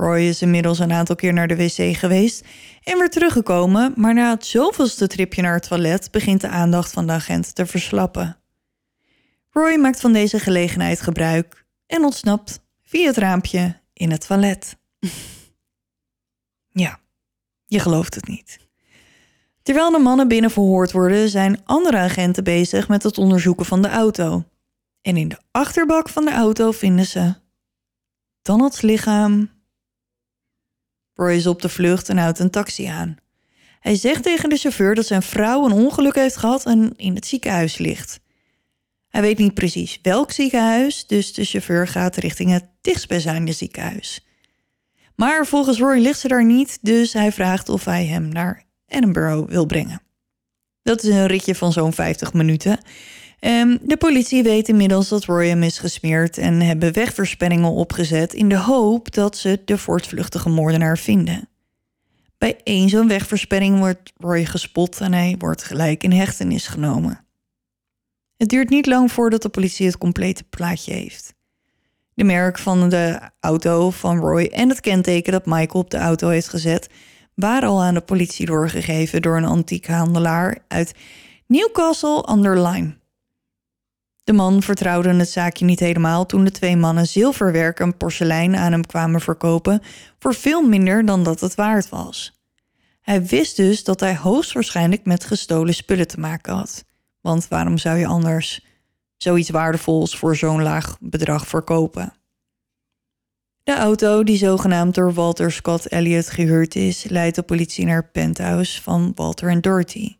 Roy 0.01 0.21
is 0.21 0.41
inmiddels 0.41 0.79
een 0.79 0.91
aantal 0.91 1.15
keer 1.15 1.33
naar 1.33 1.47
de 1.47 1.55
wc 1.55 1.97
geweest 1.97 2.45
en 2.83 2.97
weer 2.97 3.09
teruggekomen, 3.09 3.93
maar 3.95 4.13
na 4.13 4.29
het 4.29 4.45
zoveelste 4.45 5.07
tripje 5.07 5.41
naar 5.41 5.53
het 5.53 5.67
toilet 5.67 6.11
begint 6.11 6.41
de 6.41 6.47
aandacht 6.47 6.91
van 6.91 7.07
de 7.07 7.13
agent 7.13 7.55
te 7.55 7.65
verslappen. 7.65 8.37
Roy 9.49 9.77
maakt 9.77 9.99
van 9.99 10.13
deze 10.13 10.39
gelegenheid 10.39 11.01
gebruik 11.01 11.65
en 11.87 12.03
ontsnapt 12.03 12.59
via 12.83 13.05
het 13.05 13.17
raampje 13.17 13.81
in 13.93 14.11
het 14.11 14.27
toilet. 14.27 14.77
ja, 16.83 16.99
je 17.65 17.79
gelooft 17.79 18.15
het 18.15 18.27
niet. 18.27 18.59
Terwijl 19.61 19.91
de 19.91 19.99
mannen 19.99 20.27
binnen 20.27 20.51
verhoord 20.51 20.91
worden, 20.91 21.29
zijn 21.29 21.61
andere 21.65 21.97
agenten 21.97 22.43
bezig 22.43 22.87
met 22.87 23.03
het 23.03 23.17
onderzoeken 23.17 23.65
van 23.65 23.81
de 23.81 23.89
auto. 23.89 24.43
En 25.01 25.17
in 25.17 25.27
de 25.27 25.39
achterbak 25.51 26.09
van 26.09 26.25
de 26.25 26.31
auto 26.31 26.71
vinden 26.71 27.05
ze 27.05 27.33
Donald's 28.41 28.81
lichaam. 28.81 29.50
Roy 31.22 31.35
is 31.35 31.48
op 31.48 31.61
de 31.61 31.69
vlucht 31.69 32.10
en 32.10 32.18
houdt 32.18 32.39
een 32.39 32.49
taxi 32.49 32.85
aan. 32.85 33.15
Hij 33.80 33.95
zegt 33.95 34.23
tegen 34.23 34.49
de 34.49 34.57
chauffeur 34.57 34.95
dat 34.95 35.06
zijn 35.06 35.22
vrouw 35.22 35.65
een 35.65 35.72
ongeluk 35.72 36.15
heeft 36.15 36.38
gehad 36.38 36.65
en 36.65 36.93
in 36.95 37.15
het 37.15 37.26
ziekenhuis 37.26 37.77
ligt. 37.77 38.19
Hij 39.07 39.22
weet 39.22 39.38
niet 39.38 39.53
precies 39.53 39.99
welk 40.02 40.31
ziekenhuis, 40.31 41.07
dus 41.07 41.34
de 41.34 41.45
chauffeur 41.45 41.88
gaat 41.88 42.15
richting 42.15 42.52
het 42.52 42.65
dichtstbijzijnde 42.81 43.52
ziekenhuis. 43.52 44.26
Maar 45.15 45.45
volgens 45.45 45.80
Roy 45.80 45.99
ligt 45.99 46.19
ze 46.19 46.27
daar 46.27 46.45
niet, 46.45 46.77
dus 46.81 47.14
hij 47.14 47.31
vraagt 47.31 47.69
of 47.69 47.85
hij 47.85 48.06
hem 48.06 48.27
naar 48.27 48.65
Edinburgh 48.88 49.49
wil 49.49 49.65
brengen. 49.65 50.02
Dat 50.84 51.03
is 51.03 51.10
een 51.10 51.27
ritje 51.27 51.56
van 51.56 51.72
zo'n 51.72 51.93
50 51.93 52.34
minuten. 52.34 52.80
Ehm, 53.41 53.77
de 53.81 53.97
politie 53.97 54.43
weet 54.43 54.68
inmiddels 54.68 55.07
dat 55.09 55.26
Roy 55.26 55.47
hem 55.47 55.63
is 55.63 55.80
gesmeerd 55.80 56.38
en 56.38 56.61
hebben 56.61 56.93
wegverspenningen 56.93 57.72
opgezet 57.72 58.34
in 58.34 58.49
de 58.49 58.57
hoop 58.57 59.13
dat 59.13 59.38
ze 59.38 59.61
de 59.65 59.77
voortvluchtige 59.77 60.49
moordenaar 60.49 60.97
vinden. 60.97 61.49
Bij 62.38 62.59
één 62.63 62.89
zo'n 62.89 63.07
wegversperring 63.07 63.80
wordt 63.80 64.13
Roy 64.18 64.45
gespot 64.45 64.99
en 64.99 65.13
hij 65.13 65.35
wordt 65.38 65.63
gelijk 65.63 66.03
in 66.03 66.11
hechtenis 66.11 66.68
genomen. 66.68 67.26
Het 68.38 68.49
duurt 68.49 68.69
niet 68.69 68.85
lang 68.85 69.11
voordat 69.11 69.41
de 69.41 69.49
politie 69.49 69.85
het 69.85 69.97
complete 69.97 70.43
plaatje 70.43 70.93
heeft. 70.93 71.34
De 72.13 72.23
merk 72.23 72.59
van 72.59 72.89
de 72.89 73.19
auto 73.39 73.89
van 73.89 74.18
Roy 74.18 74.45
en 74.45 74.69
het 74.69 74.80
kenteken 74.80 75.31
dat 75.31 75.45
Michael 75.45 75.84
op 75.84 75.89
de 75.89 75.97
auto 75.97 76.30
heeft 76.30 76.49
gezet 76.49 76.89
waren 77.34 77.69
al 77.69 77.84
aan 77.84 77.93
de 77.93 78.01
politie 78.01 78.45
doorgegeven 78.45 79.22
door 79.22 79.38
een 79.38 79.45
antiekhandelaar 79.45 80.57
uit 80.68 80.93
Newcastle 81.47 82.31
under 82.31 82.61
Lyme. 82.61 82.99
De 84.23 84.34
man 84.34 84.61
vertrouwde 84.61 85.14
het 85.14 85.30
zaakje 85.30 85.65
niet 85.65 85.80
helemaal 85.80 86.26
toen 86.26 86.43
de 86.43 86.52
twee 86.52 86.77
mannen 86.77 87.07
zilverwerk 87.07 87.80
en 87.80 87.98
porselein 87.98 88.56
aan 88.56 88.72
hem 88.72 88.85
kwamen 88.85 89.22
verkopen 89.22 89.81
voor 90.19 90.34
veel 90.34 90.61
minder 90.68 91.06
dan 91.06 91.23
dat 91.23 91.39
het 91.39 91.56
waard 91.56 91.89
was. 91.89 92.39
Hij 93.02 93.26
wist 93.26 93.56
dus 93.56 93.84
dat 93.84 93.99
hij 93.99 94.15
hoogstwaarschijnlijk 94.15 95.06
met 95.06 95.23
gestolen 95.23 95.73
spullen 95.73 96.07
te 96.07 96.19
maken 96.19 96.53
had. 96.53 96.85
Want 97.22 97.48
waarom 97.48 97.77
zou 97.77 97.98
je 97.98 98.07
anders 98.07 98.65
zoiets 99.18 99.49
waardevols 99.49 100.18
voor 100.18 100.35
zo'n 100.35 100.61
laag 100.61 100.98
bedrag 100.99 101.48
verkopen? 101.48 102.14
De 103.64 103.76
auto, 103.76 104.23
die 104.23 104.38
zogenaamd 104.38 104.95
door 104.95 105.14
Walter 105.14 105.52
Scott 105.52 105.88
Elliott 105.88 106.30
gehuurd 106.30 106.76
is, 106.76 107.03
leidt 107.03 107.35
de 107.35 107.41
politie 107.41 107.85
naar 107.85 108.02
het 108.02 108.11
penthouse 108.11 108.81
van 108.81 109.11
Walter 109.15 109.49
en 109.49 109.61
Dorothy. 109.61 110.15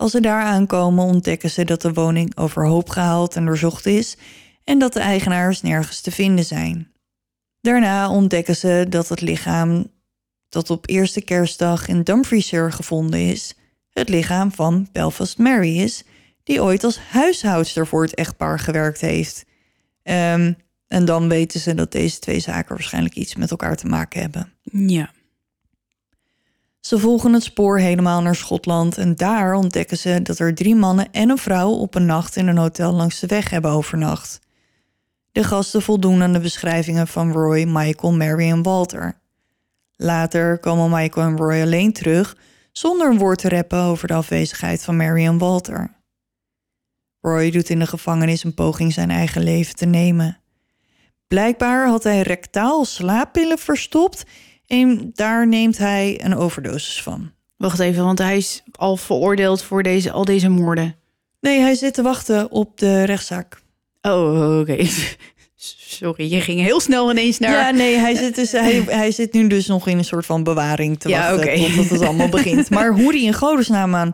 Als 0.00 0.10
ze 0.10 0.20
daar 0.20 0.42
aankomen, 0.42 1.04
ontdekken 1.04 1.50
ze 1.50 1.64
dat 1.64 1.82
de 1.82 1.92
woning 1.92 2.36
overhoop 2.36 2.88
gehaald 2.88 3.36
en 3.36 3.44
doorzocht 3.44 3.86
is 3.86 4.16
en 4.64 4.78
dat 4.78 4.92
de 4.92 5.00
eigenaars 5.00 5.62
nergens 5.62 6.00
te 6.00 6.10
vinden 6.10 6.44
zijn. 6.44 6.92
Daarna 7.60 8.10
ontdekken 8.10 8.56
ze 8.56 8.86
dat 8.88 9.08
het 9.08 9.20
lichaam 9.20 9.90
dat 10.48 10.70
op 10.70 10.88
eerste 10.88 11.20
kerstdag 11.20 11.88
in 11.88 12.02
Dumfriesshire 12.02 12.70
gevonden 12.70 13.20
is, 13.20 13.54
het 13.90 14.08
lichaam 14.08 14.52
van 14.52 14.88
Belfast 14.92 15.38
Mary 15.38 15.78
is, 15.78 16.04
die 16.42 16.62
ooit 16.62 16.84
als 16.84 16.98
huishoudster 16.98 17.86
voor 17.86 18.02
het 18.02 18.14
echtpaar 18.14 18.58
gewerkt 18.58 19.00
heeft. 19.00 19.44
Ehm, 20.02 20.52
en 20.86 21.04
dan 21.04 21.28
weten 21.28 21.60
ze 21.60 21.74
dat 21.74 21.92
deze 21.92 22.18
twee 22.18 22.40
zaken 22.40 22.74
waarschijnlijk 22.74 23.14
iets 23.14 23.34
met 23.34 23.50
elkaar 23.50 23.76
te 23.76 23.86
maken 23.86 24.20
hebben. 24.20 24.52
Ja. 24.62 25.10
Ze 26.80 26.98
volgen 26.98 27.32
het 27.32 27.42
spoor 27.42 27.78
helemaal 27.78 28.22
naar 28.22 28.34
Schotland 28.34 28.98
en 28.98 29.14
daar 29.14 29.54
ontdekken 29.54 29.98
ze 29.98 30.22
dat 30.22 30.38
er 30.38 30.54
drie 30.54 30.74
mannen 30.74 31.12
en 31.12 31.30
een 31.30 31.38
vrouw 31.38 31.70
op 31.70 31.94
een 31.94 32.06
nacht 32.06 32.36
in 32.36 32.46
een 32.46 32.58
hotel 32.58 32.92
langs 32.92 33.20
de 33.20 33.26
weg 33.26 33.50
hebben 33.50 33.70
overnacht. 33.70 34.38
De 35.32 35.44
gasten 35.44 35.82
voldoen 35.82 36.22
aan 36.22 36.32
de 36.32 36.40
beschrijvingen 36.40 37.06
van 37.06 37.32
Roy, 37.32 37.64
Michael, 37.64 38.12
Mary 38.12 38.50
en 38.50 38.62
Walter. 38.62 39.20
Later 39.96 40.58
komen 40.58 40.90
Michael 40.90 41.26
en 41.26 41.36
Roy 41.36 41.62
alleen 41.62 41.92
terug 41.92 42.36
zonder 42.72 43.10
een 43.10 43.18
woord 43.18 43.38
te 43.38 43.48
reppen 43.48 43.78
over 43.78 44.08
de 44.08 44.14
afwezigheid 44.14 44.84
van 44.84 44.96
Mary 44.96 45.26
en 45.26 45.38
Walter. 45.38 45.98
Roy 47.20 47.50
doet 47.50 47.68
in 47.68 47.78
de 47.78 47.86
gevangenis 47.86 48.44
een 48.44 48.54
poging 48.54 48.92
zijn 48.92 49.10
eigen 49.10 49.42
leven 49.42 49.74
te 49.74 49.86
nemen. 49.86 50.38
Blijkbaar 51.28 51.88
had 51.88 52.02
hij 52.02 52.22
rectaal 52.22 52.84
slaappillen 52.84 53.58
verstopt 53.58 54.24
en 54.70 55.10
daar 55.14 55.46
neemt 55.48 55.78
hij 55.78 56.20
een 56.24 56.36
overdosis 56.36 57.02
van. 57.02 57.30
Wacht 57.56 57.78
even, 57.78 58.04
want 58.04 58.18
hij 58.18 58.36
is 58.36 58.62
al 58.72 58.96
veroordeeld 58.96 59.62
voor 59.62 59.82
deze, 59.82 60.10
al 60.10 60.24
deze 60.24 60.48
moorden. 60.48 60.96
Nee, 61.40 61.60
hij 61.60 61.74
zit 61.74 61.94
te 61.94 62.02
wachten 62.02 62.50
op 62.50 62.78
de 62.78 63.04
rechtszaak. 63.04 63.60
Oh, 64.02 64.58
oké. 64.60 64.76
Sorry, 66.00 66.32
je 66.32 66.40
ging 66.40 66.60
heel 66.60 66.80
snel 66.80 67.10
ineens 67.10 67.38
naar... 67.38 67.50
Ja, 67.50 67.70
nee, 67.70 67.96
hij 67.96 68.14
zit, 68.14 68.34
dus, 68.34 68.52
hij, 68.52 68.82
hij 68.86 69.10
zit 69.10 69.32
nu 69.32 69.46
dus 69.46 69.66
nog 69.66 69.86
in 69.88 69.98
een 69.98 70.04
soort 70.04 70.26
van 70.26 70.42
bewaring 70.42 71.00
te 71.00 71.08
Ja, 71.08 71.30
wachten 71.36 71.52
oké. 71.52 71.64
totdat 71.66 71.88
het 71.88 72.02
allemaal 72.02 72.28
begint. 72.28 72.70
Maar 72.76 72.92
hoe 72.92 73.12
die 73.12 73.24
in 73.26 73.34
godesnaam 73.34 73.94
aan 73.94 74.12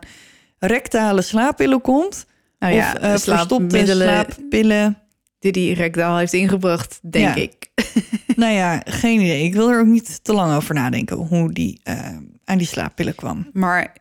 rectale 0.59 1.21
slaappillen 1.21 1.81
komt... 1.81 2.25
nou 2.59 2.73
ja, 2.73 2.91
of 2.93 2.99
eh, 2.99 3.09
verstopte 3.09 3.45
slaapmiddelen 3.47 4.07
slaappillen... 4.07 4.97
die 5.39 5.51
die 5.51 5.73
rectaal 5.73 6.17
heeft 6.17 6.33
ingebracht, 6.33 6.99
denk 7.01 7.35
Ja. 7.35 7.41
ik. 7.41 7.55
Nou 8.37 8.53
ja, 8.53 8.81
geen 8.85 9.19
idee. 9.19 9.43
Ik 9.43 9.53
wil 9.53 9.69
er 9.71 9.79
ook 9.79 9.85
niet 9.85 10.23
te 10.23 10.33
lang 10.33 10.55
over 10.55 10.75
nadenken 10.75 11.17
hoe 11.17 11.53
die 11.53 11.79
eh, 11.83 12.17
aan 12.43 12.57
die 12.57 12.67
slaappillen 12.67 13.15
kwam. 13.15 13.49
Maar 13.53 13.95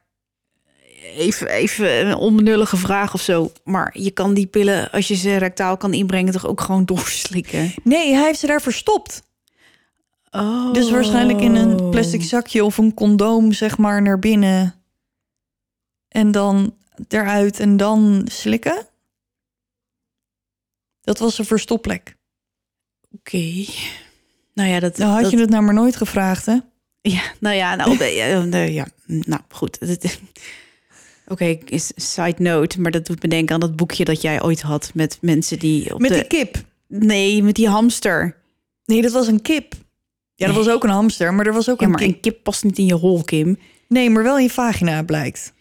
even, 1.15 1.49
even 1.49 2.07
een 2.07 2.15
onbenullige 2.15 2.77
vraag 2.77 3.15
of 3.15 3.21
zo. 3.21 3.53
Maar 3.65 3.99
je 3.99 4.11
kan 4.11 4.35
die 4.35 4.47
pillen, 4.47 4.91
als 4.91 5.09
je 5.09 5.15
ze 5.15 5.37
rectaal 5.37 5.77
kan 5.77 5.95
inbrengen, 5.95 6.33
toch 6.33 6.47
ook 6.47 6.61
gewoon 6.61 6.85
doorslikken? 6.95 7.73
Nee, 7.83 8.13
hij 8.13 8.25
heeft 8.25 8.39
ze 8.39 8.47
daar 8.47 8.63
verstopt. 8.63 9.23
Oh. 10.31 10.73
Dus 10.73 10.91
waarschijnlijk 10.91 11.41
in 11.41 11.55
een 11.55 11.91
plastic 11.91 12.23
zakje 12.23 12.65
of 12.65 12.79
een 12.79 12.95
condoom, 12.95 13.53
zeg 13.53 13.79
maar, 13.79 14.03
naar 14.03 14.19
binnen. 14.19 14.75
En 16.09 16.31
dan 16.31 16.75
eruit 17.09 17.61
en 17.61 17.77
dan 17.77 18.27
slikken. 18.31 18.87
Dat 21.01 21.19
was 21.19 21.35
zijn 21.35 21.47
verstopplek. 21.47 22.17
Oké. 23.11 23.65
Nou 24.57 24.69
ja, 24.71 24.81
dat... 24.81 24.97
Nou 24.99 25.11
had 25.13 25.23
dat- 25.23 25.31
je 25.31 25.39
het 25.39 25.51
nou 25.51 25.63
maar 25.63 25.75
nooit 25.75 25.97
gevraagd, 25.97 26.47
hè? 26.47 26.57
Ja, 27.01 27.23
nou 27.41 27.57
ja, 27.57 27.75
nou, 27.75 27.97
nee, 28.47 28.73
ja, 28.73 28.87
nou 29.07 29.41
goed. 29.49 29.79
Oké, 31.29 31.59
is 31.65 31.93
side 31.97 32.35
note, 32.43 32.81
maar 32.81 32.91
dat 32.91 33.07
doet 33.07 33.23
me 33.23 33.29
denken 33.29 33.55
aan 33.55 33.61
dat 33.61 33.77
boekje 33.77 34.05
dat 34.05 34.21
jij 34.23 34.43
ooit 34.43 34.61
had 34.63 34.91
met 34.95 35.19
mensen 35.21 35.59
die 35.59 35.95
op 35.95 36.01
Met 36.01 36.09
de... 36.11 36.15
die 36.15 36.27
kip. 36.27 36.57
Nee, 36.89 37.43
met 37.43 37.55
die 37.55 37.69
hamster. 37.69 38.37
Nee, 38.85 39.03
dat 39.03 39.13
was 39.13 39.27
een 39.27 39.43
kip. 39.43 39.73
Ja, 40.35 40.47
dat 40.47 40.55
Nee. 40.55 40.65
was 40.65 40.75
ook 40.75 40.85
een 40.85 40.91
hamster, 40.91 41.35
maar 41.35 41.47
er 41.47 41.53
was 41.53 41.69
ook 41.71 41.81
Ja, 41.81 41.85
een 41.87 41.93
maar 41.93 42.01
kip. 42.01 42.09
een 42.15 42.21
kip 42.21 42.43
past 42.43 42.65
niet 42.65 42.79
in 42.79 42.87
je 42.87 42.95
hol, 42.95 43.23
Kim. 43.23 43.59
Nee, 43.89 44.11
maar 44.11 44.23
wel 44.23 44.37
in 44.37 44.43
je 44.43 44.51
vagina 44.51 45.03
blijkt. 45.03 45.53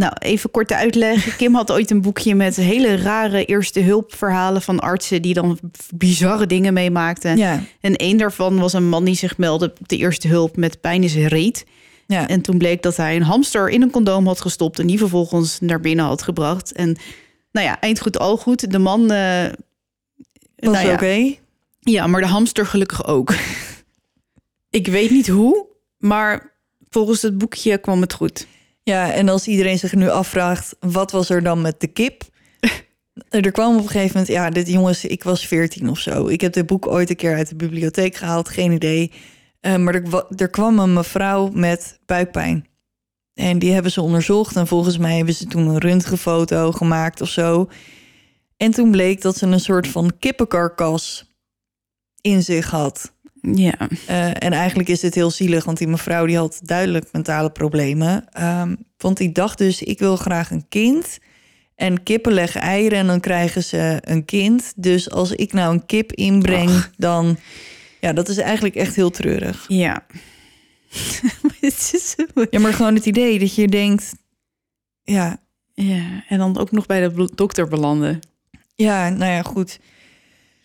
Nou, 0.00 0.12
even 0.18 0.50
korte 0.50 0.74
uitleg. 0.76 1.36
Kim 1.36 1.54
had 1.54 1.72
ooit 1.72 1.90
een 1.90 2.00
boekje 2.00 2.34
met 2.34 2.56
hele 2.56 2.96
rare 2.96 3.44
eerste 3.44 3.80
hulpverhalen 3.80 4.62
van 4.62 4.80
artsen 4.80 5.22
die 5.22 5.34
dan 5.34 5.58
bizarre 5.94 6.46
dingen 6.46 6.72
meemaakten. 6.72 7.36
Ja, 7.36 7.62
En 7.80 7.96
één 7.96 8.16
daarvan 8.16 8.58
was 8.58 8.72
een 8.72 8.88
man 8.88 9.04
die 9.04 9.14
zich 9.14 9.38
meldde 9.38 9.72
op 9.80 9.88
de 9.88 9.96
eerste 9.96 10.28
hulp 10.28 10.56
met 10.56 10.80
pijn 10.80 11.02
in 11.02 11.08
zijn 11.08 11.26
reet. 11.26 11.64
ja. 12.06 12.28
En 12.28 12.40
toen 12.40 12.58
bleek 12.58 12.82
dat 12.82 12.96
hij 12.96 13.16
een 13.16 13.22
hamster 13.22 13.68
in 13.68 13.82
een 13.82 13.90
condoom 13.90 14.26
had 14.26 14.40
gestopt 14.40 14.78
en 14.78 14.86
die 14.86 14.98
vervolgens 14.98 15.60
naar 15.60 15.80
binnen 15.80 16.04
had 16.04 16.22
gebracht. 16.22 16.72
En 16.72 16.96
nou 17.52 17.66
ja, 17.66 17.80
eind 17.80 18.00
goed, 18.00 18.18
al 18.18 18.36
goed. 18.36 18.70
De 18.70 18.78
man. 18.78 19.10
eh, 19.10 19.44
was 20.56 20.74
nou 20.74 20.86
ja, 20.86 20.92
oké. 20.92 21.34
Ja, 21.80 22.06
maar 22.06 22.20
de 22.20 22.26
hamster 22.26 22.66
gelukkig 22.66 23.06
ook. 23.06 23.34
Ik 24.70 24.86
weet 24.86 25.10
niet 25.10 25.28
hoe, 25.28 25.66
maar 25.98 26.52
volgens 26.90 27.22
het 27.22 27.38
boekje 27.38 27.78
kwam 27.78 28.00
het 28.00 28.12
goed. 28.12 28.46
Ja, 28.88 29.12
en 29.12 29.28
als 29.28 29.46
iedereen 29.46 29.78
zich 29.78 29.94
nu 29.94 30.08
afvraagt, 30.08 30.76
wat 30.80 31.10
was 31.10 31.30
er 31.30 31.42
dan 31.42 31.60
met 31.60 31.80
de 31.80 31.86
kip? 31.86 32.22
er 33.28 33.50
kwam 33.50 33.76
op 33.76 33.82
een 33.82 33.88
gegeven 33.88 34.10
moment, 34.12 34.28
ja, 34.28 34.50
dit 34.50 34.68
jongens, 34.68 35.04
ik 35.04 35.22
was 35.22 35.46
14 35.46 35.90
of 35.90 35.98
zo. 35.98 36.26
Ik 36.26 36.40
heb 36.40 36.52
dit 36.52 36.66
boek 36.66 36.86
ooit 36.86 37.10
een 37.10 37.16
keer 37.16 37.34
uit 37.34 37.48
de 37.48 37.56
bibliotheek 37.56 38.16
gehaald, 38.16 38.48
geen 38.48 38.72
idee. 38.72 39.12
Eh, 39.60 39.76
maar 39.76 39.94
er, 39.94 40.24
er 40.36 40.50
kwam 40.50 40.78
een 40.78 40.92
mevrouw 40.92 41.48
met 41.48 41.98
buikpijn. 42.04 42.66
En 43.34 43.58
die 43.58 43.72
hebben 43.72 43.92
ze 43.92 44.02
onderzocht. 44.02 44.56
En 44.56 44.66
volgens 44.66 44.98
mij 44.98 45.16
hebben 45.16 45.34
ze 45.34 45.46
toen 45.46 45.68
een 45.68 45.78
röntgenfoto 45.78 46.72
gemaakt 46.72 47.20
of 47.20 47.28
zo. 47.28 47.68
En 48.56 48.70
toen 48.70 48.90
bleek 48.90 49.22
dat 49.22 49.36
ze 49.36 49.46
een 49.46 49.60
soort 49.60 49.88
van 49.88 50.12
kippenkarkas 50.18 51.34
in 52.20 52.42
zich 52.42 52.70
had. 52.70 53.12
Ja, 53.54 53.74
Eh, 54.06 54.26
en 54.28 54.52
eigenlijk 54.52 54.88
is 54.88 55.00
dit 55.00 55.14
heel 55.14 55.30
zielig, 55.30 55.64
want 55.64 55.78
die 55.78 55.88
mevrouw 55.88 56.26
die 56.26 56.36
had 56.36 56.60
duidelijk 56.62 57.08
mentale 57.12 57.50
problemen. 57.50 58.24
Ehm, 58.32 58.74
want 58.98 59.16
die 59.16 59.32
dacht 59.32 59.58
dus, 59.58 59.82
ik 59.82 59.98
wil 59.98 60.16
graag 60.16 60.50
een 60.50 60.68
kind. 60.68 61.18
En 61.74 62.02
kippen 62.02 62.32
leggen 62.32 62.60
eieren 62.60 62.98
en 62.98 63.06
dan 63.06 63.20
krijgen 63.20 63.62
ze 63.64 63.98
een 64.00 64.24
kind. 64.24 64.72
Dus 64.76 65.10
als 65.10 65.32
ik 65.32 65.52
nou 65.52 65.74
een 65.74 65.86
kip 65.86 66.12
inbreng, 66.12 66.84
dan... 66.96 67.38
Ja, 68.00 68.12
dat 68.12 68.28
is 68.28 68.36
eigenlijk 68.38 68.74
echt 68.74 68.96
heel 68.96 69.10
treurig. 69.10 69.64
ja. 69.68 70.06
Ja, 72.50 72.60
maar 72.60 72.72
gewoon 72.72 72.94
het 72.94 73.06
idee 73.06 73.38
dat 73.38 73.54
je 73.54 73.68
denkt... 73.68 74.14
Ja, 75.02 75.40
ja, 75.74 76.24
en 76.28 76.38
dan 76.38 76.58
ook 76.58 76.70
nog 76.70 76.86
bij 76.86 77.08
de 77.08 77.30
dokter 77.34 77.68
belanden. 77.68 78.20
ja 78.74 79.08
nou 79.08 79.32
ja, 79.32 79.42
goed. 79.42 79.78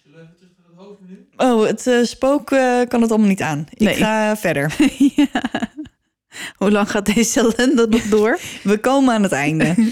Zullen 0.03 0.17
we 0.19 0.23
even 0.23 0.35
terug 0.37 0.51
naar 0.57 0.67
het 0.67 0.77
hoofdmenu? 0.85 1.27
Oh, 1.41 1.65
het 1.65 1.87
eh, 1.87 2.03
spook 2.03 2.51
eh, 2.51 2.79
kan 2.87 3.01
het 3.01 3.09
allemaal 3.09 3.27
niet 3.29 3.41
aan. 3.41 3.65
Ik 3.73 3.79
Nee. 3.79 3.95
ga 3.95 4.37
verder. 4.37 4.75
ja. 5.15 5.41
Hoe 6.55 6.71
lang 6.71 6.91
gaat 6.91 7.05
deze 7.15 7.39
ellende 7.39 7.87
nog 7.87 8.01
door? 8.03 8.39
We 8.63 8.77
komen 8.79 9.13
aan 9.13 9.23
het 9.23 9.31
einde. 9.31 9.75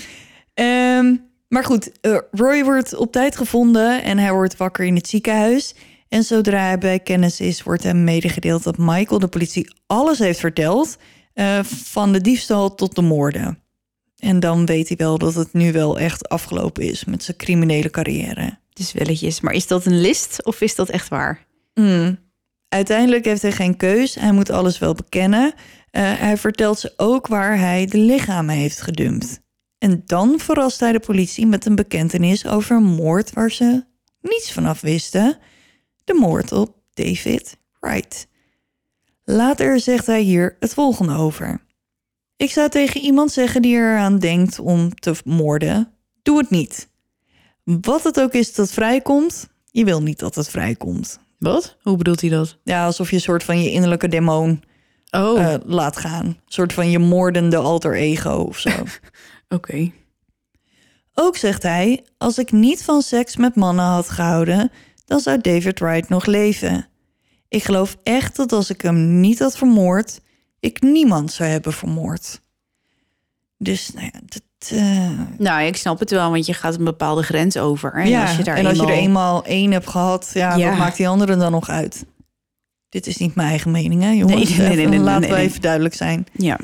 Ehm, 0.53 1.15
maar 1.47 1.63
goed, 1.63 1.91
eh, 2.01 2.17
Roy 2.31 2.63
wordt 2.63 2.95
op 2.95 3.11
tijd 3.11 3.35
gevonden 3.37 4.03
en 4.03 4.17
hij 4.17 4.31
wordt 4.31 4.57
wakker 4.57 4.85
in 4.85 4.95
het 4.95 5.07
ziekenhuis. 5.07 5.75
En 6.09 6.23
zodra 6.23 6.59
hij 6.59 6.77
bij 6.77 6.99
kennis 6.99 7.39
is, 7.39 7.63
wordt 7.63 7.83
hem 7.83 8.03
medegedeeld 8.03 8.63
dat 8.63 8.77
Michael 8.77 9.19
de 9.19 9.27
politie 9.27 9.73
alles 9.87 10.19
heeft 10.19 10.39
verteld. 10.39 10.97
van 11.63 12.11
de 12.11 12.21
diefstal 12.21 12.75
tot 12.75 12.95
de 12.95 13.01
moorden. 13.01 13.59
En 14.17 14.39
dan 14.39 14.65
weet 14.65 14.87
hij 14.87 14.97
wel 14.97 15.17
dat 15.17 15.33
het 15.33 15.53
nu 15.53 15.71
wel 15.71 15.99
echt 15.99 16.29
afgelopen 16.29 16.83
is 16.83 17.05
met 17.05 17.23
zijn 17.23 17.37
criminele 17.37 17.89
carrière. 17.89 18.59
Welletjes. 18.93 19.41
Maar 19.41 19.53
is 19.53 19.67
dat 19.67 19.85
een 19.85 20.01
list 20.01 20.45
of 20.45 20.61
is 20.61 20.75
dat 20.75 20.89
echt 20.89 21.07
waar? 21.07 21.45
Hmm. 21.73 22.19
Uiteindelijk 22.69 23.25
heeft 23.25 23.41
hij 23.41 23.51
geen 23.51 23.77
keus. 23.77 24.15
Hij 24.15 24.31
moet 24.31 24.49
alles 24.49 24.79
wel 24.79 24.93
bekennen. 24.93 25.53
Eh, 25.91 26.19
hij 26.19 26.37
vertelt 26.37 26.79
ze 26.79 26.93
ook 26.97 27.27
waar 27.27 27.59
hij 27.59 27.85
de 27.85 27.97
lichamen 27.97 28.55
heeft 28.55 28.81
gedumpt. 28.81 29.41
En 29.77 30.03
dan 30.05 30.39
verrast 30.39 30.79
hij 30.79 30.91
de 30.91 30.99
politie 30.99 31.47
met 31.47 31.65
een 31.65 31.75
bekentenis 31.75 32.47
over 32.47 32.75
een 32.75 32.83
moord 32.83 33.33
waar 33.33 33.51
ze 33.51 33.83
niets 34.21 34.51
vanaf 34.51 34.81
wisten. 34.81 35.37
De 36.03 36.13
moord 36.13 36.51
op 36.51 36.75
David 36.93 37.57
Wright. 37.79 38.27
Later 39.23 39.79
zegt 39.79 40.05
hij 40.05 40.21
hier 40.21 40.55
het 40.59 40.73
volgende 40.73 41.13
over. 41.13 41.61
Ik 42.35 42.51
zou 42.51 42.69
tegen 42.69 43.01
iemand 43.01 43.31
zeggen 43.31 43.61
die 43.61 43.75
eraan 43.75 44.19
denkt 44.19 44.59
om 44.59 44.95
te 44.95 45.15
moorden, 45.25 45.93
doe 46.21 46.37
het 46.37 46.49
niet. 46.49 46.89
Wat 47.81 48.03
het 48.03 48.19
ook 48.21 48.33
is 48.33 48.53
dat 48.53 48.71
vrijkomt, 48.71 49.49
je 49.71 49.85
wil 49.85 50.01
niet 50.01 50.19
dat 50.19 50.35
het 50.35 50.49
vrijkomt. 50.49 51.19
Wat? 51.37 51.77
Hoe 51.81 51.97
bedoelt 51.97 52.21
hij 52.21 52.29
dat? 52.29 52.57
Ja, 52.63 52.85
alsof 52.85 53.09
je 53.09 53.15
een 53.15 53.21
soort 53.21 53.43
van 53.43 53.61
je 53.61 53.71
innerlijke 53.71 54.07
demon 54.07 54.63
Oh, 55.11 55.41
eh, 55.41 55.59
laat 55.65 55.97
gaan. 55.97 56.25
Een 56.25 56.37
soort 56.45 56.73
van 56.73 56.89
je 56.89 56.99
moordende 56.99 57.57
alter 57.57 57.95
ego 57.95 58.29
of 58.29 58.59
zo. 58.59 58.69
oké. 59.55 59.91
Ook 61.13 61.37
zegt 61.37 61.63
hij: 61.63 62.05
Als 62.17 62.37
ik 62.37 62.51
niet 62.51 62.83
van 62.83 63.01
seks 63.01 63.35
met 63.35 63.55
mannen 63.55 63.85
had 63.85 64.09
gehouden, 64.09 64.71
dan 65.05 65.19
zou 65.19 65.41
David 65.41 65.79
Wright 65.79 66.09
nog 66.09 66.25
leven. 66.25 66.87
Ik 67.47 67.63
geloof 67.63 67.97
echt 68.03 68.35
dat 68.35 68.51
als 68.51 68.69
ik 68.69 68.81
hem 68.81 69.19
niet 69.19 69.39
had 69.39 69.57
vermoord, 69.57 70.21
ik 70.59 70.81
niemand 70.81 71.31
zou 71.31 71.49
hebben 71.49 71.73
vermoord. 71.73 72.41
Dus, 73.61 73.91
nou 73.93 74.05
ja, 74.13 74.19
dat. 74.25 74.41
eh, 74.79 75.09
Nou, 75.37 75.61
ik 75.63 75.75
snap 75.75 75.99
het 75.99 76.09
wel, 76.11 76.31
want 76.31 76.45
je 76.45 76.53
gaat 76.53 76.75
een 76.77 76.83
bepaalde 76.83 77.23
grens 77.23 77.57
over. 77.57 77.93
En 77.93 78.09
ja, 78.09 78.21
als 78.21 78.35
je 78.37 78.43
daar 78.43 78.55
en 78.57 78.65
als 78.65 78.77
je 78.77 78.83
er 78.83 78.89
eenmaal- 78.89 79.03
eenmaal 79.03 79.45
één 79.45 79.71
hebt 79.71 79.87
gehad, 79.89 80.31
ja, 80.33 80.55
Ja. 80.55 80.69
wat 80.69 80.77
maakt 80.77 80.97
die 80.97 81.07
andere 81.07 81.35
dan 81.37 81.51
nog 81.51 81.69
uit? 81.69 82.05
Dit 82.89 83.07
is 83.07 83.17
niet 83.17 83.35
mijn 83.35 83.49
eigen 83.49 83.71
mening, 83.71 84.01
hè, 84.01 84.09
jongens? 84.09 84.49
Nee, 84.57 84.67
nee, 84.67 84.75
nee, 84.75 84.87
nee, 84.87 84.99
Laten 84.99 85.29
we 85.29 85.35
even 85.35 85.61
duidelijk 85.61 85.95
zijn. 85.95 86.25
Ja, 86.33 86.59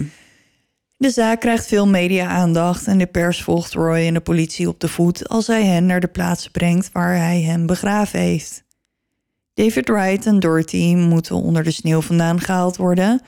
De 0.98 1.10
zaak 1.10 1.40
krijgt 1.40 1.68
veel 1.68 1.88
media-aandacht 1.88 2.88
en 2.88 2.98
de 2.98 3.06
pers 3.06 3.44
volgt 3.44 3.74
Roy 3.74 4.08
en 4.08 4.14
de 4.14 4.20
politie 4.20 4.68
op 4.68 4.80
de 4.80 4.88
voet 4.88 5.30
als 5.30 5.48
hij 5.48 5.66
hen 5.66 5.86
naar 5.86 6.00
de 6.00 6.08
plaats 6.08 6.48
brengt 6.50 6.90
waar 6.92 7.16
hij 7.18 7.42
hem 7.42 7.66
begraven 7.66 8.20
heeft. 8.20 8.64
David 9.54 9.88
Wright 9.90 10.26
en 10.26 10.40
Dorothy 10.40 10.96
moeten 10.96 11.36
onder 11.36 11.64
de 11.64 11.72
sneeuw 11.72 12.02
vandaan 12.02 12.40
gehaald 12.42 12.78
worden. 12.78 13.22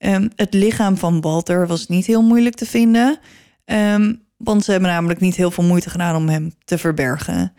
Ehm, 0.00 0.28
het 0.36 0.54
lichaam 0.54 0.96
van 0.96 1.20
Walter 1.20 1.66
was 1.66 1.88
niet 1.88 2.06
heel 2.06 2.22
moeilijk 2.22 2.54
te 2.54 2.66
vinden, 2.66 3.18
ehm, 3.64 4.14
want 4.36 4.64
ze 4.64 4.70
hebben 4.70 4.90
namelijk 4.90 5.20
niet 5.20 5.36
heel 5.36 5.50
veel 5.50 5.64
moeite 5.64 5.90
gedaan 5.90 6.16
om 6.16 6.28
hem 6.28 6.52
te 6.64 6.78
verbergen. 6.78 7.52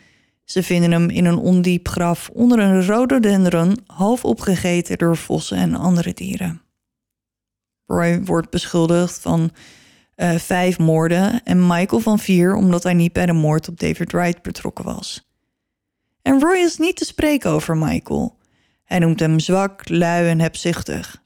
Ze 0.44 0.64
vinden 0.64 0.92
hem 0.92 1.10
in 1.10 1.26
een 1.26 1.38
ondiep 1.38 1.88
graf 1.88 2.30
onder 2.34 2.60
een 2.60 2.82
rhododendron, 2.82 3.78
half 3.86 4.26
opgegeten 4.26 4.98
door 4.98 5.18
vossen 5.18 5.58
en 5.58 5.76
andere 5.76 6.14
dieren. 6.14 6.62
Roy 7.86 8.22
wordt 8.24 8.50
beschuldigd 8.50 9.20
van 9.20 9.52
eh, 10.16 10.36
vijf 10.36 10.80
moorden 10.80 11.44
en 11.44 11.68
Michael 11.68 12.02
van 12.02 12.20
vier 12.20 12.56
omdat 12.56 12.84
hij 12.84 12.94
niet 12.94 13.14
bij 13.14 13.26
de 13.26 13.34
moord 13.34 13.68
op 13.68 13.80
David 13.80 14.12
Wright 14.12 14.42
betrokken 14.42 14.86
was. 14.86 15.30
En 16.22 16.40
Roy 16.40 16.58
is 16.58 16.78
niet 16.78 16.98
te 16.98 17.06
spreken 17.06 17.50
over 17.50 17.78
Michael. 17.78 18.38
Hij 18.84 19.00
noemt 19.00 19.20
hem 19.20 19.40
zwak, 19.40 19.90
lui 19.90 20.30
en 20.30 20.40
hebzuchtig. 20.40 21.22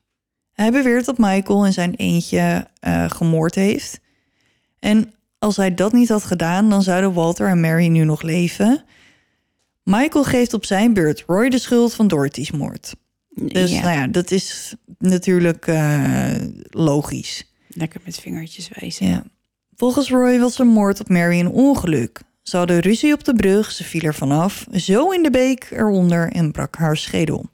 Hij 0.55 0.71
beweert 0.71 1.05
dat 1.05 1.17
Michael 1.17 1.65
in 1.65 1.73
zijn 1.73 1.95
eentje 1.95 2.67
eh, 2.79 3.09
gemoord 3.09 3.55
heeft. 3.55 3.99
En 4.79 5.13
als 5.39 5.57
hij 5.57 5.73
dat 5.73 5.93
niet 5.93 6.09
had 6.09 6.23
gedaan, 6.23 6.69
dan 6.69 6.83
zouden 6.83 7.13
Walter 7.13 7.47
en 7.47 7.59
Mary 7.59 7.87
nu 7.87 8.03
nog 8.03 8.21
leven. 8.21 8.83
Michael 9.83 10.23
geeft 10.23 10.53
op 10.53 10.65
zijn 10.65 10.93
beurt 10.93 11.23
Roy 11.27 11.49
de 11.49 11.59
schuld 11.59 11.93
van 11.93 12.07
Dorothy's 12.07 12.51
moord. 12.51 12.95
Dus 13.29 13.71
ja, 13.71 13.81
nou 13.81 13.97
ja, 13.97 14.07
dat 14.07 14.31
is 14.31 14.75
natuurlijk 14.99 15.67
eh, 15.67 16.33
logisch. 16.69 17.51
lekker 17.67 18.01
met 18.05 18.19
vingertjes 18.19 18.69
wijzen. 18.79 19.07
Ja. 19.07 19.23
Volgens 19.75 20.09
Roy 20.09 20.39
was 20.39 20.59
een 20.59 20.67
moord 20.67 20.99
op 20.99 21.09
Mary 21.09 21.39
een 21.39 21.51
ongeluk. 21.51 22.21
Ze 22.41 22.57
hadden 22.57 22.79
ruzie 22.79 23.13
op 23.13 23.23
de 23.23 23.33
brug, 23.33 23.71
ze 23.71 23.83
viel 23.83 24.01
er 24.01 24.15
vanaf, 24.15 24.65
zo 24.71 25.09
in 25.09 25.23
de 25.23 25.31
beek 25.31 25.67
eronder 25.71 26.31
en 26.31 26.51
brak 26.51 26.75
haar 26.75 26.97
schedel. 26.97 27.45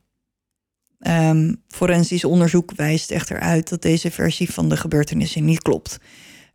Ehm, 1.02 1.54
forensisch 1.68 2.24
onderzoek 2.24 2.72
wijst 2.76 3.12
echter 3.12 3.40
uit 3.40 3.70
dat 3.70 3.82
deze 3.82 4.12
versie 4.12 4.52
van 4.52 4.70
de 4.70 4.78
gebeurtenissen 4.78 5.46
niet 5.46 5.62
klopt. 5.62 5.98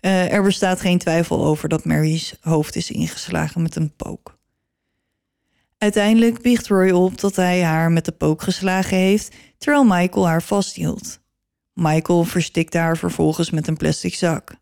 Eh, 0.01 0.33
er 0.33 0.43
bestaat 0.43 0.81
geen 0.81 0.99
twijfel 0.99 1.45
over 1.45 1.69
dat 1.69 1.85
Mary's 1.85 2.35
hoofd 2.41 2.77
is 2.77 2.91
ingeslagen 2.91 3.63
met 3.63 3.77
een 3.77 3.97
pook. 3.97 4.39
Uiteindelijk 5.79 6.43
biecht 6.43 6.67
Roy 6.67 6.91
op 6.91 7.21
dat 7.21 7.37
hij 7.37 7.63
haar 7.63 7.91
met 7.91 8.05
de 8.05 8.13
pook 8.13 8.43
geslagen 8.43 8.97
heeft, 8.97 9.35
terwijl 9.59 9.85
Michael 9.85 10.27
haar 10.27 10.43
vasthield. 10.43 11.21
Michael 11.73 12.25
verstikte 12.25 12.79
haar 12.79 12.97
vervolgens 12.97 13.51
met 13.51 13.67
een 13.67 13.77
plastic 13.77 14.15
zak. 14.15 14.55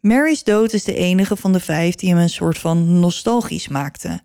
Mary's 0.00 0.42
dood 0.44 0.72
is 0.72 0.84
de 0.84 0.94
enige 0.94 1.36
van 1.36 1.52
de 1.52 1.60
vijf 1.60 1.94
die 1.94 2.08
hem 2.08 2.18
een 2.18 2.28
soort 2.28 2.58
van 2.58 3.00
nostalgisch 3.00 3.68
maakte. 3.68 4.20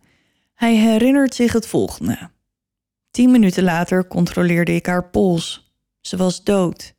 Hij 0.54 0.76
herinnert 0.76 1.36
zich 1.36 1.54
het 1.54 1.68
volgende. 1.68 2.30
Tien 3.20 3.32
minuten 3.32 3.64
later 3.64 4.08
controleerde 4.08 4.76
ik 4.76 4.86
haar 4.86 5.10
pols. 5.10 5.74
Ze 6.02 6.18
was 6.18 6.44
dood. 6.44 6.96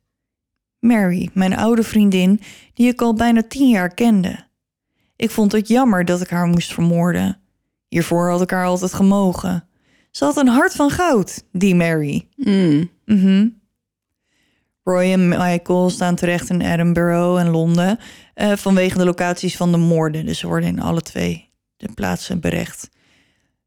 Mary, 0.79 1.29
mijn 1.33 1.57
oude 1.57 1.83
vriendin, 1.83 2.41
die 2.73 2.87
ik 2.87 3.01
al 3.01 3.13
bijna 3.13 3.43
tien 3.47 3.69
jaar 3.69 3.93
kende. 3.93 4.47
Ik 5.15 5.31
vond 5.31 5.51
het 5.51 5.67
jammer 5.67 6.05
dat 6.05 6.21
ik 6.21 6.29
haar 6.29 6.47
moest 6.47 6.73
vermoorden. 6.73 7.39
Hiervoor 7.87 8.29
had 8.29 8.41
ik 8.41 8.49
haar 8.49 8.65
altijd 8.65 8.93
gemogen. 8.93 9.67
Ze 10.11 10.23
had 10.23 10.37
een 10.37 10.47
hart 10.47 10.73
van 10.73 10.89
goud, 10.89 11.45
die 11.51 11.75
Mary. 11.75 12.27
Mm. 12.35 12.89
Mhm. 13.05 13.47
Roy 14.83 15.11
en 15.11 15.27
Michael 15.27 15.89
staan 15.89 16.15
terecht 16.15 16.49
in 16.49 16.61
Edinburgh 16.61 17.39
en 17.39 17.49
Londen 17.49 17.99
eh, 18.33 18.55
vanwege 18.55 18.97
de 18.97 19.05
locaties 19.05 19.57
van 19.57 19.71
de 19.71 19.77
moorden. 19.77 20.25
Dus 20.25 20.39
ze 20.39 20.47
worden 20.47 20.69
in 20.69 20.81
alle 20.81 21.01
twee 21.01 21.49
de 21.77 21.89
plaatsen 21.93 22.39
berecht. 22.39 22.89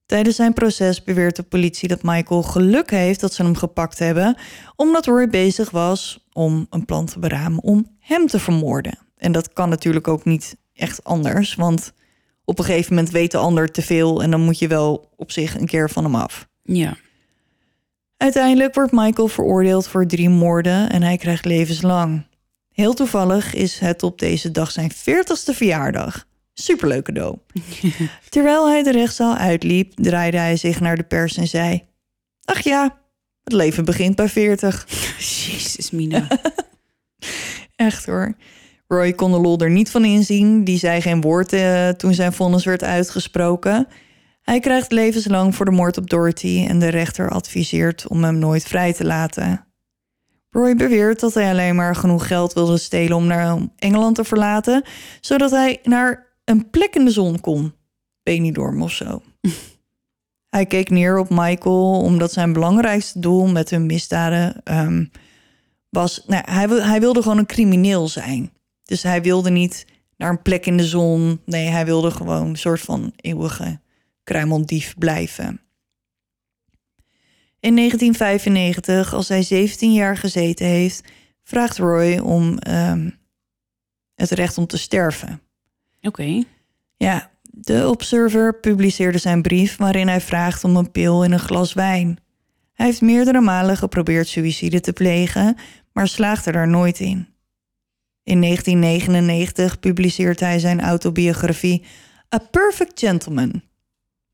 Tijdens 0.06 0.36
zijn 0.36 0.52
proces 0.52 1.04
beweert 1.04 1.36
de 1.36 1.42
politie 1.42 1.88
dat 1.88 2.02
Michael 2.02 2.42
geluk 2.42 2.90
heeft 2.90 3.20
dat 3.20 3.34
ze 3.34 3.42
hem 3.42 3.56
gepakt 3.56 3.98
hebben, 3.98 4.36
omdat 4.76 5.06
Roy 5.06 5.28
bezig 5.28 5.70
was 5.70 6.26
om 6.32 6.66
een 6.70 6.84
plan 6.84 7.06
te 7.06 7.18
beramen 7.18 7.62
om 7.62 7.96
hem 7.98 8.26
te 8.26 8.38
vermoorden. 8.38 8.98
En 9.16 9.32
dat 9.32 9.52
kan 9.52 9.68
natuurlijk 9.68 10.08
ook 10.08 10.24
niet 10.24 10.56
echt 10.74 11.04
anders, 11.04 11.54
want 11.54 11.92
op 12.44 12.58
een 12.58 12.64
gegeven 12.64 12.94
moment 12.94 13.12
weet 13.12 13.30
de 13.30 13.38
ander 13.38 13.70
te 13.70 13.82
veel 13.82 14.22
en 14.22 14.30
dan 14.30 14.40
moet 14.40 14.58
je 14.58 14.68
wel 14.68 15.10
op 15.16 15.30
zich 15.30 15.58
een 15.58 15.66
keer 15.66 15.90
van 15.90 16.04
hem 16.04 16.14
af. 16.14 16.48
Ja. 16.62 16.96
Uiteindelijk 18.16 18.74
wordt 18.74 18.92
Michael 18.92 19.28
veroordeeld 19.28 19.88
voor 19.88 20.06
drie 20.06 20.28
moorden 20.28 20.90
en 20.90 21.02
hij 21.02 21.16
krijgt 21.16 21.44
levenslang. 21.44 22.26
Heel 22.72 22.94
toevallig 22.94 23.54
is 23.54 23.78
het 23.78 24.02
op 24.02 24.18
deze 24.18 24.50
dag 24.50 24.70
zijn 24.70 24.92
40ste 24.92 25.54
verjaardag. 25.54 26.26
Superleuk 26.54 27.04
cadeau. 27.04 27.38
Terwijl 28.28 28.68
hij 28.68 28.82
de 28.82 28.92
rechtszaal 28.92 29.36
uitliep, 29.36 29.92
draaide 29.94 30.36
hij 30.36 30.56
zich 30.56 30.80
naar 30.80 30.96
de 30.96 31.02
pers 31.02 31.36
en 31.36 31.46
zei: 31.46 31.82
Ach 32.44 32.60
ja, 32.60 32.98
het 33.44 33.52
leven 33.52 33.84
begint 33.84 34.16
bij 34.16 34.28
40. 34.28 34.86
Jezus, 35.18 35.90
Mina. 35.90 36.28
Echt 37.76 38.06
hoor. 38.06 38.34
Roy 38.86 39.12
kon 39.12 39.30
de 39.30 39.38
lol 39.38 39.58
er 39.58 39.70
niet 39.70 39.90
van 39.90 40.04
inzien. 40.04 40.64
Die 40.64 40.78
zei 40.78 41.00
geen 41.00 41.20
woord 41.20 41.52
eh, 41.52 41.88
toen 41.88 42.14
zijn 42.14 42.32
vonnis 42.32 42.64
werd 42.64 42.84
uitgesproken. 42.84 43.88
Hij 44.42 44.60
krijgt 44.60 44.92
levenslang 44.92 45.54
voor 45.54 45.64
de 45.64 45.70
moord 45.70 45.96
op 45.96 46.10
Dorothy 46.10 46.64
en 46.68 46.78
de 46.78 46.88
rechter 46.88 47.30
adviseert 47.30 48.08
om 48.08 48.24
hem 48.24 48.38
nooit 48.38 48.64
vrij 48.64 48.92
te 48.92 49.04
laten. 49.04 49.66
Roy 50.50 50.74
beweert 50.74 51.20
dat 51.20 51.34
hij 51.34 51.50
alleen 51.50 51.74
maar 51.74 51.96
genoeg 51.96 52.26
geld 52.26 52.52
wilde 52.52 52.78
stelen 52.78 53.16
om 53.16 53.26
naar 53.26 53.58
Engeland 53.76 54.14
te 54.14 54.24
verlaten, 54.24 54.82
zodat 55.20 55.50
hij 55.50 55.80
naar 55.82 56.33
een 56.44 56.70
plek 56.70 56.94
in 56.94 57.04
de 57.04 57.10
zon 57.10 57.40
kon. 57.40 57.74
Benidorm 58.22 58.82
of 58.82 58.92
zo. 58.92 59.22
hij 60.56 60.66
keek 60.66 60.90
neer 60.90 61.18
op 61.18 61.30
Michael 61.30 62.00
omdat 62.00 62.32
zijn 62.32 62.52
belangrijkste 62.52 63.18
doel 63.18 63.46
met 63.46 63.70
hun 63.70 63.86
misdaden 63.86 64.62
ehm, 64.64 65.04
was. 65.88 66.24
Nou, 66.26 66.42
hij, 66.50 66.66
hij 66.68 67.00
wilde 67.00 67.22
gewoon 67.22 67.38
een 67.38 67.46
crimineel 67.46 68.08
zijn. 68.08 68.52
Dus 68.82 69.02
hij 69.02 69.22
wilde 69.22 69.50
niet 69.50 69.86
naar 70.16 70.30
een 70.30 70.42
plek 70.42 70.66
in 70.66 70.76
de 70.76 70.86
zon. 70.86 71.40
Nee, 71.44 71.66
hij 71.66 71.84
wilde 71.84 72.10
gewoon 72.10 72.46
een 72.46 72.56
soort 72.56 72.80
van 72.80 73.12
eeuwige 73.16 73.80
kruimeldief 74.24 74.94
blijven. 74.98 75.60
In 77.60 77.76
1995, 77.76 79.14
als 79.14 79.28
hij 79.28 79.42
17 79.42 79.92
jaar 79.92 80.16
gezeten 80.16 80.66
heeft, 80.66 81.02
vraagt 81.42 81.78
Roy 81.78 82.18
om 82.18 82.58
ehm, 82.58 83.10
het 84.14 84.30
recht 84.30 84.58
om 84.58 84.66
te 84.66 84.78
sterven. 84.78 85.40
Oké. 86.06 86.42
Ja, 86.96 87.30
de 87.42 87.88
Observer 87.88 88.60
publiceerde 88.60 89.18
zijn 89.18 89.42
brief 89.42 89.76
waarin 89.76 90.08
hij 90.08 90.20
vraagt 90.20 90.64
om 90.64 90.76
een 90.76 90.90
pil 90.90 91.24
in 91.24 91.32
een 91.32 91.38
glas 91.38 91.72
wijn. 91.72 92.18
Hij 92.72 92.86
heeft 92.86 93.00
meerdere 93.00 93.40
malen 93.40 93.76
geprobeerd 93.76 94.28
suïcide 94.28 94.80
te 94.80 94.92
plegen, 94.92 95.56
maar 95.92 96.08
slaagde 96.08 96.52
daar 96.52 96.68
nooit 96.68 97.00
in. 97.00 97.28
In 98.22 98.40
1999 98.40 99.80
publiceert 99.80 100.40
hij 100.40 100.58
zijn 100.58 100.80
autobiografie 100.80 101.84
A 102.34 102.38
Perfect 102.38 103.00
Gentleman. 103.00 103.62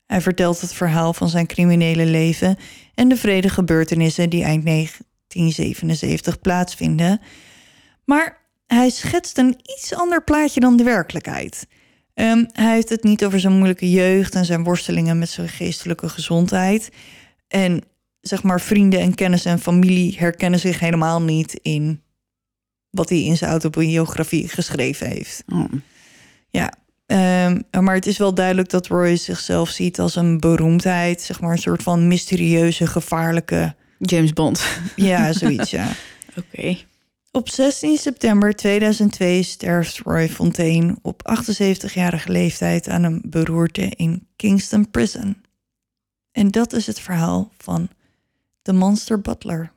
Hij 0.05 0.21
vertelt 0.21 0.61
het 0.61 0.73
verhaal 0.73 1.13
van 1.13 1.29
zijn 1.29 1.47
criminele 1.47 2.05
leven 2.05 2.57
en 2.95 3.07
de 3.07 3.17
vrede 3.17 3.49
gebeurtenissen 3.49 4.29
die 4.29 4.43
eind 4.43 4.65
1977 4.65 6.41
plaatsvinden. 6.41 7.21
Maar 8.05 8.40
hij 8.75 8.89
schetst 8.89 9.37
een 9.37 9.59
iets 9.63 9.93
ander 9.93 10.23
plaatje 10.23 10.59
dan 10.59 10.77
de 10.77 10.83
werkelijkheid. 10.83 11.67
Ehm, 12.13 12.45
hij 12.51 12.73
heeft 12.73 12.89
het 12.89 13.03
niet 13.03 13.25
over 13.25 13.39
zijn 13.39 13.53
moeilijke 13.53 13.89
jeugd 13.89 14.35
en 14.35 14.45
zijn 14.45 14.63
worstelingen 14.63 15.19
met 15.19 15.29
zijn 15.29 15.49
geestelijke 15.49 16.09
gezondheid. 16.09 16.89
En 17.47 17.83
zeg 18.21 18.43
maar, 18.43 18.61
vrienden 18.61 18.99
en 18.99 19.15
kennis 19.15 19.45
en 19.45 19.59
familie 19.59 20.15
herkennen 20.19 20.59
zich 20.59 20.79
helemaal 20.79 21.21
niet 21.21 21.59
in 21.61 22.01
wat 22.89 23.09
hij 23.09 23.23
in 23.23 23.37
zijn 23.37 23.51
autobiografie 23.51 24.47
geschreven 24.47 25.07
heeft. 25.07 25.43
Oh. 25.47 25.71
Ja, 26.49 26.73
ehm, 27.05 27.61
maar 27.79 27.95
het 27.95 28.07
is 28.07 28.17
wel 28.17 28.33
duidelijk 28.33 28.69
dat 28.69 28.87
Roy 28.87 29.15
zichzelf 29.15 29.69
ziet 29.69 29.99
als 29.99 30.15
een 30.15 30.39
beroemdheid, 30.39 31.21
zeg 31.21 31.41
maar 31.41 31.51
een 31.51 31.57
soort 31.57 31.83
van 31.83 32.07
mysterieuze, 32.07 32.87
gevaarlijke, 32.87 33.75
James 33.97 34.33
Bond. 34.33 34.65
ja, 34.95 35.33
zoiets, 35.33 35.69
ja. 35.69 35.91
Oké. 36.53 36.77
Op 37.31 37.49
16 37.49 37.97
september 37.97 38.53
2002 38.55 39.43
sterft 39.43 39.97
Roy 39.97 40.29
Fontaine 40.29 40.97
op 41.01 41.35
78-jarige 41.39 42.31
leeftijd 42.31 42.87
aan 42.89 43.03
een 43.03 43.21
beroerte 43.25 43.81
in 43.81 44.27
Kingston 44.35 44.89
Prison. 44.91 45.41
En 46.31 46.51
dat 46.51 46.73
is 46.73 46.87
het 46.87 46.99
verhaal 46.99 47.51
van 47.57 47.89
de 48.61 48.73
Monster 48.73 49.21
Butler. 49.21 49.71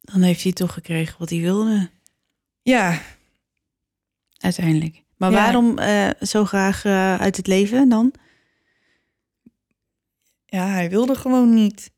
Dan 0.00 0.22
heeft 0.22 0.42
hij 0.42 0.52
toch 0.52 0.72
gekregen 0.72 1.18
wat 1.18 1.30
hij 1.30 1.40
wilde, 1.40 1.90
Ja, 2.62 3.00
uiteindelijk. 4.36 5.02
Maar 5.16 5.30
Ja. 5.30 5.36
waarom 5.36 5.78
eh, 5.78 6.10
zo 6.20 6.44
graag 6.44 6.84
eh, 6.84 7.16
uit 7.16 7.36
het 7.36 7.46
leven 7.46 7.88
dan? 7.88 8.12
ja, 10.46 10.66
hij 10.66 10.90
wilde 10.90 11.14
gewoon 11.14 11.54
niet. 11.54 11.90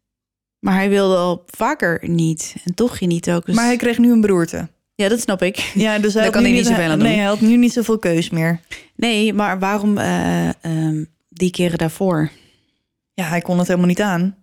Maar 0.63 0.75
hij 0.75 0.89
wilde 0.89 1.17
al 1.17 1.43
vaker 1.47 2.09
niet. 2.09 2.55
En 2.65 2.75
toch 2.75 2.97
ging 2.97 3.11
niet 3.11 3.31
ook. 3.31 3.47
Dus... 3.47 3.55
Maar 3.55 3.65
hij 3.65 3.77
kreeg 3.77 3.99
nu 3.99 4.13
een 4.13 4.21
beroerte. 4.21 4.69
Ja, 4.95 5.09
dat 5.09 5.21
snap 5.21 5.43
ik. 5.43 5.57
Ja, 5.75 5.99
dus 5.99 6.15
hij 6.15 6.23
Daar 6.23 6.33
kan 6.33 6.43
hij 6.43 6.53
niet 6.53 6.67
zoveel 6.67 6.91
aan 6.91 6.99
doen. 6.99 7.09
Nee, 7.09 7.17
hij 7.17 7.27
had 7.27 7.41
nu 7.41 7.57
niet 7.57 7.73
zoveel 7.73 7.99
keus 7.99 8.31
meer. 8.31 8.61
Nee, 8.97 9.33
maar 9.33 9.59
waarom 9.59 9.99
eh, 9.99 10.49
ehm, 10.65 11.05
die 11.29 11.51
keren 11.51 11.79
daarvoor? 11.79 12.31
Ja, 13.15 13.25
hij 13.25 13.41
kon 13.41 13.59
het 13.59 13.67
helemaal 13.67 13.89
niet 13.89 14.01
aan. 14.01 14.37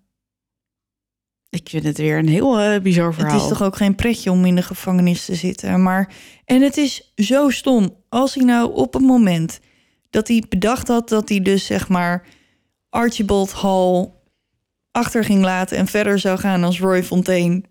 Ik 1.49 1.69
vind 1.69 1.83
het 1.83 1.97
weer 1.97 2.17
een 2.17 2.27
heel 2.27 2.59
eh, 2.59 2.81
bizar 2.81 3.13
verhaal. 3.13 3.33
Het 3.33 3.41
is 3.41 3.47
toch 3.47 3.63
ook 3.63 3.75
geen 3.75 3.95
pretje 3.95 4.31
om 4.31 4.45
in 4.45 4.55
de 4.55 4.61
gevangenis 4.61 5.25
te 5.25 5.35
zitten. 5.35 5.83
Maar, 5.83 6.13
en 6.45 6.61
het 6.61 6.77
is 6.77 7.13
zo 7.15 7.49
stom. 7.49 7.95
Als 8.09 8.35
hij 8.35 8.43
nou 8.43 8.73
op 8.73 8.93
het 8.93 9.03
moment 9.03 9.59
dat 10.09 10.27
hij 10.27 10.43
bedacht 10.49 10.87
had 10.87 11.09
dat 11.09 11.29
hij 11.29 11.41
dus 11.41 11.65
zeg 11.65 11.87
maar 11.87 12.27
Archibald 12.89 13.51
Hall 13.51 14.17
achter 14.99 15.23
ging 15.23 15.43
laten 15.43 15.77
en 15.77 15.87
verder 15.87 16.19
zou 16.19 16.39
gaan 16.39 16.63
als 16.63 16.79
Roy 16.79 17.03
Fontaine, 17.03 17.63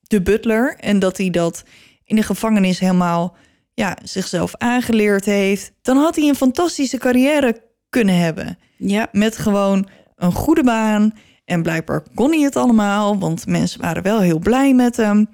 de 0.00 0.22
butler. 0.22 0.76
En 0.78 0.98
dat 0.98 1.16
hij 1.16 1.30
dat 1.30 1.62
in 2.04 2.16
de 2.16 2.22
gevangenis 2.22 2.78
helemaal 2.78 3.36
ja, 3.74 3.96
zichzelf 4.02 4.54
aangeleerd 4.56 5.24
heeft. 5.24 5.72
Dan 5.82 5.96
had 5.96 6.16
hij 6.16 6.28
een 6.28 6.34
fantastische 6.34 6.98
carrière 6.98 7.62
kunnen 7.88 8.18
hebben. 8.18 8.58
Ja, 8.76 9.08
Met 9.12 9.38
gewoon 9.38 9.88
een 10.16 10.32
goede 10.32 10.64
baan. 10.64 11.12
En 11.44 11.62
blijkbaar 11.62 12.02
kon 12.14 12.30
hij 12.30 12.40
het 12.40 12.56
allemaal, 12.56 13.18
want 13.18 13.46
mensen 13.46 13.80
waren 13.80 14.02
wel 14.02 14.20
heel 14.20 14.38
blij 14.38 14.74
met 14.74 14.96
hem. 14.96 15.28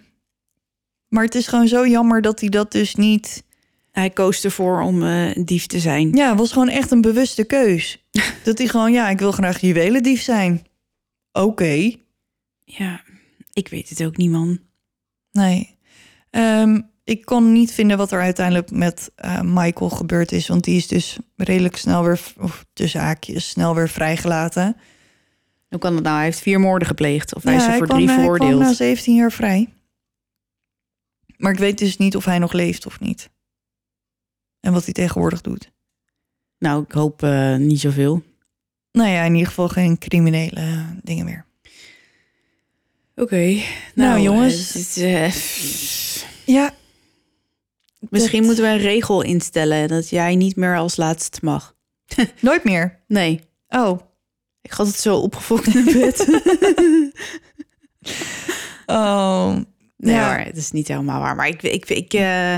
Maar 1.09 1.25
het 1.25 1.35
is 1.35 1.47
gewoon 1.47 1.69
zo 1.69 1.87
jammer 1.87 2.23
dat 2.23 2.41
hij 2.41 2.49
dat 2.49 2.73
dus 2.73 2.95
niet. 2.95 3.45
hij 3.93 4.11
koos 4.11 4.45
ervoor 4.45 4.81
om 4.81 5.03
eh, 5.03 5.45
dief 5.45 5.67
te 5.67 5.81
zijn. 5.81 6.13
Ja, 6.13 6.29
het 6.29 6.39
was 6.39 6.53
gewoon 6.53 6.69
echt 6.69 6.91
een 6.91 7.01
bewuste 7.01 7.45
keus. 7.45 8.07
dat 8.45 8.59
hij 8.59 8.67
gewoon, 8.67 8.93
ja, 8.93 9.09
ik 9.09 9.19
wil 9.19 9.33
graag 9.33 9.61
juwelendief 9.61 10.23
zijn. 10.23 10.67
Oké. 11.43 11.95
Ja, 12.65 13.03
ik 13.53 13.69
weet 13.69 13.89
het 13.89 14.05
ook 14.05 14.17
niet, 14.17 14.31
man. 14.31 14.59
Nee. 15.31 15.79
Ehm, 16.31 16.81
ik 17.05 17.25
kon 17.25 17.53
niet 17.53 17.73
vinden 17.73 17.97
wat 17.97 18.13
er 18.13 18.21
uiteindelijk 18.21 18.71
met 18.71 19.11
eh, 19.15 19.41
Michael 19.41 19.91
gebeurd 19.91 20.33
is. 20.33 20.49
Want 20.49 20.65
die 20.65 20.77
is 20.77 20.87
dus 20.87 21.19
redelijk 21.37 21.77
snel 21.77 22.05
weer, 22.05 22.21
of 22.39 22.67
tussen 22.73 23.01
haakjes, 23.01 23.49
snel 23.49 23.75
weer 23.75 23.89
vrijgelaten. 23.89 24.77
Hoe 25.69 25.79
kan 25.79 25.95
dat 25.95 26.03
nou? 26.03 26.17
Hij 26.17 26.25
heeft 26.25 26.41
vier 26.41 26.61
moorden 26.61 26.89
gepleegd. 26.89 27.35
Of 27.35 27.43
hij 27.43 27.53
Ja, 27.53 27.59
is 27.59 27.67
er 27.67 27.77
voor 27.77 27.87
kwam, 27.87 27.97
drie 27.97 28.09
hij 28.11 28.17
kwam 28.19 28.37
veroordeeld. 28.37 28.61
na 28.61 28.73
17 28.73 29.15
jaar 29.15 29.33
vrij. 29.33 29.75
Maar 31.37 31.53
ik 31.53 31.59
weet 31.59 31.79
dus 31.79 31.97
niet 31.97 32.17
of 32.17 32.25
hij 32.25 32.39
nog 32.39 32.53
leeft 32.53 32.87
of 32.87 33.01
niet. 33.01 33.31
En 34.61 34.73
wat 34.73 34.85
hij 34.85 34.93
tegenwoordig 34.93 35.41
doet. 35.41 35.73
Nou, 36.59 36.83
ik 36.83 36.93
hoop 36.93 37.23
eh, 37.23 37.57
niet 37.57 37.81
zoveel. 37.81 38.23
Nou 38.97 39.09
ja, 39.11 39.23
in 39.25 39.33
ieder 39.33 39.49
geval 39.49 39.69
geen 39.69 39.99
criminele 39.99 40.85
dingen 41.03 41.25
meer. 41.25 41.45
Oké. 43.17 43.57
Nou, 43.95 44.21
jongens. 44.21 44.75
eh, 44.97 45.23
het 45.23 45.37
eh, 45.37 46.25
Ja. 46.57 46.75
misschien 47.99 48.39
Dat- 48.39 48.47
moeten 48.47 48.65
we 48.65 48.71
een 48.71 48.79
regel 48.79 49.23
instellen 49.23 49.89
dat 49.89 50.09
jij 50.09 50.35
niet 50.37 50.57
meer 50.57 50.77
als 50.77 50.97
laatste 50.97 51.39
mag. 51.43 51.75
Nooit 52.41 52.65
meer. 52.65 53.01
Nee, 53.09 53.41
Oh. 53.69 54.01
ik 54.63 54.73
ga 54.73 54.85
het 54.85 54.95
zo 55.01 55.17
opgefokt 55.17 55.67
in 55.75 55.85
bed. 55.85 56.27
Oh. 58.87 59.57
Nee 59.97 60.15
Ja. 60.15 60.29
hoor, 60.37 60.45
het 60.45 60.57
is 60.57 60.71
niet 60.71 60.89
helemaal 60.89 61.21
waar. 61.21 61.37
Maar 61.37 61.49
ik, 61.49 61.63
ik, 61.63 61.89
ik 61.89 62.13
eh, 62.13 62.55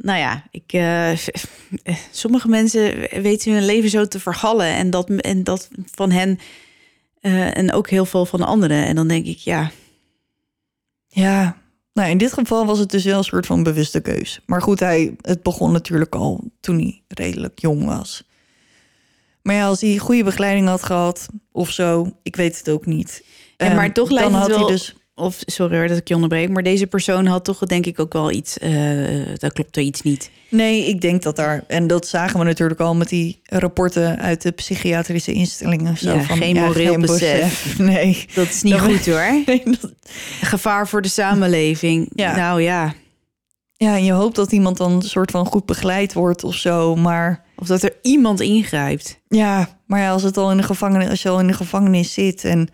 nou 0.00 0.18
ja, 0.18 0.44
ik, 0.50 0.72
eh, 0.72 1.10
sommige 2.10 2.48
mensen 2.48 3.08
weten 3.22 3.52
hun 3.52 3.64
leven 3.64 3.90
zo 3.90 4.04
te 4.04 4.20
vergallen. 4.20 4.66
En 4.66 4.90
dat, 4.90 5.10
en 5.10 5.44
dat 5.44 5.68
van 5.90 6.10
hen 6.10 6.38
eh, 7.20 7.56
en 7.56 7.72
ook 7.72 7.90
heel 7.90 8.04
veel 8.06 8.26
van 8.26 8.42
anderen. 8.42 8.84
En 8.86 8.94
dan 8.96 9.08
denk 9.08 9.26
ik, 9.26 9.38
ja, 9.38 9.70
Ja. 11.08 11.56
Nou, 11.92 12.10
in 12.10 12.18
dit 12.18 12.32
geval 12.32 12.66
was 12.66 12.78
het 12.78 12.90
dus 12.90 13.04
wel 13.04 13.18
een 13.18 13.24
soort 13.24 13.46
van 13.46 13.62
bewuste 13.62 14.00
keus. 14.00 14.40
Maar 14.46 14.62
goed, 14.62 14.80
hij, 14.80 15.16
het 15.20 15.42
begon 15.42 15.72
natuurlijk 15.72 16.14
al 16.14 16.50
toen 16.60 16.78
hij 16.78 17.02
redelijk 17.08 17.58
jong 17.58 17.84
was. 17.84 18.22
Maar 19.42 19.54
ja, 19.54 19.66
als 19.66 19.80
hij 19.80 19.96
goede 19.98 20.24
begeleiding 20.24 20.66
had 20.68 20.82
gehad 20.82 21.26
of 21.52 21.70
zo, 21.70 22.12
ik 22.22 22.36
weet 22.36 22.58
het 22.58 22.70
ook 22.70 22.86
niet. 22.86 23.24
En 23.56 23.74
maar 23.74 23.84
Ehm, 23.84 23.92
toch 23.94 24.10
lijkt 24.10 24.30
dan 24.30 24.40
het 24.40 24.48
wel- 24.50 24.66
dus 24.66 24.94
of 25.18 25.38
sorry 25.46 25.76
hoor 25.78 25.88
dat 25.88 25.96
ik 25.96 26.08
je 26.08 26.14
onderbreek. 26.14 26.48
Maar 26.48 26.62
deze 26.62 26.86
persoon 26.86 27.26
had 27.26 27.44
toch 27.44 27.58
denk 27.58 27.86
ik 27.86 28.00
ook 28.00 28.12
wel 28.12 28.30
iets, 28.30 28.58
eh 28.58 28.70
daar 29.36 29.52
klopt 29.52 29.76
er 29.76 29.82
iets 29.82 30.02
niet. 30.02 30.30
Nee, 30.50 30.86
ik 30.86 31.00
denk 31.00 31.22
dat 31.22 31.36
daar. 31.36 31.64
En 31.66 31.86
dat 31.86 32.06
zagen 32.08 32.38
we 32.38 32.44
natuurlijk 32.44 32.80
al 32.80 32.94
met 32.94 33.08
die 33.08 33.40
rapporten 33.44 34.18
uit 34.18 34.42
de 34.42 34.50
psychiatrische 34.50 35.32
instellingen. 35.32 35.96
Zo 35.96 36.14
Ja, 36.14 36.22
van, 36.22 36.36
geen 36.36 36.56
moreel 36.56 36.98
besef. 36.98 37.74
Nee. 37.78 38.26
Dat 38.34 38.46
is 38.48 38.62
niet 38.62 38.72
Dat- 38.72 38.82
goed 38.82 39.06
hoor. 39.06 39.42
nee 39.46 39.62
dat- 39.64 39.92
Gevaar 40.42 40.88
voor 40.88 41.02
de 41.02 41.08
samenleving. 41.08 42.08
Ja. 42.14 42.36
Nou 42.36 42.62
ja, 42.62 42.94
ja, 43.76 43.96
en 43.96 44.04
je 44.04 44.12
hoopt 44.12 44.36
dat 44.36 44.52
iemand 44.52 44.76
dan 44.76 44.92
een 44.92 45.02
soort 45.02 45.30
van 45.30 45.46
goed 45.46 45.66
begeleid 45.66 46.12
wordt 46.12 46.44
of 46.44 46.54
zo. 46.54 46.96
Maar 46.96 47.44
of 47.56 47.66
dat 47.66 47.82
er 47.82 47.92
iemand 48.02 48.40
ingrijpt. 48.40 49.20
ja, 49.28 49.68
maar 49.86 50.00
ja, 50.00 50.10
als 50.10 50.22
het 50.22 50.36
al 50.36 50.50
in 50.50 50.56
de 50.56 50.62
gevangenis, 50.62 51.08
als 51.08 51.22
je 51.22 51.28
al 51.28 51.40
in 51.40 51.46
de 51.46 51.52
gevangenis 51.52 52.12
zit 52.12 52.44
en 52.44 52.68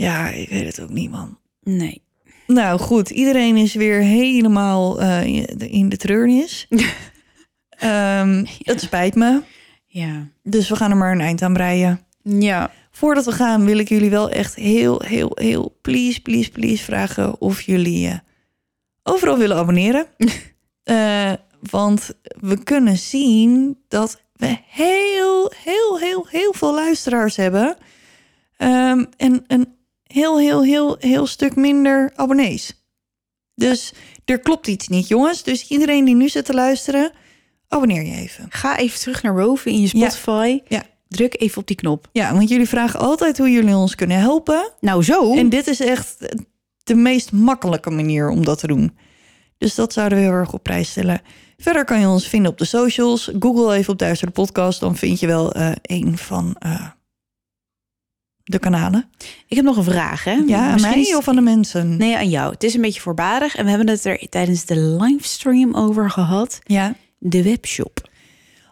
ja, 0.00 0.28
ik 0.28 0.48
weet 0.48 0.66
het 0.66 0.80
ook 0.80 0.90
niet, 0.90 1.10
man. 1.10 1.38
Nee. 1.62 2.02
Nou 2.46 2.78
goed, 2.80 3.10
iedereen 3.10 3.56
is 3.56 3.74
weer 3.74 4.00
helemaal 4.00 5.00
eh, 5.00 5.24
in- 5.72 5.88
de 5.88 5.96
treurnis. 5.96 6.66
Ehm, 7.70 8.44
Het 8.62 8.80
spijt 8.80 9.14
me. 9.14 9.40
Ja. 9.86 10.28
Dus 10.42 10.68
we 10.68 10.76
gaan 10.76 10.90
er 10.90 10.96
maar 10.96 11.12
een 11.12 11.20
eind 11.20 11.42
aan 11.42 11.52
breien. 11.52 12.00
Ja. 12.22 12.70
Voordat 12.90 13.24
we 13.24 13.32
gaan, 13.32 13.64
wil 13.64 13.78
ik 13.78 13.88
jullie 13.88 14.10
wel 14.10 14.30
echt 14.30 14.54
heel, 14.54 15.02
heel, 15.02 15.30
heel, 15.34 15.78
please, 15.80 16.20
please, 16.20 16.50
please 16.50 16.84
vragen 16.84 17.40
of 17.40 17.60
jullie 17.62 18.08
eh, 18.08 18.18
overal 19.02 19.38
willen 19.38 19.56
abonneren. 19.56 20.06
Eh, 20.82 21.32
want 21.70 22.10
we 22.40 22.62
kunnen 22.62 22.98
zien 22.98 23.78
dat 23.88 24.22
we 24.32 24.56
heel, 24.66 25.52
heel, 25.62 25.98
heel, 25.98 26.26
heel 26.28 26.52
veel 26.52 26.74
luisteraars 26.74 27.36
hebben. 27.36 27.76
Ehm, 28.56 29.04
en 29.16 29.44
een 29.46 29.74
heel, 30.12 30.38
heel, 30.38 30.64
heel, 30.64 30.96
heel 30.98 31.26
stuk 31.26 31.56
minder 31.56 32.12
abonnees. 32.14 32.84
Dus 33.54 33.92
er 34.24 34.40
klopt 34.40 34.66
iets 34.66 34.88
niet, 34.88 35.08
jongens. 35.08 35.42
Dus 35.42 35.68
iedereen 35.68 36.04
die 36.04 36.14
nu 36.14 36.28
zit 36.28 36.44
te 36.44 36.54
luisteren, 36.54 37.12
abonneer 37.68 38.02
je 38.02 38.14
even. 38.14 38.46
Ga 38.48 38.78
even 38.78 38.98
terug 39.00 39.22
naar 39.22 39.34
boven 39.34 39.70
in 39.70 39.80
je. 39.80 39.86
Spotify. 39.86 40.60
Ja. 40.68 40.82
Druk 41.08 41.40
even 41.40 41.60
op 41.60 41.66
die 41.66 41.76
knop. 41.76 42.08
Ja, 42.12 42.34
want 42.34 42.48
jullie 42.48 42.68
vragen 42.68 43.00
altijd 43.00 43.38
hoe 43.38 43.50
jullie 43.50 43.74
ons 43.74 43.94
kunnen 43.94 44.18
helpen. 44.18 44.70
Nou 44.80 45.02
zo. 45.02 45.34
En 45.34 45.48
dit 45.48 45.66
is 45.66 45.80
echt 45.80 46.16
de 46.82 46.94
meest 46.94 47.32
makkelijke 47.32 47.90
manier 47.90 48.28
om 48.28 48.44
dat 48.44 48.58
te 48.58 48.66
doen. 48.66 48.96
Dus 49.58 49.74
dat 49.74 49.92
zouden 49.92 50.18
we 50.18 50.24
heel 50.24 50.32
erg 50.32 50.52
op 50.52 50.62
prijs 50.62 50.90
stellen. 50.90 51.20
Verder 51.56 51.84
kan 51.84 52.00
je 52.00 52.08
ons 52.08 52.28
vinden 52.28 52.50
op 52.50 52.58
de 52.58 52.64
socials. 52.64 53.30
Google 53.38 53.74
even 53.74 53.92
op 53.92 53.98
Duister 53.98 54.26
de 54.26 54.32
Podcast. 54.32 54.80
Dan 54.80 54.96
vind 54.96 55.20
je 55.20 55.26
wel 55.26 55.52
eh, 55.52 55.72
een 55.82 56.18
van 56.18 56.56
eh, 56.58 56.86
de 58.50 58.58
kanalen. 58.58 59.10
Ik 59.46 59.56
heb 59.56 59.64
nog 59.64 59.76
een 59.76 59.84
vraag, 59.84 60.24
hè? 60.24 60.32
Ja, 60.32 60.58
aan 60.66 60.72
Misschien 60.72 60.92
mij 60.92 61.00
is- 61.00 61.14
of 61.16 61.28
aan 61.28 61.34
de 61.34 61.40
mensen? 61.40 61.96
Nee, 61.96 62.16
aan 62.16 62.28
jou. 62.28 62.52
Het 62.52 62.62
is 62.64 62.74
een 62.74 62.80
beetje 62.80 63.00
voorbarig. 63.00 63.56
En 63.56 63.64
we 63.64 63.70
hebben 63.70 63.88
het 63.88 64.04
er 64.04 64.26
tijdens 64.28 64.64
de 64.64 64.76
livestream 64.78 65.74
over 65.74 66.10
gehad. 66.10 66.58
Ja. 66.64 66.94
De 67.18 67.42
webshop. 67.42 68.08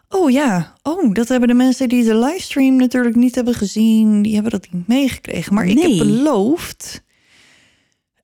Oh 0.09 0.31
ja. 0.31 0.73
Oh, 0.83 1.13
dat 1.13 1.27
hebben 1.27 1.47
de 1.47 1.53
mensen 1.53 1.89
die 1.89 2.03
de 2.03 2.15
livestream 2.15 2.75
natuurlijk 2.75 3.15
niet 3.15 3.35
hebben 3.35 3.53
gezien. 3.53 4.21
Die 4.21 4.33
hebben 4.33 4.51
dat 4.51 4.67
niet 4.71 4.87
meegekregen. 4.87 5.53
Maar 5.53 5.65
ik 5.67 5.79
heb 5.79 5.97
beloofd 5.97 7.01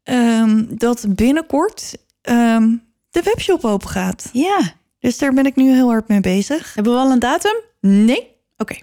ehm, 0.04 0.64
dat 0.70 1.06
binnenkort 1.10 1.98
ehm, 2.22 2.70
de 3.10 3.22
webshop 3.22 3.64
open 3.66 3.90
gaat. 3.90 4.30
Ja. 4.34 4.60
Dus 5.00 5.18
daar 5.18 5.34
ben 5.34 5.46
ik 5.46 5.56
nu 5.56 5.72
heel 5.74 5.88
hard 5.90 6.08
mee 6.08 6.20
bezig. 6.22 6.74
Hebben 6.74 6.94
we 6.94 7.00
al 7.00 7.12
een 7.12 7.20
datum? 7.20 7.56
Nee, 7.82 8.28
Oké. 8.58 8.76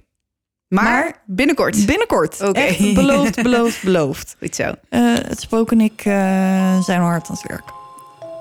Maar, 0.72 0.84
Maar- 0.84 1.12
binnenkort. 1.26 1.86
binnenkort. 1.86 2.40
Oké. 2.42 2.60
Echt 2.60 2.94
beloofd, 2.94 3.42
beloofd, 3.42 3.82
beloofd. 3.82 4.36
Goed 4.40 4.54
zo. 4.54 4.72
Eh, 4.88 5.00
het 5.14 5.40
spook 5.40 5.72
en 5.72 5.80
ik 5.80 6.00
eh, 6.04 6.82
zijn 6.82 7.00
hard 7.00 7.28
aan 7.28 7.34
het 7.40 7.46
werk. 7.48 7.64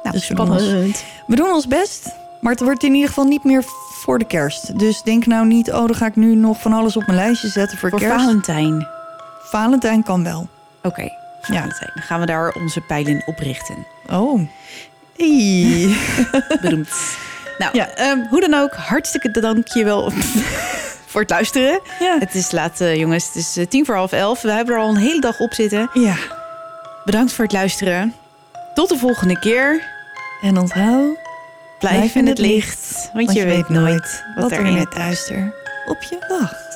Nou, 0.04 0.16
Dus 0.16 0.28
we 0.28 0.36
doen 0.36 0.52
ons- 0.52 0.64
spannend. 0.64 1.04
We 1.28 1.36
doen 1.36 1.50
ons 1.52 1.68
best, 1.68 2.10
maar 2.42 2.52
het 2.52 2.62
wordt 2.62 2.84
in 2.84 2.94
ieder 2.94 3.08
geval 3.08 3.26
niet 3.26 3.44
meer 3.44 3.64
voor 4.04 4.20
de 4.20 4.26
kerst. 4.28 4.80
Dus 4.80 5.02
denk 5.02 5.26
nou 5.26 5.46
niet, 5.48 5.72
oh, 5.72 5.86
dan 5.88 5.96
ga 5.96 6.06
ik 6.06 6.16
nu 6.16 6.36
nog 6.36 6.62
van 6.62 6.74
alles 6.74 6.96
op 6.98 7.06
mijn 7.06 7.18
lijstje 7.18 7.48
zetten 7.48 7.78
voor, 7.78 7.90
Voor 7.90 8.00
kerst. 8.00 8.16
Valentijn. 8.24 8.88
Valentijn 9.44 10.04
kan 10.04 10.24
wel. 10.24 10.50
Oké. 10.84 11.10
Valentijn. 11.42 11.92
Dan 11.94 12.04
gaan 12.04 12.20
we 12.20 12.26
daar 12.26 12.54
onze 12.54 12.82
pijlen 12.82 13.24
op 13.26 13.38
richten. 13.40 13.76
Oh, 14.10 14.42
Hey. 15.18 15.96
Bedoemd. 16.62 16.90
Nou, 17.58 17.78
Ja. 17.78 17.88
ehm, 17.88 18.20
hoe 18.30 18.40
dan 18.42 18.54
ook, 18.54 18.74
hartstikke 18.74 19.32
dankjewel 19.40 20.12
voor 21.12 21.22
het 21.22 21.30
luisteren. 21.30 21.80
ja. 22.00 22.18
Het 22.20 22.36
is 22.36 22.52
laat, 22.52 22.82
eh, 22.82 22.96
jongens. 22.96 23.26
Het 23.26 23.36
is 23.36 23.58
eh, 23.58 23.66
tien 23.68 23.86
voor 23.86 23.96
half 23.96 24.12
elf. 24.12 24.42
We 24.42 24.52
hebben 24.52 24.76
er 24.76 24.82
al 24.82 24.90
een 24.90 24.96
hele 24.96 25.22
dag 25.22 25.40
op 25.40 25.54
zitten. 25.54 25.90
Ja, 25.94 26.16
Bedankt 27.06 27.34
voor 27.34 27.44
het 27.44 27.54
luisteren. 27.54 28.14
Tot 28.74 28.90
de 28.90 28.98
volgende 28.98 29.40
keer. 29.40 29.84
en 30.42 30.58
onthoud, 30.58 31.18
Blijf, 31.80 32.16
in 32.16 32.28
het 32.28 32.38
licht. 32.38 33.10
Want, 33.14 33.34
je 33.34 33.46
weet 33.46 33.70
nooit 33.70 34.24
wat 34.36 34.52
er 34.52 34.66
in 34.66 34.76
het 34.76 34.92
duister 34.92 35.54
op 35.86 36.04
je 36.04 36.26
wacht. 36.30 36.71